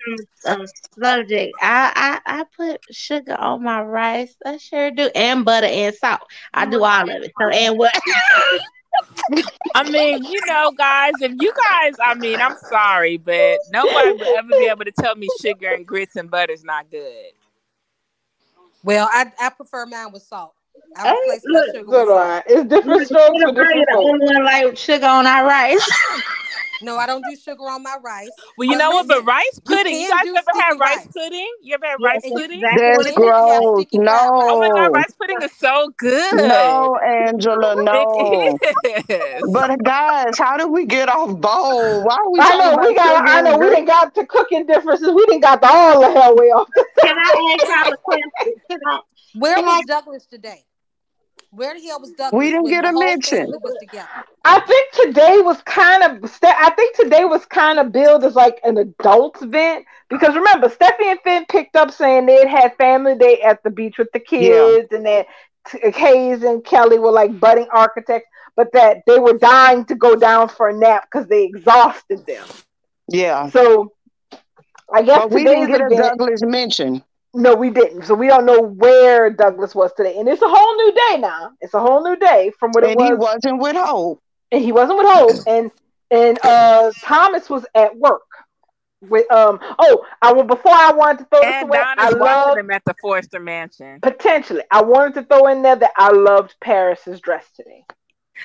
on 0.46 0.60
a 0.60 0.66
subject. 1.00 1.58
I, 1.62 2.20
I, 2.26 2.40
I 2.40 2.44
put 2.54 2.82
sugar 2.94 3.34
on 3.34 3.62
my 3.62 3.80
rice. 3.82 4.34
I 4.44 4.58
sure 4.58 4.90
do, 4.90 5.10
and 5.14 5.44
butter 5.44 5.68
and 5.68 5.94
salt. 5.94 6.20
I 6.52 6.66
do 6.66 6.84
all 6.84 7.02
of 7.02 7.08
it. 7.08 7.32
So, 7.40 7.48
and 7.48 7.78
what? 7.78 7.94
I 9.74 9.90
mean, 9.90 10.22
you 10.22 10.40
know, 10.46 10.72
guys, 10.72 11.14
if 11.20 11.32
you 11.40 11.52
guys, 11.70 11.94
I 12.04 12.14
mean, 12.14 12.40
I'm 12.40 12.56
sorry, 12.68 13.16
but 13.16 13.60
nobody 13.72 14.12
will 14.12 14.36
ever 14.36 14.48
be 14.58 14.66
able 14.66 14.84
to 14.84 14.92
tell 14.92 15.14
me 15.14 15.28
sugar 15.40 15.68
and 15.68 15.86
grits 15.86 16.16
and 16.16 16.30
butter 16.30 16.52
is 16.52 16.62
not 16.64 16.90
good. 16.90 17.32
Well, 18.84 19.08
I, 19.10 19.32
I 19.40 19.48
prefer 19.50 19.86
mine 19.86 20.12
with 20.12 20.22
salt. 20.22 20.54
I 20.96 21.04
Hey, 21.04 21.12
replace 21.12 21.46
my 21.48 21.60
look, 21.60 21.66
sugar 21.70 21.90
So 21.90 21.92
with 21.92 22.06
do 22.06 22.12
salt. 22.12 22.18
I. 22.18 22.42
It's 22.46 22.64
different 22.68 23.02
strokes 23.06 23.42
for 23.42 23.52
different 23.52 23.88
the 23.88 23.88
folks. 23.90 24.12
only 24.12 24.26
one 24.34 24.44
like 24.44 24.76
sugar 24.76 25.06
on 25.06 25.26
our 25.26 25.44
rice. 25.46 25.90
No, 26.80 26.96
I 26.98 27.06
don't 27.06 27.24
do 27.24 27.36
sugar 27.36 27.62
on 27.64 27.82
my 27.82 27.96
rice. 28.02 28.36
Well, 28.56 28.68
you 28.68 28.76
know 28.76 28.90
what? 28.92 29.06
But 29.08 29.24
rice 29.24 29.60
pudding. 29.64 30.00
You, 30.00 30.08
can 30.08 30.18
guys 30.18 30.22
do 30.22 30.36
ever 30.36 30.50
had 30.58 30.72
rice 30.80 31.06
rice. 31.06 31.08
pudding? 31.12 31.48
You 31.62 31.74
ever 31.74 31.86
had 31.86 31.98
Yes, 31.98 32.14
rice 32.14 32.26
pudding? 32.32 32.64
exactly 32.64 32.90
That's 32.90 32.94
what 32.94 33.06
Women 33.06 33.12
it 33.12 33.20
is. 33.22 33.48
have 33.48 33.64
gross. 33.64 33.74
sticky 33.74 33.98
fried 33.98 34.32
rice. 34.36 34.46
Oh 34.48 34.56
my 34.58 34.70
god, 34.70 34.92
rice 34.92 35.12
pudding 35.18 35.42
is 35.42 35.52
so 35.52 35.92
good. 35.96 36.34
no, 36.48 36.96
Angela, 36.98 37.76
no. 37.76 38.58
It 38.82 39.04
is. 39.08 39.52
But 39.52 39.82
guys, 39.82 40.38
how 40.38 40.56
did 40.56 40.70
we 40.70 40.86
get 40.86 41.08
off 41.08 41.36
bowl? 41.40 42.02
Why 42.02 42.16
are 42.16 42.30
we 42.30 42.40
I 42.40 42.54
know 42.54 42.76
we 42.80 42.94
got. 42.94 43.22
sugar 43.22 43.26
I 43.26 43.40
know 43.42 43.58
we 43.58 43.68
didn't 43.70 43.86
got 43.86 44.14
to 44.14 44.26
cooking 44.26 44.66
differences. 44.66 45.08
We 45.12 45.24
didn't 45.26 45.42
got 45.42 45.60
the 45.60 45.68
all 45.68 46.00
the 46.00 46.10
hell 46.10 46.34
way 46.36 46.46
off. 46.50 46.68
Can 47.00 47.16
I 47.18 47.54
ask 47.54 47.68
y'all 47.68 47.92
a 47.92 47.96
question? 47.98 48.54
Where 49.32 49.60
was 49.62 49.82
Douglas 49.82 50.26
today? 50.26 50.64
Where 51.52 51.74
the 51.74 51.86
hell 51.86 52.00
was 52.00 52.12
Douglas? 52.12 52.32
We 52.32 52.50
didn't 52.50 52.68
get 52.68 52.84
a 52.86 52.92
mention. 52.92 53.46
was? 53.62 53.76
I 54.44 54.60
think 54.60 54.92
today 54.92 55.38
was 55.42 55.60
kind 55.62 56.02
of. 56.02 56.30
I 56.42 56.70
think 56.70 56.96
today 56.96 57.24
was 57.26 57.44
kind 57.44 57.78
of 57.78 57.92
billed 57.92 58.24
as 58.24 58.34
like 58.34 58.58
an 58.64 58.78
adults 58.78 59.42
event 59.42 59.84
because 60.08 60.34
remember 60.34 60.68
Steffy 60.68 61.04
and 61.04 61.20
Finn 61.20 61.44
picked 61.50 61.76
up 61.76 61.90
saying 61.90 62.24
they 62.26 62.38
had 62.38 62.48
had 62.48 62.76
family 62.76 63.16
day 63.16 63.40
at 63.42 63.62
the 63.62 63.70
beach 63.70 63.98
with 63.98 64.08
the 64.12 64.20
Yeah, 64.36 64.78
kids 64.78 64.88
and 64.92 65.04
that 65.06 65.26
Hayes 65.94 66.42
and 66.42 66.64
Kelly 66.64 66.98
were 66.98 67.12
like 67.12 67.38
budding 67.38 67.68
architects, 67.70 68.28
but 68.56 68.72
that 68.72 69.02
they 69.06 69.18
were 69.18 69.36
dying 69.36 69.84
to 69.86 69.94
go 69.94 70.16
down 70.16 70.48
for 70.48 70.68
a 70.70 70.74
nap 70.74 71.06
because 71.10 71.28
they 71.28 71.44
exhausted 71.44 72.26
them. 72.26 72.48
yeah. 73.08 73.50
So 73.50 73.92
I 74.92 75.02
guess 75.02 75.24
But 75.24 75.30
we 75.30 75.44
didn't 75.44 75.66
get 75.66 75.80
a 75.80 75.86
event. 75.86 75.96
Douglas 75.96 76.42
mention. 76.44 77.02
No, 77.34 77.54
we 77.54 77.70
didn't. 77.70 78.04
So 78.04 78.14
we 78.14 78.26
don't 78.26 78.44
know 78.44 78.60
where 78.60 79.30
Douglas 79.30 79.74
was 79.74 79.92
today, 79.96 80.18
and 80.18 80.28
it's 80.28 80.42
a 80.42 80.48
whole 80.48 80.76
new 80.76 80.92
day 80.92 81.18
now. 81.18 81.52
It's 81.60 81.74
a 81.74 81.80
whole 81.80 82.02
new 82.04 82.16
day 82.16 82.52
from 82.58 82.72
what 82.72 82.84
it 82.84 82.96
was. 82.96 83.08
And 83.08 83.08
he 83.08 83.14
was 83.14 83.34
wasn't 83.34 83.62
with 83.62 83.76
Hope. 83.76 84.22
and 84.50 84.62
he 84.62 84.72
wasn't 84.72 84.98
with 84.98 85.08
Hope, 85.08 85.46
and 85.46 85.70
and 86.10 86.38
uh 86.44 86.92
Thomas 87.02 87.48
was 87.48 87.64
at 87.74 87.96
work 87.96 88.22
with 89.00 89.30
um. 89.32 89.58
Oh, 89.78 90.04
I 90.20 90.32
will 90.32 90.44
before 90.44 90.72
I 90.74 90.92
wanted 90.92 91.20
to 91.20 91.24
throw 91.26 91.40
this 91.40 91.50
And 91.54 91.68
away. 91.68 91.78
I 91.78 91.94
Donna's 91.94 92.20
watching 92.20 92.48
love 92.48 92.56
them 92.56 92.70
at 92.70 92.84
the 92.84 92.94
Forrester 93.00 93.40
Mansion. 93.40 94.00
potentially. 94.02 94.62
I 94.70 94.82
wanted 94.82 95.14
to 95.14 95.22
throw 95.24 95.46
in 95.48 95.62
there 95.62 95.76
that 95.76 95.92
I 95.96 96.10
loved 96.12 96.54
Paris's 96.60 97.20
dress 97.20 97.46
today. 97.56 97.84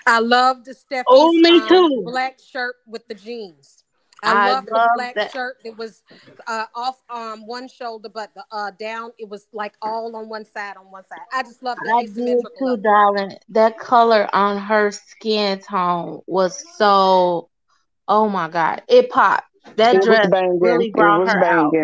I 0.06 0.20
loved 0.20 0.68
oh, 0.70 1.32
Steffy's 1.34 1.44
me 1.44 1.60
um, 1.60 1.68
too. 1.68 2.02
black 2.06 2.40
shirt 2.40 2.76
with 2.88 3.08
the 3.08 3.16
jeans. 3.16 3.84
I 4.24 4.34
I 4.34 4.34
loved 4.34 4.68
the 4.68 4.82
black 4.94 5.16
that. 5.16 5.32
shirt. 5.32 5.58
It 5.64 5.78
was 5.78 6.04
uh, 6.48 6.66
off 6.76 7.02
um, 7.10 7.46
one 7.46 7.68
shoulder, 7.68 8.10
but 8.10 8.34
the 8.36 8.44
uh, 8.52 8.72
down 8.72 9.12
it 9.18 9.30
was 9.30 9.48
like 9.54 9.76
all 9.82 10.16
on 10.16 10.30
one 10.30 10.46
side. 10.46 10.78
On 10.78 10.92
one 10.92 11.06
side, 11.06 11.20
I 11.32 11.44
just 11.44 11.64
love 11.64 11.78
the 11.84 11.90
I 11.90 12.04
did 12.04 12.40
too, 12.58 12.76
of 12.76 12.80
it. 12.80 12.82
darling. 12.82 13.38
That 13.50 13.78
color 13.78 14.28
on 14.34 14.58
her 14.58 14.92
skin 14.92 15.60
tone 15.60 16.22
was 16.28 16.64
so. 16.78 17.50
Oh 18.08 18.30
my 18.30 18.50
god, 18.50 18.84
it 18.88 19.10
popped. 19.10 19.46
That 19.78 20.02
It 20.02 20.08
was 20.08 20.20
dress 20.20 20.28
banging. 20.28 20.60
really 20.60 20.92
It 20.96 20.96
brought 20.96 21.16
was 21.16 21.34
her 21.34 21.44
out. 21.44 21.78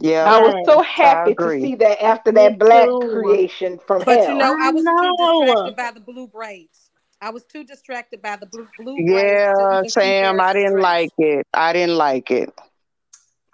Yeah, 0.00 0.24
I 0.24 0.38
was 0.38 0.54
so 0.64 0.82
happy 0.82 1.34
to 1.34 1.50
see 1.50 1.74
that 1.76 2.02
after 2.02 2.32
that 2.32 2.58
black 2.58 2.98
creation 3.00 3.78
from 3.86 4.04
But 4.04 4.26
you 4.26 4.34
know, 4.34 4.56
I 4.60 4.68
I 4.68 4.70
was 4.70 4.84
too 4.98 5.12
know. 5.12 5.12
distracted 5.12 5.76
by 5.76 5.90
the 5.92 6.00
blue 6.00 6.26
braids. 6.26 6.79
I 7.20 7.30
was 7.30 7.44
too 7.44 7.64
distracted 7.64 8.22
by 8.22 8.36
the 8.36 8.46
blue, 8.46 8.68
blue 8.78 8.96
Yeah, 8.98 9.82
Sam, 9.88 10.40
I 10.40 10.52
didn't 10.52 10.72
dress. 10.72 10.82
like 10.82 11.12
it. 11.18 11.46
I 11.52 11.72
didn't 11.72 11.96
like 11.96 12.30
it. 12.30 12.50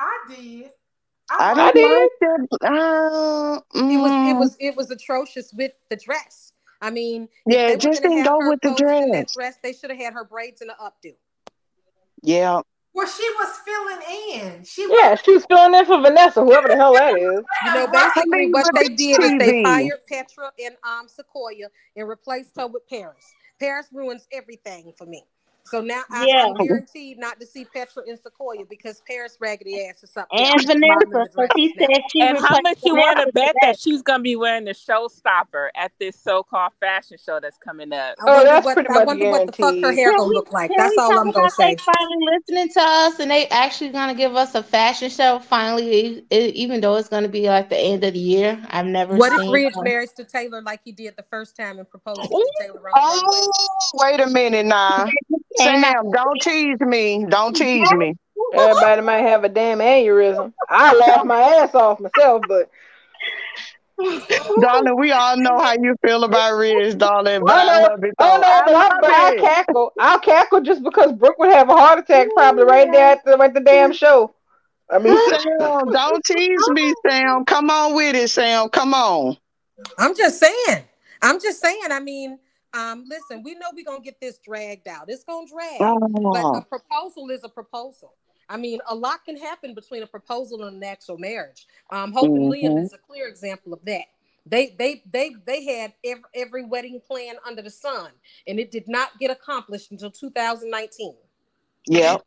I 0.00 0.18
did. 0.28 0.70
I 1.30 1.36
I 1.38 1.52
I 1.52 1.54
liked 1.54 1.74
didn't 1.74 1.90
did. 2.20 2.40
like 2.40 2.50
that. 2.60 2.68
Uh, 2.70 3.60
It 3.88 3.98
was 3.98 4.12
it 4.12 4.34
mm, 4.34 4.38
was 4.38 4.56
it 4.60 4.76
was 4.76 4.90
atrocious 4.90 5.52
with 5.52 5.72
the 5.90 5.96
dress. 5.96 6.52
I 6.80 6.90
mean, 6.90 7.28
yeah, 7.46 7.68
it 7.68 7.80
just 7.80 8.02
didn't 8.02 8.24
go 8.24 8.38
with 8.48 8.60
the 8.60 8.68
posed 8.68 8.80
in 8.82 9.10
dress. 9.12 9.32
dress, 9.34 9.56
they 9.62 9.72
should 9.72 9.90
have 9.90 9.98
had 9.98 10.12
her 10.14 10.24
braids 10.24 10.60
in 10.60 10.68
the 10.68 10.74
updo. 10.74 11.14
Yeah, 12.22 12.60
Well, 12.94 13.06
she 13.06 13.28
was 13.38 13.58
filling 13.64 14.02
in. 14.32 14.64
She 14.64 14.86
Yeah, 14.88 15.14
she 15.16 15.32
was 15.32 15.44
filling 15.46 15.74
in 15.74 15.84
for 15.86 16.00
Vanessa, 16.00 16.42
whoever 16.42 16.68
the 16.68 16.76
hell 16.76 16.94
that 16.94 17.14
is. 17.16 17.44
You 17.66 17.74
know, 17.74 17.86
basically 17.86 18.46
what 18.52 18.66
they 18.74 18.82
it's 18.82 18.96
did 18.96 19.22
is 19.22 19.32
they 19.38 19.62
fired 19.62 20.00
Petra 20.08 20.50
and 20.64 20.76
um 20.84 21.08
Sequoia 21.08 21.68
and 21.96 22.08
replaced 22.08 22.56
her 22.56 22.66
with 22.66 22.86
Paris. 22.88 23.24
Paris 23.60 23.88
ruins 23.92 24.26
everything 24.32 24.92
for 24.98 25.06
me. 25.06 25.24
So 25.66 25.80
now 25.80 26.02
I, 26.10 26.26
Yeah. 26.26 26.46
I'm 26.46 26.54
guaranteed 26.54 27.18
not 27.18 27.40
to 27.40 27.46
see 27.46 27.64
Petra 27.64 28.04
and 28.06 28.18
Sequoia 28.18 28.64
because 28.68 29.02
Paris 29.06 29.36
raggedy 29.40 29.84
ass 29.86 30.02
or 30.02 30.06
something 30.06 30.38
And 30.38 30.60
Vanessa, 30.66 30.94
in 31.02 31.10
the 31.10 31.26
because 31.26 31.28
dresses 31.34 31.54
he 31.56 31.74
now. 31.74 31.86
said 31.86 32.02
she 32.12 32.20
And 32.20 32.38
how 32.38 32.60
much 32.62 32.78
you 32.84 32.94
want 32.94 33.18
to 33.20 33.32
bet 33.32 33.48
today. 33.48 33.58
that 33.62 33.78
she's 33.78 34.02
gonna 34.02 34.22
be 34.22 34.36
wearing 34.36 34.64
the 34.64 34.72
showstopper 34.72 35.68
at 35.76 35.92
this 35.98 36.16
so-called 36.18 36.72
fashion 36.80 37.18
show 37.24 37.40
that's 37.40 37.58
coming 37.58 37.92
up? 37.92 38.16
I 38.20 38.24
Oh, 38.26 38.34
wonder 38.36 38.44
that's 38.44 38.64
what 38.64 38.74
pretty 38.74 38.88
I 38.90 38.92
much 38.94 39.06
wonder 39.06 39.26
what 39.30 39.46
the 39.46 39.52
fuck 39.52 39.74
her 39.82 39.92
guaranteed. 39.92 39.96
hair 39.96 40.10
Can 40.10 40.18
gonna 40.18 40.28
we 40.28 40.34
look 40.36 40.52
like. 40.52 40.70
That's 40.76 40.96
all 40.98 41.18
I'm 41.18 41.30
gonna 41.30 41.46
about 41.46 41.52
they 41.58 41.76
say. 41.76 41.76
finally 41.76 42.26
listening 42.32 42.68
to 42.70 42.80
us 42.80 43.18
and 43.20 43.30
they 43.30 43.48
actually 43.48 43.90
gonna 43.90 44.14
give 44.14 44.36
us 44.36 44.54
a 44.54 44.62
fashion 44.62 45.10
show 45.10 45.38
finally, 45.40 46.24
e- 46.32 46.36
even 46.54 46.80
though 46.80 46.94
it's 46.96 47.08
gonna 47.08 47.28
be 47.28 47.48
like 47.48 47.68
the 47.70 47.78
end 47.78 48.04
of 48.04 48.14
the 48.14 48.20
year. 48.20 48.60
I've 48.70 48.86
never 48.86 49.16
What 49.16 49.32
if 49.32 49.42
seen 49.42 49.52
Ridge 49.52 49.74
one. 49.74 49.84
marries 49.84 50.12
to 50.12 50.24
Taylor 50.24 50.62
like 50.62 50.80
he 50.84 50.92
did 50.92 51.16
the 51.16 51.24
first 51.24 51.56
time 51.56 51.78
and 51.78 51.88
proposes 51.90 52.28
to 52.28 52.50
Taylor 52.58 52.88
on 52.90 53.00
the 53.00 53.06
runway? 53.08 53.46
Oh, 53.48 53.52
wait 53.94 54.20
a 54.20 54.26
minute 54.26 54.66
now. 54.66 55.06
Came 55.58 55.84
out. 55.84 56.04
Sam, 56.04 56.10
don't 56.10 56.40
tease 56.42 56.80
me. 56.80 57.26
Don't 57.28 57.54
tease 57.54 57.92
me. 57.92 58.14
Everybody 58.54 59.02
might 59.02 59.22
have 59.22 59.44
a 59.44 59.48
damn 59.48 59.78
aneurysm. 59.78 60.52
I 60.68 60.94
laugh 60.94 61.24
my 61.24 61.40
ass 61.40 61.74
off 61.74 62.00
myself, 62.00 62.42
but 62.48 62.70
Donna, 64.60 64.94
we 64.94 65.10
all 65.10 65.36
know 65.36 65.58
how 65.58 65.72
you 65.72 65.96
feel 66.04 66.24
about 66.24 66.56
Riz, 66.56 66.94
darling, 66.94 67.42
but 67.44 67.54
I 67.54 67.62
I 67.62 67.64
know, 67.80 67.88
love 67.88 68.04
it 68.04 68.14
I 68.18 68.24
though. 68.24 68.40
know, 68.40 68.46
I 68.46 68.62
but, 68.64 68.74
I, 68.74 68.78
love 68.78 68.92
but 69.00 69.10
I'll 69.10 69.36
cackle. 69.38 69.92
I'll 69.98 70.18
cackle 70.18 70.60
just 70.60 70.82
because 70.82 71.12
Brooke 71.12 71.38
would 71.38 71.52
have 71.52 71.70
a 71.70 71.74
heart 71.74 71.98
attack 72.00 72.28
probably 72.34 72.64
right 72.64 72.90
there 72.92 73.12
at 73.12 73.24
the, 73.24 73.38
at 73.38 73.54
the 73.54 73.60
damn 73.60 73.92
show. 73.92 74.34
I 74.90 74.98
mean, 74.98 75.18
Sam, 75.28 75.90
don't 75.90 76.24
tease 76.24 76.68
me, 76.70 76.94
Sam. 77.08 77.44
Come 77.44 77.70
on 77.70 77.94
with 77.94 78.14
it, 78.14 78.28
Sam. 78.28 78.68
Come 78.68 78.94
on. 78.94 79.36
I'm 79.98 80.14
just 80.14 80.38
saying. 80.38 80.84
I'm 81.22 81.40
just 81.40 81.60
saying. 81.60 81.88
I 81.90 81.98
mean, 81.98 82.38
um, 82.76 83.04
listen, 83.08 83.42
we 83.42 83.54
know 83.54 83.66
we're 83.74 83.84
gonna 83.84 84.00
get 84.00 84.20
this 84.20 84.38
dragged 84.38 84.86
out. 84.88 85.06
It's 85.08 85.24
gonna 85.24 85.46
drag, 85.46 85.78
but 85.78 86.44
a 86.44 86.58
Oh, 86.58 86.64
proposal 86.68 87.30
is 87.30 87.42
a 87.44 87.48
proposal. 87.48 88.12
I 88.48 88.56
mean, 88.56 88.80
a 88.88 88.94
lot 88.94 89.24
can 89.24 89.36
happen 89.36 89.74
between 89.74 90.02
a 90.02 90.06
proposal 90.06 90.64
and 90.64 90.76
an 90.76 90.84
actual 90.84 91.18
marriage. 91.18 91.66
Um, 91.90 92.12
Hope 92.12 92.26
and 92.26 92.52
Liam 92.52 92.84
is 92.84 92.92
a 92.92 92.98
clear 92.98 93.28
example 93.28 93.72
of 93.72 93.84
that. 93.86 94.04
They 94.44 94.74
they 94.78 95.02
they 95.10 95.34
they 95.44 95.64
had 95.64 95.92
every, 96.04 96.22
every 96.34 96.64
wedding 96.64 97.00
plan 97.00 97.34
under 97.44 97.62
the 97.62 97.70
sun, 97.70 98.12
and 98.46 98.60
it 98.60 98.70
did 98.70 98.86
not 98.86 99.18
get 99.18 99.30
accomplished 99.30 99.90
until 99.90 100.10
2019. 100.10 101.14
Yeah. 101.86 102.18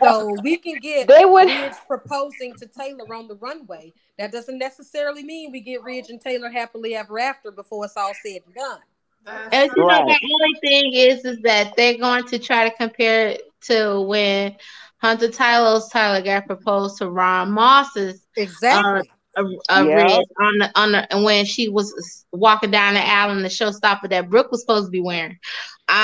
So 0.00 0.36
we 0.42 0.56
can 0.56 0.78
get 0.78 1.08
they 1.08 1.24
would. 1.24 1.48
Ridge 1.48 1.72
proposing 1.88 2.54
to 2.56 2.66
Taylor 2.66 3.12
on 3.12 3.26
the 3.26 3.34
runway. 3.34 3.92
That 4.18 4.30
doesn't 4.30 4.58
necessarily 4.58 5.24
mean 5.24 5.50
we 5.50 5.60
get 5.60 5.82
Ridge 5.82 6.10
and 6.10 6.20
Taylor 6.20 6.48
happily 6.48 6.94
ever 6.94 7.18
after 7.18 7.50
before 7.50 7.84
it's 7.86 7.96
all 7.96 8.12
said 8.22 8.42
and 8.46 8.54
done. 8.54 8.78
That's 9.26 9.52
And 9.52 9.70
you 9.76 9.84
true. 9.84 9.86
know, 9.86 10.02
the 10.06 10.20
only 10.34 10.54
thing 10.62 10.92
is, 10.94 11.24
is 11.24 11.40
that 11.42 11.74
they're 11.76 11.98
going 11.98 12.24
to 12.26 12.38
try 12.38 12.68
to 12.68 12.76
compare 12.76 13.28
it 13.30 13.42
to 13.62 14.00
when 14.02 14.56
Hunter 15.00 15.30
Tylo's 15.30 15.88
Tyler 15.88 16.22
got 16.22 16.46
proposed 16.46 16.98
to 16.98 17.10
Ron 17.10 17.52
Moss's 17.52 18.26
uh, 18.70 19.02
Exactly. 19.02 19.10
a, 19.36 19.44
a 19.70 19.84
Yep. 19.84 20.24
on 20.40 20.58
the 20.58 20.70
on 20.74 20.92
the 20.92 21.12
and 21.14 21.24
when 21.24 21.44
she 21.44 21.68
was 21.68 22.24
walking 22.32 22.70
down 22.70 22.94
the 22.94 23.00
aisle 23.06 23.32
in 23.32 23.42
the 23.42 23.48
showstopper 23.48 24.10
that 24.10 24.30
Brooke 24.30 24.50
was 24.50 24.62
supposed 24.62 24.86
to 24.86 24.90
be 24.90 25.00
wearing. 25.00 25.38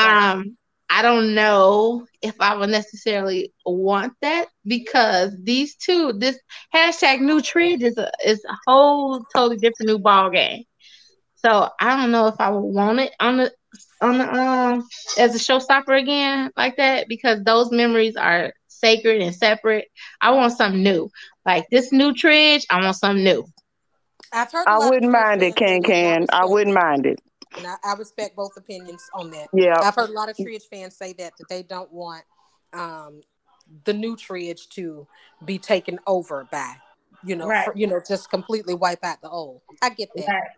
Right. 0.00 0.26
Um, 0.34 0.56
I 0.90 1.02
don't 1.02 1.34
know 1.34 2.06
if 2.22 2.34
I 2.40 2.56
would 2.56 2.70
necessarily 2.70 3.52
want 3.64 4.12
that 4.22 4.46
because 4.66 5.34
these 5.42 5.76
two, 5.76 6.12
this 6.12 6.38
hashtag 6.74 7.20
new 7.20 7.40
trend 7.40 7.82
is 7.82 7.96
a 7.98 8.10
is 8.24 8.44
a 8.48 8.54
whole 8.66 9.24
totally 9.34 9.56
different 9.56 9.88
new 9.88 9.98
ball 9.98 10.30
game. 10.30 10.64
So 11.44 11.68
I 11.80 11.96
don't 11.96 12.12
know 12.12 12.28
if 12.28 12.36
I 12.38 12.50
would 12.50 12.60
want 12.60 13.00
it 13.00 13.12
on 13.18 13.38
the 13.38 13.52
on 14.00 14.18
the 14.18 14.32
um 14.32 14.88
as 15.18 15.34
a 15.34 15.38
showstopper 15.38 15.98
again 16.00 16.50
like 16.56 16.76
that 16.76 17.08
because 17.08 17.42
those 17.44 17.70
memories 17.70 18.16
are 18.16 18.52
sacred 18.68 19.22
and 19.22 19.34
separate. 19.34 19.88
I 20.20 20.32
want 20.32 20.52
something 20.52 20.82
new. 20.82 21.10
Like 21.44 21.66
this 21.70 21.92
new 21.92 22.12
Tridge, 22.14 22.66
I 22.70 22.82
want 22.82 22.96
something 22.96 23.24
new. 23.24 23.46
I've 24.32 24.50
heard 24.50 24.66
a 24.66 24.70
I 24.70 24.78
lot 24.78 24.84
of 24.84 24.90
wouldn't 24.90 25.12
mind 25.12 25.42
it, 25.42 25.56
Can 25.56 25.84
I 25.84 25.86
Can. 25.86 26.26
I 26.32 26.46
wouldn't 26.46 26.74
mind 26.74 27.06
it. 27.06 27.20
And 27.56 27.66
I, 27.66 27.76
I 27.84 27.94
respect 27.94 28.34
both 28.34 28.56
opinions 28.56 29.02
on 29.14 29.30
that. 29.32 29.48
Yeah. 29.52 29.78
I've 29.80 29.94
heard 29.94 30.10
a 30.10 30.12
lot 30.12 30.28
of 30.28 30.36
Tridge 30.36 30.62
fans 30.70 30.96
say 30.96 31.12
that 31.14 31.36
that 31.38 31.48
they 31.48 31.62
don't 31.62 31.92
want 31.92 32.24
um, 32.72 33.20
the 33.84 33.92
new 33.92 34.16
Tridge 34.16 34.68
to 34.70 35.06
be 35.44 35.58
taken 35.58 35.98
over 36.06 36.46
by, 36.50 36.76
you 37.24 37.36
know, 37.36 37.46
Right. 37.48 37.64
for, 37.66 37.76
you 37.76 37.86
know, 37.86 38.00
just 38.06 38.30
completely 38.30 38.74
wipe 38.74 39.04
out 39.04 39.20
the 39.20 39.28
old. 39.28 39.60
I 39.82 39.90
get 39.90 40.10
that. 40.16 40.28
Right. 40.28 40.50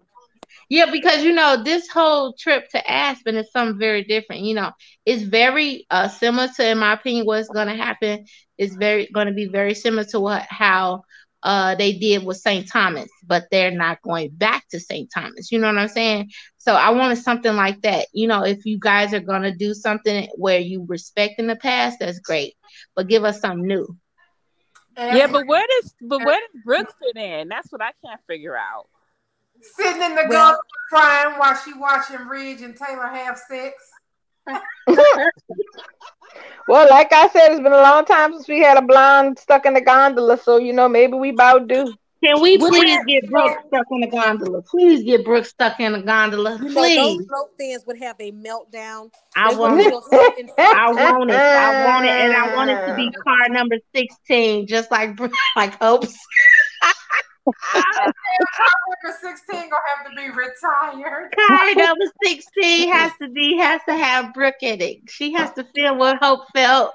Yeah, 0.68 0.90
because 0.90 1.22
you 1.24 1.32
know 1.32 1.62
this 1.62 1.88
whole 1.88 2.34
trip 2.34 2.68
to 2.70 2.90
Aspen 2.90 3.36
is 3.36 3.50
something 3.52 3.78
very 3.78 4.04
different. 4.04 4.42
You 4.42 4.54
know, 4.54 4.72
it's 5.04 5.22
very 5.22 5.86
uh 5.90 6.08
similar 6.08 6.48
to, 6.56 6.68
in 6.70 6.78
my 6.78 6.94
opinion, 6.94 7.26
what's 7.26 7.48
going 7.48 7.68
to 7.68 7.74
happen 7.76 8.24
is 8.58 8.74
very 8.76 9.08
going 9.12 9.26
to 9.26 9.32
be 9.34 9.46
very 9.48 9.74
similar 9.74 10.04
to 10.04 10.20
what 10.20 10.42
how 10.48 11.02
uh 11.42 11.74
they 11.74 11.92
did 11.92 12.24
with 12.24 12.38
St. 12.38 12.68
Thomas, 12.68 13.08
but 13.26 13.44
they're 13.50 13.70
not 13.70 14.02
going 14.02 14.30
back 14.30 14.64
to 14.70 14.80
St. 14.80 15.08
Thomas. 15.14 15.50
You 15.52 15.58
know 15.58 15.68
what 15.68 15.78
I'm 15.78 15.88
saying? 15.88 16.30
So 16.58 16.74
I 16.74 16.90
wanted 16.90 17.16
something 17.18 17.54
like 17.54 17.82
that. 17.82 18.06
You 18.12 18.26
know, 18.28 18.44
if 18.44 18.64
you 18.64 18.78
guys 18.78 19.12
are 19.14 19.20
gonna 19.20 19.54
do 19.54 19.74
something 19.74 20.28
where 20.36 20.58
you 20.60 20.84
respect 20.88 21.34
in 21.38 21.46
the 21.46 21.56
past, 21.56 21.98
that's 22.00 22.18
great. 22.20 22.54
But 22.94 23.08
give 23.08 23.24
us 23.24 23.40
something 23.40 23.66
new. 23.66 23.86
Yeah, 25.08 25.26
but 25.26 25.46
where 25.46 25.64
does 25.66 25.94
but 26.00 26.20
where 26.22 26.40
does 26.40 26.62
Brooke 26.64 26.92
fit 27.00 27.16
in? 27.16 27.48
That's 27.48 27.70
what 27.72 27.82
I 27.82 27.92
can't 28.04 28.20
figure 28.26 28.56
out. 28.56 28.88
Sitting 29.76 30.02
in 30.02 30.14
the 30.14 30.24
Well- 30.28 30.52
golf 30.52 30.60
crying 30.90 31.38
while 31.38 31.56
she 31.56 31.72
watching 31.74 32.26
Ridge 32.28 32.62
and 32.62 32.76
Taylor 32.76 33.06
have 33.08 33.38
sex. 33.38 33.74
Well, 36.66 36.88
like 36.90 37.12
I 37.12 37.28
said, 37.28 37.52
it's 37.52 37.60
been 37.60 37.72
a 37.72 37.76
long 37.82 38.04
time 38.06 38.32
since 38.32 38.48
we 38.48 38.58
had 38.60 38.78
a 38.78 38.82
blonde 38.82 39.38
stuck 39.38 39.66
in 39.66 39.74
the 39.74 39.80
gondola, 39.82 40.38
so 40.38 40.56
you 40.56 40.72
know 40.72 40.88
maybe 40.88 41.12
we 41.14 41.28
about 41.28 41.68
due. 41.68 41.94
Can 42.24 42.40
we 42.40 42.56
please 42.56 42.96
that- 42.96 43.04
get 43.06 43.30
Brooke 43.30 43.58
stuck 43.68 43.86
in 43.90 44.00
the 44.00 44.06
gondola? 44.06 44.62
Please 44.62 45.04
get 45.04 45.24
Brooke 45.26 45.44
stuck 45.44 45.78
in 45.78 45.92
the 45.92 46.00
gondola. 46.00 46.56
You 46.56 46.70
know, 46.70 46.74
Please. 46.80 46.96
those 47.18 47.26
float 47.26 47.50
fans 47.60 47.84
would 47.86 47.98
have 47.98 48.16
a 48.18 48.32
meltdown. 48.32 49.10
I 49.36 49.50
They 49.52 49.58
want 49.58 49.80
it. 49.80 49.90
feel 49.90 50.02
so 50.10 50.26
infected. 50.38 50.54
I 50.58 50.90
want 50.92 51.30
it. 51.30 51.36
I 51.36 51.84
want 51.84 52.06
it, 52.06 52.10
and 52.12 52.32
I 52.32 52.56
want 52.56 52.70
it 52.70 52.86
to 52.86 52.94
be 52.96 53.10
car 53.24 53.48
number 53.50 53.76
sixteen, 53.94 54.66
just 54.66 54.90
like 54.90 55.18
like 55.54 55.78
Hope's. 55.80 56.16
Number 57.46 59.18
16 59.20 59.70
gonna 59.70 59.82
have 59.96 60.06
to 60.06 60.16
be 60.16 60.28
retired. 60.30 61.34
Car 61.46 61.74
number 61.74 62.04
sixteen 62.24 62.90
has 62.90 63.12
to 63.20 63.28
be 63.28 63.56
has 63.58 63.80
to 63.88 63.94
have 63.94 64.32
Brooke 64.32 64.62
in 64.62 64.80
it. 64.80 65.10
She 65.10 65.32
has 65.34 65.52
to 65.52 65.64
feel 65.74 65.96
what 65.96 66.18
Hope 66.22 66.46
felt. 66.54 66.94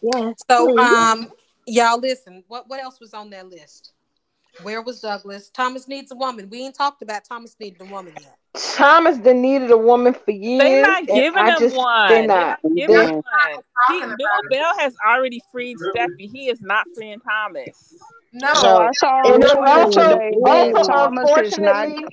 Yeah. 0.00 0.32
So, 0.48 0.78
um, 0.78 1.32
y'all 1.66 1.98
listen. 1.98 2.44
What 2.46 2.68
what 2.68 2.80
else 2.80 3.00
was 3.00 3.14
on 3.14 3.30
that 3.30 3.48
list? 3.48 3.92
Where 4.62 4.82
was 4.82 5.00
Douglas? 5.00 5.50
Thomas 5.50 5.86
needs 5.88 6.10
a 6.10 6.16
woman. 6.16 6.48
We 6.50 6.62
ain't 6.64 6.74
talked 6.74 7.02
about 7.02 7.24
Thomas 7.24 7.54
needing 7.60 7.86
a 7.88 7.90
woman 7.92 8.12
yet. 8.20 8.36
Thomas 8.74 9.18
done 9.18 9.40
needed 9.40 9.70
a 9.70 9.76
woman 9.78 10.14
for 10.14 10.30
years. 10.32 10.62
They're 10.62 10.82
not 10.82 11.06
giving 11.06 11.38
I 11.38 11.50
him 11.50 11.58
just, 11.60 11.76
one. 11.76 12.08
They're 12.08 12.26
not. 12.26 12.58
giving 12.62 12.86
They're- 12.94 13.08
him 13.08 13.14
one. 13.14 13.62
He, 13.88 14.00
Bill. 14.00 14.16
Bell 14.50 14.72
has 14.78 14.94
already 15.06 15.40
freed 15.52 15.76
Steffy. 15.78 16.28
He 16.30 16.48
is 16.48 16.60
not 16.60 16.86
freeing 16.94 17.20
Thomas. 17.20 17.94
No, 18.32 18.52
So 18.54 18.76
I 18.82 18.90
saw 18.92 19.34
And 19.34 19.44
also, 19.44 20.12
today 20.14 20.32
also 20.44 20.82
Thomas 20.82 21.30
is 21.30 21.58
not. 21.58 21.86
unfortunately, 21.86 22.06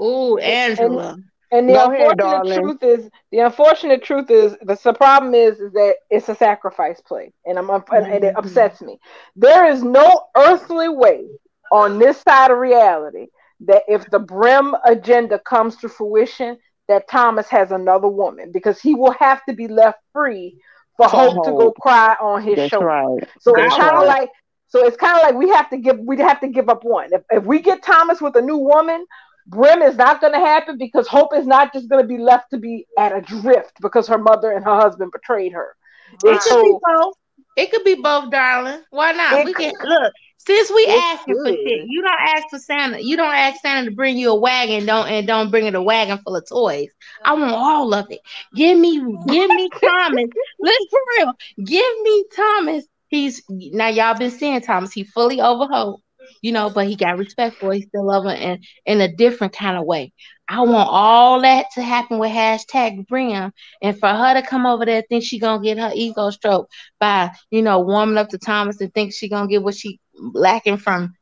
Ooh, 0.00 0.36
Angela. 0.38 1.16
and 1.50 1.68
the 1.68 1.72
Go 1.72 1.90
unfortunate 1.90 2.16
darling. 2.18 2.60
truth 2.60 2.82
is, 2.82 3.10
the 3.32 3.38
unfortunate 3.40 4.02
truth 4.04 4.30
is, 4.30 4.56
the, 4.62 4.78
the 4.84 4.92
problem 4.92 5.34
is, 5.34 5.58
is 5.58 5.72
that 5.72 5.94
it's 6.10 6.28
a 6.28 6.34
sacrifice 6.34 7.00
play, 7.00 7.32
and 7.46 7.58
I'm 7.58 7.70
up, 7.70 7.88
and, 7.90 8.06
and 8.06 8.24
it 8.24 8.34
Mhm. 8.34 8.38
upsets 8.38 8.80
me. 8.80 9.00
There 9.34 9.64
is 9.66 9.82
no 9.82 10.26
earthly 10.36 10.88
way 10.88 11.26
on 11.70 11.98
this 11.98 12.20
side 12.20 12.50
of 12.50 12.58
reality 12.58 13.26
that 13.60 13.82
if 13.88 14.08
the 14.10 14.18
Brim 14.18 14.74
agenda 14.84 15.38
comes 15.38 15.76
to 15.78 15.88
fruition, 15.88 16.58
that 16.88 17.08
Thomas 17.08 17.48
has 17.48 17.70
another 17.72 18.08
woman 18.08 18.50
because 18.52 18.80
he 18.80 18.94
will 18.94 19.12
have 19.12 19.44
to 19.48 19.54
be 19.54 19.68
left 19.68 19.98
free 20.12 20.56
for 20.96 21.08
For 21.10 21.16
Hope 21.16 21.42
to 21.44 21.52
go 21.52 21.72
cry 21.72 22.16
on 22.20 22.42
his 22.42 22.58
That's 22.58 22.70
shoulder. 22.70 22.88
right. 22.90 23.22
So 23.38 23.56
That's 23.56 23.64
it's 23.64 23.74
kind 23.76 23.96
of 23.96 24.04
right. 24.04 24.06
like 24.06 24.30
so 24.68 24.84
it's 24.86 24.96
kind 24.96 25.16
of 25.16 25.22
like 25.22 25.34
we 25.34 25.48
have 25.50 25.68
to 25.70 25.78
give 25.78 25.98
we 25.98 26.16
have 26.18 26.40
to 26.40 26.48
give 26.48 26.68
up 26.68 26.84
one. 26.84 27.08
If, 27.12 27.22
if 27.30 27.44
we 27.44 27.60
get 27.60 27.82
Thomas 27.82 28.20
with 28.20 28.36
a 28.36 28.42
new 28.42 28.56
woman, 28.58 29.04
Brim 29.46 29.82
is 29.82 29.96
not 29.96 30.20
going 30.20 30.32
to 30.32 30.38
happen 30.38 30.76
because 30.78 31.06
Hope 31.08 31.34
is 31.36 31.46
not 31.46 31.72
just 31.72 31.88
going 31.88 32.02
to 32.02 32.08
be 32.08 32.18
left 32.18 32.50
to 32.50 32.58
be 32.58 32.86
at 32.98 33.16
adrift 33.16 33.72
because 33.80 34.06
her 34.08 34.18
mother 34.18 34.50
and 34.52 34.64
her 34.64 34.74
husband 34.76 35.12
betrayed 35.12 35.52
her. 35.52 35.76
It 36.24 36.36
It's 36.36 36.44
could 36.44 36.62
be 36.62 36.74
both. 36.84 37.14
It 37.56 37.70
could 37.70 37.84
be 37.84 37.94
both, 37.94 38.30
darling. 38.30 38.82
Why 38.90 39.12
not? 39.12 39.44
We 39.44 39.52
could- 39.54 39.72
can 39.72 39.72
look. 39.82 40.12
Since 40.46 40.70
we 40.70 40.82
It 40.82 40.98
asking 40.98 41.34
for 41.34 41.48
shit, 41.50 41.84
you 41.86 42.00
don't 42.02 42.20
ask 42.20 42.44
for 42.48 42.58
Santa. 42.58 42.98
You 42.98 43.16
don't 43.16 43.34
ask 43.34 43.60
Santa 43.60 43.90
to 43.90 43.94
bring 43.94 44.16
you 44.16 44.30
a 44.30 44.34
wagon. 44.34 44.86
Don't 44.86 45.06
and 45.06 45.26
don't 45.26 45.50
bring 45.50 45.66
it 45.66 45.74
a 45.74 45.82
wagon 45.82 46.18
full 46.18 46.34
of 46.34 46.48
toys. 46.48 46.88
I 47.22 47.34
want 47.34 47.52
all 47.52 47.92
of 47.92 48.06
it. 48.10 48.20
Give 48.54 48.78
me, 48.78 48.98
give 49.28 49.50
me 49.50 49.68
Thomas. 49.84 50.24
Let's 50.58 50.86
for 50.90 51.00
real. 51.18 51.34
Give 51.62 52.00
me 52.02 52.24
Thomas. 52.34 52.86
He's 53.08 53.42
now 53.50 53.88
y'all 53.88 54.16
been 54.16 54.30
seeing 54.30 54.60
Thomas. 54.62 54.92
He 54.92 55.04
fully 55.04 55.42
over 55.42 55.66
hope, 55.66 56.00
you 56.40 56.52
know, 56.52 56.70
but 56.70 56.86
he 56.86 56.96
got 56.96 57.18
respect 57.18 57.56
for. 57.56 57.74
He 57.74 57.82
still 57.82 58.06
love 58.06 58.24
her 58.24 58.30
in 58.30 58.62
in 58.86 59.00
a 59.02 59.14
different 59.14 59.52
kind 59.52 59.76
of 59.76 59.84
way. 59.84 60.12
I 60.48 60.62
want 60.62 60.88
all 60.90 61.42
that 61.42 61.66
to 61.74 61.82
happen 61.82 62.18
with 62.18 62.32
hashtag 62.32 63.06
Brim, 63.06 63.52
and 63.82 63.98
for 63.98 64.08
her 64.08 64.34
to 64.34 64.42
come 64.42 64.64
over 64.64 64.86
there 64.86 65.02
think 65.08 65.22
she 65.22 65.38
gonna 65.38 65.62
get 65.62 65.78
her 65.78 65.92
ego 65.94 66.30
stroked 66.30 66.72
by 66.98 67.30
you 67.50 67.62
know 67.62 67.80
warming 67.80 68.16
up 68.16 68.30
to 68.30 68.38
Thomas 68.38 68.80
and 68.80 68.92
think 68.94 69.12
she 69.12 69.28
gonna 69.28 69.48
get 69.48 69.62
what 69.62 69.74
she 69.74 70.00
lacking 70.34 70.78
from 70.78 71.14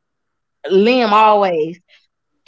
Liam 0.71 1.13
always. 1.13 1.79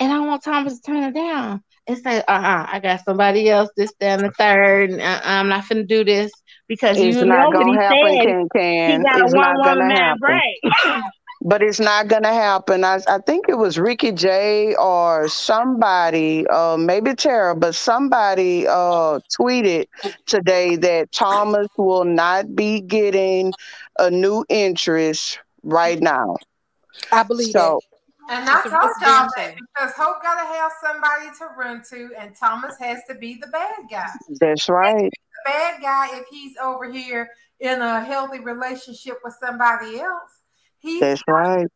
And 0.00 0.12
I 0.12 0.20
want 0.20 0.42
Thomas 0.42 0.80
to 0.80 0.82
turn 0.90 1.02
it 1.04 1.14
down 1.14 1.62
and 1.86 1.98
say, 1.98 2.18
uh 2.18 2.32
uh 2.32 2.66
I 2.68 2.80
got 2.80 3.04
somebody 3.04 3.48
else, 3.48 3.70
this, 3.76 3.92
that, 4.00 4.18
and 4.20 4.24
the 4.24 4.30
third, 4.38 4.90
and 4.90 5.00
uh, 5.00 5.20
I'm 5.24 5.48
not 5.48 5.64
finna 5.64 5.86
do 5.86 6.04
this 6.04 6.32
because 6.68 7.02
It's 7.02 7.20
you 7.20 7.22
not 7.22 7.48
know 7.48 7.50
what 7.52 7.66
he 7.66 7.78
gonna 7.78 7.80
happen, 7.80 8.18
said. 8.18 8.24
Can 8.24 8.48
He 8.84 8.96
Can. 8.96 9.02
got 9.02 9.22
a 9.22 9.26
It's 9.26 9.32
one 9.32 9.36
not 9.36 9.62
gonna 9.62 9.88
man 9.88 10.18
happen. 10.26 10.42
break. 10.44 11.02
But 11.42 11.62
it's 11.62 11.80
not 11.80 12.08
gonna 12.08 12.32
happen. 12.32 12.84
I 12.84 12.98
I 13.08 13.18
think 13.18 13.46
it 13.48 13.54
was 13.58 13.78
Ricky 13.78 14.12
J 14.12 14.74
or 14.76 15.28
somebody, 15.28 16.46
uh, 16.48 16.76
maybe 16.76 17.14
Tara, 17.14 17.54
but 17.54 17.74
somebody 17.74 18.66
uh 18.66 19.20
tweeted 19.38 19.86
today 20.26 20.76
that 20.76 21.12
Thomas 21.12 21.68
will 21.76 22.04
not 22.04 22.54
be 22.54 22.80
getting 22.80 23.52
a 23.98 24.10
new 24.10 24.44
interest 24.48 25.38
right 25.62 26.00
now. 26.00 26.36
I 27.12 27.22
believe 27.22 27.52
So 27.52 27.80
and 28.28 28.48
I 28.48 28.58
It's 28.58 28.66
a- 28.66 28.70
told 28.70 28.82
it's 28.84 29.00
y'all 29.00 29.28
that 29.36 29.54
because 29.56 29.92
Hope 29.94 30.22
gotta 30.22 30.46
have 30.46 30.72
somebody 30.82 31.26
to 31.38 31.46
run 31.56 31.82
to, 31.90 32.10
and 32.18 32.34
Thomas 32.36 32.78
has 32.78 33.00
to 33.08 33.14
be 33.14 33.34
the 33.34 33.48
bad 33.48 33.88
guy. 33.90 34.06
that's 34.38 34.68
right. 34.68 35.10
The 35.44 35.50
bad 35.50 35.82
guy, 35.82 36.18
if 36.18 36.26
he's 36.30 36.56
over 36.58 36.90
here 36.90 37.30
in 37.60 37.80
a 37.80 38.04
healthy 38.04 38.40
relationship 38.40 39.18
with 39.24 39.34
somebody 39.40 39.98
else, 40.00 40.42
he's 40.78 41.00
That's 41.00 41.22
right. 41.28 41.66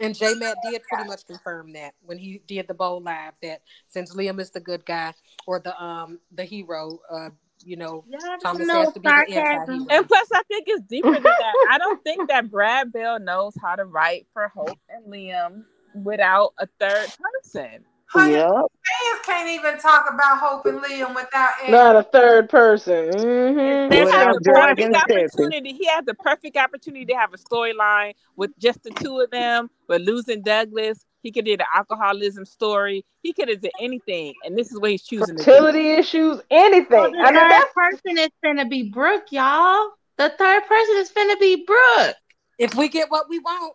And 0.00 0.14
J 0.14 0.34
Matt 0.34 0.58
did 0.62 0.82
pretty 0.88 1.08
much 1.08 1.26
confirm 1.26 1.72
that 1.72 1.94
when 2.02 2.16
he 2.16 2.40
did 2.46 2.68
the 2.68 2.74
bowl 2.74 3.00
live 3.00 3.32
that 3.42 3.62
since 3.88 4.14
Liam 4.14 4.38
is 4.40 4.50
the 4.50 4.60
good 4.60 4.84
guy 4.86 5.12
or 5.46 5.58
the 5.58 5.80
um 5.82 6.20
the 6.30 6.44
hero, 6.44 7.00
uh, 7.10 7.30
you 7.64 7.76
know, 7.76 8.04
Y'all 8.08 8.20
Thomas 8.40 8.66
know 8.68 8.80
has 8.84 8.92
to 8.94 9.00
be 9.00 9.08
the 9.08 9.14
sarcasm. 9.14 9.74
anti-hero. 9.74 9.86
And 9.90 10.08
plus, 10.08 10.28
I 10.34 10.42
think 10.48 10.64
it's 10.68 10.82
deeper 10.82 11.12
than 11.14 11.22
that. 11.22 11.54
I 11.70 11.78
don't 11.78 12.02
think 12.04 12.28
that 12.28 12.50
Brad 12.50 12.92
Bell 12.92 13.18
knows 13.20 13.54
how 13.60 13.76
to 13.76 13.84
write 13.84 14.26
for 14.32 14.48
Hope 14.48 14.78
and 14.88 15.12
Liam 15.12 15.64
without 15.94 16.52
a 16.58 16.66
third 16.80 17.08
person. 17.20 17.84
Honey, 18.06 18.34
Yep. 18.34 18.44
fans 18.44 19.20
can't 19.24 19.48
even 19.48 19.78
talk 19.78 20.06
about 20.12 20.38
Hope 20.38 20.66
and 20.66 20.80
Liam 20.82 21.14
without 21.14 21.50
not 21.70 21.96
a 21.96 22.02
third 22.02 22.48
person. 22.50 23.08
hmm 23.12 23.92
He 23.92 24.00
Without 24.00 24.26
has 24.26 24.36
the 24.36 24.52
perfect 24.52 24.94
opportunity. 24.94 25.72
He 25.72 25.86
has 25.86 26.04
the 26.04 26.14
perfect 26.14 26.56
opportunity 26.56 27.06
to 27.06 27.14
have 27.14 27.32
a 27.32 27.38
storyline 27.38 28.12
with 28.36 28.50
just 28.58 28.82
the 28.82 28.90
two 28.90 29.20
of 29.20 29.30
them, 29.30 29.70
but 29.88 30.00
losing 30.02 30.42
Douglas. 30.42 31.04
He 31.22 31.30
could 31.30 31.44
do 31.44 31.56
the 31.56 31.66
alcoholism 31.74 32.44
story. 32.44 33.04
He 33.22 33.32
could 33.32 33.48
have 33.48 33.60
done 33.60 33.70
anything, 33.80 34.34
and 34.44 34.58
this 34.58 34.72
is 34.72 34.78
what 34.80 34.90
he's 34.90 35.02
choosing 35.02 35.36
to 35.36 35.44
do. 35.44 35.50
Fertility 35.50 35.90
issues, 35.92 36.40
anything. 36.50 36.98
Well, 36.98 37.10
the 37.12 37.18
I 37.18 37.30
mean, 37.30 37.34
third 37.34 37.50
that's 37.50 37.74
person 37.74 38.18
is 38.18 38.30
gonna 38.42 38.66
be 38.66 38.90
Brooke, 38.90 39.30
y'all. 39.30 39.90
The 40.16 40.30
third 40.30 40.66
person 40.66 40.96
is 40.96 41.10
gonna 41.10 41.36
be 41.36 41.64
Brooke. 41.64 42.16
If 42.58 42.74
we 42.74 42.88
get 42.88 43.10
what 43.10 43.28
we 43.28 43.38
want, 43.38 43.74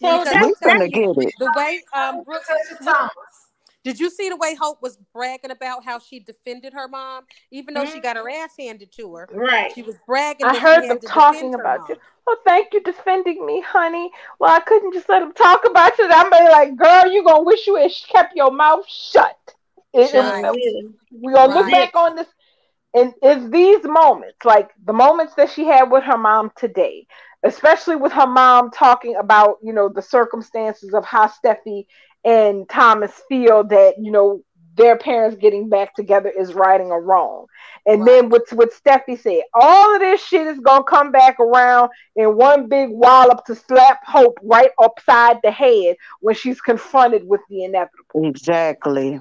So 0.00 0.06
Because 0.06 0.24
that's 0.24 0.46
We 0.62 0.68
I'm 0.70 0.78
finna 0.80 0.92
get 0.92 1.18
it. 1.18 1.34
the 1.38 1.52
way 1.56 1.82
um 1.92 2.22
Brooke, 2.22 2.44
Touch 2.46 2.78
Thomas. 2.84 3.47
Did 3.88 3.98
you 3.98 4.10
see 4.10 4.28
the 4.28 4.36
way 4.36 4.54
Hope 4.54 4.82
was 4.82 4.98
bragging 5.14 5.50
about 5.50 5.82
how 5.82 5.98
she 5.98 6.20
defended 6.20 6.74
her 6.74 6.88
mom, 6.88 7.24
even 7.50 7.72
though 7.72 7.86
she 7.86 8.00
got 8.00 8.16
her 8.16 8.24
mm-hmm. 8.24 8.44
ass 8.44 8.52
handed 8.58 8.92
to 8.92 9.14
her? 9.14 9.26
Right. 9.32 9.72
She 9.74 9.80
was 9.80 9.96
bragging. 10.06 10.44
I 10.44 10.52
that 10.52 10.60
heard 10.60 10.82
she 10.82 10.88
them 10.88 10.96
had 10.96 11.00
to 11.00 11.06
talking 11.06 11.54
about 11.54 11.80
mom. 11.80 11.86
you. 11.88 11.96
Oh, 12.26 12.36
thank 12.44 12.74
you 12.74 12.82
defending 12.82 13.46
me, 13.46 13.62
honey. 13.62 14.10
Well, 14.38 14.54
I 14.54 14.60
couldn't 14.60 14.92
just 14.92 15.08
let 15.08 15.20
them 15.20 15.32
talk 15.32 15.64
about 15.64 15.96
you. 15.96 16.06
I'm 16.10 16.28
be 16.28 16.36
like, 16.50 16.76
girl, 16.76 17.10
you 17.10 17.24
gonna 17.24 17.44
wish 17.44 17.66
you 17.66 17.76
had 17.76 17.90
kept 18.12 18.36
your 18.36 18.50
mouth 18.50 18.84
shut. 18.86 19.38
It- 19.94 20.10
it- 20.12 20.86
we 21.10 21.32
gonna 21.32 21.54
look 21.54 21.70
back 21.70 21.96
on 21.96 22.16
this, 22.16 22.28
and 22.92 23.14
it's 23.22 23.50
these 23.50 23.84
moments, 23.84 24.44
like 24.44 24.68
the 24.84 24.92
moments 24.92 25.34
that 25.36 25.50
she 25.50 25.64
had 25.64 25.90
with 25.90 26.04
her 26.04 26.18
mom 26.18 26.52
today, 26.56 27.06
especially 27.42 27.96
with 27.96 28.12
her 28.12 28.26
mom 28.26 28.70
talking 28.70 29.16
about, 29.16 29.58
you 29.62 29.72
know, 29.72 29.88
the 29.88 30.02
circumstances 30.02 30.92
of 30.92 31.06
how 31.06 31.28
Steffy 31.28 31.86
and 32.24 32.68
Thomas 32.68 33.12
feel 33.28 33.64
that, 33.64 33.94
you 33.98 34.10
know, 34.10 34.42
their 34.78 34.96
parents 34.96 35.36
getting 35.36 35.68
back 35.68 35.94
together 35.94 36.30
is 36.30 36.54
righting 36.54 36.90
a 36.90 36.98
wrong. 36.98 37.46
And 37.84 38.06
then 38.06 38.30
what 38.30 38.42
what 38.52 38.72
Steffy 38.72 39.18
said, 39.18 39.42
all 39.52 39.94
of 39.94 40.00
this 40.00 40.24
shit 40.24 40.46
is 40.46 40.60
gonna 40.60 40.84
come 40.84 41.10
back 41.10 41.38
around 41.40 41.90
in 42.16 42.36
one 42.36 42.68
big 42.68 42.90
wallop 42.90 43.44
to 43.46 43.54
slap 43.54 44.00
Hope 44.06 44.38
right 44.42 44.70
upside 44.80 45.38
the 45.42 45.50
head 45.50 45.96
when 46.20 46.34
she's 46.34 46.60
confronted 46.60 47.26
with 47.26 47.40
the 47.50 47.64
inevitable. 47.64 48.28
Exactly. 48.28 49.20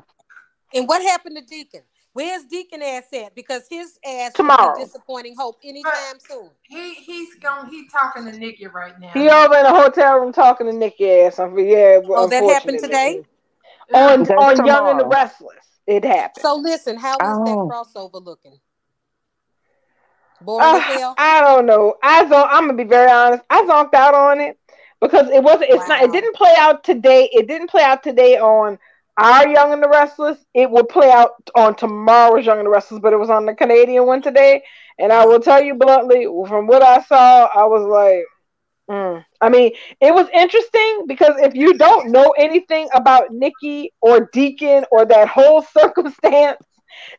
And 0.73 0.87
what 0.87 1.01
happened 1.01 1.37
to 1.37 1.43
Deacon? 1.43 1.81
Where's 2.17 2.45
Deacon 2.45 2.81
ass 2.81 3.03
at? 3.13 3.35
Because 3.35 3.67
his 3.69 3.99
ass 4.03 4.33
Tomorrow. 4.33 4.73
will 4.73 4.83
disappointing 4.83 5.35
Hope 5.37 5.59
anytime 5.63 6.17
soon. 6.27 6.49
He 6.63 6.95
he's 6.95 7.35
going. 7.35 7.67
He's 7.69 7.91
talking 7.91 8.25
to 8.25 8.31
Nikki 8.31 8.65
right 8.65 8.99
now. 8.99 9.09
He 9.13 9.29
over 9.29 9.55
in 9.55 9.65
a 9.67 9.69
hotel 9.69 10.17
room 10.17 10.33
talking 10.33 10.65
to 10.65 10.73
Nikki 10.73 11.11
ass. 11.11 11.37
I'm- 11.37 11.55
Yeah, 11.59 11.99
Oh, 12.09 12.27
that 12.27 12.43
happened 12.43 12.79
today? 12.79 13.23
On 13.93 14.23
That's 14.23 14.31
on 14.31 14.65
Young 14.65 14.89
and 14.89 14.99
the. 14.99 15.05
Restless. 15.05 15.63
It 15.85 16.03
happened. 16.03 16.41
So 16.41 16.55
listen, 16.55 16.97
how 16.97 17.13
is 17.13 17.17
Oh. 17.21 17.45
that 17.45 17.55
crossover 18.11 18.25
looking? 18.25 18.59
Boring 20.41 20.65
as 20.67 20.75
Uh, 20.75 20.79
hell. 20.79 21.15
I 21.19 21.41
don't 21.41 21.67
know. 21.67 21.97
I 22.01 22.27
zon- 22.27 22.47
I'm 22.49 22.61
gonna 22.65 22.73
be 22.73 22.83
very 22.83 23.11
honest. 23.11 23.43
I 23.51 23.61
zonked 23.61 23.93
out 23.93 24.15
on 24.15 24.41
it 24.41 24.57
because 25.01 25.29
it 25.29 25.43
wasn't. 25.43 25.69
It's 25.69 25.87
not. 25.87 26.01
It 26.01 26.11
didn't 26.11 26.35
play 26.35 26.55
out 26.57 26.83
today. 26.83 27.29
It 27.31 27.47
didn't 27.47 27.69
play 27.69 27.83
out 27.83 28.01
today 28.01 28.39
on 28.39 28.79
our 29.17 29.47
Young 29.47 29.73
and 29.73 29.83
the 29.83 29.89
Restless. 29.89 30.37
It 30.53 30.69
will 30.69 30.85
play 30.85 31.11
out 31.11 31.31
on 31.55 31.75
tomorrow's 31.75 32.45
Young 32.45 32.59
and 32.59 32.65
the 32.67 32.71
Restless, 32.71 33.01
but 33.01 33.13
it 33.13 33.17
was 33.17 33.29
on 33.29 33.45
the 33.45 33.55
Canadian 33.55 34.05
one 34.05 34.21
today. 34.21 34.63
And 34.99 35.11
I 35.11 35.25
will 35.25 35.39
tell 35.39 35.61
you 35.63 35.75
bluntly, 35.75 36.25
from 36.47 36.67
what 36.67 36.83
I 36.83 37.01
saw, 37.01 37.45
I 37.45 37.65
was 37.65 37.83
like, 37.87 38.25
mm. 38.89 39.23
I 39.41 39.49
mean, 39.49 39.71
it 40.01 40.13
was 40.13 40.27
interesting 40.33 41.05
because 41.07 41.35
if 41.39 41.55
you 41.55 41.73
don't 41.75 42.11
know 42.11 42.33
anything 42.37 42.89
about 42.93 43.31
Nikki 43.33 43.93
or 44.01 44.29
Deacon 44.33 44.85
or 44.91 45.05
that 45.05 45.27
whole 45.29 45.61
circumstance, 45.77 46.57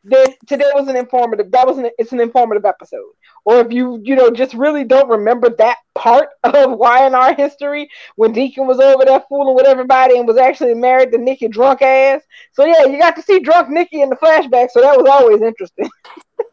then 0.05 0.27
today 0.47 0.71
was 0.75 0.89
an 0.89 0.97
informative. 0.97 1.51
That 1.51 1.67
was 1.67 1.79
an 1.79 1.91
it's 1.99 2.13
an 2.13 2.21
informative 2.21 2.65
episode. 2.65 3.13
Or 3.45 3.61
if 3.61 3.73
you 3.73 4.01
you 4.03 4.15
know 4.15 4.31
just 4.31 4.55
really 4.55 4.85
don't 4.85 5.09
remember 5.09 5.51
that 5.51 5.79
part 5.95 6.29
of 6.45 6.79
Y&R 6.79 7.35
history 7.35 7.89
when 8.17 8.33
Deacon 8.33 8.67
was 8.67 8.81
over 8.81 9.05
there 9.05 9.23
fooling 9.29 9.55
with 9.55 9.67
everybody 9.67 10.19
and 10.19 10.27
was 10.27 10.37
actually 10.37 10.75
married 10.75 11.13
to 11.13 11.19
Nikki 11.19 11.49
drunk 11.49 11.83
ass. 11.83 12.23
So 12.53 12.65
yeah, 12.65 12.85
you 12.85 12.99
got 12.99 13.17
to 13.17 13.23
see 13.23 13.41
drunk 13.41 13.69
Nikki 13.69 14.03
in 14.03 14.11
the 14.11 14.17
flashback. 14.17 14.71
So 14.71 14.81
that 14.81 14.97
was 14.97 15.09
always 15.09 15.43
interesting. 15.43 15.89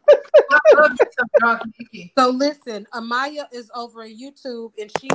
I 0.08 0.58
love 0.76 0.96
drunk 1.40 1.62
Nikki. 1.78 2.12
So 2.16 2.30
listen, 2.30 2.86
Amaya 2.94 3.46
is 3.52 3.70
over 3.74 4.02
on 4.02 4.08
YouTube 4.08 4.72
and 4.78 4.90
she 5.00 5.08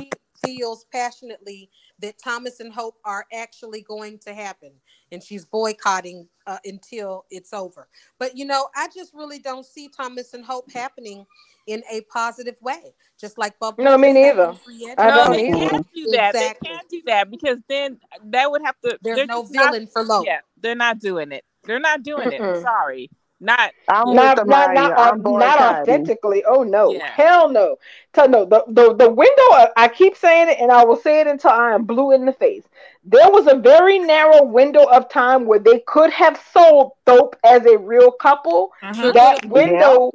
feels 0.44 0.86
passionately 0.92 1.70
that 2.00 2.14
Thomas 2.22 2.60
and 2.60 2.72
Hope 2.72 2.96
are 3.04 3.24
actually 3.32 3.82
going 3.82 4.18
to 4.20 4.34
happen. 4.34 4.72
And 5.10 5.22
she's 5.22 5.44
boycotting 5.44 6.28
uh, 6.46 6.58
until 6.64 7.24
it's 7.30 7.52
over. 7.52 7.88
But 8.18 8.36
you 8.36 8.44
know, 8.44 8.68
I 8.74 8.88
just 8.94 9.12
really 9.14 9.38
don't 9.38 9.66
see 9.66 9.88
Thomas 9.88 10.34
and 10.34 10.44
Hope 10.44 10.70
happening 10.72 11.26
in 11.66 11.82
a 11.90 12.00
positive 12.12 12.56
way. 12.60 12.94
Just 13.20 13.38
like 13.38 13.58
Bubbles. 13.58 13.84
No, 13.84 13.96
me 13.98 14.12
neither. 14.12 14.46
happened 14.46 14.60
for 14.60 14.70
Yeti. 14.72 14.94
I 14.98 15.08
no, 15.08 15.16
don't 15.24 15.32
they 15.32 15.48
either. 15.48 15.68
can't 15.70 15.86
do 15.94 16.06
that. 16.12 16.34
Exactly. 16.34 16.68
They 16.68 16.74
can't 16.74 16.88
do 16.88 17.02
that 17.06 17.30
because 17.30 17.58
then 17.68 18.00
that 18.26 18.50
would 18.50 18.62
have 18.62 18.74
to. 18.84 18.98
There's 19.02 19.16
they're 19.16 19.26
no 19.26 19.42
just 19.42 19.54
not- 19.54 19.72
villain 19.72 19.86
for 19.86 20.02
Lope. 20.02 20.26
Yeah, 20.26 20.40
they're 20.60 20.74
not 20.74 20.98
doing 20.98 21.32
it. 21.32 21.44
They're 21.64 21.78
not 21.78 22.02
doing 22.02 22.32
it. 22.32 22.40
I'm 22.40 22.54
Mm-mm. 22.56 22.62
sorry. 22.62 23.10
Not. 23.42 23.72
I'm 23.88 24.14
not 24.14 24.38
with 24.38 24.46
not 24.46 24.72
not, 24.72 24.92
I'm 24.96 25.20
au- 25.26 25.36
not 25.36 25.58
authentically. 25.60 26.44
Oh 26.44 26.62
no, 26.62 26.92
Yeah. 26.92 27.06
hell 27.06 27.48
no. 27.50 27.76
Tell 28.12 28.28
no 28.28 28.44
the, 28.44 28.64
the 28.68 28.94
the 28.94 29.10
window. 29.10 29.42
I- 29.52 29.70
I 29.76 29.88
keep 29.88 30.16
saying 30.16 30.48
it, 30.50 30.58
and 30.60 30.70
I 30.70 30.84
will 30.84 30.96
say 30.96 31.20
it 31.20 31.26
until 31.26 31.50
I 31.50 31.72
am 31.74 31.84
blue 31.84 32.12
in 32.12 32.24
the 32.24 32.32
face. 32.32 32.64
There 33.04 33.30
was 33.30 33.46
a 33.48 33.56
very 33.56 33.98
narrow 33.98 34.44
window 34.44 34.84
of 34.84 35.08
time 35.08 35.46
where 35.46 35.58
they 35.58 35.80
could 35.80 36.10
have 36.12 36.40
sold 36.52 36.92
Dope 37.04 37.36
as 37.44 37.66
a 37.66 37.78
real 37.78 38.12
couple. 38.12 38.72
Mhm. 38.82 39.12
That 39.14 39.44
window 39.46 40.12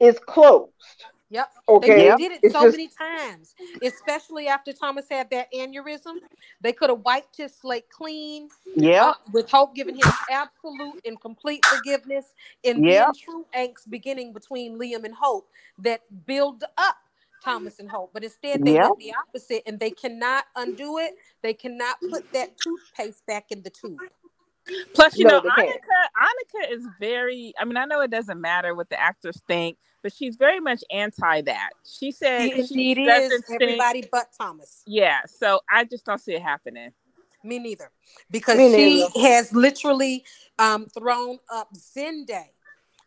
is 0.00 0.18
closed. 0.18 1.06
Yep. 1.30 1.50
Okay, 1.68 1.94
They 1.96 2.04
Yep. 2.04 2.18
did 2.18 2.32
it 2.32 2.40
It's 2.42 2.52
so 2.52 2.62
just- 2.62 2.72
many 2.76 2.88
times, 2.88 3.54
especially 3.82 4.46
after 4.46 4.72
Thomas 4.72 5.06
had 5.08 5.30
that 5.30 5.52
aneurysm. 5.52 6.20
They 6.60 6.72
could 6.72 6.90
have 6.90 7.00
wiped 7.00 7.36
his 7.36 7.54
slate 7.54 7.88
clean. 7.90 8.48
Yeah. 8.76 9.10
uh, 9.10 9.14
with 9.32 9.48
Hope 9.50 9.74
giving 9.74 9.94
him 9.94 10.02
absolute 10.28 11.00
and 11.04 11.20
complete 11.20 11.64
forgiveness, 11.64 12.34
and 12.64 12.84
Yep. 12.84 13.06
then 13.06 13.12
true 13.14 13.46
angst 13.54 13.88
beginning 13.88 14.32
between 14.32 14.76
Liam 14.78 15.04
and 15.04 15.14
Hope 15.14 15.48
that 15.78 16.02
build 16.26 16.64
up 16.76 16.96
Thomas 17.42 17.78
and 17.78 17.88
Hope. 17.88 18.12
But 18.12 18.24
instead, 18.24 18.64
they 18.64 18.72
Yep. 18.74 18.82
went 18.82 18.98
the 18.98 19.14
opposite, 19.14 19.62
and 19.66 19.78
they 19.78 19.90
cannot 19.92 20.46
undo 20.56 20.98
it. 20.98 21.16
They 21.42 21.54
cannot 21.54 22.00
put 22.10 22.30
that 22.32 22.56
toothpaste 22.58 23.24
back 23.26 23.52
in 23.52 23.62
the 23.62 23.70
tube. 23.70 24.00
Plus, 24.92 25.16
you 25.16 25.24
No, 25.24 25.40
know, 25.40 25.50
they 25.56 25.62
Annika. 25.62 26.08
Annika 26.16 26.70
is 26.72 26.86
very. 26.98 27.54
I 27.58 27.64
mean, 27.64 27.76
I 27.76 27.84
know 27.84 28.00
it 28.00 28.10
doesn't 28.10 28.40
matter 28.40 28.74
what 28.74 28.88
the 28.88 28.98
actors 28.98 29.40
think, 29.46 29.78
but 30.04 30.12
she's 30.12 30.36
very 30.36 30.60
much 30.60 30.84
anti 30.92 31.40
that. 31.40 31.70
She 31.84 32.12
said 32.12 32.50
She 32.52 32.66
she 32.66 32.90
indeed 32.92 33.06
doesn't 33.06 33.32
is 33.32 33.44
think- 33.46 33.62
everybody 33.62 34.08
but 34.12 34.26
Thomas. 34.38 34.82
Yeah, 34.86 35.20
so 35.26 35.60
I 35.68 35.82
just 35.84 36.04
don't 36.04 36.20
see 36.20 36.34
it 36.34 36.42
happening. 36.42 36.92
Me 37.42 37.58
neither, 37.58 37.90
because 38.30 38.56
Me 38.58 38.74
she 38.74 39.20
has 39.22 39.52
literally 39.52 40.24
um, 40.58 40.86
thrown 40.86 41.38
up 41.52 41.68
Zende, 41.74 42.44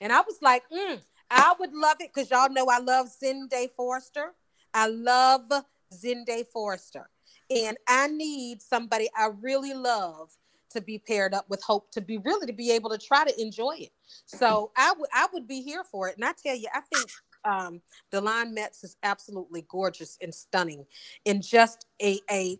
and 0.02 0.12
I 0.12 0.22
was 0.22 0.38
like, 0.42 0.64
mm, 0.70 1.00
I 1.32 1.54
would 1.60 1.74
love 1.74 1.98
it 2.02 2.12
because 2.14 2.30
y'all 2.30 2.50
know 2.50 2.68
I 2.68 2.80
love 2.80 3.08
Zende 3.24 3.70
Forrester. 3.76 4.34
I 4.74 4.88
love 4.88 5.50
Zende 5.94 6.46
Forrester, 6.54 7.10
and 7.50 7.78
I 7.88 8.08
need 8.08 8.62
somebody 8.62 9.08
I 9.18 9.30
really 9.42 9.74
love 9.74 10.32
to 10.78 10.82
be 10.82 11.00
paired 11.00 11.34
up 11.34 11.50
with 11.50 11.62
Hope 11.64 11.92
to 11.92 12.02
be 12.02 12.18
really 12.20 12.48
to 12.48 12.54
be 12.54 12.72
able 12.72 12.90
to 12.90 12.98
try 12.98 13.26
to 13.26 13.42
enjoy 13.42 13.76
it. 13.80 13.92
So 14.26 14.72
I 14.78 14.94
would 14.98 15.10
I 15.14 15.28
would 15.34 15.48
be 15.48 15.62
here 15.62 15.84
for 15.84 16.08
it, 16.08 16.16
and 16.16 16.26
I 16.26 16.32
tell 16.42 16.56
you, 16.56 16.68
I 16.74 16.82
think 16.82 17.10
um, 17.44 17.82
Delon 18.12 18.54
Metz 18.54 18.84
is 18.84 18.98
absolutely 19.04 19.66
gorgeous 19.70 20.18
and 20.22 20.34
stunning, 20.34 20.86
and 21.26 21.44
just 21.44 21.86
a 22.02 22.20
a 22.32 22.60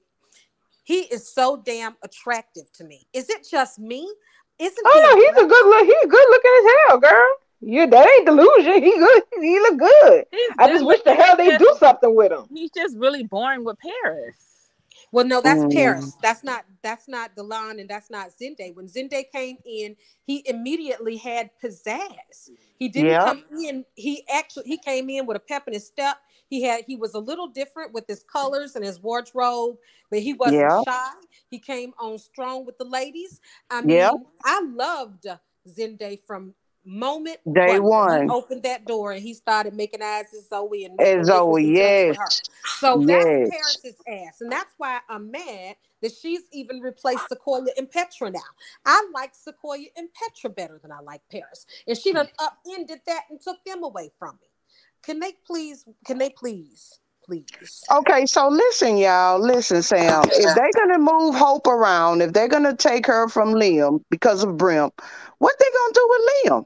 he 0.84 1.00
is 1.00 1.34
so 1.34 1.62
damn 1.66 1.96
attractive 2.04 2.72
to 2.74 2.84
me. 2.86 3.08
Is 3.14 3.30
it 3.30 3.46
just 3.50 3.78
me? 3.78 4.12
Isn't 4.60 4.84
Oh 4.86 5.02
no, 5.04 5.16
he's 5.18 5.46
a 5.46 5.48
good 5.48 5.66
look. 5.68 5.86
He's 5.86 6.12
good 6.12 6.30
looking 6.30 6.52
as 6.58 6.72
hell, 6.88 6.98
girl. 7.00 7.30
You 7.60 7.88
that 7.88 8.08
ain't 8.08 8.26
delusion. 8.26 8.84
He 8.84 8.92
good. 8.98 9.24
He 9.42 9.60
look 9.60 9.80
good. 9.80 10.26
He's 10.32 10.50
I 10.58 10.68
just 10.68 10.86
wish 10.86 11.02
the 11.04 11.14
hell 11.14 11.36
they 11.36 11.58
do 11.58 11.76
something 11.80 12.16
with 12.16 12.32
him. 12.32 12.46
He's 12.54 12.72
just 12.72 12.96
really 12.98 13.24
boring 13.24 13.66
with 13.66 13.78
Paris. 13.80 14.47
Well, 15.12 15.26
no, 15.26 15.42
that's 15.42 15.64
Mm. 15.64 15.74
Paris. 15.74 16.14
That's 16.22 16.44
not 16.44 16.66
that's 16.82 17.08
not 17.08 17.36
Delon 17.36 17.80
and 17.80 17.90
that's 17.90 18.10
not 18.10 18.32
Zende. 18.40 18.76
When 18.76 18.88
Zende 18.88 19.30
came 19.32 19.58
in, 19.66 19.96
he 20.26 20.44
immediately 20.48 21.16
had 21.18 21.50
pizzazz. 21.64 22.50
He 22.78 22.90
didn't 22.90 23.12
Yeah. 23.12 23.24
come 23.24 23.44
in. 23.62 23.86
He 23.96 24.28
actually 24.28 24.66
he 24.68 24.78
came 24.78 25.10
in 25.10 25.26
with 25.26 25.38
a 25.38 25.40
pep 25.40 25.68
in 25.68 25.74
his 25.74 25.88
step. 25.88 26.18
He 26.50 26.62
had 26.62 26.84
he 26.86 26.96
was 26.96 27.14
a 27.14 27.20
little 27.20 27.48
different 27.48 27.94
with 27.94 28.06
his 28.08 28.24
colors 28.24 28.76
and 28.76 28.84
his 28.84 29.02
wardrobe, 29.02 29.78
but 30.10 30.20
he 30.20 30.34
wasn't 30.34 30.60
Yeah. 30.60 30.82
shy. 30.84 31.12
He 31.50 31.60
came 31.60 31.94
on 32.00 32.18
strong 32.18 32.66
with 32.66 32.78
the 32.78 32.86
ladies. 32.86 33.40
I 33.70 33.82
mean, 33.82 33.98
Yeah. 33.98 34.12
I 34.44 34.62
loved 34.62 35.26
Zende 35.68 36.20
from 36.26 36.54
moment 36.88 37.38
Day 37.54 37.74
He 37.74 37.80
one. 37.80 38.32
opened 38.32 38.64
that 38.64 38.86
door 38.86 39.12
and 39.12 39.22
he 39.22 39.34
started 39.34 39.74
making 39.74 40.02
eyes 40.02 40.26
at 40.34 40.50
Zoe 40.50 40.86
and 40.86 41.00
And 41.00 41.26
Zoe, 41.26 41.74
yes. 41.74 42.08
jokes 42.08 42.08
with 42.10 42.18
her. 42.18 42.30
So 42.80 43.00
Yes. 43.02 43.50
that's 43.52 43.84
Paris's 43.84 44.02
ass, 44.08 44.42
and 44.42 44.52
that's 44.52 44.74
why 44.78 45.00
I'm 45.10 45.30
mad 45.30 45.76
that 46.02 46.12
she's 46.14 46.42
even 46.52 46.80
replaced 46.80 47.28
Sequoia 47.28 47.68
and 47.78 47.90
Petra 47.90 48.32
now. 48.32 48.40
I 48.86 49.06
like 49.14 49.36
Sequoia 49.36 49.88
and 49.98 50.08
Petra 50.14 50.50
better 50.50 50.80
than 50.82 50.92
I 50.92 51.00
like 51.02 51.22
Paris, 51.30 51.66
and 51.88 51.98
she 51.98 52.14
done 52.14 52.30
upended 52.40 53.02
that 53.08 53.24
and 53.30 53.42
took 53.42 53.58
them 53.66 53.84
away 53.84 54.12
from 54.18 54.38
me. 54.42 54.48
Can 55.04 55.20
they 55.20 55.34
please? 55.46 55.86
Can 56.06 56.18
they 56.18 56.30
please? 56.30 57.00
Please. 57.26 57.84
Okay, 57.92 58.26
so 58.26 58.48
listen, 58.48 58.96
y'all. 58.96 59.38
Listen, 59.38 59.84
Sam. 59.84 60.24
If 60.28 60.56
they're 60.56 60.72
gonna 60.78 60.98
move 60.98 61.36
Hope 61.36 61.68
around, 61.68 62.22
if 62.22 62.32
they're 62.32 62.48
gonna 62.48 62.74
take 62.76 63.06
her 63.06 63.28
from 63.28 63.54
Liam 63.54 64.02
because 64.10 64.44
of 64.44 64.56
Brim, 64.56 64.90
what 65.40 65.56
they 65.60 65.66
gonna 65.66 65.94
do 65.94 66.08
with 66.10 66.22
Liam? 66.46 66.66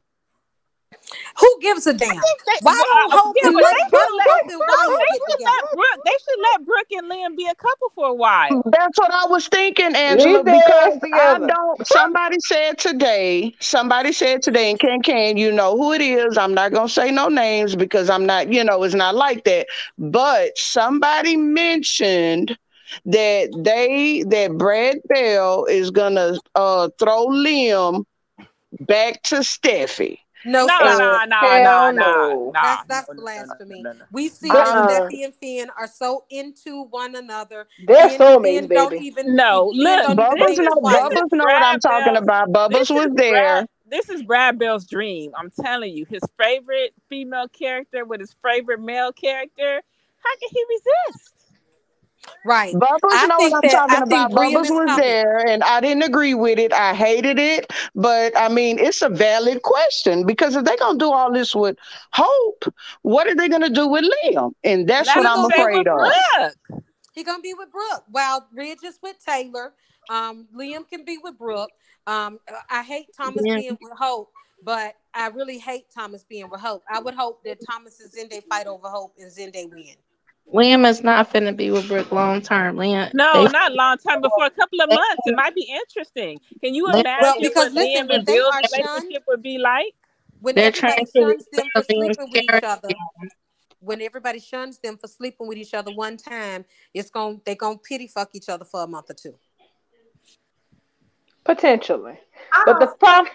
Who 1.39 1.57
gives 1.61 1.87
a 1.87 1.93
damn? 1.93 2.09
They- 2.09 2.15
Why 2.61 2.73
well, 2.73 3.09
don't 3.09 3.19
Hope 3.19 3.35
yeah, 3.41 3.47
and 3.47 3.55
but 3.55 3.63
they 3.63 3.69
should 3.69 3.91
let- 3.91 4.27
Hope 4.29 4.41
and 4.41 4.59
no, 4.59 4.65
Wyatt 4.67 4.99
they 4.99 5.17
should 5.17 5.41
let 5.41 5.61
Brooke- 5.71 6.05
They 6.05 6.11
should 6.11 6.39
let 6.51 6.65
Brooke 6.65 6.91
and 6.91 7.11
Liam 7.11 7.37
be 7.37 7.45
a 7.47 7.55
couple 7.55 7.91
for 7.95 8.07
a 8.07 8.13
while. 8.13 8.63
That's 8.65 8.97
what 8.97 9.11
I 9.11 9.25
was 9.25 9.47
thinking, 9.47 9.95
Angela. 9.95 10.37
Leave 10.37 10.45
Because 10.45 10.99
I 11.13 11.39
don't. 11.39 11.87
Somebody 11.87 12.37
said 12.39 12.77
today. 12.77 13.55
Somebody 13.59 14.11
said 14.11 14.41
today, 14.41 14.69
and 14.69 14.79
Ken 14.79 15.01
Can, 15.01 15.37
you 15.37 15.51
know 15.51 15.75
who 15.77 15.93
it 15.93 16.01
is. 16.01 16.37
I'm 16.37 16.53
not 16.53 16.71
gonna 16.71 16.89
say 16.89 17.11
no 17.11 17.27
names 17.27 17.75
because 17.75 18.09
I'm 18.09 18.25
not. 18.25 18.51
You 18.51 18.63
know, 18.63 18.83
it's 18.83 18.95
not 18.95 19.15
like 19.15 19.43
that. 19.45 19.67
But 19.97 20.57
somebody 20.57 21.35
mentioned 21.37 22.57
that 23.05 23.49
they 23.57 24.23
that 24.27 24.57
Brad 24.57 24.97
Bell 25.07 25.65
is 25.65 25.91
gonna 25.91 26.37
uh 26.55 26.89
throw 26.99 27.27
Liam 27.27 28.05
back 28.81 29.21
to 29.23 29.35
Steffy. 29.37 30.19
No, 30.45 30.65
No, 30.65 30.79
no, 30.79 31.25
no, 31.25 31.25
no, 31.25 31.57
no, 31.57 31.91
no. 31.91 31.91
no. 31.91 32.51
That's 32.53 32.83
that's 32.87 33.09
no, 33.09 33.13
no, 33.13 33.21
no, 33.23 33.23
blasphemy. 33.23 33.81
no, 33.83 33.93
no, 33.93 33.99
no. 33.99 34.05
We 34.11 34.29
see 34.29 34.49
Uh-uh. 34.49 34.87
that 34.87 35.03
Uh-uh. 35.03 35.09
And 35.11 35.35
Finn 35.35 35.69
are 35.77 35.87
so 35.87 36.25
into 36.29 36.83
one 36.85 37.15
another. 37.15 37.67
They're 37.87 38.09
Finn- 38.09 38.19
soulmates, 38.19 38.67
Finn 38.67 38.67
don't 38.69 38.97
even 38.97 39.35
No, 39.35 39.71
look, 39.73 40.01
don't 40.03 40.17
Bubba's 40.17 40.57
know. 40.57 40.69
twice. 40.79 41.03
This 41.09 41.19
is 41.21 41.23
Bubba's 41.23 41.31
know 41.31 41.45
what 41.45 41.63
I'm 41.63 41.79
talking 41.79 42.17
about. 42.17 42.51
Bubba's 42.51 42.89
was 42.89 43.09
there. 43.15 43.31
Brad, 43.31 43.67
this 43.89 44.09
is 44.09 44.23
Brad 44.23 44.57
Bell's 44.59 44.87
dream. 44.87 45.31
I'm 45.37 45.51
telling 45.51 45.93
you, 45.93 46.05
his 46.05 46.21
favorite 46.41 46.93
female 47.09 47.47
character 47.49 48.05
with 48.05 48.19
his 48.21 48.35
favorite 48.43 48.81
male 48.81 49.11
character. 49.13 49.81
How 50.23 50.35
can 50.39 50.49
he 50.51 50.65
resist? 50.69 51.30
Right. 52.45 52.73
Bubbles 52.77 53.13
I 53.13 53.27
know 53.27 53.37
what 53.37 53.53
I'm 53.53 53.61
that- 53.61 53.65
I 53.65 53.87
talking 53.87 54.07
think 54.07 54.31
about. 54.31 54.31
Bubbles 54.31 54.69
was 54.69 54.85
coming. 54.85 54.95
there, 54.97 55.45
and 55.47 55.63
I 55.63 55.79
didn't 55.81 56.03
agree 56.03 56.33
with 56.33 56.59
it. 56.59 56.71
I 56.73 56.93
hated 56.93 57.39
it, 57.39 57.71
but 57.95 58.37
I 58.37 58.47
mean, 58.47 58.77
it's 58.79 59.01
a 59.01 59.09
valid 59.09 59.61
question 59.63 60.25
because 60.25 60.55
if 60.55 60.63
they're 60.63 60.77
gonna 60.77 60.99
do 60.99 61.11
all 61.11 61.31
this 61.31 61.55
with 61.55 61.77
Hope, 62.13 62.65
what 63.01 63.27
are 63.27 63.35
they 63.35 63.49
gonna 63.49 63.69
do 63.69 63.87
with 63.87 64.05
Liam? 64.23 64.53
And 64.63 64.87
that's 64.87 65.13
what 65.15 65.25
I'm 65.25 65.45
afraid 65.45 65.87
of. 65.87 65.97
Brooke. 65.97 66.83
He 67.13 67.23
gonna 67.23 67.41
be 67.41 67.53
with 67.53 67.71
Brooke. 67.71 68.05
While 68.09 68.47
Ridge 68.53 68.83
is 68.83 68.99
with 69.01 69.17
Taylor. 69.25 69.73
Um, 70.09 70.47
Liam 70.55 70.87
can 70.87 71.03
be 71.05 71.17
with 71.17 71.37
Brooke. 71.37 71.69
Um, 72.07 72.39
I 72.69 72.81
hate 72.83 73.07
Thomas 73.15 73.43
Yeah. 73.45 73.55
being 73.55 73.77
with 73.81 73.93
Hope, 73.97 74.31
but 74.63 74.95
I 75.13 75.27
really 75.27 75.57
hate 75.57 75.85
Thomas 75.93 76.23
being 76.23 76.49
with 76.49 76.59
Hope. 76.61 76.83
I 76.89 76.99
would 76.99 77.13
hope 77.13 77.43
that 77.45 77.59
Thomas 77.69 77.99
and 77.99 78.11
Zende 78.11 78.43
fight 78.49 78.67
over 78.67 78.89
Hope 78.89 79.13
and 79.19 79.31
Zende 79.31 79.69
win. 79.69 79.95
Liam 80.53 80.85
is 80.87 81.03
not 81.03 81.31
finna 81.31 81.55
be 81.55 81.71
with 81.71 81.87
Brooke 81.87 82.11
long 82.11 82.41
term. 82.41 82.75
Liam, 82.75 83.13
No, 83.13 83.45
they- 83.45 83.51
not 83.51 83.71
long 83.73 83.97
term, 83.97 84.21
But 84.21 84.31
for 84.35 84.45
a 84.45 84.49
couple 84.49 84.81
of 84.81 84.89
months, 84.89 85.21
it 85.25 85.35
might 85.35 85.55
be 85.55 85.63
interesting. 85.63 86.39
Can 86.61 86.75
you 86.75 86.85
Well, 86.85 86.99
imagine 86.99 87.41
because 87.41 87.71
what 87.71 87.73
listen, 87.73 88.07
Liam 88.09 88.15
and 88.15 88.25
they 88.25 88.33
Bill's 88.33 88.53
are 88.53 88.61
shunned- 88.63 88.85
relationship 89.03 89.23
would 89.27 89.41
be 89.41 89.57
like? 89.57 89.93
When 90.41 90.55
They're 90.55 90.71
trying 90.71 91.05
to 91.05 91.11
shuns 91.11 91.45
them 91.53 91.67
for 91.73 91.83
sleeping 91.83 92.29
with 92.31 92.43
each 92.43 92.63
other, 92.63 92.89
when 93.79 94.01
everybody 94.01 94.39
shuns 94.39 94.79
them 94.79 94.97
for 94.97 95.07
sleeping 95.07 95.47
with 95.47 95.57
each 95.57 95.73
other 95.73 95.91
one 95.93 96.17
time, 96.17 96.65
it's 96.93 97.09
going 97.11 97.37
to 97.37 97.43
they 97.45 97.55
gonna 97.55 97.77
pity 97.77 98.07
fuck 98.07 98.31
each 98.33 98.49
other 98.49 98.65
for 98.65 98.81
a 98.83 98.87
month 98.87 99.09
or 99.11 99.13
two. 99.13 99.35
Potentially. 101.43 102.19
I 102.51 102.63
But 102.65 102.79
the 102.79 102.85
don't 102.87 102.99
problem 102.99 103.33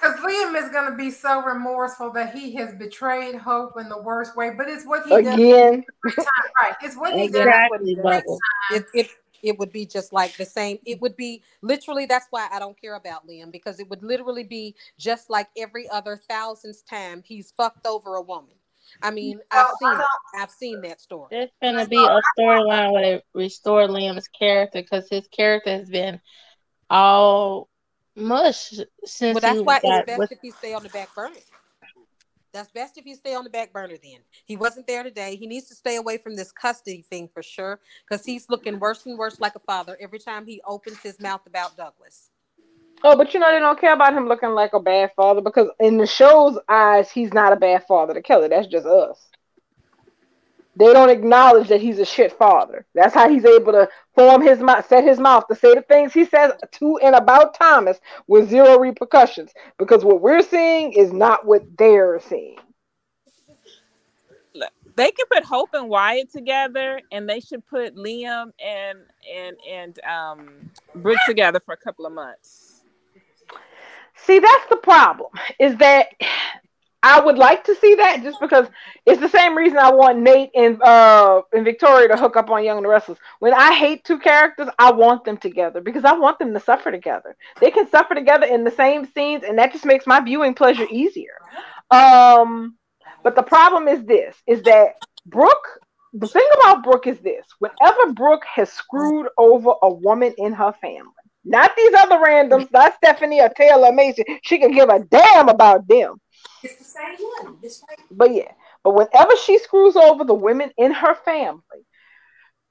Because 0.00 0.18
Liam 0.20 0.56
is 0.62 0.70
going 0.70 0.90
to 0.90 0.96
be 0.96 1.10
so 1.10 1.42
remorseful 1.42 2.10
that 2.12 2.34
he 2.34 2.54
has 2.54 2.74
betrayed 2.74 3.34
Hope 3.34 3.78
in 3.78 3.88
the 3.88 4.00
worst 4.00 4.36
way, 4.36 4.50
but 4.56 4.68
it's 4.68 4.86
what 4.86 5.04
he 5.04 5.10
does. 5.10 5.34
again, 5.34 5.84
Right. 6.04 6.74
It's 6.82 6.96
what 6.96 7.14
he 7.14 7.28
does. 7.28 7.36
exactly, 7.36 7.98
Bubbles. 8.02 8.40
It, 8.72 8.86
it 8.94 9.10
it 9.42 9.58
would 9.58 9.72
be 9.72 9.86
just 9.86 10.12
like 10.12 10.36
the 10.36 10.44
same. 10.44 10.78
It 10.84 11.00
would 11.00 11.16
be 11.16 11.42
literally. 11.62 12.06
That's 12.06 12.26
why 12.30 12.48
I 12.52 12.58
don't 12.58 12.80
care 12.80 12.96
about 12.96 13.26
Liam 13.26 13.50
because 13.50 13.80
it 13.80 13.88
would 13.88 14.02
literally 14.02 14.44
be 14.44 14.74
just 14.98 15.30
like 15.30 15.48
every 15.56 15.88
other 15.88 16.20
thousands 16.28 16.82
time 16.82 17.22
he's 17.24 17.52
fucked 17.52 17.86
over 17.86 18.16
a 18.16 18.22
woman. 18.22 18.54
I 19.02 19.10
mean, 19.10 19.40
I've 19.50 19.66
Well, 19.80 19.92
I 19.92 19.92
seen 19.94 20.00
it. 20.00 20.06
I've 20.42 20.50
seen 20.50 20.80
that 20.82 21.00
story. 21.00 21.28
There's 21.30 21.50
gonna 21.62 21.86
be 21.86 22.04
a 22.04 22.20
storyline 22.38 22.92
where 22.92 23.02
they 23.02 23.22
restore 23.34 23.86
Liam's 23.88 24.28
character 24.28 24.82
because 24.82 25.08
his 25.08 25.26
character 25.28 25.70
has 25.70 25.88
been 25.88 26.20
all 26.90 27.69
mush 28.20 28.74
since 29.04 29.34
Well, 29.34 29.40
that's 29.40 29.60
he 29.60 29.62
why 29.62 29.80
got 29.82 30.04
it's 30.04 30.06
best 30.06 30.18
with 30.18 30.32
if 30.32 30.40
he 30.42 30.50
stay 30.52 30.74
on 30.74 30.82
the 30.82 30.90
back 30.90 31.14
burner. 31.14 31.36
That's 32.52 32.70
best 32.70 32.98
if 32.98 33.06
you 33.06 33.14
stay 33.14 33.34
on 33.34 33.44
the 33.44 33.50
back 33.50 33.72
burner. 33.72 33.96
Then 34.02 34.20
he 34.44 34.56
wasn't 34.56 34.86
there 34.86 35.02
today. 35.04 35.36
He 35.36 35.46
needs 35.46 35.68
to 35.68 35.74
stay 35.74 35.96
away 35.96 36.18
from 36.18 36.36
this 36.36 36.52
custody 36.52 37.02
thing 37.08 37.28
for 37.32 37.42
sure 37.42 37.80
because 38.08 38.24
he's 38.26 38.48
looking 38.50 38.78
worse 38.80 39.06
and 39.06 39.18
worse 39.18 39.40
like 39.40 39.54
a 39.56 39.60
father 39.60 39.96
every 40.00 40.18
time 40.18 40.46
he 40.46 40.60
opens 40.66 41.00
his 41.02 41.20
mouth 41.20 41.42
about 41.46 41.76
Douglas. 41.76 42.30
oh, 43.04 43.16
but 43.16 43.34
you 43.34 43.40
know 43.40 43.52
they 43.52 43.60
don't 43.60 43.80
care 43.80 43.94
about 43.94 44.14
him 44.14 44.28
looking 44.28 44.50
like 44.50 44.72
a 44.74 44.80
bad 44.80 45.12
father 45.16 45.40
because 45.40 45.68
in 45.80 45.98
the 45.98 46.06
show's 46.06 46.58
eyes, 46.68 47.10
he's 47.10 47.32
not 47.32 47.52
a 47.52 47.56
bad 47.56 47.86
father 47.86 48.14
to 48.14 48.22
Kelly. 48.22 48.48
That's 48.48 48.68
just 48.68 48.86
us. 48.86 49.29
They 50.76 50.92
don't 50.92 51.10
acknowledge 51.10 51.68
that 51.68 51.80
he's 51.80 51.98
a 51.98 52.04
shit 52.04 52.32
father. 52.32 52.86
That's 52.94 53.14
how 53.14 53.28
he's 53.28 53.44
able 53.44 53.72
to 53.72 53.88
form 54.14 54.40
his 54.40 54.60
mouth, 54.60 54.86
set 54.88 55.04
his 55.04 55.18
mouth 55.18 55.46
to 55.48 55.54
say 55.54 55.74
the 55.74 55.82
things 55.82 56.12
he 56.12 56.24
says 56.24 56.52
to 56.72 56.98
and 57.02 57.14
about 57.14 57.54
Thomas 57.54 57.98
with 58.26 58.48
zero 58.48 58.78
repercussions. 58.78 59.52
Because 59.78 60.04
what 60.04 60.20
we're 60.20 60.42
seeing 60.42 60.92
is 60.92 61.12
not 61.12 61.44
what 61.44 61.62
they're 61.76 62.20
seeing. 62.20 62.56
They 64.96 65.10
can 65.12 65.26
put 65.32 65.44
Hope 65.44 65.70
and 65.72 65.88
Wyatt 65.88 66.30
together, 66.32 67.00
and 67.10 67.28
they 67.28 67.40
should 67.40 67.66
put 67.66 67.96
Liam 67.96 68.52
and 68.62 68.98
and 69.32 69.56
and 69.68 70.00
um 70.04 70.70
Brooke 70.94 71.18
together 71.26 71.60
for 71.60 71.72
a 71.72 71.76
couple 71.76 72.06
of 72.06 72.12
months. 72.12 72.82
See, 74.26 74.38
that's 74.38 74.66
the 74.68 74.76
problem. 74.76 75.30
Is 75.58 75.76
that 75.76 76.08
I 77.02 77.20
would 77.20 77.38
like 77.38 77.64
to 77.64 77.74
see 77.76 77.94
that 77.96 78.22
just 78.22 78.40
because 78.40 78.66
it's 79.06 79.20
the 79.20 79.28
same 79.28 79.56
reason 79.56 79.78
I 79.78 79.90
want 79.92 80.18
Nate 80.18 80.50
and 80.54 80.82
uh 80.82 81.42
and 81.52 81.64
Victoria 81.64 82.08
to 82.08 82.16
hook 82.16 82.36
up 82.36 82.50
on 82.50 82.64
Young 82.64 82.78
and 82.78 82.84
the 82.84 82.90
Restless. 82.90 83.18
When 83.38 83.54
I 83.54 83.74
hate 83.74 84.04
two 84.04 84.18
characters, 84.18 84.68
I 84.78 84.92
want 84.92 85.24
them 85.24 85.38
together 85.38 85.80
because 85.80 86.04
I 86.04 86.12
want 86.12 86.38
them 86.38 86.52
to 86.52 86.60
suffer 86.60 86.90
together. 86.90 87.36
They 87.60 87.70
can 87.70 87.88
suffer 87.88 88.14
together 88.14 88.46
in 88.46 88.64
the 88.64 88.70
same 88.70 89.06
scenes, 89.06 89.44
and 89.44 89.58
that 89.58 89.72
just 89.72 89.86
makes 89.86 90.06
my 90.06 90.20
viewing 90.20 90.54
pleasure 90.54 90.86
easier. 90.90 91.38
Um, 91.90 92.76
but 93.24 93.34
the 93.34 93.42
problem 93.44 93.88
is 93.88 94.04
this: 94.04 94.36
is 94.46 94.62
that 94.64 94.96
Brooke. 95.26 95.68
The 96.12 96.26
thing 96.26 96.46
about 96.60 96.82
Brooke 96.82 97.06
is 97.06 97.20
this: 97.20 97.46
whenever 97.60 98.12
Brooke 98.14 98.44
has 98.44 98.70
screwed 98.72 99.28
over 99.38 99.72
a 99.82 99.90
woman 99.90 100.34
in 100.38 100.52
her 100.54 100.72
family, 100.82 101.12
not 101.44 101.70
these 101.76 101.92
other 101.94 102.16
randoms, 102.16 102.70
not 102.72 102.94
Stephanie 102.94 103.40
or 103.40 103.48
Taylor 103.48 103.92
Mason, 103.92 104.24
she 104.42 104.58
can 104.58 104.72
give 104.72 104.88
a 104.88 105.00
damn 105.00 105.48
about 105.48 105.88
them. 105.88 106.20
It's 106.62 106.76
the 106.76 106.84
same 106.84 107.16
one. 107.44 107.56
But 108.10 108.34
yeah, 108.34 108.52
but 108.84 108.94
whenever 108.94 109.36
she 109.36 109.58
screws 109.58 109.96
over 109.96 110.24
the 110.24 110.34
women 110.34 110.70
in 110.76 110.92
her 110.92 111.14
family, 111.14 111.62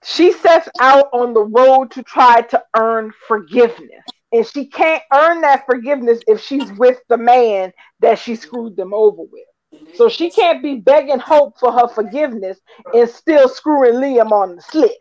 she 0.03 0.31
sets 0.31 0.69
out 0.79 1.09
on 1.13 1.33
the 1.33 1.43
road 1.43 1.91
to 1.91 2.03
try 2.03 2.41
to 2.41 2.63
earn 2.75 3.11
forgiveness. 3.27 4.05
And 4.31 4.45
she 4.45 4.67
can't 4.67 5.01
earn 5.11 5.41
that 5.41 5.65
forgiveness 5.65 6.19
if 6.27 6.39
she's 6.41 6.71
with 6.73 6.99
the 7.09 7.17
man 7.17 7.73
that 7.99 8.19
she 8.19 8.35
screwed 8.35 8.77
them 8.77 8.93
over 8.93 9.23
with. 9.23 9.95
So 9.95 10.07
she 10.07 10.29
can't 10.29 10.61
be 10.61 10.75
begging 10.75 11.19
hope 11.19 11.59
for 11.59 11.71
her 11.71 11.87
forgiveness 11.87 12.59
and 12.93 13.09
still 13.09 13.49
screwing 13.49 13.95
Liam 13.95 14.31
on 14.31 14.55
the 14.55 14.61
slick. 14.61 14.91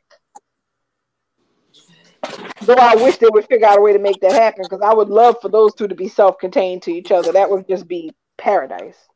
Though 2.68 2.74
I 2.74 2.96
wish 2.96 3.16
they 3.16 3.28
would 3.30 3.46
figure 3.46 3.66
out 3.66 3.78
a 3.78 3.80
way 3.80 3.94
to 3.94 3.98
make 3.98 4.20
that 4.20 4.34
happen 4.34 4.66
because 4.68 4.82
I 4.82 4.92
would 4.92 5.08
love 5.08 5.36
for 5.40 5.48
those 5.48 5.72
two 5.72 5.88
to 5.88 5.94
be 5.94 6.06
self 6.06 6.36
contained 6.38 6.82
to 6.82 6.92
each 6.92 7.10
other. 7.10 7.32
That 7.32 7.48
would 7.48 7.66
just 7.66 7.88
be 7.88 8.12
paradise. 8.36 9.08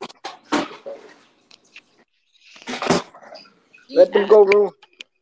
Let 3.91 4.11
them 4.11 4.27
go 4.27 4.43
ruin. 4.43 4.71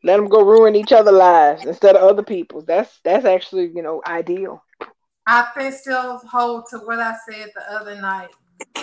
Let 0.05 0.19
them 0.19 0.29
go 0.29 0.45
ruin 0.45 0.77
each 0.77 0.93
other's 0.93 1.13
lives 1.13 1.65
instead 1.65 1.97
of 1.97 2.09
other 2.09 2.23
people's. 2.23 2.65
That's 2.67 3.01
that's 3.03 3.25
actually 3.25 3.73
you 3.75 3.83
know 3.83 4.01
ideal. 4.07 4.63
I 5.27 5.71
still 5.71 6.19
hold 6.19 6.67
to 6.71 6.79
what 6.79 7.01
I 7.01 7.17
said 7.29 7.51
the 7.57 7.75
other 7.75 8.01
night. 8.01 8.29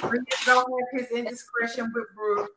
Reed 0.04 0.24
don't 0.46 0.58
have 0.58 1.02
his 1.02 1.18
indiscretion 1.18 1.94
with 1.96 2.04
Brooke. 2.14 2.50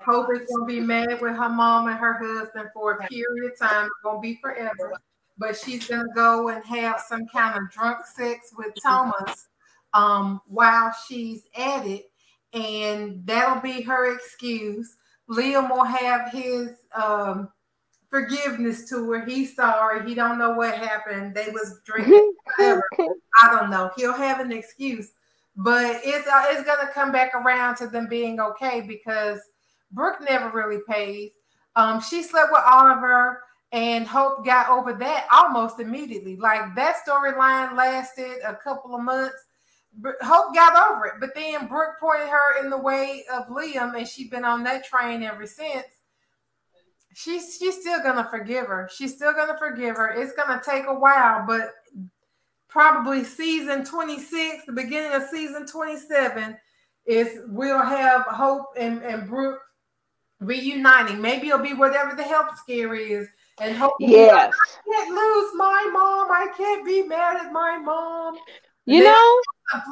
Hope 0.00 0.26
is 0.34 0.48
gonna 0.48 0.66
be 0.66 0.80
mad 0.80 1.20
with 1.20 1.36
her 1.36 1.48
mom 1.48 1.86
and 1.86 1.96
her 1.96 2.14
husband 2.14 2.70
for 2.74 2.94
a 2.94 3.06
period 3.06 3.52
of 3.52 3.56
time. 3.56 3.86
It's 3.86 3.94
gonna 4.02 4.20
be 4.20 4.40
forever. 4.42 4.98
But 5.42 5.56
she's 5.56 5.88
gonna 5.88 6.04
go 6.14 6.50
and 6.50 6.64
have 6.64 7.00
some 7.00 7.26
kind 7.26 7.58
of 7.58 7.68
drunk 7.72 8.06
sex 8.06 8.54
with 8.56 8.72
Thomas 8.80 9.48
um, 9.92 10.40
while 10.46 10.94
she's 11.08 11.48
at 11.56 11.84
it, 11.84 12.12
and 12.52 13.26
that'll 13.26 13.60
be 13.60 13.82
her 13.82 14.14
excuse. 14.14 14.96
Liam 15.28 15.68
will 15.68 15.82
have 15.82 16.30
his 16.30 16.68
um, 16.94 17.48
forgiveness 18.08 18.88
to 18.90 19.10
her. 19.10 19.24
He's 19.24 19.56
sorry. 19.56 20.08
He 20.08 20.14
don't 20.14 20.38
know 20.38 20.52
what 20.52 20.78
happened. 20.78 21.34
They 21.34 21.48
was 21.48 21.80
drinking. 21.84 22.34
whatever. 22.56 22.82
I 23.42 23.50
don't 23.50 23.68
know. 23.68 23.90
He'll 23.96 24.12
have 24.12 24.38
an 24.38 24.52
excuse, 24.52 25.10
but 25.56 26.02
it's 26.04 26.28
uh, 26.28 26.44
it's 26.50 26.62
gonna 26.64 26.88
come 26.92 27.10
back 27.10 27.34
around 27.34 27.74
to 27.78 27.88
them 27.88 28.06
being 28.08 28.38
okay 28.38 28.80
because 28.80 29.40
Brooke 29.90 30.20
never 30.20 30.50
really 30.56 30.82
pays. 30.88 31.32
Um, 31.74 32.00
she 32.00 32.22
slept 32.22 32.52
with 32.52 32.62
Oliver, 32.64 33.42
and 33.72 34.06
Hope 34.06 34.44
got 34.44 34.68
over 34.68 34.92
that 34.92 35.26
almost 35.32 35.80
immediately. 35.80 36.36
Like 36.36 36.74
that 36.76 36.96
storyline 37.06 37.74
lasted 37.74 38.38
a 38.44 38.54
couple 38.54 38.94
of 38.94 39.02
months. 39.02 39.36
Hope 40.22 40.54
got 40.54 40.90
over 40.90 41.06
it, 41.06 41.14
but 41.20 41.34
then 41.34 41.66
Brooke 41.66 41.96
pointed 42.00 42.28
her 42.28 42.62
in 42.62 42.70
the 42.70 42.78
way 42.78 43.24
of 43.32 43.48
Liam, 43.48 43.96
and 43.96 44.08
she's 44.08 44.30
been 44.30 44.44
on 44.44 44.62
that 44.64 44.84
train 44.84 45.22
ever 45.22 45.46
since. 45.46 45.84
She's 47.14 47.58
she's 47.58 47.80
still 47.80 48.02
gonna 48.02 48.26
forgive 48.30 48.66
her. 48.66 48.88
She's 48.94 49.14
still 49.14 49.34
gonna 49.34 49.58
forgive 49.58 49.96
her. 49.96 50.10
It's 50.10 50.32
gonna 50.32 50.62
take 50.64 50.84
a 50.86 50.94
while, 50.94 51.44
but 51.46 51.72
probably 52.68 53.22
season 53.22 53.84
26, 53.84 54.64
the 54.64 54.72
beginning 54.72 55.12
of 55.12 55.28
season 55.30 55.66
27, 55.66 56.56
is 57.04 57.40
we'll 57.48 57.82
have 57.82 58.22
Hope 58.22 58.68
and, 58.78 59.02
and 59.02 59.28
Brooke 59.28 59.60
reuniting. 60.40 61.20
Maybe 61.20 61.48
it'll 61.48 61.60
be 61.60 61.74
whatever 61.74 62.14
the 62.14 62.22
health 62.22 62.58
scare 62.58 62.94
is. 62.94 63.28
And 63.60 63.76
Hope 63.76 63.94
will 64.00 64.10
Yes. 64.10 64.54
I 64.54 64.90
can't 64.90 65.10
lose 65.10 65.50
my 65.54 65.90
mom. 65.92 66.30
I 66.30 66.46
can't 66.56 66.84
be 66.84 67.02
mad 67.02 67.36
at 67.44 67.52
my 67.52 67.78
mom. 67.78 68.36
You 68.86 69.02
Then 69.02 69.12
know, 69.12 69.40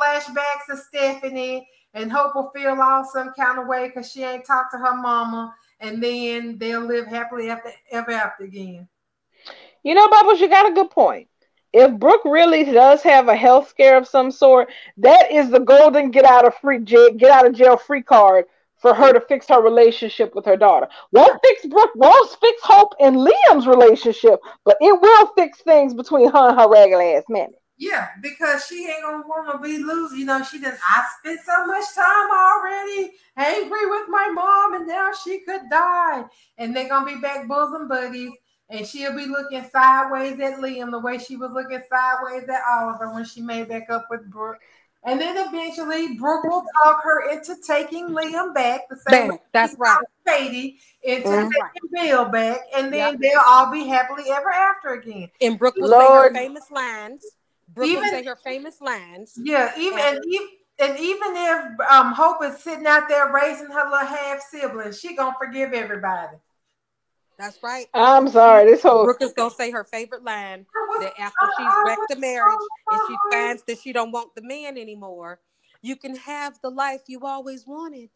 flashbacks 0.01 0.73
of 0.73 0.79
Stephanie 0.79 1.69
and 1.95 2.11
Hope 2.11 2.35
will 2.35 2.51
feel 2.55 2.81
all 2.81 3.05
some 3.05 3.33
kind 3.39 3.59
of 3.59 3.67
way 3.67 3.89
because 3.89 4.11
she 4.11 4.23
ain't 4.23 4.45
talked 4.45 4.73
to 4.73 4.79
her 4.79 4.97
mama. 4.97 5.55
And 5.81 6.03
then 6.03 6.59
they'll 6.59 6.81
live 6.85 7.07
happily 7.07 7.51
after 7.51 7.71
ever 7.91 8.11
after 8.11 8.45
again. 8.45 8.89
you 9.83 9.95
know, 9.95 10.09
Bubbles, 10.09 10.41
you 10.41 10.49
got 10.49 10.71
a 10.71 10.75
good 10.75 10.91
point. 10.91 11.29
If 11.73 11.93
Brooke 11.99 12.25
really 12.25 12.65
does 12.65 13.03
have 13.03 13.29
a 13.29 13.37
health 13.37 13.69
scare 13.69 13.97
of 13.97 14.09
some 14.09 14.31
sort, 14.33 14.71
that 14.99 15.31
is 15.31 15.51
the 15.51 15.61
golden 15.61 16.11
get 16.11 16.25
out 16.25 16.47
of 16.47 16.57
free 16.57 16.81
jail, 16.81 17.13
get 17.13 17.31
out 17.31 17.47
of 17.47 17.55
jail 17.55 17.77
free 17.77 18.03
card 18.03 18.47
for 18.81 18.95
her 18.95 19.13
to 19.13 19.21
fix 19.21 19.47
her 19.49 19.63
relationship 19.63 20.35
with 20.35 20.45
her 20.47 20.57
daughter. 20.57 20.89
Won't 21.13 21.41
fix 21.45 21.67
Brooke, 21.67 21.95
won't 21.95 22.31
fix 22.41 22.61
Hope 22.65 22.95
and 23.01 23.17
Liam's 23.17 23.67
relationship, 23.67 24.41
but 24.65 24.77
it 24.81 25.01
will 25.01 25.27
fix 25.37 25.61
things 25.61 25.95
between 25.95 26.31
her 26.31 26.49
and 26.51 26.59
her 26.59 26.69
regular 26.69 27.03
ass 27.03 27.25
man. 27.29 27.49
Yeah, 27.81 28.09
because 28.21 28.67
she 28.67 28.87
ain't 28.87 29.03
gonna 29.03 29.27
want 29.27 29.51
to 29.53 29.59
be 29.59 29.79
losing. 29.79 30.19
You 30.19 30.25
know, 30.27 30.43
she 30.43 30.61
just 30.61 30.79
I 30.87 31.03
spent 31.19 31.41
so 31.47 31.67
much 31.67 31.85
time 31.95 32.31
already 32.31 33.13
angry 33.39 33.87
with 33.87 34.07
my 34.09 34.29
mom, 34.35 34.75
and 34.75 34.87
now 34.87 35.11
she 35.25 35.41
could 35.41 35.63
die, 35.71 36.25
and 36.59 36.77
they're 36.77 36.91
gonna 36.91 37.07
be 37.07 37.21
back 37.21 37.49
bosom 37.49 37.89
buddies. 37.89 38.33
And 38.69 38.87
she'll 38.87 39.17
be 39.17 39.27
looking 39.27 39.69
sideways 39.69 40.39
at 40.39 40.61
Liam 40.61 40.93
the 40.93 41.01
way 41.01 41.19
she 41.19 41.37
was 41.37 41.51
looking 41.51 41.83
sideways 41.91 42.49
at 42.49 42.63
Oliver 42.71 43.13
when 43.13 43.25
she 43.25 43.41
made 43.41 43.69
back 43.69 43.91
up 43.91 44.07
with 44.11 44.31
Brooke. 44.31 44.61
And 45.03 45.19
then 45.21 45.37
eventually 45.39 46.15
Brooke 46.17 46.45
will 46.45 46.65
talk 46.85 47.03
her 47.03 47.31
into 47.31 47.57
taking 47.67 48.09
Liam 48.11 48.53
back. 48.55 48.89
The 48.91 48.97
same 48.97 49.29
Back, 49.29 49.31
way 49.31 49.39
that's 49.53 49.73
she 49.73 49.79
right. 49.79 50.05
Katie 50.27 50.81
into 51.03 51.29
Mhm. 51.29 51.51
taking 51.51 51.91
Bill 51.93 52.25
back, 52.27 52.61
and 52.77 52.93
then 52.93 53.13
Yep. 53.13 53.21
they'll 53.21 53.41
all 53.47 53.71
be 53.71 53.87
happily 53.87 54.31
ever 54.31 54.51
after 54.51 54.91
again. 54.91 55.31
And 55.41 55.59
Brooke 55.59 55.77
will 55.77 55.89
Lord. 55.89 56.35
say 56.35 56.43
her 56.43 56.49
famous 56.49 56.71
lines. 56.71 57.25
Brooke 57.69 57.89
Even- 57.89 58.03
will 58.03 58.11
say 58.11 58.25
her 58.25 58.37
famous 58.37 58.81
lines. 58.83 59.39
Yeah, 59.43 59.73
even 59.77 59.99
And- 59.99 60.17
and 60.17 60.25
even 60.27 60.49
and 60.81 60.99
even 60.99 61.37
if 61.37 61.91
um 61.91 62.13
Hope 62.13 62.43
is 62.43 62.59
sitting 62.59 62.87
out 62.87 63.07
there 63.09 63.29
raising 63.29 63.67
her 63.71 63.85
little 63.85 63.99
half 64.07 64.41
siblings, 64.41 64.99
she 64.99 65.15
gonna 65.15 65.37
forgive 65.39 65.73
everybody. 65.75 66.37
That's 67.41 67.63
right. 67.63 67.87
I'm 67.95 68.29
sorry, 68.29 68.71
this 68.71 68.83
whole 68.83 69.05
Brooke 69.05 69.23
is 69.23 69.33
gonna 69.33 69.51
say 69.51 69.71
her 69.71 69.83
favorite 69.83 70.23
line 70.23 70.67
that 71.01 71.19
after 71.19 71.47
she's 71.57 71.73
wrecked 71.87 72.09
the 72.11 72.17
marriage 72.17 72.59
and 72.91 73.01
she 73.09 73.17
finds 73.31 73.63
that 73.63 73.79
she 73.79 73.95
don't 73.95 74.13
want 74.13 74.35
the 74.35 74.43
man 74.43 74.77
anymore, 74.77 75.41
you 75.81 75.97
can 75.97 76.17
have 76.17 76.59
the 76.63 76.69
life 76.69 77.01
you 77.07 77.21
always 77.21 77.67
wanted 77.67 78.11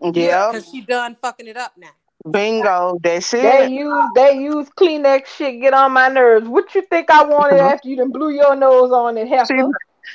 Yeah, 0.00 0.50
because 0.50 0.70
she 0.70 0.80
done 0.80 1.14
fucking 1.14 1.46
it 1.46 1.58
up 1.58 1.74
now. 1.76 1.90
Bingo. 2.30 2.98
That's 3.02 3.34
it. 3.34 3.42
they 3.42 3.64
it. 3.66 3.70
use 3.70 4.10
they 4.14 4.38
use 4.38 4.66
Kleenex 4.78 5.26
shit 5.26 5.60
get 5.60 5.74
on 5.74 5.92
my 5.92 6.08
nerves. 6.08 6.48
What 6.48 6.74
you 6.74 6.80
think 6.80 7.10
I 7.10 7.22
wanted 7.22 7.60
Mhm. 7.60 7.70
after 7.70 7.86
you 7.86 7.96
done 7.96 8.12
blew 8.12 8.30
your 8.30 8.56
nose 8.56 8.92
on 8.92 9.18
it, 9.18 9.26
She, 9.26 9.34
heifer? 9.34 9.70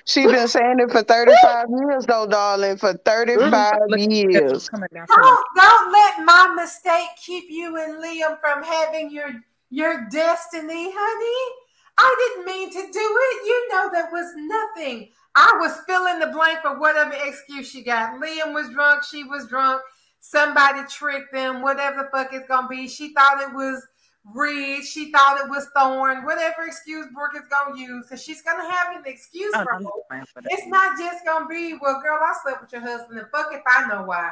She 0.05 0.25
been 0.25 0.47
saying 0.47 0.79
it 0.79 0.91
for 0.91 1.03
35 1.03 1.67
years 1.69 2.05
though, 2.05 2.27
darling. 2.27 2.77
For 2.77 2.93
35 2.93 3.77
years. 3.97 4.69
coming 4.69 4.89
down 4.93 5.07
from 5.07 5.21
Don't 5.21 5.45
don't 5.55 5.91
let 5.91 6.25
my 6.25 6.53
mistake 6.55 7.09
keep 7.23 7.45
you 7.49 7.77
and 7.77 8.03
Liam 8.03 8.39
from 8.39 8.63
having 8.63 9.11
your 9.11 9.29
your 9.69 10.07
destiny, 10.09 10.91
honey. 10.93 11.55
I 11.97 12.33
didn't 12.35 12.45
mean 12.45 12.69
to 12.71 12.91
do 12.91 13.17
it. 13.21 13.45
You 13.45 13.67
know 13.71 13.89
that 13.91 14.11
was 14.11 14.33
nothing. 14.35 15.09
I 15.35 15.57
was 15.59 15.77
filling 15.85 16.19
the 16.19 16.27
blank 16.27 16.59
for 16.61 16.79
whatever 16.79 17.13
excuse 17.25 17.69
she 17.69 17.83
got. 17.83 18.19
Liam 18.21 18.53
was 18.53 18.69
drunk, 18.69 19.03
she 19.03 19.23
was 19.23 19.47
drunk, 19.47 19.81
somebody 20.19 20.81
tricked 20.89 21.33
them, 21.33 21.61
whatever 21.61 22.03
the 22.03 22.09
fuck 22.17 22.33
it's 22.33 22.47
gonna 22.47 22.67
be. 22.67 22.87
She 22.87 23.13
thought 23.13 23.41
it 23.41 23.53
was 23.53 23.85
Reed, 24.25 24.83
she 24.83 25.11
thought 25.11 25.39
it 25.43 25.49
was 25.49 25.67
Thorn, 25.75 26.23
whatever 26.23 26.65
excuse 26.65 27.07
Brooke 27.13 27.35
is 27.35 27.47
gonna 27.49 27.79
use, 27.79 28.05
because 28.05 28.23
she's 28.23 28.41
gonna 28.41 28.69
have 28.69 28.95
an 28.95 29.03
excuse 29.05 29.53
Oh, 29.55 29.63
for 29.63 30.25
for. 30.25 30.41
It's 30.45 30.67
not 30.67 30.97
just 30.97 31.25
gonna 31.25 31.47
be, 31.47 31.77
well, 31.81 32.01
girl, 32.01 32.19
I 32.21 32.33
slept 32.43 32.61
with 32.61 32.71
your 32.71 32.81
husband, 32.81 33.19
and 33.19 33.27
fuck 33.31 33.47
if 33.51 33.61
I 33.65 33.87
know 33.87 34.03
why. 34.03 34.29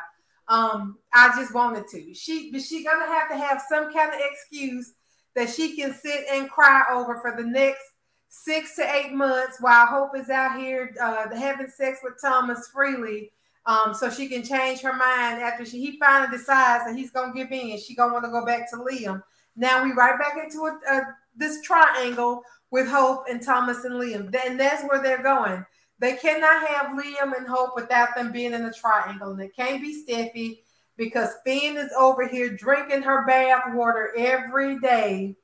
Um, 0.50 0.98
I 1.14 1.30
just 1.36 1.54
wanted 1.54 1.88
to. 1.90 2.14
She, 2.14 2.52
but 2.52 2.62
she 2.62 2.84
gonna 2.84 3.08
have 3.08 3.30
to 3.30 3.38
have 3.38 3.62
some 3.68 3.92
kind 3.92 4.14
of 4.14 4.20
excuse 4.22 4.94
that 5.36 5.50
she 5.50 5.76
can 5.76 5.94
sit 5.94 6.26
and 6.32 6.50
cry 6.50 6.84
over 6.92 7.20
for 7.20 7.36
the 7.36 7.48
next 7.48 7.84
six 8.30 8.76
to 8.76 8.96
eight 8.96 9.14
months 9.14 9.58
while 9.60 9.86
Hope 9.86 10.18
is 10.18 10.30
out 10.30 10.60
here 10.60 10.94
uh, 11.02 11.34
having 11.36 11.68
sex 11.68 12.00
with 12.04 12.20
Thomas 12.22 12.70
freely. 12.74 13.32
Um, 13.66 13.94
so 13.94 14.10
she 14.10 14.30
can 14.30 14.44
change 14.44 14.80
her 14.80 14.94
mind 14.94 15.42
after 15.42 15.66
she 15.66 15.80
he 15.80 16.00
finally 16.00 16.32
decides 16.32 16.86
that 16.86 16.96
he's 16.96 17.12
gonna 17.12 17.34
give 17.34 17.52
in. 17.52 17.78
She 17.78 17.96
gonna 17.96 18.14
want 18.14 18.26
to 18.26 18.32
go 18.32 18.46
back 18.46 18.70
to 18.72 18.78
Liam. 18.78 19.22
Now 19.58 19.84
we 19.84 19.92
right 19.92 20.18
back 20.18 20.38
into 20.42 20.60
a, 20.66 20.80
a, 20.90 21.02
this 21.36 21.62
triangle 21.64 22.44
with 22.72 22.88
Hope 22.88 23.26
and 23.30 23.42
Thomas 23.42 23.84
and 23.84 23.96
Liam. 23.96 24.34
And 24.46 24.60
that's 24.60 24.84
where 24.84 25.02
they're 25.02 25.24
going. 25.24 25.66
They 26.00 26.16
cannot 26.16 26.68
have 26.68 26.92
Liam 26.92 27.36
and 27.36 27.48
Hope 27.48 27.72
without 27.76 28.16
them 28.16 28.32
being 28.32 28.54
in 28.54 28.66
a 28.66 28.74
triangle. 28.74 29.32
And 29.32 29.42
it 29.42 29.56
can't 29.56 29.82
be 29.82 30.04
Steffi 30.08 30.60
because 30.96 31.30
Finn 31.46 31.78
is 31.78 31.92
over 31.98 32.28
here 32.28 32.56
drinking 32.56 33.02
her 33.04 33.26
bath 33.26 33.74
water 33.74 34.14
every 34.16 34.80
day. 34.80 35.36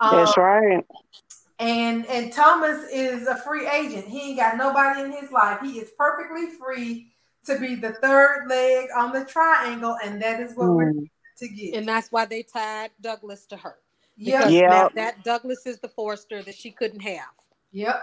Um, 0.00 0.16
That's 0.16 0.36
right. 0.36 0.84
and 1.58 2.04
and 2.06 2.32
Thomas 2.32 2.84
is 2.92 3.26
a 3.26 3.36
free 3.36 3.68
agent. 3.68 4.06
He 4.06 4.30
ain't 4.30 4.38
got 4.38 4.56
nobody 4.56 5.02
in 5.02 5.12
his 5.12 5.30
life. 5.30 5.60
He 5.62 5.78
is 5.78 5.90
perfectly 5.96 6.48
free 6.50 7.12
to 7.46 7.58
be 7.58 7.74
the 7.76 7.92
third 7.92 8.46
leg 8.48 8.88
on 8.96 9.12
the 9.12 9.24
triangle, 9.24 9.96
and 10.04 10.20
that 10.22 10.40
is 10.40 10.56
what 10.56 10.68
we're 10.70 10.92
Mm. 10.92 11.08
To 11.42 11.48
get. 11.48 11.76
And 11.76 11.88
that's 11.88 12.12
why 12.12 12.26
they 12.26 12.42
tied 12.44 12.92
Douglas 13.00 13.46
to 13.48 13.58
her. 13.58 13.78
Yep. 14.16 14.60
Yeah. 14.64 14.88
now 14.90 14.90
that 14.94 15.24
Douglas 15.24 15.66
is 15.66 15.80
the 15.80 15.88
Forrester 15.88 16.42
that 16.42 16.54
she 16.56 16.72
couldn't 16.72 17.00
have. 17.02 17.34
Yep. 17.72 18.02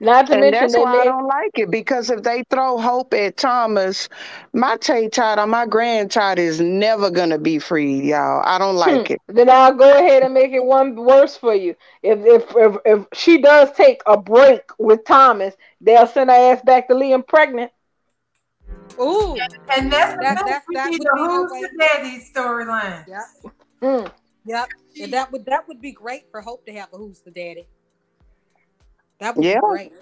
Not 0.00 0.26
to 0.26 0.36
And 0.36 0.52
mention 0.52 0.72
that's 0.72 0.74
they 0.74 0.84
why 0.84 1.02
I 1.02 1.04
don't 1.04 1.26
like 1.26 1.58
it 1.58 1.70
because 1.70 2.10
if 2.10 2.22
they 2.22 2.44
throw 2.50 2.78
hope 2.78 3.14
at 3.14 3.36
Thomas, 3.36 4.08
my 4.52 4.76
Tay 4.76 5.08
child 5.08 5.38
or 5.38 5.46
my 5.46 5.66
grandchild 5.66 6.38
is 6.38 6.60
never 6.60 7.10
gonna 7.10 7.38
be 7.38 7.58
free, 7.58 8.10
y'all. 8.10 8.42
I 8.44 8.58
don't 8.58 8.76
like 8.76 9.10
Hmm. 9.10 9.10
it. 9.10 9.20
Then 9.28 9.48
I'll 9.50 9.74
go 9.74 9.90
ahead 9.98 10.22
and 10.22 10.34
make 10.34 10.52
it 10.52 10.64
one 10.64 10.94
worse 10.96 11.36
for 11.36 11.54
you. 11.54 11.76
If, 12.02 12.18
if 12.24 12.56
if 12.56 12.76
if 12.84 13.06
she 13.12 13.40
does 13.40 13.72
take 13.72 14.02
a 14.06 14.16
break 14.16 14.62
with 14.78 15.04
Thomas, 15.04 15.54
they'll 15.80 16.06
send 16.06 16.30
her 16.30 16.36
ass 16.36 16.62
back 16.62 16.88
to 16.88 16.94
Liam 16.94 17.26
pregnant. 17.26 17.72
Ooh. 19.00 19.36
And 19.70 19.90
that's 19.92 20.14
the 20.14 20.20
That- 20.20 20.36
thing. 20.38 20.46
that's- 20.46 20.62
we 20.68 20.74
that 20.76 20.90
the 20.92 20.98
be 20.98 21.20
Who's 21.20 21.50
the 21.70 21.78
Daddy 21.78 22.24
storyline. 22.34 23.06
Yep. 23.08 23.52
Mm. 23.82 24.12
Yep. 24.44 24.68
And 25.02 25.12
that 25.12 25.32
would 25.32 25.44
that 25.46 25.66
would 25.68 25.80
be 25.80 25.92
great 25.92 26.30
for 26.30 26.40
Hope 26.40 26.66
to 26.66 26.72
have 26.72 26.88
a 26.92 26.96
who's 26.98 27.20
the 27.20 27.30
daddy. 27.30 27.66
That 29.20 29.36
would 29.36 29.44
Yeah. 29.44 29.60
be 29.60 29.60
great. 29.60 29.92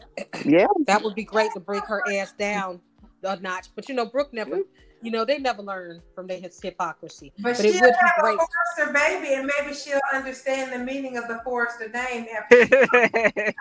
Yeah. 0.45 0.67
That 0.87 1.03
would 1.03 1.15
be 1.15 1.25
great 1.25 1.53
to 1.53 1.61
break 1.61 1.85
her 1.85 2.03
ass 2.13 2.33
down 2.33 2.81
a 3.23 3.39
notch. 3.41 3.69
But 3.75 3.89
you 3.89 3.95
know, 3.95 4.07
Brooke 4.07 4.33
never, 4.33 4.61
you 5.03 5.11
know, 5.11 5.25
they 5.27 5.39
never 5.39 5.63
learn 5.63 6.03
from 6.15 6.27
their 6.27 6.41
hypocrisy. 6.41 7.33
But, 7.39 7.57
But 7.57 7.65
it 7.65 7.73
she'll 7.75 7.81
would 7.83 7.91
be 7.91 7.97
have 8.01 8.13
a 8.19 8.21
great. 8.23 8.39
Forrester 8.39 8.93
baby, 8.93 9.35
and 9.35 9.51
maybe 9.59 9.75
she'll 9.75 10.01
understand 10.13 10.73
the 10.73 10.79
meaning 10.79 11.17
of 11.19 11.29
the 11.29 11.41
Forrester 11.45 11.89
name 11.91 12.27
after. 12.35 13.53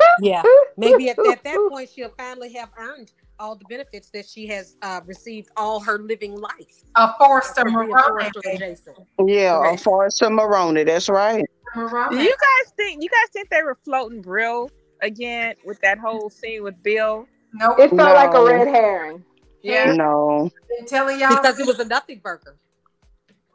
Yeah. 0.20 0.42
Maybe 0.76 1.10
at, 1.10 1.18
at 1.18 1.42
that 1.44 1.68
point 1.70 1.90
she'll 1.94 2.12
finally 2.16 2.52
have 2.54 2.70
earned 2.78 3.12
all 3.38 3.56
the 3.56 3.64
benefits 3.68 4.10
that 4.10 4.26
she 4.26 4.46
has 4.46 4.76
uh, 4.82 5.00
received 5.06 5.48
all 5.56 5.80
her 5.80 5.98
living 5.98 6.36
life. 6.36 6.84
A 6.96 7.12
Forrester 7.18 7.62
from 7.62 7.74
being 7.74 7.88
Moroni. 7.90 8.30
Forrester 8.30 8.40
and 8.50 8.58
Jason. 8.58 8.94
Yeah, 9.26 9.58
Correct. 9.58 9.82
Forrester 9.82 10.30
Maroney. 10.30 10.84
That's 10.84 11.08
right. 11.08 11.44
Do 11.74 11.80
you 11.82 11.90
guys 12.36 12.72
think 12.76 13.02
you 13.02 13.08
guys 13.08 13.30
think 13.32 13.50
they 13.50 13.62
were 13.62 13.76
floating 13.84 14.22
Brill 14.22 14.70
again 15.02 15.56
with 15.64 15.80
that 15.80 15.98
whole 15.98 16.30
scene 16.30 16.62
with 16.62 16.80
Bill? 16.82 17.26
Nope. 17.54 17.78
It 17.78 17.90
felt 17.90 18.14
like 18.14 18.34
a 18.34 18.44
red 18.44 18.68
herring. 18.68 19.24
Yeah. 19.62 19.92
No. 19.92 20.50
Telling 20.86 21.18
y'all 21.18 21.30
Because 21.30 21.58
it 21.58 21.66
was 21.66 21.78
a 21.80 21.84
nothing 21.84 22.20
burger. 22.22 22.56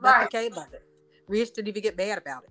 Nothing 0.01 0.19
Right. 0.21 0.29
came 0.29 0.53
of 0.53 0.73
it. 0.73 0.83
Rich 1.27 1.53
didn't 1.53 1.67
even 1.69 1.83
get 1.83 1.97
mad 1.97 2.17
about 2.17 2.43
it. 2.43 2.49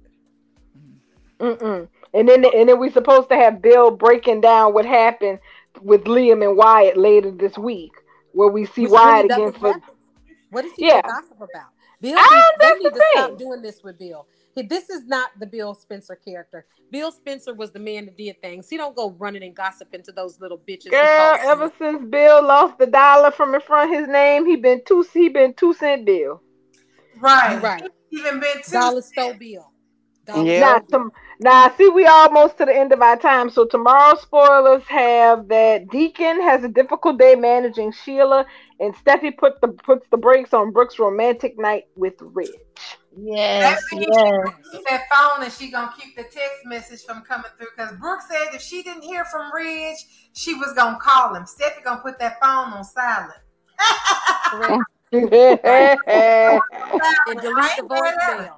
Mm-mm. 1.39 1.89
And 2.15 2.29
then 2.29 2.45
and 2.45 2.69
then 2.69 2.79
we 2.81 2.91
supposed 2.91 3.29
to 3.29 3.37
have 3.37 3.63
Bill 3.63 3.91
breaking 3.91 4.41
down 4.41 4.75
what 4.75 4.85
happened 4.85 5.39
with 5.83 6.05
Liam 6.05 6.47
and 6.47 6.57
Wyatt 6.57 6.97
later 6.97 7.31
this 7.31 7.57
week, 7.59 7.93
where 8.33 8.49
we 8.49 8.67
see 8.67 8.83
Which 8.83 8.93
Wyatt 8.93 9.25
really 9.31 9.43
against. 9.43 9.61
doesn't 9.61 9.81
happen. 9.83 9.95
What 10.51 10.65
is 10.65 10.73
he 10.77 10.87
Yeah. 10.87 11.03
gossip 11.03 11.37
about? 11.37 11.69
Bill, 12.01 12.15
Ah, 12.17 12.29
needs, 12.31 12.47
they 12.61 12.65
that's 12.67 12.79
need 12.79 12.87
the 12.95 12.99
to 13.01 13.05
stop 13.13 13.39
doing 13.39 13.61
this 13.63 13.83
with 13.83 13.99
Bill. 13.99 14.27
This 14.69 14.89
is 14.91 15.05
not 15.07 15.31
the 15.39 15.47
Bill 15.47 15.73
Spencer 15.75 16.17
character. 16.17 16.67
Bill 16.91 17.13
Spencer 17.13 17.55
was 17.55 17.71
the 17.71 17.79
man 17.79 18.07
that 18.07 18.17
did 18.17 18.41
things. 18.43 18.69
He 18.69 18.77
don't 18.77 18.97
go 18.97 19.11
running 19.19 19.43
and 19.45 19.55
gossiping 19.55 20.03
to 20.05 20.13
those 20.13 20.41
little 20.41 20.59
bitches. 20.59 20.91
Girl, 20.91 21.37
ever 21.43 21.69
them. 21.69 21.73
since 21.79 22.11
Bill 22.11 22.43
lost 22.43 22.77
the 22.79 22.87
dollar 22.87 23.31
from 23.31 23.55
in 23.55 23.61
front 23.61 23.93
of 23.93 23.99
his 24.01 24.09
name, 24.09 24.47
he 24.47 24.57
been 24.57 24.83
two 24.85 25.05
he 25.13 25.29
been 25.29 25.55
two 25.55 25.75
cent 25.75 26.05
Bill. 26.05 26.43
right. 27.21 27.63
right, 27.63 27.83
Even 28.11 28.41
been 28.41 28.57
two. 28.65 28.73
dollar 28.73 29.03
store 29.03 29.35
Bill. 29.35 29.71
Dollar 30.25 30.45
Yeah. 30.45 30.61
Now, 30.61 30.79
tom- 30.79 31.13
now, 31.41 31.67
I 31.67 31.77
see, 31.77 31.89
we 31.89 32.05
almost 32.05 32.59
to 32.59 32.65
the 32.65 32.75
end 32.75 32.93
of 32.93 33.01
our 33.01 33.17
time. 33.17 33.49
So 33.49 33.65
tomorrow's 33.65 34.21
spoilers 34.23 34.83
have 34.85 35.47
that 35.49 35.89
Deacon 35.89 36.43
has 36.43 36.65
a 36.65 36.69
difficult 36.69 37.19
day 37.19 37.37
managing 37.37 37.93
Sheila, 37.93 38.45
and 38.81 38.95
Steffy 38.97 39.37
put 39.37 39.61
the 39.61 39.69
puts 39.69 40.07
the 40.11 40.17
brakes 40.17 40.53
on 40.53 40.73
Brooke's 40.73 40.99
romantic 40.99 41.57
night 41.57 41.85
with 41.95 42.15
Rich. 42.21 42.51
Yes, 43.17 43.83
That 43.91 43.97
means 43.97 44.07
yes. 44.11 44.55
Keep 44.73 44.89
that 44.89 45.03
phone 45.13 45.45
and 45.45 45.53
she 45.53 45.71
gonna 45.71 45.93
keep 45.99 46.17
the 46.17 46.25
text 46.25 46.65
message 46.65 47.03
from 47.05 47.23
coming 47.23 47.51
through. 47.57 47.69
Because 47.77 47.97
Brooke 47.97 48.21
said 48.29 48.55
if 48.55 48.61
she 48.61 48.83
didn't 48.83 49.03
hear 49.03 49.25
from 49.25 49.53
Ridge, 49.53 49.99
she 50.33 50.55
was 50.55 50.73
gonna 50.75 50.99
call 51.01 51.35
him. 51.35 51.45
Steffy 51.45 51.83
gonna 51.85 52.01
put 52.01 52.19
that 52.19 52.41
phone 52.41 52.73
on 52.73 52.85
silent. 52.85 53.39
And 55.11 56.01
delete 57.41 57.77
the 57.79 57.83
voicemail. 57.89 58.58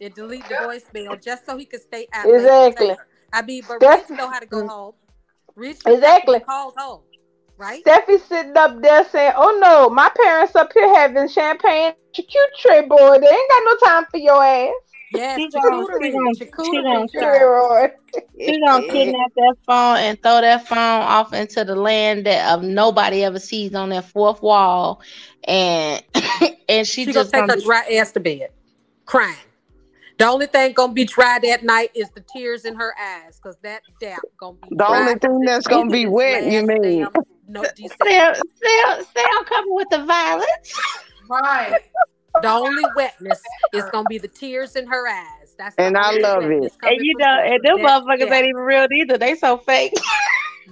And 0.00 0.14
delete 0.14 0.48
the 0.48 0.54
voicemail 0.54 1.22
just 1.22 1.44
so 1.44 1.56
he 1.58 1.64
could 1.66 1.82
stay 1.82 2.06
out. 2.14 2.26
late 2.26 2.32
with 2.32 2.42
Exactly. 2.44 2.96
I 3.32 3.42
mean, 3.42 3.62
but 3.68 3.80
That's- 3.80 4.08
Rich 4.10 4.18
know 4.18 4.30
how 4.30 4.38
to 4.40 4.46
go 4.46 4.58
mm-hmm. 4.58 4.68
home. 4.68 4.94
Rich 5.56 5.80
Exactly. 5.86 6.40
calls 6.40 6.74
home. 6.76 7.02
right? 7.58 7.84
Steffy 7.84 8.18
sitting 8.26 8.56
up 8.56 8.80
there 8.80 9.04
saying, 9.10 9.34
"Oh 9.36 9.58
no, 9.60 9.90
my 9.90 10.10
parents 10.16 10.56
up 10.56 10.72
here 10.72 10.88
having 10.94 11.28
champagne 11.28 11.92
charcuterie 12.14 12.88
board. 12.88 13.22
They 13.22 13.28
ain't 13.28 13.50
got 13.50 13.62
no 13.64 13.86
time 13.86 14.06
for 14.10 14.16
your 14.16 14.42
ass." 14.42 14.72
Yes, 15.12 15.36
She 15.38 15.48
gonna- 15.50 15.68
she 15.68 15.92
charcuterie, 15.92 16.12
gonna- 16.12 16.34
she 16.36 16.44
charcuterie, 16.46 16.82
gonna- 16.82 17.08
child. 17.08 17.90
She 18.40 18.60
gonna 18.64 18.86
kidnap 18.88 19.32
that 19.36 19.54
phone 19.66 19.96
and 19.98 20.22
throw 20.22 20.40
that 20.40 20.66
phone 20.66 20.78
off 20.78 21.34
into 21.34 21.62
the 21.64 21.74
land 21.76 22.24
that 22.24 22.50
of 22.54 22.62
nobody 22.62 23.24
ever 23.24 23.38
sees 23.38 23.74
on 23.74 23.90
that 23.90 24.06
fourth 24.06 24.40
wall, 24.40 25.02
and 25.44 26.02
and 26.70 26.86
she, 26.86 27.04
She, 27.04 27.12
gonna 27.12 27.12
just 27.12 27.32
take 27.32 27.40
gonna 27.46 27.54
her 27.56 27.60
dry 27.60 27.84
ass 27.96 28.12
to 28.12 28.20
bed, 28.20 28.48
crying. 29.04 29.36
The 30.20 30.26
only 30.26 30.48
thing 30.48 30.74
gonna 30.74 30.92
be 30.92 31.06
dry 31.06 31.38
that 31.44 31.64
night 31.64 31.92
is 31.94 32.10
the 32.10 32.20
tears 32.20 32.66
in 32.66 32.76
her 32.76 32.92
eyes, 33.00 33.40
cause 33.42 33.56
that 33.62 33.80
damn 34.02 34.18
gonna 34.38 34.58
be 34.62 34.68
The 34.76 34.84
dry 34.84 34.98
only 35.00 35.14
thing 35.14 35.40
that's 35.46 35.66
gonna 35.66 35.90
be 35.90 36.04
wet, 36.04 36.44
you 36.44 36.60
last 36.60 36.66
mean? 36.66 37.00
damn 37.00 37.12
No, 37.48 37.62
December. 37.74 38.04
stay, 38.04 38.34
stay, 38.56 39.02
stay 39.12 39.20
on 39.22 39.44
cover 39.46 39.68
with 39.70 39.88
the 39.88 40.04
violence. 40.04 40.78
Right. 41.26 41.78
The 42.42 42.48
only 42.48 42.84
wetness 42.94 43.42
is 43.72 43.84
gonna 43.92 44.08
be 44.08 44.18
the 44.18 44.28
tears 44.28 44.76
in 44.76 44.86
her 44.88 45.08
eyes. 45.08 45.54
That's 45.56 45.74
And 45.78 45.96
I 45.96 46.10
love 46.20 46.44
it. 46.44 46.70
And 46.82 46.96
you 47.00 47.14
from 47.14 47.20
know, 47.22 47.40
and 47.42 47.64
them 47.64 47.78
motherfuckers 47.78 48.18
yeah. 48.28 48.34
ain't 48.34 48.46
even 48.46 48.60
real 48.62 48.86
either. 48.92 49.16
They 49.16 49.34
so 49.36 49.56
fake. 49.56 49.94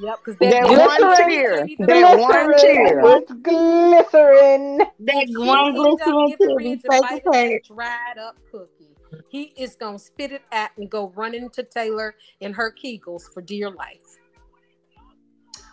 Yep, 0.01 0.19
because 0.25 0.39
That 0.41 0.51
that, 0.51 0.69
one 0.69 1.01
Glycerin. 1.01 1.29
tear. 1.29 1.67
Even 1.67 1.87
That 1.87 2.19
one 2.19 2.55
tear. 2.59 3.03
With 3.03 3.43
glycerin. 3.43 4.79
That 5.01 5.27
He 5.27 5.37
one 5.37 5.75
end 5.75 5.77
up 5.77 5.99
glistening 5.99 6.29
getting 6.29 6.49
to 6.51 6.57
be 6.57 6.77
to 6.77 6.91
fake 6.91 7.03
bite 7.03 7.13
as 7.15 7.27
of 7.27 7.35
hell. 7.35 7.45
that 7.45 7.61
dried 7.67 8.19
up 8.21 8.37
cookie. 8.53 8.78
He 9.29 9.53
is 9.57 9.77
gonna 9.77 9.99
spit 9.99 10.33
it 10.33 10.43
out 10.53 10.71
and 10.77 10.89
go 10.91 11.13
running 11.15 11.51
to 11.51 11.63
Taylor 11.63 12.15
and 12.41 12.55
her 12.55 12.73
Kegels 12.73 13.33
for 13.33 13.43
dear 13.43 13.71
life. 13.71 14.19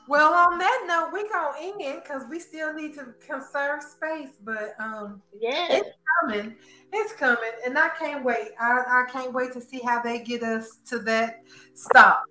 Well, 0.08 0.34
on 0.34 0.60
that 0.60 0.86
note, 0.88 1.10
we're 1.12 1.30
gonna 1.30 1.58
end 1.60 1.82
it 1.82 2.04
because 2.04 2.24
we 2.30 2.40
still 2.40 2.74
need 2.74 2.94
to 2.94 3.14
conserve 3.26 3.82
space. 3.82 4.38
But 4.44 4.76
um, 4.80 5.22
Yeah. 5.40 5.68
it's 5.72 5.90
coming. 6.22 6.56
It's 6.94 7.14
coming, 7.14 7.52
and 7.66 7.78
I 7.78 7.90
can't 7.90 8.24
wait. 8.24 8.50
I, 8.60 8.84
I 8.88 9.12
can't 9.12 9.34
wait 9.34 9.54
to 9.54 9.62
see 9.62 9.80
how 9.80 10.02
they 10.02 10.20
get 10.20 10.44
us 10.44 10.78
to 10.90 11.00
that 11.00 11.42
stop. 11.74 12.24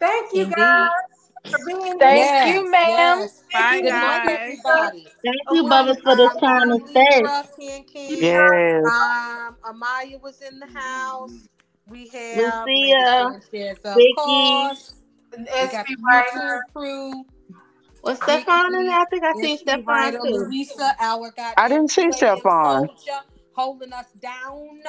Thank 0.00 0.32
you 0.32 0.44
Indeed. 0.44 0.56
guys 0.56 0.88
for 0.88 0.94
being 1.08 1.19
Thank 1.44 2.00
Yes, 2.00 2.54
you, 2.54 2.70
ma'am. 2.70 3.18
yes. 3.20 3.42
Bye, 3.52 3.80
Good 3.80 3.90
night, 3.90 4.26
guys. 4.26 4.40
everybody. 4.40 5.06
Thank 5.24 5.36
you, 5.52 5.64
Bubba, 5.64 6.00
for 6.02 6.16
this 6.16 6.36
time 6.40 6.70
and 6.70 6.88
space. 6.88 7.22
Rough 7.24 7.56
Ken 7.58 7.84
Ken. 7.84 8.08
Yes. 8.10 8.84
Um, 8.86 9.56
Amaya 9.64 10.20
was 10.20 10.40
in 10.42 10.58
the 10.58 10.66
house. 10.66 11.48
We 11.88 12.08
have 12.08 12.66
Lucia, 12.66 12.66
Lady 12.66 13.40
Sanchez, 13.50 13.78
of 13.84 13.94
Vicky. 13.96 14.14
course. 14.16 14.94
an 15.32 15.40
We 15.40 15.68
got 15.68 15.86
SB 15.86 15.88
the 15.88 15.96
writer. 16.04 16.60
YouTube 16.68 16.72
crew. 16.74 17.24
Was 18.02 18.16
Stefan 18.18 18.74
in 18.74 18.86
there? 18.86 18.98
I 18.98 19.04
think 19.10 19.24
I 19.24 19.32
seen 19.34 19.58
SB 19.58 19.60
Stefan 19.60 20.12
too. 20.12 20.18
Louisa, 20.22 20.94
our 21.00 21.30
goddamn 21.30 21.54
I 21.58 21.68
didn't 21.68 21.90
see 21.90 22.02
twin 22.02 22.12
Stefan. 22.12 22.88
holding 23.52 23.92
us 23.92 24.06
down. 24.20 24.80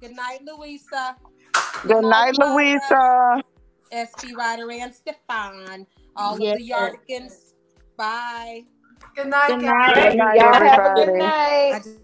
Good 0.00 0.12
night, 0.16 0.40
Louisa. 0.44 1.16
Good 1.86 2.04
night, 2.04 2.36
Louisa. 2.38 3.42
SB 3.92 4.34
Ryder 4.36 4.70
and 4.70 4.94
Stefan. 4.94 5.86
All 6.16 6.38
Yes. 6.40 6.54
of 6.54 6.58
the 6.58 6.70
Yardigans. 6.70 7.54
Bye. 7.96 8.64
Good 9.14 9.28
night, 9.28 9.48
Good 9.48 9.60
guys. 9.62 9.94
night. 9.96 10.10
Good 10.10 10.16
night, 10.18 10.36
Y'all 10.40 10.52
have 10.52 10.92
a 10.92 10.94
good 10.94 11.14
night. 11.14 11.72
I 11.74 11.78
just 11.78 11.98